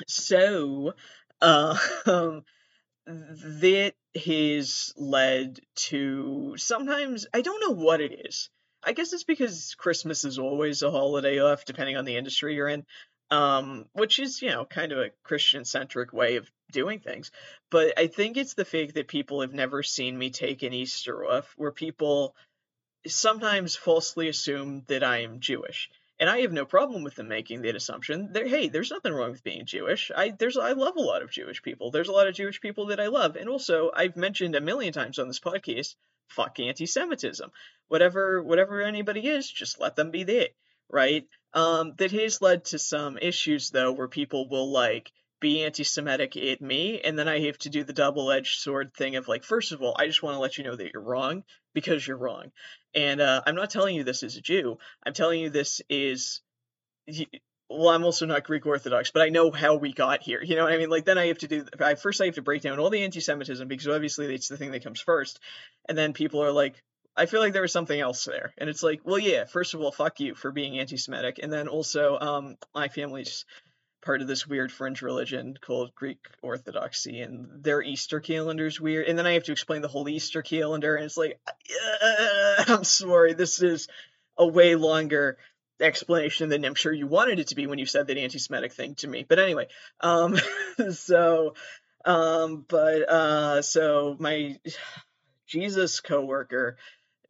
so, 0.07 0.93
uh, 1.41 1.79
um, 2.05 2.45
that 3.07 3.95
has 4.27 4.93
led 4.97 5.61
to 5.75 6.55
sometimes 6.59 7.27
I 7.33 7.41
don't 7.41 7.61
know 7.61 7.83
what 7.83 8.01
it 8.03 8.27
is 8.27 8.51
I 8.87 8.93
guess 8.93 9.13
it's 9.13 9.25
because 9.25 9.75
Christmas 9.77 10.25
is 10.25 10.39
always 10.39 10.83
a 10.83 10.91
holiday 10.91 11.41
off, 11.41 11.65
depending 11.65 11.97
on 11.97 12.05
the 12.05 12.17
industry 12.17 12.55
you're 12.55 12.69
in, 12.69 12.85
um, 13.31 13.87
which 13.93 14.19
is, 14.19 14.43
you 14.43 14.51
know, 14.51 14.65
kind 14.65 14.93
of 14.93 14.99
a 14.99 15.11
Christian 15.23 15.65
centric 15.65 16.13
way 16.13 16.37
of 16.37 16.51
doing 16.71 17.01
things. 17.01 17.31
But 17.71 17.99
I 17.99 18.09
think 18.09 18.37
it's 18.37 18.55
the 18.55 18.65
fact 18.65 18.95
that 18.95 19.09
people 19.09 19.41
have 19.41 19.55
never 19.55 19.83
seen 19.83 20.19
me 20.19 20.31
take 20.31 20.63
an 20.63 20.73
Easter 20.73 21.25
off, 21.25 21.53
where 21.57 21.73
people 21.73 22.35
sometimes 23.07 23.77
falsely 23.77 24.29
assume 24.29 24.85
that 24.89 25.03
I 25.03 25.19
am 25.19 25.41
Jewish. 25.41 25.91
And 26.21 26.31
I 26.31 26.43
have 26.43 26.53
no 26.53 26.65
problem 26.65 27.03
with 27.03 27.17
them 27.17 27.27
making 27.27 27.63
that 27.63 27.75
assumption. 27.75 28.33
They're, 28.33 28.47
hey, 28.47 28.69
there's 28.69 28.93
nothing 28.93 29.13
wrong 29.13 29.33
with 29.33 29.43
being 29.43 29.67
Jewish. 29.67 30.13
I 30.17 30.31
there's 30.31 30.57
I 30.57 30.73
love 30.73 30.97
a 30.97 31.01
lot 31.03 31.23
of 31.23 31.31
Jewish 31.31 31.61
people. 31.61 31.91
There's 31.91 32.09
a 32.09 32.13
lot 32.13 32.29
of 32.29 32.35
Jewish 32.35 32.61
people 32.61 32.87
that 32.87 33.01
I 33.01 33.09
love. 33.09 33.35
And 33.35 33.49
also, 33.49 33.91
I've 33.93 34.17
mentioned 34.17 34.55
a 34.55 34.61
million 34.61 34.93
times 34.93 35.19
on 35.19 35.27
this 35.27 35.41
podcast 35.41 35.97
fuck 36.29 36.59
anti-Semitism. 36.61 37.51
Whatever 37.89 38.43
whatever 38.43 38.83
anybody 38.83 39.27
is, 39.27 39.51
just 39.51 39.81
let 39.81 39.97
them 39.97 40.11
be 40.11 40.25
there, 40.25 40.49
right? 40.91 41.27
Um, 41.53 41.95
that 41.99 42.13
has 42.13 42.43
led 42.43 42.65
to 42.67 42.79
some 42.79 43.19
issues 43.19 43.71
though, 43.71 43.93
where 43.93 44.09
people 44.09 44.49
will 44.49 44.71
like 44.71 45.13
be 45.41 45.63
anti-Semitic 45.63 46.37
at 46.37 46.61
me, 46.63 47.01
and 47.03 47.19
then 47.19 47.29
I 47.29 47.41
have 47.41 47.59
to 47.59 47.69
do 47.69 47.85
the 47.85 47.93
double-edged 47.93 48.61
sword 48.61 48.95
thing 48.95 49.17
of 49.17 49.29
like, 49.29 49.45
first 49.45 49.73
of 49.73 49.83
all, 49.83 49.95
I 49.99 50.07
just 50.07 50.23
want 50.23 50.37
to 50.37 50.41
let 50.41 50.57
you 50.57 50.65
know 50.65 50.75
that 50.75 50.93
you're 50.93 51.03
wrong 51.03 51.45
because 51.75 52.07
you're 52.07 52.17
wrong, 52.17 52.51
and 52.95 53.21
uh, 53.21 53.43
I'm 53.47 53.55
not 53.55 53.71
telling 53.71 53.95
you 53.95 54.05
this 54.05 54.23
as 54.23 54.37
a 54.37 54.41
Jew. 54.41 54.79
I'm 55.05 55.13
telling 55.13 55.41
you 55.41 55.51
this 55.51 55.83
is 55.91 56.41
well, 57.69 57.89
I'm 57.89 58.05
also 58.05 58.27
not 58.27 58.45
Greek 58.45 58.67
Orthodox, 58.67 59.11
but 59.11 59.23
I 59.23 59.31
know 59.31 59.51
how 59.51 59.77
we 59.77 59.93
got 59.93 60.23
here. 60.23 60.43
You 60.43 60.57
know 60.57 60.65
what 60.65 60.73
I 60.73 60.79
mean? 60.79 60.91
Like 60.91 61.05
then 61.05 61.19
I 61.19 61.27
have 61.27 61.39
to 61.39 61.49
do 61.49 61.65
I 61.81 61.95
first 61.95 62.21
I 62.21 62.27
have 62.27 62.35
to 62.35 62.43
break 62.43 62.63
down 62.63 62.79
all 62.79 62.91
the 62.91 63.05
anti-Semitism 63.05 63.67
because 63.67 63.89
obviously 63.89 64.35
it's 64.35 64.49
the 64.49 64.57
thing 64.57 64.73
that 64.73 64.85
comes 64.85 65.01
first, 65.01 65.41
and 65.89 65.97
then 65.97 66.13
people 66.13 66.43
are 66.43 66.53
like, 66.53 66.83
I 67.17 67.27
feel 67.27 67.41
like 67.41 67.53
there 67.53 67.63
was 67.63 67.73
something 67.73 67.99
else 67.99 68.25
there, 68.25 68.53
and 68.59 68.69
it's 68.69 68.83
like, 68.83 69.01
well, 69.05 69.19
yeah. 69.19 69.45
First 69.45 69.75
of 69.75 69.81
all, 69.81 69.93
fuck 69.93 70.21
you 70.21 70.35
for 70.35 70.51
being 70.51 70.79
anti-Semitic, 70.79 71.39
and 71.43 71.53
then 71.53 71.69
also, 71.69 72.19
um, 72.19 72.57
my 72.75 72.89
family's 72.89 73.45
part 74.05 74.21
of 74.21 74.29
this 74.29 74.47
weird 74.47 74.71
fringe 74.71 75.01
religion 75.01 75.57
called 75.61 75.95
Greek 75.95 76.19
Orthodoxy, 76.43 77.21
and 77.21 77.63
their 77.63 77.81
Easter 77.83 78.21
calendar's 78.21 78.81
weird, 78.81 79.07
and 79.07 79.17
then 79.17 79.27
I 79.27 79.33
have 79.33 79.45
to 79.45 79.53
explain 79.53 79.81
the 79.81 79.89
whole 79.89 80.09
Easter 80.09 80.43
calendar, 80.43 80.97
and 80.97 81.05
it's 81.05 81.17
like, 81.17 81.41
uh, 82.03 82.65
I'm 82.69 82.85
sorry, 82.85 83.33
this 83.33 83.63
is 83.63 83.89
a 84.37 84.47
way 84.47 84.75
longer 84.75 85.39
explanation 85.81 86.49
than 86.49 86.65
I'm 86.65 86.75
sure 86.75 86.93
you 86.93 87.07
wanted 87.07 87.39
it 87.39 87.49
to 87.49 87.55
be 87.55 87.67
when 87.67 87.79
you 87.79 87.87
said 87.87 88.07
that 88.07 88.19
anti-Semitic 88.19 88.73
thing 88.73 88.95
to 88.97 89.09
me. 89.09 89.25
But 89.29 89.39
anyway, 89.39 89.69
um, 90.01 90.39
so, 90.93 91.55
um, 92.05 92.65
but 92.69 93.09
uh, 93.09 93.63
so 93.63 94.17
my 94.19 94.57
Jesus 95.47 96.01
coworker 96.01 96.77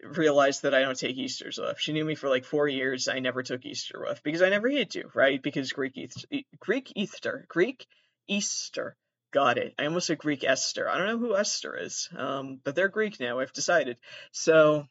realized 0.03 0.63
that 0.63 0.75
I 0.75 0.81
don't 0.81 0.99
take 0.99 1.17
Easter's 1.17 1.59
off. 1.59 1.81
She 1.81 1.93
knew 1.93 2.05
me 2.05 2.15
for 2.15 2.29
like 2.29 2.45
four 2.45 2.69
years. 2.69 3.09
I 3.09 3.21
never 3.21 3.43
took 3.43 3.65
Easter 3.65 4.07
off 4.07 4.23
because 4.23 4.43
I 4.43 4.51
never 4.51 4.71
had 4.71 4.91
to, 4.91 5.05
right? 5.15 5.43
Because 5.43 5.73
Greek 5.73 5.97
Easter, 5.97 6.29
Greek 6.61 6.93
Easter, 6.95 7.47
Greek 7.49 7.87
Easter. 8.29 8.97
Got 9.33 9.59
it. 9.59 9.75
I 9.79 9.87
almost 9.87 10.07
said 10.07 10.19
Greek 10.19 10.45
Esther. 10.45 10.89
I 10.89 10.97
don't 10.97 11.09
know 11.09 11.19
who 11.19 11.37
Esther 11.37 11.77
is, 11.77 12.09
um, 12.17 12.61
but 12.63 12.77
they're 12.77 12.89
Greek 12.89 13.19
now. 13.19 13.41
I've 13.41 13.53
decided. 13.53 13.97
So, 14.31 14.87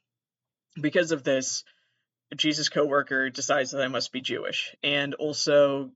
because 0.82 1.14
of 1.14 1.24
this, 1.24 1.64
Jesus' 2.36 2.70
coworker 2.70 3.30
decides 3.30 3.72
that 3.72 3.82
I 3.84 3.88
must 3.88 4.12
be 4.12 4.22
Jewish, 4.22 4.76
and 4.84 5.14
also 5.14 5.92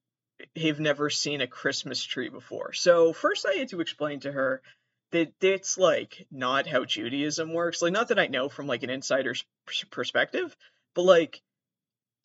have 0.56 0.80
never 0.80 1.10
seen 1.10 1.42
a 1.42 1.48
Christmas 1.48 2.04
tree 2.04 2.30
before. 2.30 2.74
So 2.74 3.14
first, 3.14 3.46
I 3.46 3.54
had 3.54 3.70
to 3.70 3.82
explain 3.82 4.20
to 4.22 4.32
her 4.32 4.62
that 5.12 5.34
it's 5.42 5.78
like 5.78 6.28
not 6.32 6.68
how 6.68 6.86
Judaism 6.86 7.54
works. 7.54 7.82
Like, 7.82 7.94
not 7.94 8.10
that 8.10 8.20
I 8.20 8.28
know 8.28 8.50
from 8.50 8.68
like 8.68 8.84
an 8.84 8.90
insider's 8.90 9.46
perspective, 9.90 10.56
but 10.94 11.04
like 11.04 11.42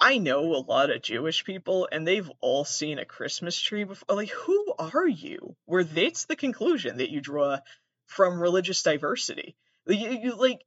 I 0.01 0.19
know 0.19 0.57
a 0.57 0.67
lot 0.67 0.91
of 0.91 1.01
Jewish 1.01 1.45
people, 1.45 1.89
and 1.93 2.07
they've 2.07 2.31
all 2.41 2.65
seen 2.65 2.99
a 2.99 3.05
Christmas 3.05 3.59
tree 3.61 3.85
before. 3.85 4.17
Like, 4.17 4.31
who 4.31 4.75
are 4.79 5.07
you? 5.07 5.55
Where 5.65 5.85
that's 5.85 6.25
the 6.25 6.35
conclusion 6.35 6.97
that 6.97 7.11
you 7.11 7.21
draw 7.21 7.59
from 8.07 8.41
religious 8.41 8.83
diversity. 8.83 9.55
You, 9.87 10.11
you 10.11 10.35
like 10.35 10.65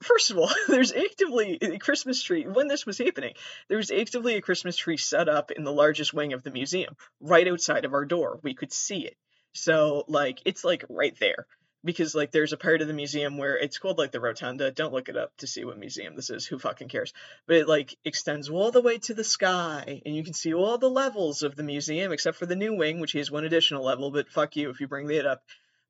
first 0.00 0.30
of 0.30 0.38
all, 0.38 0.50
there's 0.68 0.92
actively 0.92 1.58
a 1.60 1.78
Christmas 1.78 2.22
tree. 2.22 2.46
When 2.46 2.68
this 2.68 2.86
was 2.86 2.98
happening, 2.98 3.34
there 3.68 3.78
was 3.78 3.90
actively 3.90 4.36
a 4.36 4.42
Christmas 4.42 4.76
tree 4.76 4.96
set 4.96 5.28
up 5.28 5.50
in 5.50 5.64
the 5.64 5.72
largest 5.72 6.14
wing 6.14 6.32
of 6.32 6.42
the 6.42 6.50
museum, 6.50 6.96
right 7.20 7.48
outside 7.48 7.84
of 7.84 7.94
our 7.94 8.04
door. 8.04 8.40
We 8.42 8.54
could 8.54 8.72
see 8.72 9.06
it. 9.06 9.16
So, 9.52 10.04
like, 10.08 10.40
it's 10.44 10.64
like 10.64 10.84
right 10.88 11.18
there. 11.18 11.46
Because, 11.84 12.12
like, 12.12 12.32
there's 12.32 12.52
a 12.52 12.56
part 12.56 12.82
of 12.82 12.88
the 12.88 12.92
museum 12.92 13.38
where 13.38 13.56
it's 13.56 13.78
called, 13.78 13.98
like, 13.98 14.10
the 14.10 14.20
Rotunda. 14.20 14.72
Don't 14.72 14.92
look 14.92 15.08
it 15.08 15.16
up 15.16 15.30
to 15.38 15.46
see 15.46 15.64
what 15.64 15.78
museum 15.78 16.16
this 16.16 16.28
is. 16.28 16.44
Who 16.44 16.58
fucking 16.58 16.88
cares? 16.88 17.12
But 17.46 17.56
it, 17.56 17.68
like, 17.68 17.96
extends 18.04 18.50
all 18.50 18.72
the 18.72 18.82
way 18.82 18.98
to 18.98 19.14
the 19.14 19.22
sky. 19.22 20.02
And 20.04 20.14
you 20.14 20.24
can 20.24 20.34
see 20.34 20.52
all 20.52 20.78
the 20.78 20.90
levels 20.90 21.44
of 21.44 21.54
the 21.54 21.62
museum, 21.62 22.10
except 22.10 22.36
for 22.36 22.46
the 22.46 22.56
new 22.56 22.74
wing, 22.74 22.98
which 22.98 23.12
has 23.12 23.30
one 23.30 23.44
additional 23.44 23.84
level. 23.84 24.10
But 24.10 24.28
fuck 24.28 24.56
you 24.56 24.70
if 24.70 24.80
you 24.80 24.88
bring 24.88 25.06
that 25.06 25.24
up 25.24 25.44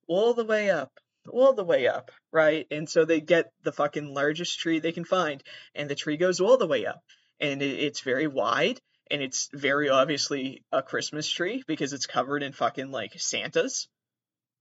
all 0.06 0.34
the 0.34 0.44
way 0.44 0.70
up, 0.70 0.92
all 1.28 1.52
the 1.52 1.64
way 1.64 1.86
up, 1.86 2.10
right? 2.32 2.66
And 2.70 2.88
so 2.88 3.04
they 3.04 3.20
get 3.20 3.50
the 3.62 3.72
fucking 3.72 4.14
largest 4.14 4.58
tree 4.58 4.80
they 4.80 4.92
can 4.92 5.04
find, 5.04 5.42
and 5.74 5.88
the 5.88 5.94
tree 5.94 6.16
goes 6.16 6.40
all 6.40 6.56
the 6.56 6.66
way 6.66 6.86
up, 6.86 7.02
and 7.40 7.62
it, 7.62 7.78
it's 7.80 8.00
very 8.00 8.26
wide, 8.26 8.80
and 9.10 9.22
it's 9.22 9.48
very 9.52 9.88
obviously 9.88 10.62
a 10.72 10.82
Christmas 10.82 11.30
tree 11.30 11.62
because 11.66 11.92
it's 11.92 12.06
covered 12.06 12.42
in 12.42 12.52
fucking 12.52 12.90
like 12.90 13.12
Santas. 13.18 13.88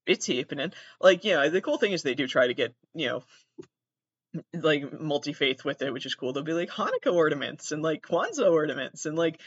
It's 0.06 0.28
happening. 0.28 0.72
Like, 1.02 1.26
you 1.26 1.34
know, 1.34 1.50
the 1.50 1.62
cool 1.62 1.78
thing 1.78 1.92
is 1.92 2.02
they 2.02 2.16
do 2.16 2.28
try 2.28 2.48
to 2.48 2.54
get, 2.54 2.74
you 2.94 3.08
know, 3.08 3.24
like 4.54 5.00
multi 5.00 5.34
faith 5.34 5.66
with 5.66 5.82
it, 5.82 5.92
which 5.92 6.06
is 6.06 6.16
cool. 6.16 6.34
They'll 6.34 6.44
be 6.44 6.54
like 6.54 6.70
Hanukkah 6.70 7.14
ornaments 7.14 7.72
and 7.72 7.82
like 7.82 8.04
Kwanzaa 8.04 8.52
ornaments 8.52 9.06
and 9.06 9.18
like 9.18 9.42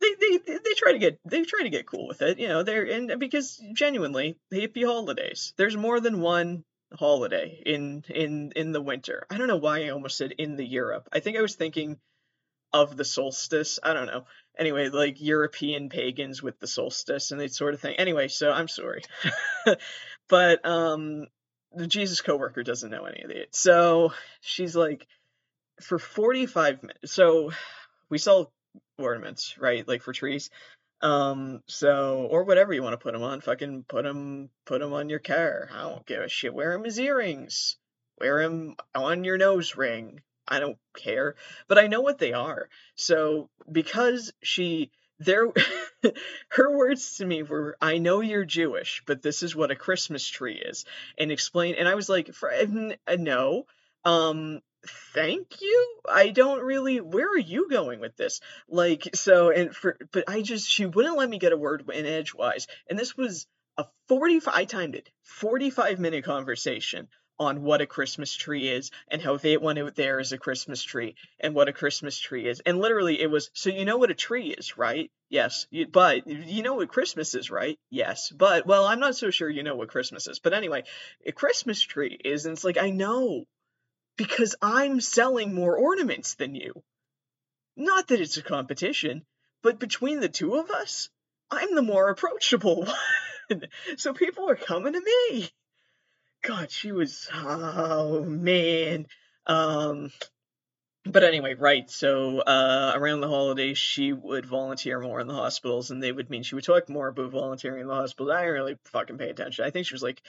they, 0.00 0.14
they 0.18 0.38
they 0.46 0.74
try 0.76 0.92
to 0.92 0.98
get 0.98 1.18
they 1.24 1.42
try 1.42 1.62
to 1.62 1.70
get 1.70 1.86
cool 1.86 2.08
with 2.08 2.22
it, 2.22 2.38
you 2.38 2.48
know. 2.48 2.62
They're 2.62 2.84
and 2.84 3.18
because 3.18 3.62
genuinely 3.74 4.38
happy 4.52 4.84
holidays. 4.84 5.52
There's 5.56 5.76
more 5.76 6.00
than 6.00 6.20
one 6.20 6.64
holiday 6.94 7.62
in 7.64 8.04
in 8.08 8.52
in 8.56 8.72
the 8.72 8.80
winter. 8.80 9.26
I 9.30 9.38
don't 9.38 9.48
know 9.48 9.56
why 9.56 9.84
I 9.84 9.90
almost 9.90 10.16
said 10.16 10.32
in 10.32 10.56
the 10.56 10.66
Europe. 10.66 11.08
I 11.12 11.20
think 11.20 11.36
I 11.36 11.42
was 11.42 11.54
thinking 11.54 11.98
of 12.72 12.96
the 12.96 13.04
solstice. 13.04 13.78
I 13.82 13.94
don't 13.94 14.06
know. 14.06 14.24
Anyway, 14.58 14.88
like 14.88 15.20
European 15.20 15.88
pagans 15.88 16.42
with 16.42 16.58
the 16.60 16.66
solstice 16.66 17.30
and 17.30 17.40
that 17.40 17.52
sort 17.52 17.74
of 17.74 17.80
thing. 17.80 17.96
Anyway, 17.96 18.28
so 18.28 18.50
I'm 18.50 18.68
sorry. 18.68 19.02
but 20.28 20.64
um 20.66 21.26
the 21.72 21.86
Jesus 21.86 22.20
coworker 22.20 22.62
doesn't 22.62 22.90
know 22.90 23.04
any 23.04 23.22
of 23.22 23.30
it. 23.30 23.54
So 23.54 24.12
she's 24.40 24.74
like 24.74 25.06
for 25.80 25.98
45 25.98 26.82
minutes. 26.82 27.12
So 27.12 27.52
we 28.08 28.18
sell 28.18 28.52
ornaments, 28.98 29.56
right? 29.58 29.86
Like 29.86 30.02
for 30.02 30.12
trees. 30.12 30.50
Um, 31.02 31.62
so 31.66 32.26
or 32.30 32.44
whatever 32.44 32.74
you 32.74 32.82
want 32.82 32.92
to 32.92 33.02
put 33.02 33.14
them 33.14 33.22
on, 33.22 33.40
fucking 33.40 33.84
put 33.88 34.04
them 34.04 34.50
put 34.66 34.80
them 34.80 34.92
on 34.92 35.08
your 35.08 35.18
car. 35.18 35.70
I 35.72 35.82
don't 35.82 36.06
give 36.06 36.20
a 36.22 36.28
shit. 36.28 36.52
Wear 36.52 36.72
them 36.72 36.84
as 36.84 36.98
earrings. 36.98 37.76
Wear 38.18 38.42
them 38.42 38.76
on 38.94 39.24
your 39.24 39.38
nose 39.38 39.76
ring. 39.76 40.20
I 40.46 40.60
don't 40.60 40.78
care, 40.96 41.36
but 41.68 41.78
I 41.78 41.86
know 41.86 42.00
what 42.00 42.18
they 42.18 42.32
are. 42.32 42.68
So 42.96 43.48
because 43.70 44.32
she 44.42 44.90
there 45.18 45.46
her 46.50 46.76
words 46.76 47.16
to 47.16 47.24
me 47.24 47.44
were 47.44 47.76
I 47.80 47.98
know 47.98 48.20
you're 48.20 48.44
Jewish, 48.44 49.02
but 49.06 49.22
this 49.22 49.42
is 49.42 49.56
what 49.56 49.70
a 49.70 49.76
Christmas 49.76 50.26
tree 50.26 50.56
is 50.56 50.84
and 51.16 51.32
explain 51.32 51.76
and 51.76 51.88
I 51.88 51.94
was 51.94 52.10
like 52.10 52.30
no. 53.18 53.64
Um 54.04 54.60
thank 55.14 55.60
you 55.60 55.86
i 56.08 56.30
don't 56.30 56.62
really 56.62 57.00
where 57.00 57.28
are 57.28 57.38
you 57.38 57.68
going 57.68 58.00
with 58.00 58.16
this 58.16 58.40
like 58.68 59.08
so 59.14 59.50
and 59.50 59.74
for 59.74 59.96
but 60.12 60.24
i 60.28 60.40
just 60.40 60.68
she 60.68 60.86
wouldn't 60.86 61.18
let 61.18 61.28
me 61.28 61.38
get 61.38 61.52
a 61.52 61.56
word 61.56 61.88
in 61.92 62.06
edgewise 62.06 62.66
and 62.88 62.98
this 62.98 63.16
was 63.16 63.46
a 63.76 63.84
45 64.08 64.54
i 64.54 64.64
timed 64.64 64.94
it 64.94 65.10
45 65.22 65.98
minute 66.00 66.24
conversation 66.24 67.08
on 67.40 67.62
what 67.62 67.80
a 67.80 67.86
Christmas 67.86 68.34
tree 68.34 68.68
is 68.68 68.90
and 69.08 69.22
how 69.22 69.38
they 69.38 69.56
want 69.56 69.78
out 69.78 69.96
there 69.96 70.20
as 70.20 70.30
a 70.30 70.38
Christmas 70.38 70.82
tree 70.82 71.14
and 71.40 71.54
what 71.54 71.68
a 71.68 71.72
Christmas 71.72 72.18
tree 72.18 72.46
is. 72.46 72.60
And 72.66 72.78
literally 72.78 73.18
it 73.18 73.30
was, 73.30 73.50
so 73.54 73.70
you 73.70 73.86
know 73.86 73.96
what 73.96 74.10
a 74.10 74.14
tree 74.14 74.50
is, 74.50 74.76
right? 74.76 75.10
Yes. 75.30 75.66
You, 75.70 75.86
but 75.86 76.26
you 76.26 76.62
know 76.62 76.74
what 76.74 76.90
Christmas 76.90 77.34
is, 77.34 77.50
right? 77.50 77.78
Yes. 77.88 78.30
But, 78.30 78.66
well, 78.66 78.84
I'm 78.84 79.00
not 79.00 79.16
so 79.16 79.30
sure 79.30 79.48
you 79.48 79.62
know 79.62 79.74
what 79.74 79.88
Christmas 79.88 80.26
is. 80.26 80.38
But 80.38 80.52
anyway, 80.52 80.84
a 81.24 81.32
Christmas 81.32 81.80
tree 81.80 82.20
is, 82.22 82.44
and 82.44 82.52
it's 82.52 82.64
like, 82.64 82.76
I 82.76 82.90
know 82.90 83.46
because 84.20 84.54
I'm 84.60 85.00
selling 85.00 85.54
more 85.54 85.74
ornaments 85.74 86.34
than 86.34 86.54
you. 86.54 86.82
Not 87.74 88.08
that 88.08 88.20
it's 88.20 88.36
a 88.36 88.42
competition, 88.42 89.24
but 89.62 89.78
between 89.78 90.20
the 90.20 90.28
two 90.28 90.56
of 90.56 90.70
us, 90.70 91.08
I'm 91.50 91.74
the 91.74 91.80
more 91.80 92.10
approachable 92.10 92.84
one. 93.48 93.62
so 93.96 94.12
people 94.12 94.50
are 94.50 94.56
coming 94.56 94.92
to 94.92 95.00
me. 95.00 95.48
God, 96.42 96.70
she 96.70 96.92
was 96.92 97.30
oh 97.32 98.22
man. 98.22 99.06
Um 99.46 100.10
but 101.06 101.24
anyway, 101.24 101.54
right. 101.54 101.90
So 101.90 102.40
uh, 102.40 102.92
around 102.94 103.22
the 103.22 103.28
holidays, 103.28 103.78
she 103.78 104.12
would 104.12 104.44
volunteer 104.44 105.00
more 105.00 105.18
in 105.18 105.28
the 105.28 105.34
hospitals, 105.34 105.90
and 105.90 106.02
they 106.02 106.12
would 106.12 106.28
mean 106.28 106.42
she 106.42 106.54
would 106.54 106.64
talk 106.64 106.90
more 106.90 107.08
about 107.08 107.30
volunteering 107.30 107.80
in 107.80 107.88
the 107.88 107.94
hospitals. 107.94 108.32
I 108.32 108.42
didn't 108.42 108.52
really 108.52 108.76
fucking 108.84 109.16
pay 109.16 109.30
attention. 109.30 109.64
I 109.64 109.70
think 109.70 109.86
she 109.86 109.94
was 109.94 110.02
like 110.02 110.20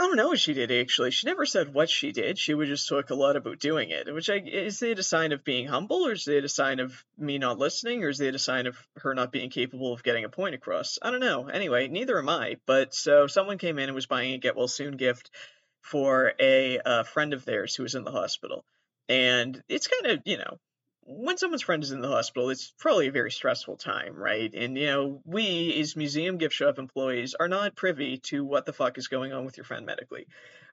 I 0.00 0.04
don't 0.06 0.16
know 0.16 0.28
what 0.28 0.38
she 0.38 0.54
did 0.54 0.70
actually. 0.70 1.10
She 1.10 1.26
never 1.26 1.44
said 1.44 1.74
what 1.74 1.90
she 1.90 2.12
did. 2.12 2.38
She 2.38 2.54
would 2.54 2.68
just 2.68 2.88
talk 2.88 3.10
a 3.10 3.16
lot 3.16 3.34
about 3.34 3.58
doing 3.58 3.90
it. 3.90 4.12
Which 4.14 4.30
I, 4.30 4.36
is 4.36 4.80
it 4.82 5.00
a 5.00 5.02
sign 5.02 5.32
of 5.32 5.42
being 5.42 5.66
humble, 5.66 6.06
or 6.06 6.12
is 6.12 6.28
it 6.28 6.44
a 6.44 6.48
sign 6.48 6.78
of 6.78 7.04
me 7.16 7.38
not 7.38 7.58
listening, 7.58 8.04
or 8.04 8.08
is 8.08 8.20
it 8.20 8.34
a 8.34 8.38
sign 8.38 8.68
of 8.68 8.76
her 8.98 9.12
not 9.12 9.32
being 9.32 9.50
capable 9.50 9.92
of 9.92 10.04
getting 10.04 10.24
a 10.24 10.28
point 10.28 10.54
across? 10.54 10.98
I 11.02 11.10
don't 11.10 11.18
know. 11.18 11.48
Anyway, 11.48 11.88
neither 11.88 12.16
am 12.16 12.28
I. 12.28 12.58
But 12.64 12.94
so 12.94 13.26
someone 13.26 13.58
came 13.58 13.78
in 13.78 13.88
and 13.88 13.94
was 13.94 14.06
buying 14.06 14.34
a 14.34 14.38
get 14.38 14.56
well 14.56 14.68
soon 14.68 14.96
gift 14.96 15.30
for 15.80 16.32
a, 16.38 16.78
a 16.84 17.02
friend 17.02 17.32
of 17.32 17.44
theirs 17.44 17.74
who 17.74 17.82
was 17.82 17.96
in 17.96 18.04
the 18.04 18.12
hospital, 18.12 18.64
and 19.08 19.60
it's 19.68 19.88
kind 19.88 20.12
of 20.12 20.22
you 20.24 20.38
know 20.38 20.60
when 21.10 21.38
someone's 21.38 21.62
friend 21.62 21.82
is 21.82 21.90
in 21.90 22.02
the 22.02 22.08
hospital, 22.08 22.50
it's 22.50 22.72
probably 22.78 23.08
a 23.08 23.12
very 23.12 23.30
stressful 23.30 23.76
time, 23.76 24.14
right? 24.14 24.52
And 24.52 24.76
you 24.76 24.86
know, 24.86 25.22
we 25.24 25.78
as 25.80 25.96
museum 25.96 26.36
gift 26.36 26.54
shop 26.54 26.78
employees 26.78 27.34
are 27.34 27.48
not 27.48 27.76
privy 27.76 28.18
to 28.24 28.44
what 28.44 28.66
the 28.66 28.74
fuck 28.74 28.98
is 28.98 29.08
going 29.08 29.32
on 29.32 29.46
with 29.46 29.56
your 29.56 29.64
friend 29.64 29.86
medically, 29.86 30.26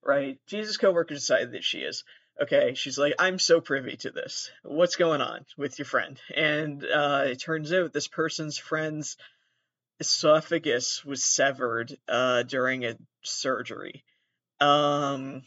right? 0.04 0.38
Jesus 0.46 0.76
coworker 0.76 1.14
decided 1.14 1.54
that 1.54 1.64
she 1.64 1.80
is. 1.80 2.04
Okay, 2.42 2.74
she's 2.74 2.98
like, 2.98 3.14
I'm 3.18 3.40
so 3.40 3.62
privy 3.62 3.96
to 3.98 4.12
this. 4.12 4.52
What's 4.64 4.98
going 4.98 5.22
on 5.22 5.46
with 5.58 5.80
your 5.80 5.86
friend? 5.86 6.20
And 6.36 6.84
uh, 6.84 7.24
it 7.28 7.40
turns 7.40 7.72
out 7.72 7.94
this 7.94 8.10
person's 8.10 8.58
friend's 8.58 9.16
esophagus 10.02 11.06
was 11.06 11.24
severed 11.24 11.98
uh, 12.10 12.44
during 12.44 12.84
a 12.84 12.98
surgery. 13.24 14.04
Um, 14.60 15.44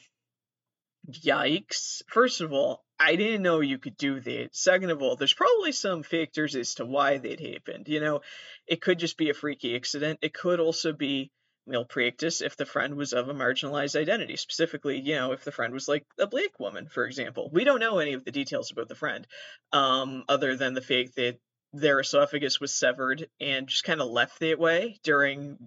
yikes. 1.10 2.02
First 2.08 2.40
of 2.40 2.54
all, 2.54 2.82
I 3.00 3.16
didn't 3.16 3.42
know 3.42 3.60
you 3.60 3.78
could 3.78 3.96
do 3.96 4.20
that. 4.20 4.48
Second 4.52 4.90
of 4.90 5.02
all, 5.02 5.16
there's 5.16 5.34
probably 5.34 5.72
some 5.72 6.02
factors 6.02 6.56
as 6.56 6.74
to 6.74 6.84
why 6.84 7.18
that 7.18 7.40
happened. 7.40 7.88
You 7.88 8.00
know, 8.00 8.20
it 8.66 8.82
could 8.82 8.98
just 8.98 9.16
be 9.16 9.30
a 9.30 9.34
freaky 9.34 9.76
accident. 9.76 10.18
It 10.22 10.34
could 10.34 10.58
also 10.58 10.92
be 10.92 11.30
malpractice 11.66 12.40
if 12.40 12.56
the 12.56 12.64
friend 12.64 12.94
was 12.96 13.12
of 13.12 13.28
a 13.28 13.34
marginalized 13.34 13.94
identity. 13.94 14.36
Specifically, 14.36 14.98
you 14.98 15.14
know, 15.14 15.32
if 15.32 15.44
the 15.44 15.52
friend 15.52 15.72
was 15.72 15.86
like 15.86 16.04
a 16.18 16.26
black 16.26 16.58
woman, 16.58 16.88
for 16.88 17.04
example. 17.04 17.50
We 17.52 17.64
don't 17.64 17.80
know 17.80 17.98
any 17.98 18.14
of 18.14 18.24
the 18.24 18.32
details 18.32 18.70
about 18.72 18.88
the 18.88 18.94
friend, 18.94 19.26
um, 19.72 20.24
other 20.28 20.56
than 20.56 20.74
the 20.74 20.80
fact 20.80 21.16
that 21.16 21.38
their 21.74 22.00
esophagus 22.00 22.60
was 22.60 22.72
severed 22.74 23.28
and 23.40 23.68
just 23.68 23.84
kind 23.84 24.00
of 24.00 24.08
left 24.08 24.40
that 24.40 24.58
way 24.58 24.98
during, 25.04 25.58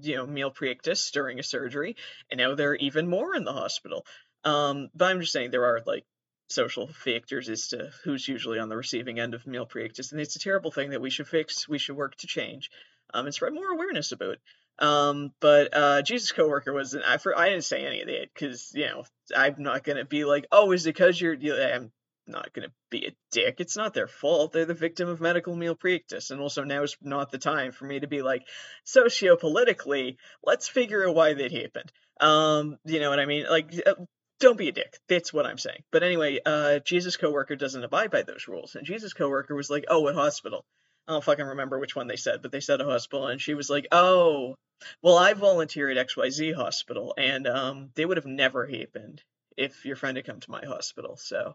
you 0.00 0.16
know, 0.16 0.26
malpractice 0.26 1.10
during 1.10 1.38
a 1.38 1.42
surgery, 1.42 1.96
and 2.30 2.38
now 2.38 2.54
they're 2.54 2.76
even 2.76 3.08
more 3.08 3.36
in 3.36 3.44
the 3.44 3.52
hospital. 3.52 4.06
Um, 4.42 4.88
but 4.94 5.10
I'm 5.10 5.20
just 5.20 5.32
saying 5.32 5.50
there 5.50 5.66
are 5.66 5.82
like 5.86 6.04
social 6.50 6.86
factors 6.86 7.48
as 7.48 7.68
to 7.68 7.90
who's 8.04 8.26
usually 8.26 8.58
on 8.58 8.68
the 8.68 8.76
receiving 8.76 9.18
end 9.18 9.34
of 9.34 9.46
malpractice, 9.46 10.12
and 10.12 10.20
it's 10.20 10.36
a 10.36 10.40
terrible 10.40 10.70
thing 10.70 10.90
that 10.90 11.00
we 11.00 11.10
should 11.10 11.28
fix. 11.28 11.68
We 11.68 11.78
should 11.78 11.96
work 11.96 12.16
to 12.16 12.26
change, 12.26 12.70
um, 13.14 13.26
and 13.26 13.34
spread 13.34 13.54
more 13.54 13.70
awareness 13.70 14.12
about. 14.12 14.38
Um, 14.78 15.32
but 15.40 15.76
uh, 15.76 16.02
Jesus 16.02 16.32
coworker 16.32 16.72
was 16.72 16.94
an 16.94 17.02
I 17.06 17.18
for 17.18 17.36
I 17.36 17.50
didn't 17.50 17.64
say 17.64 17.84
any 17.84 18.00
of 18.00 18.08
that 18.08 18.28
because 18.34 18.72
you 18.74 18.86
know 18.86 19.04
I'm 19.36 19.56
not 19.58 19.84
gonna 19.84 20.04
be 20.04 20.24
like, 20.24 20.46
oh, 20.50 20.72
is 20.72 20.86
it 20.86 20.94
because 20.94 21.20
you're? 21.20 21.34
You 21.34 21.54
I'm 21.54 21.92
not 22.26 22.52
gonna 22.52 22.72
be 22.90 23.06
a 23.06 23.16
dick. 23.30 23.56
It's 23.58 23.76
not 23.76 23.92
their 23.94 24.08
fault. 24.08 24.52
They're 24.52 24.64
the 24.64 24.74
victim 24.74 25.08
of 25.08 25.20
medical 25.20 25.54
malpractice, 25.54 26.30
and 26.30 26.40
also 26.40 26.64
now 26.64 26.82
is 26.82 26.96
not 27.02 27.30
the 27.30 27.38
time 27.38 27.72
for 27.72 27.84
me 27.84 28.00
to 28.00 28.06
be 28.06 28.22
like, 28.22 28.42
socio-politically, 28.84 30.16
let's 30.44 30.68
figure 30.68 31.06
out 31.08 31.14
why 31.14 31.34
that 31.34 31.52
happened. 31.52 31.92
Um, 32.20 32.78
you 32.84 33.00
know 33.00 33.10
what 33.10 33.20
I 33.20 33.26
mean? 33.26 33.46
Like, 33.48 33.74
uh, 33.84 33.94
don't 34.40 34.58
be 34.58 34.68
a 34.68 34.72
dick. 34.72 34.98
That's 35.08 35.32
what 35.32 35.46
I'm 35.46 35.58
saying. 35.58 35.84
But 35.92 36.02
anyway, 36.02 36.40
uh, 36.44 36.80
Jesus 36.80 37.16
coworker 37.16 37.56
doesn't 37.56 37.84
abide 37.84 38.10
by 38.10 38.22
those 38.22 38.48
rules, 38.48 38.74
and 38.74 38.86
Jesus 38.86 39.12
coworker 39.12 39.54
was 39.54 39.70
like, 39.70 39.84
"Oh, 39.88 40.00
what 40.00 40.14
hospital?" 40.14 40.64
I 41.06 41.12
don't 41.12 41.24
fucking 41.24 41.44
remember 41.44 41.78
which 41.78 41.94
one 41.94 42.06
they 42.06 42.16
said, 42.16 42.42
but 42.42 42.50
they 42.50 42.60
said 42.60 42.80
a 42.80 42.84
hospital, 42.84 43.28
and 43.28 43.40
she 43.40 43.54
was 43.54 43.70
like, 43.70 43.86
"Oh, 43.92 44.56
well, 45.02 45.18
I 45.18 45.34
volunteer 45.34 45.90
at 45.90 45.98
XYZ 45.98 46.54
hospital, 46.54 47.14
and 47.16 47.46
um, 47.46 47.90
they 47.94 48.04
would 48.06 48.16
have 48.16 48.26
never 48.26 48.66
happened 48.66 49.22
if 49.56 49.84
your 49.84 49.96
friend 49.96 50.16
had 50.16 50.26
come 50.26 50.40
to 50.40 50.50
my 50.50 50.64
hospital. 50.64 51.16
So 51.16 51.54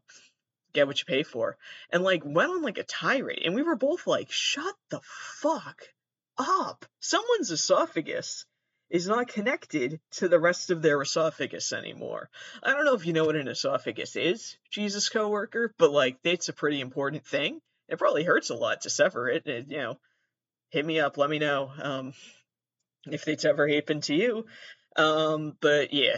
get 0.74 0.88
what 0.88 0.99
you 0.99 1.06
pay 1.06 1.24
for." 1.24 1.57
And 1.90 2.03
like 2.03 2.24
went 2.24 2.52
on 2.52 2.62
like 2.62 2.78
a 2.78 2.84
tirade, 2.84 3.41
and 3.45 3.56
we 3.56 3.64
were 3.64 3.76
both 3.76 4.06
like, 4.07 4.32
"Shut 4.32 4.76
the 4.90 5.02
fuck 5.03 5.82
up! 6.38 6.86
Someone's 6.99 7.49
esophagus." 7.52 8.45
Is 8.96 9.08
not 9.10 9.28
connected 9.28 10.00
to 10.10 10.30
the 10.30 10.40
rest 10.40 10.72
of 10.72 10.82
their 10.82 11.02
esophagus 11.02 11.74
anymore. 11.74 12.30
I 12.64 12.72
don't 12.72 12.86
know 12.86 12.96
if 12.96 13.06
you 13.06 13.12
know 13.12 13.26
what 13.26 13.36
an 13.36 13.50
esophagus 13.50 14.16
is, 14.16 14.58
Jesus 14.72 15.10
coworker, 15.10 15.74
but 15.78 15.92
like 15.92 16.18
it's 16.24 16.48
a 16.48 16.54
pretty 16.54 16.80
important 16.80 17.26
thing. 17.26 17.60
It 17.90 18.00
probably 18.00 18.24
hurts 18.24 18.52
a 18.52 18.56
lot 18.56 18.82
to 18.82 18.90
sever 18.90 19.28
it. 19.28 19.46
it 19.48 19.66
you 19.70 19.78
know, 19.80 20.00
hit 20.70 20.86
me 20.86 21.02
up, 21.02 21.18
let 21.18 21.30
me 21.30 21.40
know 21.40 21.72
um, 21.82 22.14
if 23.06 23.28
it's 23.28 23.44
ever 23.44 23.68
happened 23.68 24.04
to 24.04 24.16
you. 24.16 24.46
Um, 24.96 25.58
but 25.60 25.94
yeah, 25.94 26.16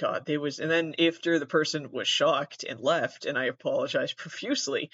God, 0.00 0.24
there 0.24 0.40
was, 0.40 0.60
and 0.60 0.70
then 0.70 0.94
after 0.98 1.38
the 1.38 1.44
person 1.44 1.92
was 1.92 2.08
shocked 2.08 2.64
and 2.64 2.80
left, 2.80 3.26
and 3.26 3.36
I 3.36 3.44
apologized 3.44 4.16
profusely, 4.16 4.90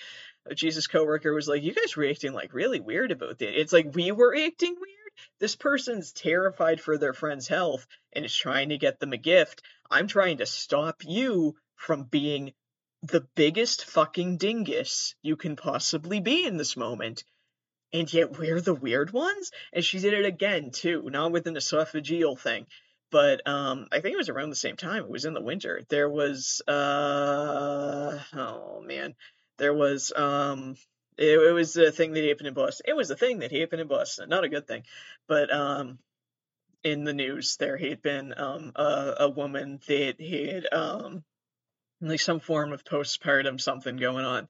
Jesus 0.52 0.88
coworker 0.88 1.32
was 1.32 1.46
like, 1.46 1.62
"You 1.62 1.74
guys 1.74 1.96
were 1.96 2.08
acting 2.08 2.32
like 2.32 2.54
really 2.54 2.80
weird 2.80 3.12
about 3.12 3.38
that." 3.38 3.60
It's 3.60 3.72
like 3.72 3.94
we 3.94 4.10
were 4.10 4.34
acting 4.34 4.74
weird 4.74 4.99
this 5.38 5.56
person's 5.56 6.12
terrified 6.12 6.80
for 6.80 6.98
their 6.98 7.14
friend's 7.14 7.48
health 7.48 7.86
and 8.12 8.24
is 8.24 8.34
trying 8.34 8.70
to 8.70 8.78
get 8.78 9.00
them 9.00 9.12
a 9.12 9.16
gift. 9.16 9.62
I'm 9.90 10.06
trying 10.06 10.38
to 10.38 10.46
stop 10.46 11.02
you 11.04 11.56
from 11.76 12.04
being 12.04 12.52
the 13.02 13.26
biggest 13.34 13.84
fucking 13.86 14.36
dingus 14.36 15.14
you 15.22 15.36
can 15.36 15.56
possibly 15.56 16.20
be 16.20 16.46
in 16.46 16.56
this 16.56 16.76
moment. 16.76 17.24
And 17.92 18.12
yet 18.12 18.38
we're 18.38 18.60
the 18.60 18.74
weird 18.74 19.12
ones? 19.12 19.50
And 19.72 19.84
she 19.84 19.98
did 19.98 20.14
it 20.14 20.26
again, 20.26 20.70
too, 20.70 21.08
not 21.10 21.32
with 21.32 21.46
an 21.46 21.56
esophageal 21.56 22.38
thing. 22.38 22.66
But 23.10 23.46
um, 23.48 23.88
I 23.90 24.00
think 24.00 24.14
it 24.14 24.18
was 24.18 24.28
around 24.28 24.50
the 24.50 24.56
same 24.56 24.76
time. 24.76 24.98
It 25.02 25.10
was 25.10 25.24
in 25.24 25.34
the 25.34 25.40
winter. 25.40 25.82
There 25.88 26.08
was, 26.08 26.62
uh, 26.68 28.18
oh 28.34 28.80
man, 28.82 29.16
there 29.58 29.74
was, 29.74 30.12
um, 30.14 30.76
it, 31.20 31.38
it 31.38 31.52
was 31.52 31.76
a 31.76 31.92
thing 31.92 32.12
that 32.14 32.24
happened 32.24 32.48
in 32.48 32.54
Boston. 32.54 32.86
It 32.88 32.96
was 32.96 33.10
a 33.10 33.16
thing 33.16 33.40
that 33.40 33.52
happened 33.52 33.82
in 33.82 33.88
Boston. 33.88 34.28
Not 34.28 34.44
a 34.44 34.48
good 34.48 34.66
thing, 34.66 34.82
but 35.28 35.52
um, 35.52 35.98
in 36.82 37.04
the 37.04 37.12
news 37.12 37.56
there 37.56 37.76
had 37.76 38.02
been 38.02 38.34
um 38.36 38.72
a, 38.76 39.14
a 39.20 39.28
woman 39.28 39.80
that 39.86 40.20
had 40.20 40.72
um 40.72 41.22
like 42.00 42.20
some 42.20 42.40
form 42.40 42.72
of 42.72 42.84
postpartum 42.84 43.60
something 43.60 43.96
going 43.96 44.24
on 44.24 44.48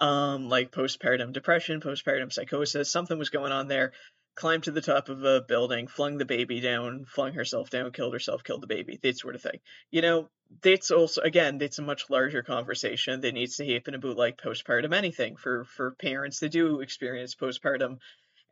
um 0.00 0.48
like 0.48 0.72
postpartum 0.72 1.32
depression 1.32 1.80
postpartum 1.80 2.32
psychosis 2.32 2.90
something 2.90 3.18
was 3.18 3.30
going 3.30 3.52
on 3.52 3.68
there 3.68 3.92
climbed 4.34 4.64
to 4.64 4.70
the 4.70 4.80
top 4.80 5.08
of 5.08 5.22
a 5.24 5.40
building 5.40 5.86
flung 5.86 6.18
the 6.18 6.24
baby 6.24 6.60
down 6.60 7.04
flung 7.04 7.32
herself 7.32 7.70
down 7.70 7.92
killed 7.92 8.12
herself 8.12 8.44
killed 8.44 8.62
the 8.62 8.66
baby 8.66 8.98
that 9.02 9.18
sort 9.18 9.34
of 9.34 9.42
thing. 9.42 9.60
You 9.90 10.02
know 10.02 10.28
that's 10.62 10.90
also 10.90 11.20
again 11.22 11.58
that's 11.58 11.78
a 11.78 11.82
much 11.82 12.10
larger 12.10 12.42
conversation 12.42 13.20
that 13.20 13.34
needs 13.34 13.56
to 13.56 13.72
happen 13.72 13.94
about 13.94 14.16
like 14.16 14.36
postpartum 14.38 14.94
anything 14.94 15.36
for 15.36 15.64
for 15.64 15.92
parents 15.92 16.40
that 16.40 16.50
do 16.50 16.80
experience 16.80 17.34
postpartum 17.34 17.98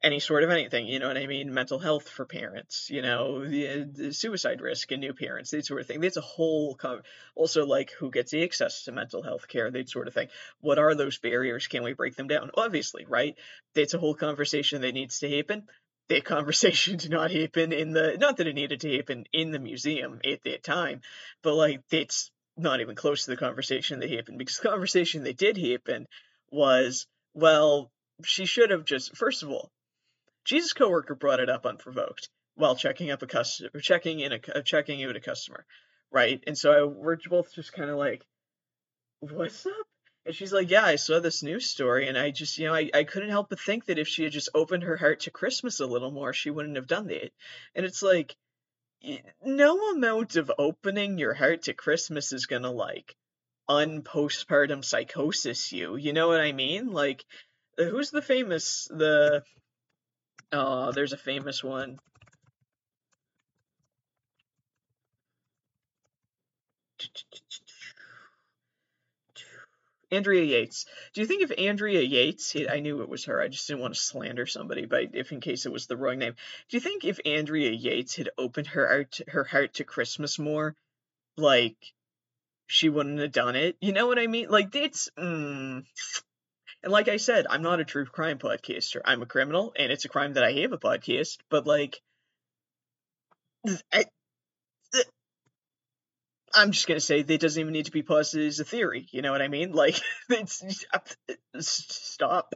any 0.03 0.21
sort 0.21 0.45
of 0.45 0.51
anything, 0.51 0.87
you 0.87 1.01
know 1.01 1.09
what 1.09 1.17
I 1.17 1.27
mean? 1.27 1.53
Mental 1.53 1.79
health 1.79 2.09
for 2.09 2.25
parents, 2.25 2.89
you 2.89 3.03
know, 3.03 3.45
the, 3.45 3.83
the 3.83 4.13
suicide 4.13 4.61
risk 4.61 4.93
in 4.93 5.01
new 5.01 5.13
parents, 5.13 5.51
that 5.51 5.67
sort 5.67 5.81
of 5.81 5.89
thing. 5.89 6.01
That's 6.01 6.17
a 6.17 6.21
whole, 6.21 6.77
co- 6.77 7.01
also 7.35 7.67
like 7.67 7.91
who 7.99 8.11
gets 8.11 8.31
the 8.31 8.45
access 8.45 8.85
to 8.85 8.93
mental 8.93 9.23
health 9.23 9.49
care, 9.49 9.71
that 9.71 9.91
sort 9.91 10.07
of 10.07 10.15
thing. 10.15 10.29
What 10.61 10.79
are 10.79 10.95
those 10.95 11.19
barriers? 11.19 11.67
Can 11.67 11.83
we 11.83 11.95
break 11.95 12.15
them 12.15 12.29
down? 12.29 12.51
Obviously, 12.57 13.07
right? 13.07 13.35
That's 13.75 13.95
a 13.95 13.99
whole 13.99 14.15
conversation 14.15 14.83
that 14.83 14.95
needs 14.95 15.19
to 15.21 15.37
happen. 15.37 15.65
That 16.09 16.25
conversation 16.25 16.97
did 16.97 17.11
not 17.11 17.33
happen 17.33 17.73
in 17.73 17.93
the, 17.93 18.17
not 18.21 18.37
that 18.37 18.47
it 18.47 18.55
needed 18.55 18.81
to 18.83 18.97
happen 18.97 19.25
in 19.33 19.51
the 19.51 19.59
museum 19.59 20.21
at 20.25 20.45
that 20.45 20.63
time, 20.63 21.01
but 21.43 21.55
like 21.55 21.81
that's 21.91 22.31
not 22.57 22.81
even 22.81 22.95
close 22.95 23.25
to 23.25 23.33
the 23.33 23.37
conversation 23.37 23.99
that 23.99 24.11
happened 24.11 24.39
because 24.39 24.59
the 24.59 24.69
conversation 24.69 25.25
that 25.25 25.37
did 25.37 25.57
happen 25.57 26.07
was, 26.53 27.09
well, 27.35 27.91
she 28.23 28.47
should 28.47 28.71
have 28.71 28.85
just, 28.85 29.17
first 29.17 29.43
of 29.43 29.51
all, 29.51 29.71
Jesus' 30.49 30.73
coworker 30.73 31.15
brought 31.15 31.41
it 31.41 31.51
up 31.51 31.67
unprovoked 31.67 32.31
while 32.55 32.75
checking 32.75 33.11
up 33.11 33.21
a 33.23 33.27
customer, 33.27 33.69
checking 33.83 34.21
in 34.21 34.33
a 34.33 34.63
checking 34.63 34.99
in 34.99 35.07
with 35.07 35.17
a 35.17 35.21
customer, 35.21 35.67
right? 36.11 36.43
And 36.47 36.57
so 36.57 36.73
I, 36.73 36.85
we're 36.85 37.19
both 37.29 37.53
just 37.55 37.75
kind 37.75 37.91
of 37.91 37.99
like, 37.99 38.27
"What's 39.21 39.67
up?" 39.67 39.87
And 40.25 40.35
she's 40.35 40.51
like, 40.51 40.71
"Yeah, 40.71 40.87
I 40.87 40.97
saw 40.97 41.21
this 41.21 41.43
news 41.43 41.69
story, 41.69 42.09
and 42.09 42.17
I 42.17 42.31
just, 42.31 42.57
you 42.57 42.67
know, 42.67 42.75
I, 42.75 42.91
I 42.95 43.05
couldn't 43.05 43.29
help 43.29 43.51
but 43.51 43.61
think 43.61 43.85
that 43.87 43.99
if 43.99 44.09
she 44.09 44.23
had 44.25 44.33
just 44.33 44.49
opened 44.55 44.85
her 44.85 44.97
heart 44.97 45.21
to 45.21 45.31
Christmas 45.31 45.81
a 45.81 45.87
little 45.87 46.11
more, 46.11 46.33
she 46.33 46.49
wouldn't 46.49 46.77
have 46.77 46.87
done 46.87 47.09
that." 47.09 47.31
And 47.75 47.85
it's 47.85 48.03
like, 48.03 48.35
eh, 49.05 49.19
no 49.45 49.91
amount 49.91 50.37
of 50.37 50.51
opening 50.59 51.19
your 51.19 51.35
heart 51.35 51.65
to 51.65 51.75
Christmas 51.75 52.33
is 52.33 52.47
gonna 52.47 52.73
like 52.73 53.15
unpostpartum 53.69 54.83
psychosis 54.83 55.73
you. 55.73 55.97
You 55.97 56.15
know 56.15 56.29
what 56.29 56.41
I 56.41 56.53
mean? 56.53 56.91
Like, 56.91 57.23
who's 57.77 58.11
the 58.11 58.23
famous 58.23 58.89
the 58.91 59.45
Oh, 60.53 60.93
there's 60.93 61.13
a 61.13 61.19
famous 61.19 61.63
one. 61.63 61.99
Andrea 70.11 70.43
Yates. 70.43 70.87
Do 71.13 71.21
you 71.21 71.27
think 71.27 71.43
if 71.43 71.53
Andrea 71.59 72.01
Yates, 72.01 72.57
I 72.57 72.81
knew 72.81 73.03
it 73.03 73.09
was 73.09 73.27
her, 73.27 73.41
I 73.41 73.49
just 73.49 73.67
didn't 73.69 73.83
want 73.83 73.95
to 73.95 74.01
slander 74.01 74.47
somebody, 74.47 74.87
but 74.87 75.15
if 75.15 75.33
in 75.33 75.41
case 75.41 75.67
it 75.67 75.73
was 75.73 75.87
the 75.87 75.99
wrong 75.99 76.19
name, 76.19 76.35
do 76.69 76.77
you 76.77 76.81
think 76.81 77.05
if 77.05 77.21
Andrea 77.27 77.71
Yates 77.71 78.17
had 78.17 78.31
opened 78.39 78.69
her 78.69 78.87
heart, 78.87 79.21
her 79.29 79.45
heart 79.45 79.75
to 79.75 79.85
Christmas 79.85 80.39
more, 80.39 80.75
like 81.37 81.77
she 82.67 82.89
wouldn't 82.89 83.21
have 83.21 83.33
done 83.33 83.57
it? 83.57 83.77
You 83.81 83.93
know 83.93 84.07
what 84.07 84.19
I 84.19 84.27
mean? 84.27 84.49
Like 84.49 84.75
it's, 84.75 85.11
mm, 85.19 85.85
and 86.83 86.93
like 86.93 87.09
I 87.09 87.17
said, 87.17 87.47
I'm 87.49 87.63
not 87.63 87.81
a 87.81 87.85
true 87.85 88.07
crime 88.07 88.39
podcaster. 88.39 89.01
I'm 89.05 89.23
a 89.23 89.27
criminal, 89.27 89.73
and 89.77 89.91
it's 89.91 90.05
a 90.05 90.09
crime 90.09 90.35
that 90.35 90.45
I 90.45 90.53
have 90.53 90.73
a 90.73 90.79
podcast. 90.79 91.39
But 91.51 91.67
like, 91.67 92.01
I, 93.93 94.05
I'm 96.55 96.73
just 96.73 96.87
gonna 96.87 97.01
say 97.01 97.23
that 97.23 97.41
doesn't 97.41 97.61
even 97.61 97.73
need 97.73 97.87
to 97.87 97.91
be 97.93 98.03
posited 98.03 98.47
as 98.49 98.61
a 98.61 98.65
theory. 98.65 99.07
You 99.11 99.23
know 99.23 99.33
what 99.33 99.43
I 99.43 99.49
mean? 99.49 99.73
Like, 99.79 100.01
it's 100.31 100.63
stop. 101.59 102.55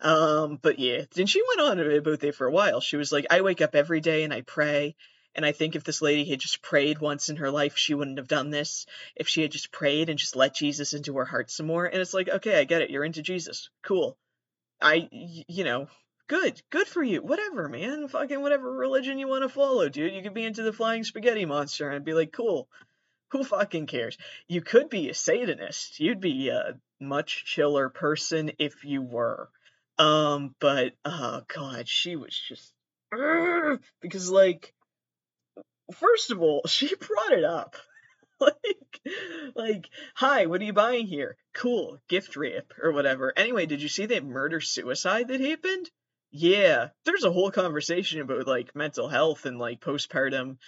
Um, 0.00 0.58
but 0.60 0.78
yeah, 0.78 1.02
then 1.14 1.26
she 1.26 1.42
went 1.56 1.68
on 1.70 1.96
about 1.96 2.20
that 2.20 2.34
for 2.34 2.46
a 2.46 2.52
while. 2.52 2.80
She 2.80 2.96
was 2.96 3.10
like, 3.12 3.26
I 3.30 3.40
wake 3.40 3.62
up 3.62 3.74
every 3.74 4.00
day 4.00 4.24
and 4.24 4.34
I 4.34 4.42
pray, 4.42 4.96
and 5.34 5.44
I 5.44 5.52
think 5.52 5.74
if 5.74 5.84
this 5.84 6.02
lady 6.02 6.24
had 6.24 6.38
just 6.38 6.62
prayed 6.62 6.98
once 6.98 7.28
in 7.28 7.36
her 7.36 7.50
life, 7.50 7.76
she 7.76 7.94
wouldn't 7.94 8.18
have 8.18 8.28
done 8.28 8.50
this. 8.50 8.86
If 9.16 9.28
she 9.28 9.42
had 9.42 9.52
just 9.52 9.72
prayed 9.72 10.08
and 10.08 10.18
just 10.18 10.36
let 10.36 10.54
Jesus 10.54 10.92
into 10.92 11.16
her 11.16 11.24
heart 11.24 11.50
some 11.50 11.66
more. 11.66 11.86
And 11.86 12.00
it's 12.00 12.14
like, 12.14 12.28
okay, 12.28 12.60
I 12.60 12.64
get 12.64 12.82
it. 12.82 12.90
You're 12.90 13.04
into 13.04 13.22
Jesus. 13.22 13.70
Cool. 13.82 14.16
I, 14.80 15.08
you 15.10 15.64
know, 15.64 15.88
good. 16.28 16.60
Good 16.70 16.86
for 16.86 17.02
you. 17.02 17.22
Whatever, 17.22 17.68
man. 17.68 18.08
Fucking 18.08 18.40
whatever 18.40 18.70
religion 18.70 19.18
you 19.18 19.28
want 19.28 19.42
to 19.42 19.48
follow, 19.48 19.88
dude. 19.88 20.14
You 20.14 20.22
could 20.22 20.34
be 20.34 20.44
into 20.44 20.62
the 20.62 20.72
flying 20.72 21.04
spaghetti 21.04 21.44
monster 21.44 21.90
and 21.90 22.04
be 22.04 22.14
like, 22.14 22.32
cool. 22.32 22.68
Who 23.30 23.42
fucking 23.42 23.86
cares? 23.86 24.16
You 24.46 24.60
could 24.60 24.88
be 24.88 25.10
a 25.10 25.14
Satanist. 25.14 25.98
You'd 25.98 26.20
be 26.20 26.50
a 26.50 26.78
much 27.00 27.44
chiller 27.44 27.88
person 27.88 28.52
if 28.58 28.84
you 28.84 29.02
were. 29.02 29.48
Um, 29.98 30.54
but 30.60 30.94
oh 31.04 31.42
god, 31.52 31.88
she 31.88 32.16
was 32.16 32.36
just 32.48 32.72
because 34.00 34.30
like 34.30 34.72
first 35.92 36.30
of 36.30 36.40
all, 36.40 36.62
she 36.66 36.94
brought 36.94 37.32
it 37.32 37.44
up. 37.44 37.76
like, 38.40 39.00
like, 39.54 39.88
hi, 40.14 40.46
what 40.46 40.60
are 40.60 40.64
you 40.64 40.72
buying 40.72 41.06
here? 41.06 41.36
Cool, 41.52 41.98
gift 42.08 42.36
wrap 42.36 42.72
or 42.82 42.92
whatever. 42.92 43.32
Anyway, 43.36 43.66
did 43.66 43.80
you 43.80 43.88
see 43.88 44.06
that 44.06 44.24
murder 44.24 44.60
suicide 44.60 45.28
that 45.28 45.40
happened? 45.40 45.90
Yeah, 46.30 46.88
there's 47.04 47.22
a 47.22 47.30
whole 47.30 47.52
conversation 47.52 48.20
about 48.20 48.48
like 48.48 48.74
mental 48.74 49.08
health 49.08 49.46
and 49.46 49.56
like 49.56 49.80
postpartum, 49.80 50.58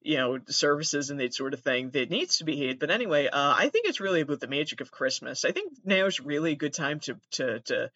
you 0.00 0.18
know, 0.18 0.38
services 0.46 1.10
and 1.10 1.18
that 1.18 1.34
sort 1.34 1.52
of 1.52 1.60
thing 1.60 1.90
that 1.90 2.10
needs 2.10 2.38
to 2.38 2.44
be 2.44 2.64
had. 2.64 2.78
But 2.78 2.92
anyway, 2.92 3.26
uh, 3.26 3.54
I 3.58 3.68
think 3.68 3.88
it's 3.88 4.00
really 4.00 4.20
about 4.20 4.38
the 4.38 4.46
magic 4.46 4.80
of 4.80 4.92
Christmas. 4.92 5.44
I 5.44 5.50
think 5.50 5.72
now 5.84 6.06
is 6.06 6.20
really 6.20 6.52
a 6.52 6.56
good 6.56 6.74
time 6.74 7.00
to 7.00 7.18
to 7.32 7.60
to 7.60 7.90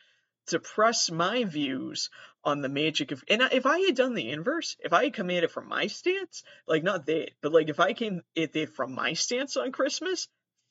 to 0.49 0.59
press 0.59 1.11
my 1.11 1.45
views 1.45 2.11
on 2.45 2.63
the 2.63 2.69
magic 2.69 3.13
of 3.13 3.23
and 3.29 3.43
if 3.53 3.67
I 3.67 3.81
had 3.81 3.97
done 3.97 4.15
the 4.15 4.31
inverse, 4.31 4.77
if 4.81 4.93
I 4.93 5.05
had 5.05 5.15
come 5.15 5.31
at 5.31 5.45
it 5.45 5.51
from 5.51 5.69
my 5.69 5.87
stance, 5.87 6.43
like 6.67 6.83
not 6.83 7.07
that, 7.07 7.31
but 7.43 7.53
like 7.53 7.69
if 7.69 7.81
I 7.81 7.93
came 7.93 8.23
at 8.37 8.57
it 8.57 8.75
from 8.75 8.95
my 8.95 9.13
stance 9.13 9.57
on 9.57 9.73
Christmas, 9.73 10.29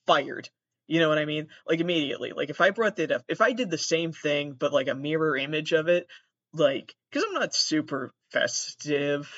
fired. 0.07 0.49
You 0.87 0.99
know 0.99 1.09
what 1.09 1.19
I 1.19 1.25
mean? 1.25 1.49
Like 1.67 1.79
immediately. 1.79 2.31
Like 2.31 2.49
if 2.49 2.61
I 2.61 2.71
brought 2.71 2.95
that 2.95 3.11
up, 3.11 3.23
if 3.27 3.41
I 3.41 3.51
did 3.51 3.69
the 3.69 3.77
same 3.77 4.11
thing 4.11 4.55
but 4.57 4.73
like 4.73 4.87
a 4.87 4.95
mirror 4.95 5.37
image 5.37 5.71
of 5.71 5.87
it, 5.87 6.07
like 6.53 6.95
because 7.11 7.25
I'm 7.27 7.35
not 7.35 7.53
super 7.53 8.11
festive. 8.31 9.31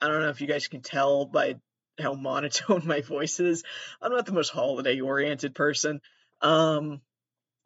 I 0.00 0.08
don't 0.08 0.22
know 0.22 0.30
if 0.30 0.40
you 0.40 0.48
guys 0.48 0.66
can 0.66 0.82
tell 0.82 1.26
by 1.26 1.56
how 2.00 2.14
monotone 2.14 2.82
my 2.86 3.02
voice 3.02 3.38
is. 3.38 3.62
I'm 4.02 4.12
not 4.12 4.26
the 4.26 4.32
most 4.32 4.50
holiday 4.50 5.00
oriented 5.00 5.54
person. 5.54 6.00
Um 6.42 7.00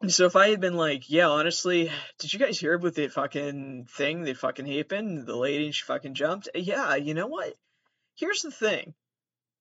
so 0.07 0.25
if 0.25 0.35
I 0.35 0.49
had 0.49 0.59
been 0.59 0.75
like, 0.75 1.09
yeah, 1.09 1.27
honestly, 1.27 1.91
did 2.19 2.33
you 2.33 2.39
guys 2.39 2.59
hear 2.59 2.73
about 2.73 2.95
the 2.95 3.07
fucking 3.07 3.87
thing 3.89 4.23
that 4.23 4.37
fucking 4.37 4.65
happened? 4.65 5.25
The 5.25 5.35
lady 5.35 5.65
and 5.65 5.75
she 5.75 5.83
fucking 5.83 6.13
jumped. 6.13 6.49
Yeah, 6.53 6.95
you 6.95 7.13
know 7.13 7.27
what? 7.27 7.53
Here's 8.15 8.41
the 8.41 8.51
thing. 8.51 8.93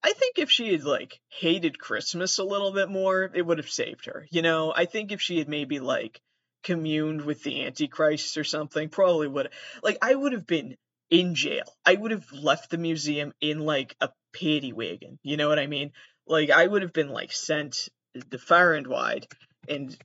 I 0.03 0.13
think 0.13 0.39
if 0.39 0.51
she 0.51 0.73
had 0.73 0.85
like 0.85 1.19
hated 1.29 1.79
Christmas 1.79 2.39
a 2.39 2.45
little 2.45 2.73
bit 2.73 2.91
more, 2.91 3.31
it 3.33 3.43
would 3.43 3.59
have 3.59 3.71
saved 3.71 4.07
her. 4.07 4.27
You 4.31 4.43
know, 4.43 4.73
I 4.75 4.85
think 4.85 5.13
if 5.13 5.21
she 5.23 5.39
had 5.39 5.49
maybe 5.49 5.81
like 5.81 6.21
communed 6.63 7.23
with 7.23 7.43
the 7.43 7.65
Antichrist 7.65 8.37
or 8.37 8.45
something, 8.45 8.91
probably 8.91 9.29
would. 9.29 9.51
Like 9.83 9.99
I 10.03 10.15
would 10.15 10.33
have 10.33 10.47
been 10.47 10.77
in 11.11 11.35
jail. 11.35 11.65
I 11.87 11.95
would 11.95 12.11
have 12.11 12.31
left 12.33 12.71
the 12.71 12.79
museum 12.79 13.33
in 13.41 13.61
like 13.61 13.97
a 14.01 14.11
paddy 14.35 14.73
wagon. 14.73 15.19
You 15.23 15.37
know 15.37 15.49
what 15.49 15.59
I 15.59 15.69
mean? 15.69 15.93
Like 16.27 16.51
I 16.51 16.67
would 16.67 16.83
have 16.83 16.93
been 16.93 17.11
like 17.11 17.33
sent 17.33 17.89
the 18.31 18.39
far 18.39 18.75
and 18.75 18.87
wide 18.87 19.27
and 19.69 19.97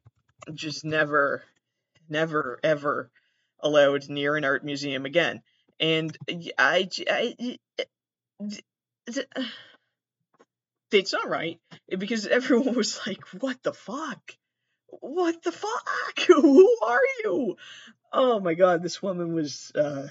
just 0.53 0.85
never, 0.85 1.43
never, 2.07 2.59
ever 2.63 3.11
allowed 3.59 4.09
near 4.09 4.35
an 4.35 4.45
art 4.45 4.63
museum 4.63 5.05
again. 5.05 5.41
And 5.79 6.17
I, 6.57 6.89
I, 7.09 7.57
it's 10.91 11.13
not 11.13 11.29
right 11.29 11.59
because 11.87 12.27
everyone 12.27 12.75
was 12.75 12.99
like, 13.05 13.23
"What 13.39 13.61
the 13.63 13.73
fuck? 13.73 14.35
What 14.87 15.41
the 15.43 15.51
fuck? 15.51 16.19
Who 16.27 16.77
are 16.83 17.01
you?" 17.23 17.57
Oh 18.11 18.39
my 18.39 18.53
god, 18.55 18.83
this 18.83 19.01
woman 19.01 19.33
was. 19.33 19.71
Uh, 19.73 20.09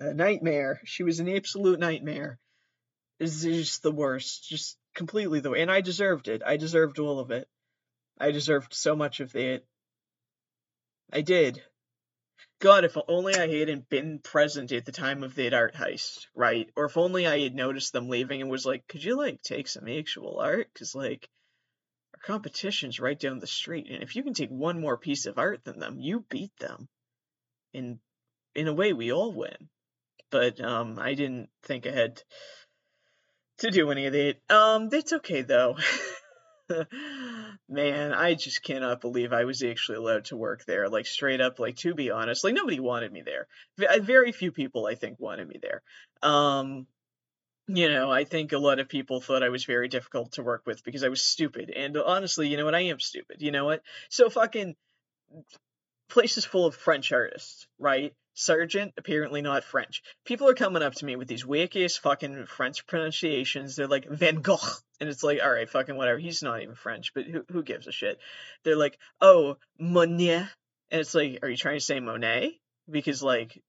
a 0.00 0.14
nightmare. 0.14 0.80
She 0.84 1.02
was 1.02 1.20
an 1.20 1.28
absolute 1.28 1.78
nightmare. 1.78 2.38
Is 3.18 3.42
just 3.42 3.82
the 3.82 3.90
worst, 3.90 4.48
just 4.48 4.78
completely 4.94 5.40
the 5.40 5.50
way. 5.50 5.62
And 5.62 5.70
I 5.70 5.80
deserved 5.80 6.28
it. 6.28 6.42
I 6.46 6.56
deserved 6.56 7.00
all 7.00 7.18
of 7.18 7.32
it. 7.32 7.48
I 8.20 8.30
deserved 8.32 8.74
so 8.74 8.96
much 8.96 9.20
of 9.20 9.34
it. 9.36 9.64
I 11.12 11.20
did. 11.22 11.62
God, 12.60 12.84
if 12.84 12.96
only 13.06 13.36
I 13.36 13.46
hadn't 13.46 13.88
been 13.88 14.18
present 14.18 14.72
at 14.72 14.84
the 14.84 14.92
time 14.92 15.22
of 15.22 15.36
that 15.36 15.54
art 15.54 15.74
heist, 15.74 16.26
right? 16.34 16.68
Or 16.74 16.86
if 16.86 16.96
only 16.96 17.26
I 17.26 17.38
had 17.40 17.54
noticed 17.54 17.92
them 17.92 18.08
leaving 18.08 18.40
and 18.40 18.50
was 18.50 18.66
like, 18.66 18.86
could 18.88 19.02
you, 19.02 19.16
like, 19.16 19.42
take 19.42 19.68
some 19.68 19.88
actual 19.88 20.40
art? 20.40 20.68
Because, 20.72 20.94
like, 20.94 21.28
our 22.14 22.20
competition's 22.20 22.98
right 22.98 23.18
down 23.18 23.38
the 23.38 23.46
street, 23.46 23.86
and 23.88 24.02
if 24.02 24.16
you 24.16 24.24
can 24.24 24.34
take 24.34 24.50
one 24.50 24.80
more 24.80 24.98
piece 24.98 25.26
of 25.26 25.38
art 25.38 25.64
than 25.64 25.78
them, 25.78 26.00
you 26.00 26.24
beat 26.28 26.56
them. 26.58 26.88
And 27.74 28.00
in 28.56 28.66
a 28.66 28.74
way, 28.74 28.92
we 28.92 29.12
all 29.12 29.32
win. 29.32 29.68
But, 30.30 30.60
um, 30.60 30.98
I 30.98 31.14
didn't 31.14 31.50
think 31.62 31.86
ahead 31.86 32.22
to 33.58 33.70
do 33.70 33.90
any 33.92 34.06
of 34.06 34.12
that. 34.12 34.36
Um, 34.50 34.88
that's 34.88 35.12
okay, 35.12 35.42
though. 35.42 35.76
Man, 37.68 38.12
I 38.12 38.34
just 38.34 38.62
cannot 38.62 39.00
believe 39.00 39.32
I 39.32 39.44
was 39.44 39.62
actually 39.62 39.98
allowed 39.98 40.26
to 40.26 40.36
work 40.36 40.64
there. 40.64 40.88
Like 40.88 41.06
straight 41.06 41.40
up, 41.40 41.58
like 41.58 41.76
to 41.78 41.94
be 41.94 42.10
honest, 42.10 42.44
like 42.44 42.54
nobody 42.54 42.80
wanted 42.80 43.12
me 43.12 43.22
there. 43.22 43.46
Very 44.00 44.32
few 44.32 44.52
people, 44.52 44.86
I 44.86 44.94
think, 44.94 45.20
wanted 45.20 45.48
me 45.48 45.58
there. 45.60 45.82
Um, 46.22 46.86
you 47.66 47.90
know, 47.90 48.10
I 48.10 48.24
think 48.24 48.52
a 48.52 48.58
lot 48.58 48.78
of 48.78 48.88
people 48.88 49.20
thought 49.20 49.42
I 49.42 49.50
was 49.50 49.64
very 49.64 49.88
difficult 49.88 50.32
to 50.32 50.42
work 50.42 50.62
with 50.66 50.82
because 50.82 51.04
I 51.04 51.08
was 51.08 51.20
stupid. 51.20 51.70
And 51.70 51.96
honestly, 51.98 52.48
you 52.48 52.56
know 52.56 52.64
what? 52.64 52.74
I 52.74 52.84
am 52.84 53.00
stupid. 53.00 53.42
You 53.42 53.52
know 53.52 53.66
what? 53.66 53.82
So 54.08 54.30
fucking 54.30 54.74
places 56.08 56.46
full 56.46 56.64
of 56.64 56.74
French 56.74 57.12
artists, 57.12 57.66
right? 57.78 58.14
Sargent, 58.38 58.94
apparently 58.96 59.42
not 59.42 59.64
French. 59.64 60.00
People 60.24 60.48
are 60.48 60.54
coming 60.54 60.80
up 60.80 60.94
to 60.94 61.04
me 61.04 61.16
with 61.16 61.26
these 61.26 61.44
weak 61.44 61.76
fucking 62.00 62.46
French 62.46 62.86
pronunciations. 62.86 63.74
They're 63.74 63.88
like 63.88 64.08
Van 64.08 64.36
Gogh, 64.36 64.58
and 65.00 65.08
it's 65.08 65.24
like, 65.24 65.40
all 65.42 65.50
right, 65.50 65.68
fucking 65.68 65.96
whatever. 65.96 66.20
He's 66.20 66.40
not 66.40 66.62
even 66.62 66.76
French, 66.76 67.12
but 67.14 67.24
who 67.24 67.44
who 67.50 67.64
gives 67.64 67.88
a 67.88 67.92
shit? 67.92 68.20
They're 68.62 68.76
like, 68.76 68.96
oh, 69.20 69.56
Monet, 69.80 70.46
and 70.92 71.00
it's 71.00 71.16
like, 71.16 71.40
are 71.42 71.48
you 71.48 71.56
trying 71.56 71.78
to 71.78 71.84
say 71.84 71.98
Monet? 71.98 72.56
Because 72.88 73.24
like, 73.24 73.60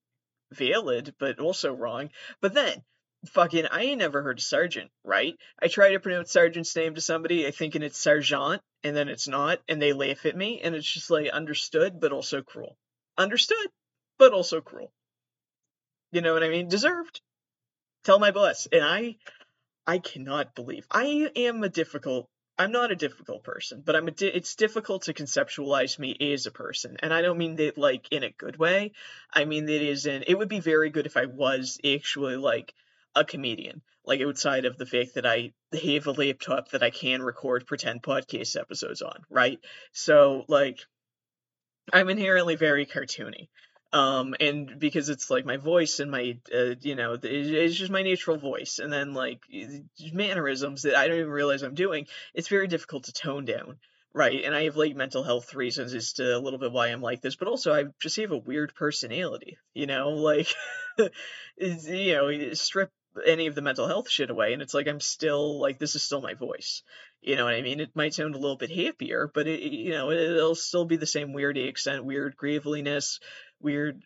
valid, 0.51 1.15
but 1.17 1.39
also 1.39 1.73
wrong. 1.73 2.11
But 2.39 2.53
then 2.53 2.83
fucking 3.25 3.65
I 3.71 3.85
ain't 3.85 3.97
never 3.97 4.21
heard 4.21 4.37
of 4.37 4.43
Sargent, 4.43 4.91
right? 5.03 5.35
I 5.59 5.67
try 5.67 5.93
to 5.93 5.99
pronounce 5.99 6.31
Sargent's 6.31 6.75
name 6.75 6.93
to 6.93 7.01
somebody, 7.01 7.47
I 7.47 7.51
thinking 7.51 7.81
it's 7.81 7.97
Sergeant, 7.97 8.61
and 8.83 8.95
then 8.95 9.09
it's 9.09 9.27
not, 9.27 9.61
and 9.67 9.81
they 9.81 9.93
laugh 9.93 10.27
at 10.27 10.37
me, 10.37 10.61
and 10.61 10.75
it's 10.75 10.93
just 10.93 11.09
like 11.09 11.29
understood, 11.29 11.99
but 11.99 12.11
also 12.11 12.43
cruel. 12.43 12.77
Understood, 13.17 13.67
but 14.19 14.33
also 14.33 14.61
cruel. 14.61 14.91
You 16.11 16.21
know 16.21 16.33
what 16.33 16.43
I 16.43 16.49
mean? 16.49 16.67
Deserved. 16.67 17.21
Tell 18.03 18.19
my 18.19 18.31
boss. 18.31 18.67
And 18.71 18.83
I 18.83 19.15
I 19.87 19.97
cannot 19.97 20.53
believe 20.53 20.85
I 20.91 21.31
am 21.35 21.63
a 21.63 21.69
difficult 21.69 22.29
I'm 22.57 22.73
not 22.73 22.91
a 22.91 22.95
difficult 22.95 23.45
person, 23.45 23.81
but 23.85 23.95
I'm 23.95 24.09
a 24.09 24.11
di- 24.11 24.27
it's 24.27 24.55
difficult 24.55 25.03
to 25.03 25.13
conceptualize 25.13 25.97
me 25.97 26.15
as 26.33 26.45
a 26.45 26.51
person. 26.51 26.97
And 26.99 27.13
I 27.13 27.21
don't 27.21 27.37
mean 27.37 27.55
that 27.55 27.77
like 27.77 28.11
in 28.11 28.23
a 28.23 28.31
good 28.31 28.57
way. 28.57 28.91
I 29.33 29.45
mean 29.45 29.65
that 29.65 29.81
is 29.81 30.05
in 30.05 30.23
it 30.27 30.37
would 30.37 30.49
be 30.49 30.59
very 30.59 30.89
good 30.89 31.05
if 31.05 31.17
I 31.17 31.25
was 31.25 31.79
actually 31.85 32.35
like 32.35 32.73
a 33.15 33.23
comedian. 33.23 33.81
Like 34.05 34.21
outside 34.21 34.65
of 34.65 34.77
the 34.77 34.85
fact 34.85 35.15
that 35.15 35.25
I 35.25 35.53
have 35.71 36.07
a 36.07 36.11
laptop 36.11 36.71
that 36.71 36.83
I 36.83 36.89
can 36.89 37.21
record 37.21 37.67
pretend 37.67 38.01
podcast 38.01 38.59
episodes 38.59 39.01
on, 39.01 39.23
right? 39.29 39.59
So 39.93 40.45
like 40.47 40.79
I'm 41.93 42.09
inherently 42.09 42.55
very 42.55 42.85
cartoony 42.85 43.49
um 43.91 44.35
and 44.39 44.79
because 44.79 45.09
it's 45.09 45.31
like 45.31 45.45
my 45.45 45.57
voice 45.57 45.99
and 45.99 46.11
my 46.11 46.37
uh, 46.53 46.75
you 46.81 46.95
know 46.95 47.17
it's 47.21 47.75
just 47.75 47.91
my 47.91 48.03
natural 48.03 48.37
voice. 48.37 48.79
And 48.79 48.93
then 48.93 49.13
like 49.13 49.41
mannerisms 50.13 50.83
that 50.83 50.95
i 50.95 51.07
don't 51.07 51.17
even 51.17 51.31
realize 51.31 51.63
i'm 51.63 51.73
doing 51.73 52.05
it's 52.33 52.47
very 52.47 52.67
difficult 52.67 53.05
to 53.05 53.13
tone 53.13 53.45
down. 53.45 53.77
Right. 54.13 54.43
And 54.43 54.55
i 54.55 54.63
have 54.63 54.75
like 54.77 54.95
mental 54.95 55.23
health 55.23 55.53
reasons 55.55 55.93
as 55.93 56.13
to 56.13 56.37
a 56.37 56.39
little 56.39 56.59
bit 56.59 56.71
why 56.71 56.87
i'm 56.87 57.01
like 57.01 57.21
this 57.21 57.35
but 57.35 57.47
also 57.47 57.73
i 57.73 57.85
just 57.99 58.17
have 58.17 58.31
a 58.31 58.37
weird 58.37 58.75
personality 58.75 59.57
you 59.73 59.87
know? 59.87 60.09
Like 60.29 60.47
you 61.57 62.13
know 62.13 62.53
strip 62.53 62.91
any 63.25 63.47
of 63.47 63.55
the 63.55 63.61
mental 63.61 63.87
health 63.87 64.09
shit 64.09 64.29
away 64.29 64.53
and 64.53 64.61
it's 64.61 64.73
like 64.73 64.87
i'm 64.87 64.99
still 64.99 65.59
like 65.59 65.79
this 65.79 65.95
is 65.95 66.03
still 66.03 66.21
my 66.21 66.35
voice. 66.35 66.83
You 67.21 67.35
know 67.35 67.45
what 67.45 67.55
i 67.55 67.61
mean? 67.61 67.79
It 67.79 67.95
might 67.95 68.13
sound 68.13 68.35
a 68.35 68.37
little 68.37 68.55
bit 68.55 68.71
happier 68.71 69.29
but 69.33 69.47
it 69.47 69.61
you 69.61 69.91
know 69.91 70.11
it'll 70.11 70.55
still 70.55 70.85
be 70.85 70.97
the 70.97 71.07
same 71.07 71.33
weird 71.33 71.57
accent 71.57 72.05
weird 72.05 72.37
graveliness 72.37 73.19
weird 73.61 74.01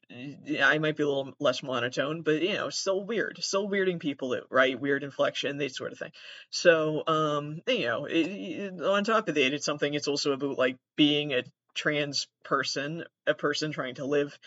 i 0.64 0.78
might 0.80 0.98
be 0.98 1.04
a 1.04 1.08
little 1.08 1.34
less 1.40 1.62
monotone 1.62 2.22
but 2.24 2.42
you 2.42 2.54
know 2.54 2.70
still 2.70 3.04
weird 3.04 3.38
still 3.42 3.70
weirding 3.70 4.00
people 4.00 4.34
out 4.34 4.48
right 4.50 4.80
weird 4.80 5.04
inflection 5.04 5.58
that 5.58 5.76
sort 5.76 5.92
of 5.92 6.00
thing. 6.00 6.12
So 6.50 7.04
um 7.06 7.62
you 7.68 7.86
know 7.86 8.06
it, 8.06 8.28
it, 8.28 8.82
on 8.82 9.04
top 9.04 9.28
of 9.28 9.36
that 9.36 9.54
it's 9.54 9.66
something 9.66 9.94
it's 9.94 10.08
also 10.08 10.32
about 10.32 10.58
like 10.58 10.78
being 10.96 11.34
a 11.34 11.44
trans 11.76 12.28
person 12.44 13.04
a 13.28 13.34
person 13.34 13.72
trying 13.72 13.96
to 13.96 14.06
live 14.06 14.38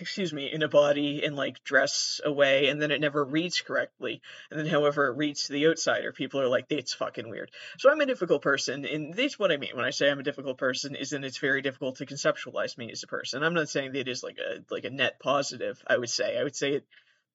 excuse 0.00 0.32
me, 0.32 0.52
in 0.52 0.62
a 0.62 0.68
body 0.68 1.24
and 1.24 1.36
like 1.36 1.62
dress 1.64 2.20
away, 2.24 2.68
and 2.68 2.80
then 2.80 2.90
it 2.90 3.00
never 3.00 3.24
reads 3.24 3.60
correctly. 3.60 4.22
And 4.50 4.58
then, 4.58 4.66
however, 4.66 5.06
it 5.06 5.16
reads 5.16 5.46
to 5.46 5.52
the 5.52 5.66
outsider, 5.68 6.12
people 6.12 6.40
are 6.40 6.48
like, 6.48 6.68
"That's 6.68 6.94
fucking 6.94 7.28
weird." 7.28 7.50
So 7.78 7.90
I'm 7.90 8.00
a 8.00 8.06
difficult 8.06 8.42
person, 8.42 8.84
and 8.84 9.14
that's 9.14 9.38
what 9.38 9.52
I 9.52 9.56
mean 9.56 9.74
when 9.74 9.84
I 9.84 9.90
say 9.90 10.10
I'm 10.10 10.20
a 10.20 10.24
difficult 10.24 10.58
person. 10.58 10.94
Is 10.94 11.10
that 11.10 11.24
it's 11.24 11.38
very 11.38 11.62
difficult 11.62 11.96
to 11.96 12.06
conceptualize 12.06 12.76
me 12.78 12.90
as 12.90 13.02
a 13.02 13.06
person. 13.06 13.42
I'm 13.42 13.54
not 13.54 13.68
saying 13.68 13.92
that 13.92 14.00
it 14.00 14.08
is 14.08 14.22
like 14.22 14.38
a 14.38 14.64
like 14.70 14.84
a 14.84 14.90
net 14.90 15.20
positive. 15.20 15.82
I 15.86 15.96
would 15.96 16.10
say 16.10 16.38
I 16.38 16.44
would 16.44 16.56
say 16.56 16.74
it 16.74 16.86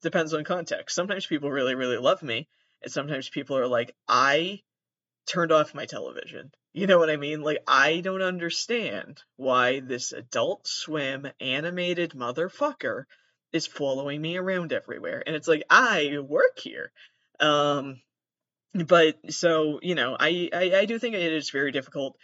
depends 0.02 0.34
on 0.34 0.44
context. 0.44 0.96
Sometimes 0.96 1.26
people 1.26 1.52
really 1.52 1.76
really 1.76 1.98
love 1.98 2.24
me, 2.24 2.48
and 2.82 2.92
sometimes 2.92 3.30
people 3.30 3.58
are 3.58 3.68
like, 3.68 3.96
"I 4.08 4.62
turned 5.28 5.52
off 5.52 5.76
my 5.76 5.86
television." 5.86 6.52
You 6.74 6.88
know 6.88 7.00
what 7.00 7.10
I 7.10 7.18
mean? 7.18 7.42
Like, 7.42 7.64
I 7.68 8.00
don't 8.00 8.22
understand 8.22 9.22
why 9.36 9.82
this 9.82 10.14
adult 10.14 10.68
swim 10.68 11.28
animated 11.42 12.12
motherfucker 12.12 13.04
is 13.52 13.68
following 13.68 14.22
me 14.22 14.38
around 14.38 14.72
everywhere. 14.72 15.22
And 15.26 15.36
it's 15.36 15.50
like, 15.50 15.64
I 15.70 16.20
work 16.20 16.58
here. 16.58 16.92
Um, 17.42 18.02
but 18.74 19.18
so, 19.34 19.80
you 19.82 19.96
know, 19.96 20.16
I, 20.18 20.50
I, 20.54 20.72
I 20.78 20.86
do 20.86 20.98
think 20.98 21.16
it 21.16 21.34
is 21.34 21.50
very 21.50 21.74
difficult. 21.74 22.18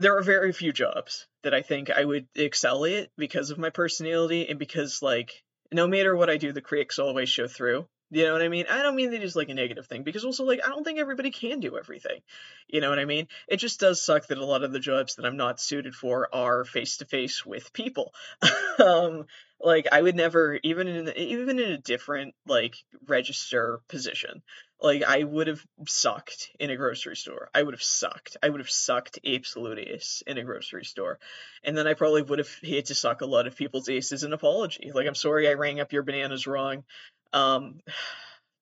There 0.00 0.16
are 0.18 0.22
very 0.22 0.52
few 0.52 0.72
jobs 0.72 1.28
that 1.44 1.54
I 1.54 1.62
think 1.62 1.88
I 1.90 2.04
would 2.04 2.26
excel 2.34 2.84
at 2.84 3.10
because 3.16 3.50
of 3.50 3.58
my 3.58 3.70
personality 3.70 4.48
and 4.48 4.58
because, 4.58 5.02
like, 5.02 5.44
no 5.70 5.86
matter 5.86 6.16
what 6.16 6.30
I 6.30 6.36
do, 6.36 6.50
the 6.50 6.60
critics 6.60 6.98
always 6.98 7.28
show 7.28 7.46
through. 7.46 7.86
You 8.14 8.24
know 8.24 8.34
what 8.34 8.42
I 8.42 8.48
mean? 8.48 8.66
I 8.68 8.82
don't 8.82 8.94
mean 8.94 9.12
that 9.12 9.22
it's 9.22 9.36
like 9.36 9.48
a 9.48 9.54
negative 9.54 9.86
thing 9.86 10.02
because 10.02 10.26
also 10.26 10.44
like 10.44 10.60
I 10.62 10.68
don't 10.68 10.84
think 10.84 10.98
everybody 10.98 11.30
can 11.30 11.60
do 11.60 11.78
everything. 11.78 12.20
You 12.68 12.82
know 12.82 12.90
what 12.90 12.98
I 12.98 13.06
mean? 13.06 13.26
It 13.48 13.56
just 13.56 13.80
does 13.80 14.04
suck 14.04 14.26
that 14.26 14.36
a 14.36 14.44
lot 14.44 14.64
of 14.64 14.70
the 14.70 14.80
jobs 14.80 15.14
that 15.14 15.24
I'm 15.24 15.38
not 15.38 15.62
suited 15.62 15.94
for 15.94 16.28
are 16.34 16.66
face 16.66 16.98
to 16.98 17.06
face 17.06 17.46
with 17.46 17.72
people. 17.72 18.12
um 18.84 19.24
like 19.58 19.86
I 19.90 20.02
would 20.02 20.14
never 20.14 20.58
even 20.62 20.88
in 20.88 21.08
even 21.16 21.58
in 21.58 21.70
a 21.72 21.78
different 21.78 22.34
like 22.46 22.76
register 23.06 23.80
position. 23.88 24.42
Like 24.78 25.04
I 25.04 25.22
would 25.24 25.46
have 25.46 25.64
sucked 25.88 26.50
in 26.60 26.68
a 26.68 26.76
grocery 26.76 27.16
store. 27.16 27.48
I 27.54 27.62
would 27.62 27.72
have 27.72 27.82
sucked. 27.82 28.36
I 28.42 28.50
would 28.50 28.60
have 28.60 28.68
sucked 28.68 29.20
absolute 29.24 29.78
ace 29.78 30.22
in 30.26 30.36
a 30.36 30.44
grocery 30.44 30.84
store. 30.84 31.18
And 31.64 31.74
then 31.78 31.86
I 31.86 31.94
probably 31.94 32.20
would 32.20 32.40
have 32.40 32.52
had 32.62 32.86
to 32.86 32.94
suck 32.94 33.22
a 33.22 33.26
lot 33.26 33.46
of 33.46 33.56
people's 33.56 33.88
aces 33.88 34.22
an 34.22 34.34
apology. 34.34 34.90
Like 34.92 35.06
I'm 35.06 35.14
sorry 35.14 35.48
I 35.48 35.54
rang 35.54 35.80
up 35.80 35.92
your 35.92 36.02
bananas 36.02 36.46
wrong. 36.46 36.84
Um, 37.32 37.80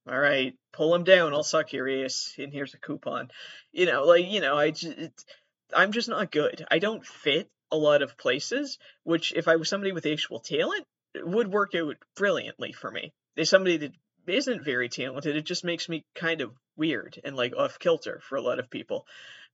all 0.09 0.19
right, 0.19 0.55
pull 0.73 0.95
him 0.95 1.05
down. 1.05 1.33
I'll 1.33 1.43
suck 1.43 1.73
your 1.73 1.89
ass, 1.89 2.35
and 2.39 2.53
here's 2.53 2.75
a 2.75 2.79
coupon. 2.79 3.31
You 3.73 3.87
know, 3.87 4.05
like 4.05 4.27
you 4.31 4.41
know, 4.41 4.57
I 4.57 4.71
just, 4.71 5.27
I'm 5.75 5.93
just 5.93 6.09
not 6.09 6.33
good. 6.33 6.65
I 6.71 6.79
don't 6.79 7.05
fit 7.05 7.49
a 7.71 7.77
lot 7.77 8.03
of 8.03 8.19
places. 8.19 8.79
Which, 9.05 9.33
if 9.33 9.49
I 9.49 9.57
was 9.57 9.69
somebody 9.69 9.93
with 9.93 10.07
actual 10.07 10.41
talent, 10.41 10.85
would 11.17 11.49
work 11.49 11.75
out 11.75 11.97
brilliantly 12.17 12.73
for 12.73 12.91
me. 12.91 13.13
If 13.37 13.49
somebody 13.49 13.77
that 13.79 13.93
isn't 14.27 14.65
very 14.65 14.89
talented, 14.89 15.37
it 15.37 15.45
just 15.45 15.65
makes 15.65 15.89
me 15.89 16.05
kind 16.15 16.41
of 16.41 16.53
weird 16.77 17.21
and 17.25 17.37
like 17.37 17.55
off 17.57 17.79
kilter 17.79 18.21
for 18.23 18.37
a 18.37 18.43
lot 18.43 18.59
of 18.59 18.71
people. 18.71 19.07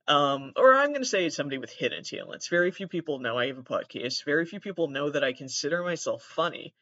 Um, 0.08 0.52
or 0.56 0.76
I'm 0.76 0.90
going 0.90 1.02
to 1.02 1.08
say 1.08 1.28
somebody 1.30 1.58
with 1.58 1.72
hidden 1.72 2.04
talents. 2.04 2.48
Very 2.48 2.70
few 2.70 2.86
people 2.86 3.18
know 3.18 3.36
I 3.36 3.48
have 3.48 3.58
a 3.58 3.62
podcast. 3.62 4.24
Very 4.24 4.46
few 4.46 4.60
people 4.60 4.88
know 4.88 5.10
that 5.10 5.24
I 5.24 5.32
consider 5.32 5.82
myself 5.82 6.22
funny. 6.22 6.74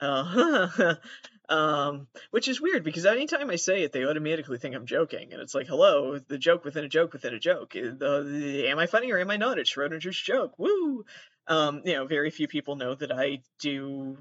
Uh, 0.00 0.94
um, 1.48 2.06
which 2.30 2.48
is 2.48 2.60
weird 2.60 2.84
because 2.84 3.06
anytime 3.06 3.50
I 3.50 3.56
say 3.56 3.82
it, 3.82 3.92
they 3.92 4.04
automatically 4.04 4.58
think 4.58 4.74
I'm 4.74 4.86
joking, 4.86 5.32
and 5.32 5.40
it's 5.40 5.54
like, 5.54 5.66
hello, 5.66 6.18
the 6.18 6.38
joke 6.38 6.64
within 6.64 6.84
a 6.84 6.88
joke 6.88 7.12
within 7.12 7.34
a 7.34 7.38
joke. 7.38 7.74
Am 7.76 8.78
I 8.78 8.86
funny 8.86 9.10
or 9.12 9.18
am 9.18 9.30
I 9.30 9.36
not? 9.36 9.58
It's 9.58 9.72
Schrodinger's 9.72 10.20
joke. 10.20 10.58
Woo! 10.58 11.04
Um, 11.46 11.82
you 11.84 11.94
know, 11.94 12.06
very 12.06 12.30
few 12.30 12.48
people 12.48 12.76
know 12.76 12.94
that 12.94 13.10
I 13.10 13.40
do 13.58 14.18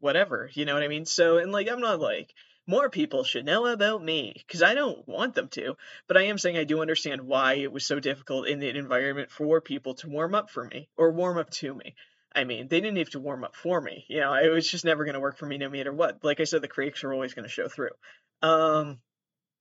whatever. 0.00 0.50
You 0.52 0.64
know 0.64 0.74
what 0.74 0.82
I 0.82 0.88
mean? 0.88 1.06
So, 1.06 1.38
and 1.38 1.52
like, 1.52 1.68
I'm 1.68 1.80
not 1.80 2.00
like 2.00 2.34
more 2.66 2.90
people 2.90 3.24
should 3.24 3.46
know 3.46 3.66
about 3.66 4.04
me 4.04 4.34
because 4.46 4.62
I 4.62 4.74
don't 4.74 5.08
want 5.08 5.34
them 5.34 5.48
to, 5.48 5.76
but 6.06 6.18
I 6.18 6.24
am 6.24 6.36
saying 6.36 6.58
I 6.58 6.64
do 6.64 6.82
understand 6.82 7.22
why 7.22 7.54
it 7.54 7.72
was 7.72 7.86
so 7.86 7.98
difficult 7.98 8.46
in 8.46 8.58
the 8.58 8.68
environment 8.68 9.30
for 9.30 9.62
people 9.62 9.94
to 9.94 10.08
warm 10.08 10.34
up 10.34 10.50
for 10.50 10.64
me 10.64 10.90
or 10.96 11.10
warm 11.10 11.38
up 11.38 11.48
to 11.50 11.74
me. 11.74 11.94
I 12.34 12.44
mean, 12.44 12.68
they 12.68 12.80
didn't 12.80 12.98
have 12.98 13.10
to 13.10 13.20
warm 13.20 13.44
up 13.44 13.56
for 13.56 13.80
me. 13.80 14.04
You 14.08 14.20
know, 14.20 14.34
it 14.34 14.48
was 14.48 14.70
just 14.70 14.84
never 14.84 15.04
going 15.04 15.14
to 15.14 15.20
work 15.20 15.38
for 15.38 15.46
me 15.46 15.58
no 15.58 15.68
matter 15.68 15.92
what. 15.92 16.22
Like 16.22 16.40
I 16.40 16.44
said, 16.44 16.62
the 16.62 16.68
creaks 16.68 17.02
are 17.04 17.12
always 17.12 17.34
going 17.34 17.44
to 17.44 17.50
show 17.50 17.68
through. 17.68 17.90
Um, 18.42 18.98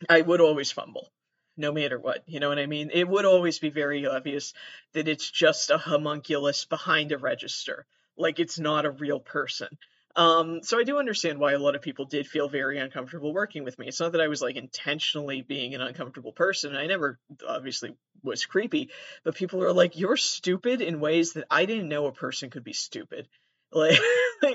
I 0.10 0.22
would 0.22 0.42
always 0.42 0.72
fumble, 0.72 1.12
no 1.56 1.72
matter 1.72 2.00
what. 2.00 2.24
You 2.28 2.40
know 2.40 2.50
what 2.50 2.60
I 2.60 2.66
mean? 2.66 2.92
It 2.94 3.08
would 3.08 3.26
always 3.26 3.60
be 3.60 3.70
very 3.70 4.06
obvious 4.06 4.54
that 4.94 5.08
it's 5.08 5.30
just 5.30 5.72
a 5.72 5.78
homunculus 5.78 6.66
behind 6.66 7.12
a 7.12 7.18
register. 7.18 7.86
Like 8.18 8.40
it's 8.40 8.60
not 8.60 8.86
a 8.86 8.92
real 8.92 9.20
person. 9.20 9.78
Um, 10.18 10.64
so 10.64 10.80
I 10.80 10.84
do 10.84 10.98
understand 10.98 11.38
why 11.38 11.54
a 11.54 11.60
lot 11.60 11.76
of 11.76 11.84
people 11.84 12.06
did 12.06 12.26
feel 12.28 12.50
very 12.50 12.80
uncomfortable 12.80 13.32
working 13.32 13.64
with 13.64 13.78
me. 13.78 13.88
It's 13.88 14.00
not 14.00 14.14
that 14.14 14.22
I 14.22 14.28
was 14.28 14.42
like 14.42 14.56
intentionally 14.56 15.44
being 15.44 15.76
an 15.76 15.82
uncomfortable 15.82 16.32
person. 16.32 16.76
I 16.76 16.88
never 16.88 17.20
obviously 17.48 17.96
was 18.24 18.44
creepy, 18.44 18.90
but 19.24 19.36
people 19.36 19.64
are 19.64 19.72
like, 19.72 19.96
"You're 19.96 20.18
stupid" 20.18 20.82
in 20.82 21.00
ways 21.00 21.34
that 21.34 21.46
I 21.52 21.66
didn't 21.66 21.88
know 21.88 22.08
a 22.08 22.12
person 22.12 22.50
could 22.50 22.64
be 22.64 22.74
stupid. 22.74 23.28
Like, 23.74 24.00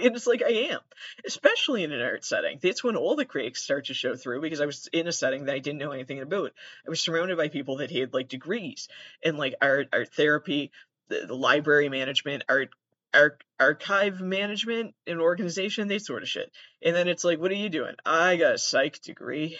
it's 0.04 0.28
like 0.28 0.42
I 0.42 0.70
am, 0.70 0.78
especially 1.26 1.82
in 1.82 1.90
an 1.90 2.00
art 2.00 2.24
setting. 2.24 2.60
That's 2.62 2.84
when 2.84 2.94
all 2.94 3.16
the 3.16 3.24
critics 3.24 3.60
start 3.60 3.86
to 3.86 3.94
show 3.94 4.14
through 4.14 4.40
because 4.40 4.60
I 4.60 4.66
was 4.66 4.88
in 4.92 5.08
a 5.08 5.12
setting 5.12 5.46
that 5.46 5.54
I 5.56 5.58
didn't 5.58 5.80
know 5.80 5.90
anything 5.90 6.20
about. 6.20 6.52
I 6.86 6.88
was 6.88 7.00
surrounded 7.00 7.36
by 7.36 7.48
people 7.48 7.78
that 7.78 7.90
had 7.90 8.14
like 8.14 8.28
degrees 8.28 8.88
in 9.22 9.36
like 9.36 9.56
art, 9.60 9.88
art 9.92 10.14
therapy, 10.14 10.70
the, 11.08 11.26
the 11.26 11.34
library 11.34 11.88
management, 11.88 12.44
art 12.48 12.70
Arch- 13.14 13.44
archive 13.58 14.20
management 14.20 14.94
and 15.06 15.20
organization, 15.20 15.88
they 15.88 15.98
sort 15.98 16.22
of 16.22 16.28
shit. 16.28 16.50
And 16.82 16.94
then 16.96 17.08
it's 17.08 17.24
like, 17.24 17.38
what 17.38 17.50
are 17.50 17.54
you 17.54 17.68
doing? 17.68 17.94
I 18.04 18.36
got 18.36 18.54
a 18.54 18.58
psych 18.58 19.00
degree. 19.02 19.58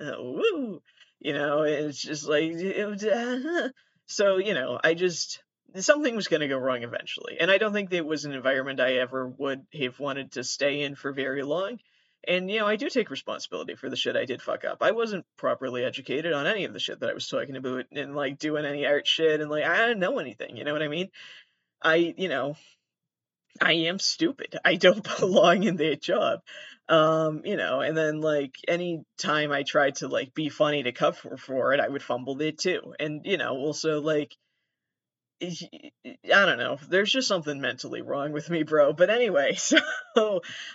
Uh, 0.00 0.12
woo! 0.18 0.82
You 1.20 1.32
know, 1.32 1.62
it's 1.62 2.00
just 2.00 2.28
like, 2.28 2.44
it 2.44 3.72
so, 4.06 4.38
you 4.38 4.54
know, 4.54 4.78
I 4.82 4.94
just, 4.94 5.42
something 5.74 6.14
was 6.14 6.28
going 6.28 6.40
to 6.40 6.48
go 6.48 6.58
wrong 6.58 6.82
eventually. 6.84 7.38
And 7.40 7.50
I 7.50 7.58
don't 7.58 7.72
think 7.72 7.92
it 7.92 8.06
was 8.06 8.24
an 8.24 8.32
environment 8.32 8.80
I 8.80 8.94
ever 8.98 9.26
would 9.26 9.66
have 9.80 9.98
wanted 9.98 10.32
to 10.32 10.44
stay 10.44 10.82
in 10.82 10.94
for 10.94 11.12
very 11.12 11.42
long. 11.42 11.78
And, 12.26 12.50
you 12.50 12.58
know, 12.58 12.66
I 12.66 12.76
do 12.76 12.90
take 12.90 13.10
responsibility 13.10 13.74
for 13.74 13.88
the 13.88 13.96
shit 13.96 14.16
I 14.16 14.24
did 14.24 14.42
fuck 14.42 14.64
up. 14.64 14.82
I 14.82 14.90
wasn't 14.90 15.24
properly 15.36 15.84
educated 15.84 16.32
on 16.32 16.46
any 16.46 16.64
of 16.64 16.72
the 16.72 16.80
shit 16.80 17.00
that 17.00 17.10
I 17.10 17.14
was 17.14 17.28
talking 17.28 17.56
about 17.56 17.86
and, 17.92 18.14
like, 18.14 18.38
doing 18.38 18.64
any 18.64 18.86
art 18.86 19.06
shit. 19.06 19.40
And, 19.40 19.50
like, 19.50 19.64
I 19.64 19.86
didn't 19.86 20.00
know 20.00 20.18
anything. 20.18 20.56
You 20.56 20.64
know 20.64 20.72
what 20.72 20.82
I 20.82 20.88
mean? 20.88 21.10
I, 21.82 22.14
you 22.16 22.28
know, 22.28 22.56
I 23.60 23.72
am 23.72 23.98
stupid. 23.98 24.56
I 24.64 24.76
don't 24.76 25.06
belong 25.18 25.64
in 25.64 25.76
that 25.76 26.00
job. 26.00 26.40
Um, 26.88 27.42
you 27.44 27.56
know, 27.56 27.80
and 27.80 27.96
then 27.96 28.20
like 28.20 28.54
any 28.66 29.04
time 29.18 29.52
I 29.52 29.62
tried 29.62 29.96
to 29.96 30.08
like 30.08 30.34
be 30.34 30.48
funny 30.48 30.82
to 30.84 30.92
cover 30.92 31.36
for 31.36 31.74
it, 31.74 31.80
I 31.80 31.88
would 31.88 32.02
fumble 32.02 32.40
it 32.40 32.58
too. 32.58 32.94
And 32.98 33.26
you 33.26 33.36
know, 33.36 33.56
also 33.56 34.00
like 34.00 34.34
I 35.40 35.92
don't 36.24 36.58
know. 36.58 36.78
There's 36.88 37.12
just 37.12 37.28
something 37.28 37.60
mentally 37.60 38.02
wrong 38.02 38.32
with 38.32 38.50
me, 38.50 38.62
bro. 38.62 38.92
But 38.92 39.10
anyway, 39.10 39.54
so 39.56 39.78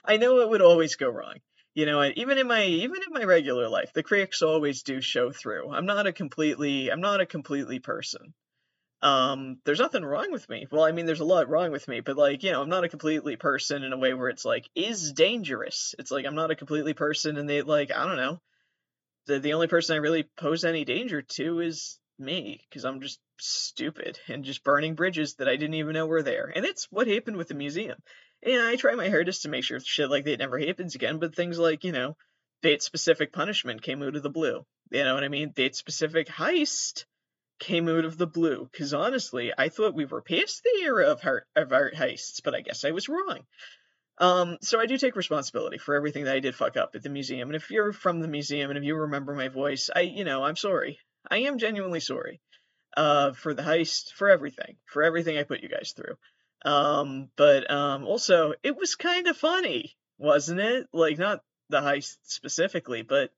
I 0.06 0.18
know 0.18 0.40
it 0.40 0.50
would 0.50 0.62
always 0.62 0.96
go 0.96 1.10
wrong. 1.10 1.36
You 1.74 1.88
know, 1.88 2.04
even 2.16 2.38
in 2.38 2.48
my 2.48 2.64
even 2.64 2.98
in 2.98 3.12
my 3.12 3.24
regular 3.24 3.68
life, 3.68 3.92
the 3.94 4.04
critics 4.04 4.44
always 4.44 4.84
do 4.84 5.02
show 5.02 5.32
through. 5.32 5.72
I'm 5.72 5.88
not 5.88 6.06
a 6.06 6.14
completely 6.14 6.92
I'm 6.92 7.02
not 7.02 7.22
a 7.22 7.26
completely 7.26 7.80
person 7.80 8.36
um, 9.04 9.58
there's 9.66 9.82
nothing 9.82 10.06
wrong 10.06 10.32
with 10.32 10.48
me. 10.48 10.66
Well, 10.72 10.86
I 10.86 10.94
mean, 10.94 11.06
there's 11.06 11.20
a 11.20 11.26
lot 11.26 11.50
wrong 11.50 11.72
with 11.72 11.90
me, 11.90 12.00
but 12.00 12.16
like, 12.16 12.42
you 12.42 12.54
know, 12.54 12.62
I'm 12.62 12.70
not 12.70 12.86
a 12.86 12.90
completely 12.90 13.36
person 13.36 13.84
in 13.84 13.92
a 13.92 13.98
way 13.98 14.14
where 14.14 14.30
it's 14.30 14.46
like 14.46 14.70
is 14.76 15.12
dangerous. 15.12 15.94
It's 16.00 16.10
like 16.10 16.26
I'm 16.26 16.36
not 16.36 16.52
a 16.52 16.56
completely 16.56 16.94
person, 16.94 17.36
and 17.36 17.48
they 17.48 17.62
like 17.64 17.92
I 17.92 18.06
don't 18.06 18.16
know. 18.16 18.40
The 19.28 19.40
the 19.40 19.54
only 19.54 19.68
person 19.68 19.96
I 19.96 20.00
really 20.00 20.24
pose 20.38 20.64
any 20.64 20.86
danger 20.86 21.22
to 21.22 21.60
is 21.60 22.00
me 22.18 22.62
because 22.70 22.86
I'm 22.86 23.02
just 23.02 23.20
stupid 23.40 24.20
and 24.30 24.46
just 24.46 24.64
burning 24.64 24.96
bridges 24.96 25.36
that 25.36 25.50
I 25.50 25.58
didn't 25.58 25.74
even 25.74 25.94
know 25.94 26.08
were 26.08 26.24
there. 26.24 26.50
And 26.56 26.64
that's 26.64 26.88
what 26.90 27.08
happened 27.08 27.36
with 27.36 27.50
the 27.50 27.56
museum. 27.56 27.98
And 28.42 28.62
I 28.62 28.78
try 28.78 28.96
my 28.96 29.10
hardest 29.10 29.42
to 29.42 29.50
make 29.50 29.66
sure 29.66 29.82
shit 29.82 30.10
like 30.10 30.24
that 30.26 30.40
never 30.40 30.58
happens 30.58 30.96
again. 30.96 31.20
But 31.20 31.36
things 31.36 31.60
like 31.60 31.84
you 31.84 31.92
know, 31.92 32.16
date 32.62 32.82
specific 32.82 33.34
punishment 33.34 33.82
came 33.82 34.02
out 34.02 34.16
of 34.16 34.24
the 34.24 34.30
blue. 34.30 34.66
You 34.92 35.04
know 35.04 35.14
what 35.14 35.26
I 35.26 35.28
mean? 35.28 35.52
Date 35.54 35.76
specific 35.76 36.30
heist 36.30 37.04
came 37.60 37.88
out 37.90 38.06
of 38.06 38.18
the 38.18 38.28
blue. 38.28 38.68
Because 38.72 38.94
honestly, 38.94 39.52
I 39.58 39.70
thought 39.70 39.94
we 39.94 40.06
were 40.06 40.22
past 40.22 40.64
the 40.64 40.84
era 40.84 41.08
of 41.08 41.22
art, 41.26 41.48
of 41.56 41.72
art 41.72 41.96
heists, 41.96 42.42
but 42.44 42.56
I 42.56 42.62
guess 42.62 42.84
I 42.84 42.92
was 42.92 43.10
wrong. 43.10 43.40
Um, 44.20 44.58
so 44.62 44.80
I 44.80 44.86
do 44.86 44.98
take 44.98 45.16
responsibility 45.16 45.78
for 45.78 45.96
everything 45.96 46.26
that 46.26 46.36
I 46.36 46.40
did 46.40 46.56
fuck 46.56 46.78
up 46.78 46.92
at 46.96 47.04
the 47.04 47.10
museum. 47.10 47.50
And 47.50 47.56
if 47.56 47.72
you're 47.72 47.94
from 47.94 48.20
the 48.20 48.28
museum 48.28 48.70
and 48.70 48.78
if 48.78 48.84
you 48.84 48.96
remember 48.96 49.34
my 49.34 49.48
voice, 49.48 49.90
I, 49.96 50.02
you 50.02 50.24
know, 50.24 50.44
I'm 50.44 50.56
sorry. 50.56 51.00
I 51.30 51.40
am 51.40 51.58
genuinely 51.58 52.00
sorry. 52.00 52.40
Uh, 52.96 53.32
for 53.32 53.56
the 53.56 53.64
heist, 53.64 54.14
for 54.14 54.30
everything, 54.30 54.76
for 54.86 55.02
everything 55.02 55.36
I 55.36 55.44
put 55.44 55.64
you 55.64 55.70
guys 55.70 55.96
through. 55.96 56.16
Um, 56.64 57.30
but 57.36 57.70
um, 57.72 58.06
also, 58.06 58.54
it 58.62 58.78
was 58.78 58.94
kind 58.96 59.28
of 59.28 59.36
funny, 59.36 59.96
wasn't 60.20 60.60
it? 60.60 60.88
Like, 60.94 61.18
not 61.18 61.42
the 61.70 61.82
heist 61.82 62.18
specifically, 62.22 63.02
but 63.02 63.32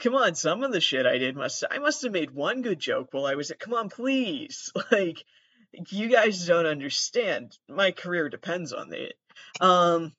Come 0.00 0.14
on, 0.14 0.34
some 0.34 0.62
of 0.62 0.72
the 0.72 0.80
shit 0.80 1.04
I 1.06 1.18
did 1.18 1.36
must 1.36 1.62
I 1.70 1.78
must 1.78 2.02
have 2.02 2.12
made 2.12 2.30
one 2.30 2.62
good 2.62 2.78
joke 2.78 3.08
while 3.12 3.26
I 3.26 3.34
was 3.34 3.50
at 3.50 3.60
come 3.60 3.74
on, 3.74 3.88
please. 3.90 4.72
Like 4.90 5.24
you 5.90 6.08
guys 6.08 6.46
don't 6.46 6.66
understand. 6.66 7.58
My 7.68 7.90
career 7.90 8.28
depends 8.28 8.72
on 8.72 8.90
that. 8.90 9.14
Um 9.60 10.12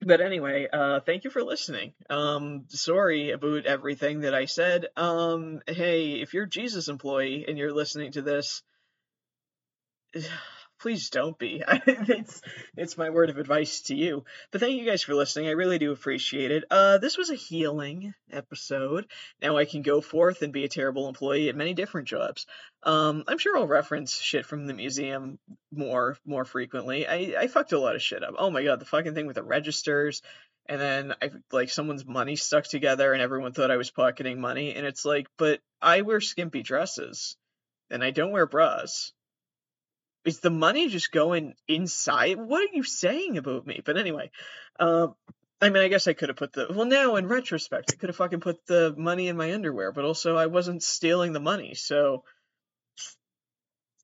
but 0.00 0.20
anyway, 0.20 0.68
uh 0.72 1.00
thank 1.00 1.24
you 1.24 1.30
for 1.30 1.42
listening. 1.44 1.92
Um 2.10 2.64
sorry 2.68 3.30
about 3.30 3.66
everything 3.66 4.20
that 4.20 4.34
I 4.34 4.46
said. 4.46 4.86
Um 4.96 5.60
hey, 5.66 6.20
if 6.20 6.34
you're 6.34 6.46
Jesus 6.46 6.88
employee 6.88 7.44
and 7.46 7.56
you're 7.58 7.74
listening 7.74 8.12
to 8.12 8.22
this 8.22 8.62
please 10.78 11.10
don't 11.10 11.38
be. 11.38 11.62
it's 11.86 12.42
it's 12.76 12.98
my 12.98 13.10
word 13.10 13.30
of 13.30 13.38
advice 13.38 13.82
to 13.82 13.94
you. 13.94 14.24
But 14.50 14.60
thank 14.60 14.78
you 14.78 14.86
guys 14.86 15.02
for 15.02 15.14
listening. 15.14 15.48
I 15.48 15.52
really 15.52 15.78
do 15.78 15.92
appreciate 15.92 16.50
it. 16.50 16.64
Uh, 16.70 16.98
this 16.98 17.16
was 17.16 17.30
a 17.30 17.34
healing 17.34 18.14
episode. 18.30 19.06
Now 19.40 19.56
I 19.56 19.64
can 19.64 19.82
go 19.82 20.00
forth 20.00 20.42
and 20.42 20.52
be 20.52 20.64
a 20.64 20.68
terrible 20.68 21.08
employee 21.08 21.48
at 21.48 21.56
many 21.56 21.74
different 21.74 22.08
jobs. 22.08 22.46
Um, 22.82 23.24
I'm 23.26 23.38
sure 23.38 23.56
I'll 23.56 23.66
reference 23.66 24.16
shit 24.16 24.46
from 24.46 24.66
the 24.66 24.74
museum 24.74 25.38
more 25.72 26.16
more 26.24 26.44
frequently. 26.44 27.06
I 27.06 27.34
I 27.38 27.46
fucked 27.48 27.72
a 27.72 27.80
lot 27.80 27.96
of 27.96 28.02
shit 28.02 28.22
up. 28.22 28.34
Oh 28.38 28.50
my 28.50 28.62
god, 28.62 28.80
the 28.80 28.84
fucking 28.84 29.14
thing 29.14 29.26
with 29.26 29.36
the 29.36 29.42
registers. 29.42 30.22
And 30.68 30.80
then 30.80 31.14
I 31.22 31.30
like 31.52 31.70
someone's 31.70 32.04
money 32.04 32.34
stuck 32.34 32.64
together, 32.64 33.12
and 33.12 33.22
everyone 33.22 33.52
thought 33.52 33.70
I 33.70 33.76
was 33.76 33.90
pocketing 33.90 34.40
money. 34.40 34.74
And 34.74 34.84
it's 34.84 35.04
like, 35.04 35.28
but 35.38 35.60
I 35.80 36.02
wear 36.02 36.20
skimpy 36.20 36.62
dresses, 36.62 37.36
and 37.88 38.02
I 38.02 38.10
don't 38.10 38.32
wear 38.32 38.46
bras 38.46 39.12
is 40.26 40.40
the 40.40 40.50
money 40.50 40.88
just 40.88 41.12
going 41.12 41.54
inside? 41.68 42.36
What 42.38 42.68
are 42.68 42.74
you 42.74 42.82
saying 42.82 43.38
about 43.38 43.66
me? 43.66 43.80
But 43.84 43.96
anyway, 43.96 44.30
um, 44.78 45.14
I 45.60 45.70
mean, 45.70 45.82
I 45.82 45.88
guess 45.88 46.08
I 46.08 46.12
could 46.12 46.28
have 46.28 46.36
put 46.36 46.52
the 46.52 46.66
well 46.68 46.84
now 46.84 47.16
in 47.16 47.28
retrospect, 47.28 47.92
I 47.92 47.96
could 47.96 48.10
have 48.10 48.16
fucking 48.16 48.40
put 48.40 48.66
the 48.66 48.94
money 48.96 49.28
in 49.28 49.36
my 49.36 49.54
underwear, 49.54 49.92
but 49.92 50.04
also 50.04 50.36
I 50.36 50.46
wasn't 50.46 50.82
stealing 50.82 51.32
the 51.32 51.40
money, 51.40 51.74
so 51.74 52.24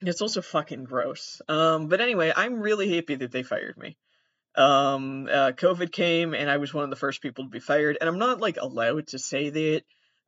it's 0.01 0.23
also 0.23 0.41
fucking 0.41 0.85
gross. 0.85 1.43
Um, 1.49 1.89
but 1.89 2.01
anyway, 2.01 2.33
I'm 2.35 2.61
really 2.61 2.95
happy 2.95 3.17
that 3.17 3.33
they 3.33 3.43
fired 3.43 3.77
me. 3.77 3.97
Um, 4.55 5.29
uh, 5.31 5.53
COVID 5.53 5.93
came 5.93 6.35
and 6.35 6.51
I 6.51 6.59
was 6.59 6.75
one 6.75 6.85
of 6.85 6.91
the 6.91 6.97
first 6.97 7.23
people 7.23 7.45
to 7.45 7.51
be 7.51 7.61
fired, 7.61 7.99
and 8.01 8.09
I'm 8.09 8.19
not 8.19 8.41
like 8.41 8.57
allowed 8.59 9.09
to 9.09 9.19
say 9.19 9.51
that 9.51 9.83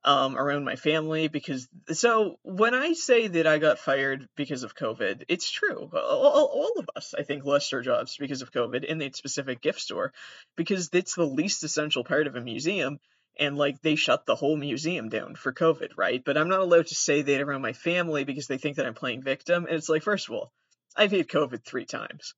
um, 0.04 0.36
around 0.36 0.64
my 0.64 0.76
family 0.76 1.28
because 1.28 1.66
so 1.92 2.38
when 2.42 2.74
I 2.74 2.92
say 2.92 3.26
that 3.26 3.46
I 3.46 3.58
got 3.58 3.78
fired 3.78 4.28
because 4.36 4.62
of 4.62 4.76
COVID, 4.76 5.24
it's 5.28 5.50
true. 5.50 5.90
All, 5.94 6.50
all 6.52 6.72
of 6.78 6.90
us, 6.94 7.14
I 7.18 7.22
think, 7.22 7.44
lost 7.44 7.72
our 7.72 7.80
jobs 7.80 8.16
because 8.18 8.42
of 8.42 8.52
COVID 8.52 8.84
in 8.84 8.98
the 8.98 9.10
specific 9.14 9.62
gift 9.62 9.80
store 9.80 10.12
because 10.56 10.90
it's 10.92 11.14
the 11.14 11.26
least 11.26 11.64
essential 11.64 12.04
part 12.04 12.26
of 12.26 12.36
a 12.36 12.40
museum. 12.40 12.98
And 13.36 13.56
like 13.56 13.80
they 13.82 13.96
shut 13.96 14.26
the 14.26 14.36
whole 14.36 14.56
museum 14.56 15.08
down 15.08 15.34
for 15.34 15.52
COVID, 15.52 15.88
right? 15.96 16.22
But 16.24 16.36
I'm 16.36 16.48
not 16.48 16.60
allowed 16.60 16.86
to 16.88 16.94
say 16.94 17.22
that 17.22 17.40
around 17.40 17.62
my 17.62 17.72
family 17.72 18.22
because 18.22 18.46
they 18.46 18.58
think 18.58 18.76
that 18.76 18.86
I'm 18.86 18.94
playing 18.94 19.22
victim. 19.22 19.64
And 19.66 19.74
it's 19.74 19.88
like, 19.88 20.04
first 20.04 20.28
of 20.28 20.34
all, 20.34 20.52
I've 20.96 21.10
had 21.10 21.26
COVID 21.26 21.64
three 21.64 21.84
times 21.84 22.34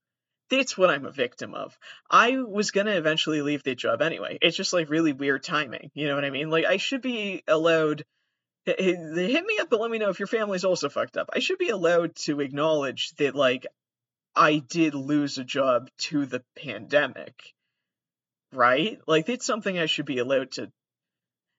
that's 0.50 0.78
what 0.78 0.90
I'm 0.90 1.04
a 1.04 1.10
victim 1.10 1.54
of. 1.54 1.76
I 2.10 2.38
was 2.38 2.70
gonna 2.70 2.92
eventually 2.92 3.42
leave 3.42 3.62
the 3.62 3.74
job 3.74 4.02
anyway. 4.02 4.38
It's 4.40 4.56
just 4.56 4.72
like 4.72 4.90
really 4.90 5.12
weird 5.12 5.42
timing. 5.42 5.90
You 5.94 6.08
know 6.08 6.14
what 6.14 6.24
I 6.24 6.30
mean? 6.30 6.50
Like 6.50 6.64
I 6.64 6.76
should 6.76 7.02
be 7.02 7.42
allowed. 7.48 8.04
Hit 8.64 9.46
me 9.46 9.58
up, 9.60 9.70
but 9.70 9.80
let 9.80 9.90
me 9.90 9.98
know 9.98 10.08
if 10.08 10.18
your 10.18 10.26
family's 10.26 10.64
also 10.64 10.88
fucked 10.88 11.16
up. 11.16 11.30
I 11.32 11.38
should 11.38 11.58
be 11.58 11.68
allowed 11.68 12.16
to 12.24 12.40
acknowledge 12.40 13.10
that 13.18 13.36
like 13.36 13.66
I 14.34 14.58
did 14.58 14.94
lose 14.94 15.38
a 15.38 15.44
job 15.44 15.88
to 15.98 16.26
the 16.26 16.42
pandemic, 16.56 17.54
right? 18.52 18.98
Like 19.06 19.28
it's 19.28 19.46
something 19.46 19.78
I 19.78 19.86
should 19.86 20.06
be 20.06 20.18
allowed 20.18 20.52
to. 20.52 20.70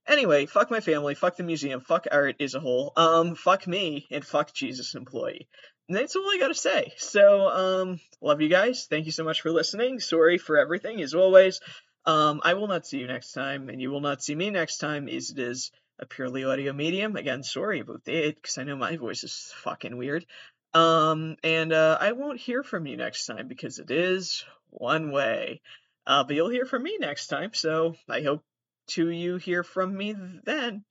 Anyway, 0.05 0.45
fuck 0.45 0.71
my 0.71 0.79
family, 0.79 1.15
fuck 1.15 1.35
the 1.35 1.43
museum, 1.43 1.81
fuck 1.81 2.07
art 2.09 2.37
as 2.41 2.55
a 2.55 2.61
whole, 2.61 2.93
um, 2.95 3.35
fuck 3.35 3.67
me, 3.67 4.07
and 4.09 4.25
fuck 4.25 4.53
Jesus 4.53 4.95
employee 4.95 5.49
that's 5.95 6.15
all 6.15 6.29
I 6.29 6.37
gotta 6.39 6.53
say. 6.53 6.93
So, 6.97 7.47
um, 7.49 7.99
love 8.21 8.41
you 8.41 8.49
guys. 8.49 8.87
Thank 8.89 9.05
you 9.05 9.11
so 9.11 9.23
much 9.23 9.41
for 9.41 9.51
listening. 9.51 9.99
Sorry 9.99 10.37
for 10.37 10.57
everything, 10.57 11.01
as 11.01 11.13
always. 11.13 11.61
Um, 12.05 12.41
I 12.43 12.53
will 12.53 12.67
not 12.67 12.85
see 12.85 12.99
you 12.99 13.07
next 13.07 13.33
time, 13.33 13.69
and 13.69 13.81
you 13.81 13.91
will 13.91 14.01
not 14.01 14.23
see 14.23 14.35
me 14.35 14.49
next 14.49 14.77
time, 14.77 15.09
as 15.09 15.29
it 15.29 15.39
is 15.39 15.71
a 15.99 16.05
purely 16.05 16.45
audio 16.45 16.73
medium. 16.73 17.15
Again, 17.15 17.43
sorry 17.43 17.79
about 17.79 18.05
that, 18.05 18.35
because 18.35 18.57
I 18.57 18.63
know 18.63 18.75
my 18.75 18.97
voice 18.97 19.23
is 19.23 19.53
fucking 19.57 19.97
weird. 19.97 20.25
Um, 20.73 21.37
and 21.43 21.73
uh, 21.73 21.97
I 21.99 22.11
won't 22.11 22.39
hear 22.39 22.63
from 22.63 22.85
you 22.85 22.97
next 22.97 23.25
time 23.25 23.47
because 23.47 23.79
it 23.79 23.91
is 23.91 24.45
one 24.69 25.11
way. 25.11 25.61
Uh, 26.05 26.23
but 26.23 26.35
you'll 26.35 26.49
hear 26.49 26.65
from 26.65 26.83
me 26.83 26.97
next 26.99 27.27
time, 27.27 27.53
so 27.53 27.95
I 28.09 28.21
hope 28.21 28.43
to 28.87 29.09
you 29.09 29.37
hear 29.37 29.63
from 29.63 29.95
me 29.95 30.15
then. 30.45 30.85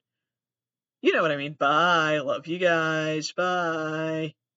You 1.01 1.13
know 1.13 1.21
what 1.21 1.31
I 1.31 1.37
mean. 1.37 1.53
Bye. 1.53 2.19
Love 2.19 2.47
you 2.47 2.59
guys. 2.59 3.31
Bye. 3.31 4.37